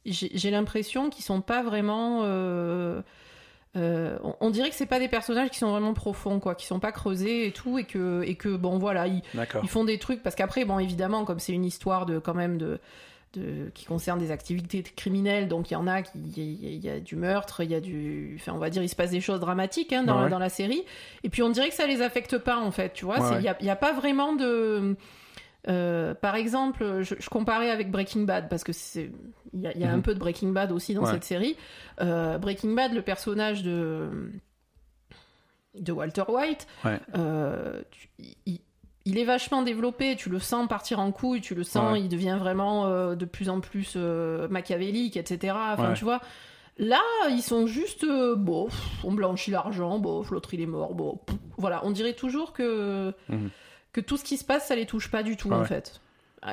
[0.06, 2.22] j'ai l'impression qu'ils sont pas vraiment.
[3.76, 6.66] Euh, on, on dirait que c'est pas des personnages qui sont vraiment profonds, quoi, qui
[6.66, 9.22] sont pas creusés et tout, et que, et que bon, voilà, ils,
[9.64, 12.58] ils font des trucs parce qu'après, bon, évidemment, comme c'est une histoire de quand même
[12.60, 12.80] de,
[13.34, 16.70] de qui concerne des activités criminelles, donc il y en a qui, il y, a-
[16.70, 18.96] il y a du meurtre, il y a du, enfin, on va dire, il se
[18.96, 20.30] passe des choses dramatiques hein, dans, Ouais.
[20.30, 20.84] dans la série,
[21.24, 23.36] et puis on dirait que ça les affecte pas en fait, tu vois, Ouais, ouais.
[23.40, 24.96] il y a, il y a pas vraiment de
[25.68, 29.12] euh, par exemple, je, je comparais avec Breaking Bad parce que c'est
[29.54, 30.02] il y a, il y a un Mhm.
[30.02, 31.12] peu de Breaking Bad aussi dans Ouais.
[31.12, 31.56] cette série.
[32.02, 34.10] Euh, Breaking Bad, le personnage de
[35.76, 37.00] de Walter White, Ouais.
[37.18, 38.10] euh, tu-
[38.46, 38.60] il,
[39.06, 40.16] il est vachement développé.
[40.16, 42.02] Tu le sens partir en couille, tu le sens, Ouais.
[42.02, 45.54] il devient vraiment de plus en plus machiavélique, etc.
[45.74, 46.22] Enfin, tu vois.
[46.80, 50.96] Là, ils sont juste, euh, bon, pff, on blanchit l'argent, bon, l'autre il est mort,
[50.96, 51.82] bon, pff, voilà.
[51.86, 53.50] On dirait toujours que Mhm.
[53.94, 56.02] Que tout ce qui se passe, ça les touche pas du tout Ouais, en fait.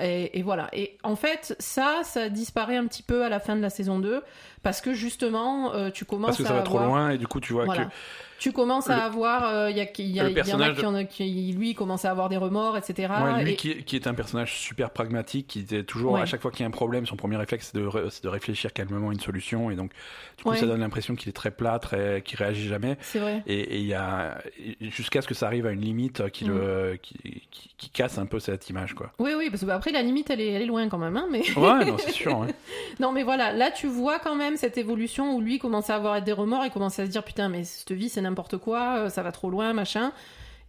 [0.01, 0.69] Et, et voilà.
[0.73, 3.99] Et en fait, ça, ça disparaît un petit peu à la fin de la saison
[3.99, 4.23] 2
[4.63, 7.27] parce que justement, euh, tu commences Parce que ça à va trop loin et du
[7.27, 7.87] coup tu vois Voilà.
[7.87, 7.91] que
[8.39, 10.61] Tu commences à avoir, euh, il y, a, il y, a- le il y en
[10.61, 13.13] a personnage qui, en a- qui, lui, commence à avoir des remords, etc.
[13.23, 16.23] Ouais, lui Et- qui, qui est un personnage super pragmatique, qui était toujours, Ouais.
[16.23, 18.25] à chaque fois qu'il y a un problème, son premier réflexe c'est de, ré- c'est
[18.25, 19.71] de réfléchir calmement à une solution.
[19.71, 19.91] Et donc,
[20.39, 20.57] du coup, Ouais.
[20.57, 22.97] ça donne l'impression qu'il est très plat, très, qu'il réagit jamais.
[23.03, 23.43] C'est vrai.
[23.47, 24.39] Et il y a,
[24.81, 26.49] jusqu'à ce que ça arrive à une limite qui, Mm.
[26.49, 27.43] le, qui,
[27.77, 29.13] qui, casse un peu cette image, quoi.
[29.19, 31.17] Oui, oui, parce que bah, après, la limite, elle est, elle est loin quand même.
[31.19, 31.41] Hein, mais...
[31.59, 32.47] Ouais, non, c'est sûr.
[33.01, 36.21] non, mais voilà, là, tu vois quand même cette évolution où lui commence à avoir
[36.23, 39.09] des remords, il commence à se dire Putain, mais cette vie, c'est n'importe quoi, euh,
[39.09, 40.13] ça va trop loin, machin.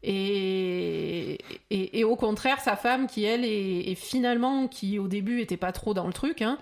[0.03, 1.37] Et,
[1.69, 5.57] et, et au contraire, sa femme, qui elle est, est finalement, qui au début était
[5.57, 6.57] pas trop dans le truc, hein,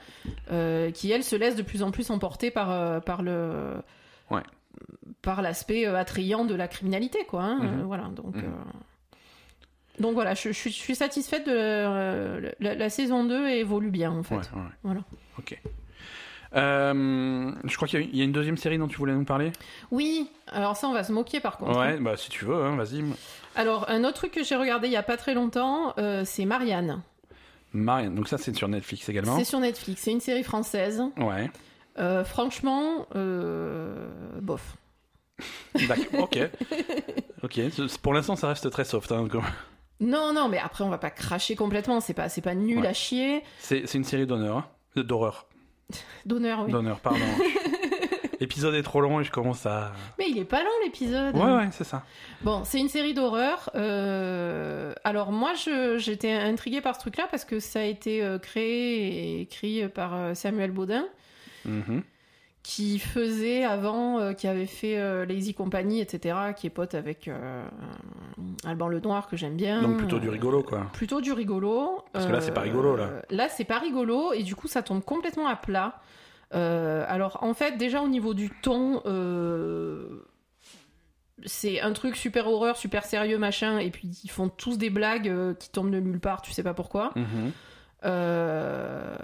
[0.52, 3.76] euh, qui elle se laisse de plus en plus emporter par, euh, par le.
[4.30, 4.42] Ouais.
[5.22, 7.44] Par l'aspect attrayant de la criminalité, quoi.
[7.44, 7.80] hein, Mhm.
[7.80, 8.36] euh, voilà, donc.
[8.36, 8.44] Mhm.
[8.46, 13.92] euh, Donc voilà, je, je suis- je suis satisfaite de la, la saison 2 évolue
[13.92, 14.36] bien en fait.
[14.36, 14.62] Ouais, ouais.
[14.84, 15.02] Voilà.
[15.38, 15.62] Ok.
[16.56, 19.52] Euh, je crois qu'il y a- une deuxième série dont tu voulais nous parler?
[19.92, 21.78] Oui, alors ça on va se moquer par contre.
[21.80, 23.04] Ouais, bah si tu veux, hein, vas-y.
[23.56, 26.46] Alors un autre truc que j'ai regardé il y a pas très longtemps, euh, c'est
[26.46, 27.02] Marianne.
[27.74, 29.38] Marianne, donc ça c'est sur Netflix également.
[29.38, 31.04] C'est sur Netflix, c'est une série française.
[31.18, 31.52] Ouais.
[32.00, 33.06] Euh, franchement,
[34.42, 34.76] bof.
[35.88, 36.24] D'accord.
[36.24, 36.40] Ok.
[37.44, 37.60] Ok.
[38.02, 39.12] Pour l'instant, ça reste très soft.
[39.12, 39.44] Hein, comme-
[40.02, 42.88] Non, non, mais après on va pas cracher complètement, c'est pas, c'est pas nul Ouais.
[42.88, 43.44] à chier.
[43.60, 44.66] C'est c'est une série d'honneur, hein.
[44.96, 45.46] D'horreur,
[46.26, 46.72] D'honneur, oui.
[46.72, 47.20] d'honneur, pardon.
[48.40, 49.92] L'épisode est trop long et je commence à.
[50.18, 51.36] Mais il est pas long l'épisode.
[51.36, 52.04] Ouais, ouais, c'est ça.
[52.42, 53.70] Bon, c'est une série d'horreur.
[53.76, 55.54] euh, Alors moi,
[55.98, 59.08] j'étais intriguée par ce truc-là parce que ça a été euh, créé
[59.38, 61.06] et écrit par euh, Samuel Baudin,
[61.66, 62.02] Mhm.
[62.64, 67.28] Qui faisait avant, euh, qui avait fait euh, Lazy Company, etc., qui est pote avec
[67.28, 67.66] euh,
[68.66, 69.82] Alban Lenoir que j'aime bien.
[69.82, 70.88] Donc plutôt du rigolo, quoi.
[70.94, 72.04] Plutôt du rigolo.
[72.12, 73.10] Parce que là, c'est pas rigolo, là.
[73.30, 76.02] Là, c'est pas rigolo, et du coup, ça tombe complètement à plat.
[76.52, 79.02] Alors, en fait, déjà au niveau du ton,
[81.46, 85.56] c'est un truc super horreur, super sérieux, machin, et puis ils font tous des blagues
[85.58, 87.12] qui tombent de nulle part, tu sais pas pourquoi.
[87.16, 87.52] Mhm.
[88.06, 89.18] Euh,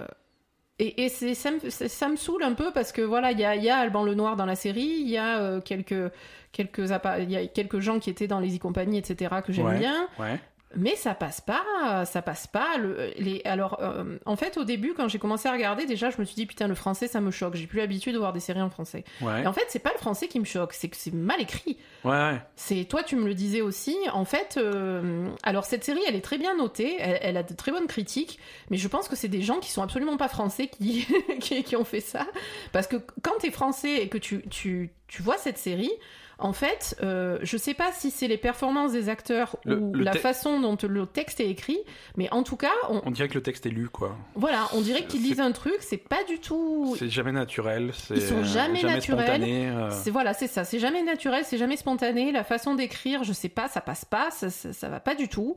[0.78, 3.44] Et, et c'est, ça, me, ça me saoule un peu parce que voilà, il y
[3.44, 6.12] a, il y a Alban Lenoir dans la série, il y a euh, quelques,
[6.52, 6.78] quelques,
[7.20, 9.78] il y a quelques gens qui étaient dans les e-compagnies, etc., que j'aime Ouais.
[9.78, 10.06] bien.
[10.18, 10.38] Ouais.
[10.76, 12.76] Mais ça passe pas, ça passe pas.
[12.78, 16.18] Le, les, alors, euh, en fait, au début, quand j'ai commencé à regarder, déjà, je
[16.18, 17.54] me suis dit, putain, le français, ça me choque.
[17.54, 19.04] J'ai plus l'habitude de voir des séries en français.
[19.20, 19.42] Ouais.
[19.42, 21.78] Et en fait, c'est pas le français qui me choque, c'est que c'est mal écrit.
[22.04, 22.40] Ouais, ouais.
[22.56, 23.96] C'est toi, tu me le disais aussi.
[24.12, 27.54] En fait, euh, alors cette série, elle est très bien notée, elle, elle a de
[27.54, 28.38] très bonnes critiques,
[28.70, 31.06] mais je pense que c'est des gens qui sont absolument pas français qui,
[31.40, 32.26] qui, qui ont fait ça.
[32.72, 35.92] Parce que quand t'es français et que tu, tu, tu vois cette série,
[36.38, 40.04] en fait, euh, je sais pas si c'est les performances des acteurs Le- ou le
[40.04, 41.78] la façon dont le texte est écrit,
[42.18, 44.14] mais en tout cas, on, On dirait que le texte est lu, quoi.
[44.34, 46.94] voilà, on dirait qu'ils lisent un truc, c'est pas du tout.
[46.98, 47.92] C'est jamais naturel.
[48.10, 49.24] Ils sont jamais naturels.
[49.26, 49.68] spontané.
[49.70, 49.90] euh.
[49.90, 50.64] C'est voilà, c'est ça.
[50.64, 52.32] C'est jamais naturel, c'est jamais spontané.
[52.32, 55.28] La façon d'écrire, je sais pas, ça passe pas, ça, ça, ça va pas du
[55.28, 55.56] tout.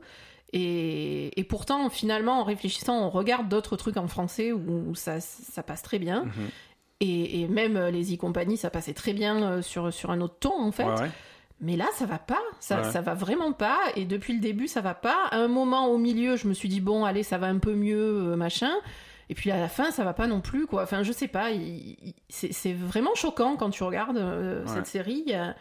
[0.52, 5.20] Et, et pourtant, finalement, en réfléchissant, on regarde d'autres trucs en français où, où ça,
[5.20, 6.24] ça passe très bien.
[6.24, 6.48] Mhm.
[7.00, 10.36] Et, et même euh, les e-compagnies, ça passait très bien euh, sur, sur un autre
[10.40, 10.84] ton, en fait.
[10.84, 11.10] Ouais, ouais.
[11.62, 12.40] Mais là, ça va pas.
[12.58, 12.90] Ça, Ouais.
[12.90, 13.78] ça va vraiment pas.
[13.96, 15.26] Et depuis le début, ça va pas.
[15.30, 17.74] À un moment, au milieu, je me suis dit, bon, allez, ça va un peu
[17.74, 18.70] mieux, euh, machin.
[19.30, 20.82] Et puis à la fin, ça va pas non plus, quoi.
[20.82, 21.50] Enfin, je sais pas.
[22.28, 25.32] c'est c'est vraiment choquant quand tu regardes euh, cette série.
[25.34, 25.54] A-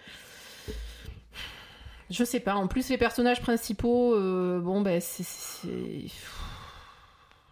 [2.10, 2.56] Je sais pas.
[2.56, 5.24] En plus, les personnages principaux, euh, bon, ben, c'est.
[5.24, 6.08] c'est-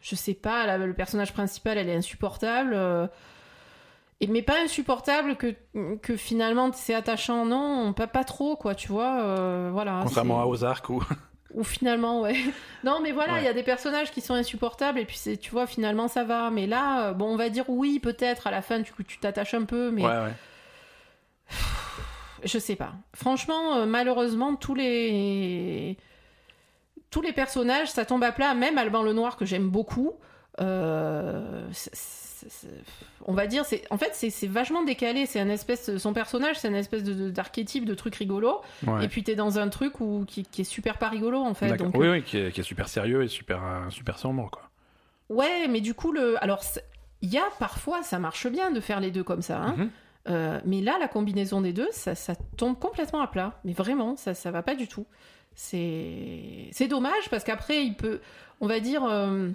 [0.02, 0.66] Je sais pas.
[0.66, 2.72] la- le personnage principal, elle est insupportable.
[2.74, 3.08] euh,
[4.20, 5.54] et, mais pas insupportable que,
[6.02, 9.22] que finalement c'est attachant, non, pas, pas trop, quoi, tu vois.
[9.22, 10.00] euh, voilà.
[10.04, 11.04] Contrairement à Ozark où.
[11.54, 12.36] Ou finalement, ouais.
[12.84, 13.46] Non, mais voilà, il Ouais.
[13.46, 16.50] y a des personnages qui sont insupportables et puis c'est, tu vois, finalement ça va.
[16.52, 19.54] Mais là, euh, bon, on va dire oui, peut-être à la fin, tu tu t'attaches
[19.54, 20.34] un peu, mais Ouais, ouais.
[22.44, 22.94] je sais pas.
[23.14, 25.98] Franchement, euh, malheureusement, tous les
[27.10, 28.54] tous les personnages, ça tombe à plat.
[28.54, 30.14] Même Alban Lenoir que j'aime beaucoup.
[30.60, 31.94] euh, c'est-
[33.26, 35.26] on va dire, c'est en fait c'est, vachement décalé.
[35.26, 38.62] C'est un espèce, son personnage, c'est un espèce de, de- d'archétype de truc rigolo.
[38.86, 39.06] Ouais.
[39.06, 41.76] Et puis t'es dans un truc où, qui, qui est super pas rigolo en fait.
[41.78, 44.64] Donc, Oui, oui, qui est, qui est super sérieux et super, euh, super sombre, quoi.
[45.30, 46.42] Ouais, mais du coup, le...
[46.44, 46.64] alors,
[47.22, 49.60] il y a parfois, ça marche bien de faire les deux comme ça.
[49.60, 49.76] hein.
[49.78, 49.90] Mhm.
[50.30, 53.60] Euh, mais là, la combinaison des deux, ça, ça tombe complètement à plat.
[53.64, 55.06] Mais vraiment, ça, ça va pas du tout.
[55.56, 58.20] C'est, c'est dommage parce qu'après, il peut,
[58.62, 59.50] on va dire, euh,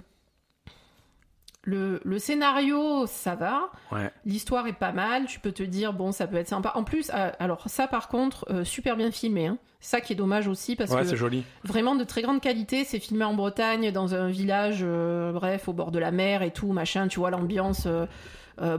[1.65, 3.71] Le, le scénario, ça va.
[3.91, 4.11] Ouais.
[4.25, 5.27] L'histoire est pas mal.
[5.27, 6.73] Tu peux te dire, bon, ça peut être sympa.
[6.75, 9.47] En plus, euh, alors ça, par contre, euh, super bien filmé.
[9.47, 9.57] Hein.
[9.79, 11.43] Ça qui est dommage aussi parce Ouais, que joli.
[11.63, 12.83] vraiment de très grande qualité.
[12.83, 16.51] C'est filmé en Bretagne, dans un village, euh, bref, au bord de la mer et
[16.51, 17.07] tout, machin.
[17.07, 17.87] Tu vois l'ambiance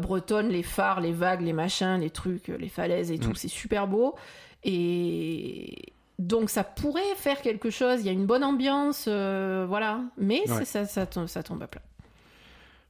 [0.00, 3.30] bretonne, les phares, les vagues, les machins, les trucs, les falaises et tout.
[3.30, 3.34] Mm.
[3.36, 4.14] C'est super beau.
[4.62, 8.00] Et donc ça pourrait faire quelque chose.
[8.00, 10.00] Il y a une bonne ambiance, euh, voilà.
[10.16, 10.64] Mais Ouais.
[10.64, 11.82] ça, ça, tombe- ça tombe à plat.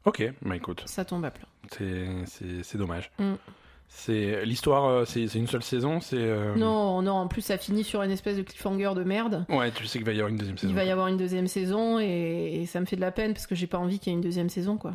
[0.05, 1.47] Ok, bah écoute, Ça tombe à plat.
[1.71, 3.11] c'est c'est- c'est dommage.
[3.19, 3.35] Mm.
[3.89, 6.17] C'est l'histoire, euh, c'est c'est une seule saison, c'est.
[6.19, 7.13] euh, Non, non.
[7.13, 9.47] En plus, ça finit sur une espèce de cliffhanger de merde.
[9.49, 10.73] Ouais, tu sais qu'il va y avoir une deuxième saison.
[10.73, 13.33] Il va y avoir une deuxième saison et, et ça me fait de la peine
[13.35, 14.95] parce que j'ai pas envie qu'il y ait une deuxième saison, quoi.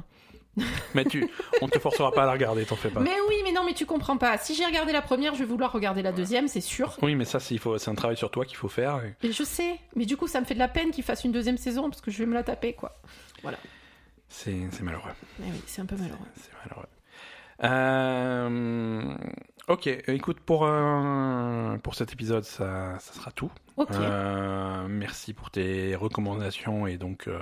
[0.96, 1.26] Mais tu,
[1.62, 3.00] on te forcera pas à la regarder, t'en fais pas.
[3.00, 4.38] Mais oui, mais non, mais tu comprends pas.
[4.38, 6.98] Si j'ai regardé la première, je vais vouloir regarder la deuxième, c'est sûr.
[7.02, 9.00] Oui, mais ça, c'est il faut- c'est un travail sur toi qu'il faut faire.
[9.06, 11.24] et- Et je sais, mais du coup, ça me fait de la peine qu'il fasse
[11.24, 13.00] une deuxième saison parce que je vais me la taper, quoi.
[13.42, 13.44] C'est
[14.30, 15.12] c'est malheureux.
[15.40, 16.20] Oui, c'est un peu malheureux.
[16.36, 16.88] C'est malheureux.
[17.64, 19.16] Euh,
[19.68, 23.52] ok, écoute, pour, euh, pour cet épisode, ça, ça sera tout.
[23.92, 27.28] Euh, merci pour tes recommandations et donc.
[27.28, 27.40] euh,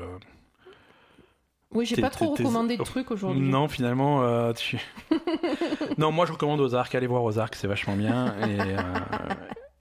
[1.71, 3.41] oui, j'ai pas trop recommandé de trucs aujourd'hui.
[3.47, 4.79] Non, finalement, tu...
[5.97, 6.95] non, moi je recommande Ozark.
[6.95, 8.33] Allez voir Ozark, c'est vachement bien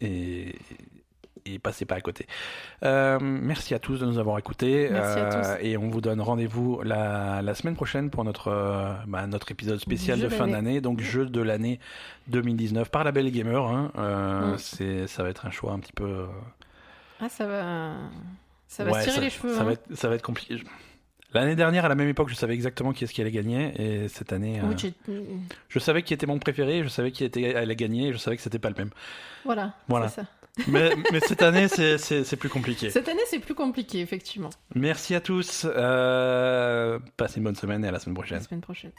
[0.00, 0.54] et, et
[1.46, 2.26] et passez pas à côté.
[2.82, 5.64] Euh, merci à tous de nous avoir écoutés Merci à tous.
[5.64, 9.78] et on vous donne rendez-vous la, la semaine prochaine pour notre euh, bah, notre épisode
[9.80, 10.80] spécial de fin d'année.
[10.80, 11.78] donc jeu de l'année
[12.28, 13.64] 2019 par la Belle Gamer.
[13.66, 13.92] Hein.
[13.98, 14.58] Euh, Mm.
[14.58, 16.04] C'est ça va être un choix un petit peu.
[16.04, 16.26] euh,
[17.20, 17.92] Ah, ça va.
[18.68, 19.54] Ça va ouais, se tirer ça- les cheveux.
[19.54, 19.64] Ça, hein.
[19.64, 20.56] va être, ça va être compliqué.
[21.34, 23.72] L'année dernière, à la même époque, je savais exactement qui est-ce qui allait gagner.
[24.04, 25.20] Et cette année, Oui, euh,
[25.68, 28.36] je savais qui était mon préféré, je savais qui était, allait gagner, et je savais
[28.36, 28.90] que c'était pas le même.
[29.44, 30.08] Voilà, Voilà.
[30.08, 30.26] c'est ça.
[30.68, 31.98] Mais, mais cette année, c'est-
[32.36, 32.90] plus compliqué.
[32.90, 34.50] Cette année, c'est plus compliqué, effectivement.
[34.74, 35.66] Merci à tous.
[35.66, 38.42] euh, passez une bonne semaine et à la semaine La prochaine.
[38.42, 38.92] semaine prochaine.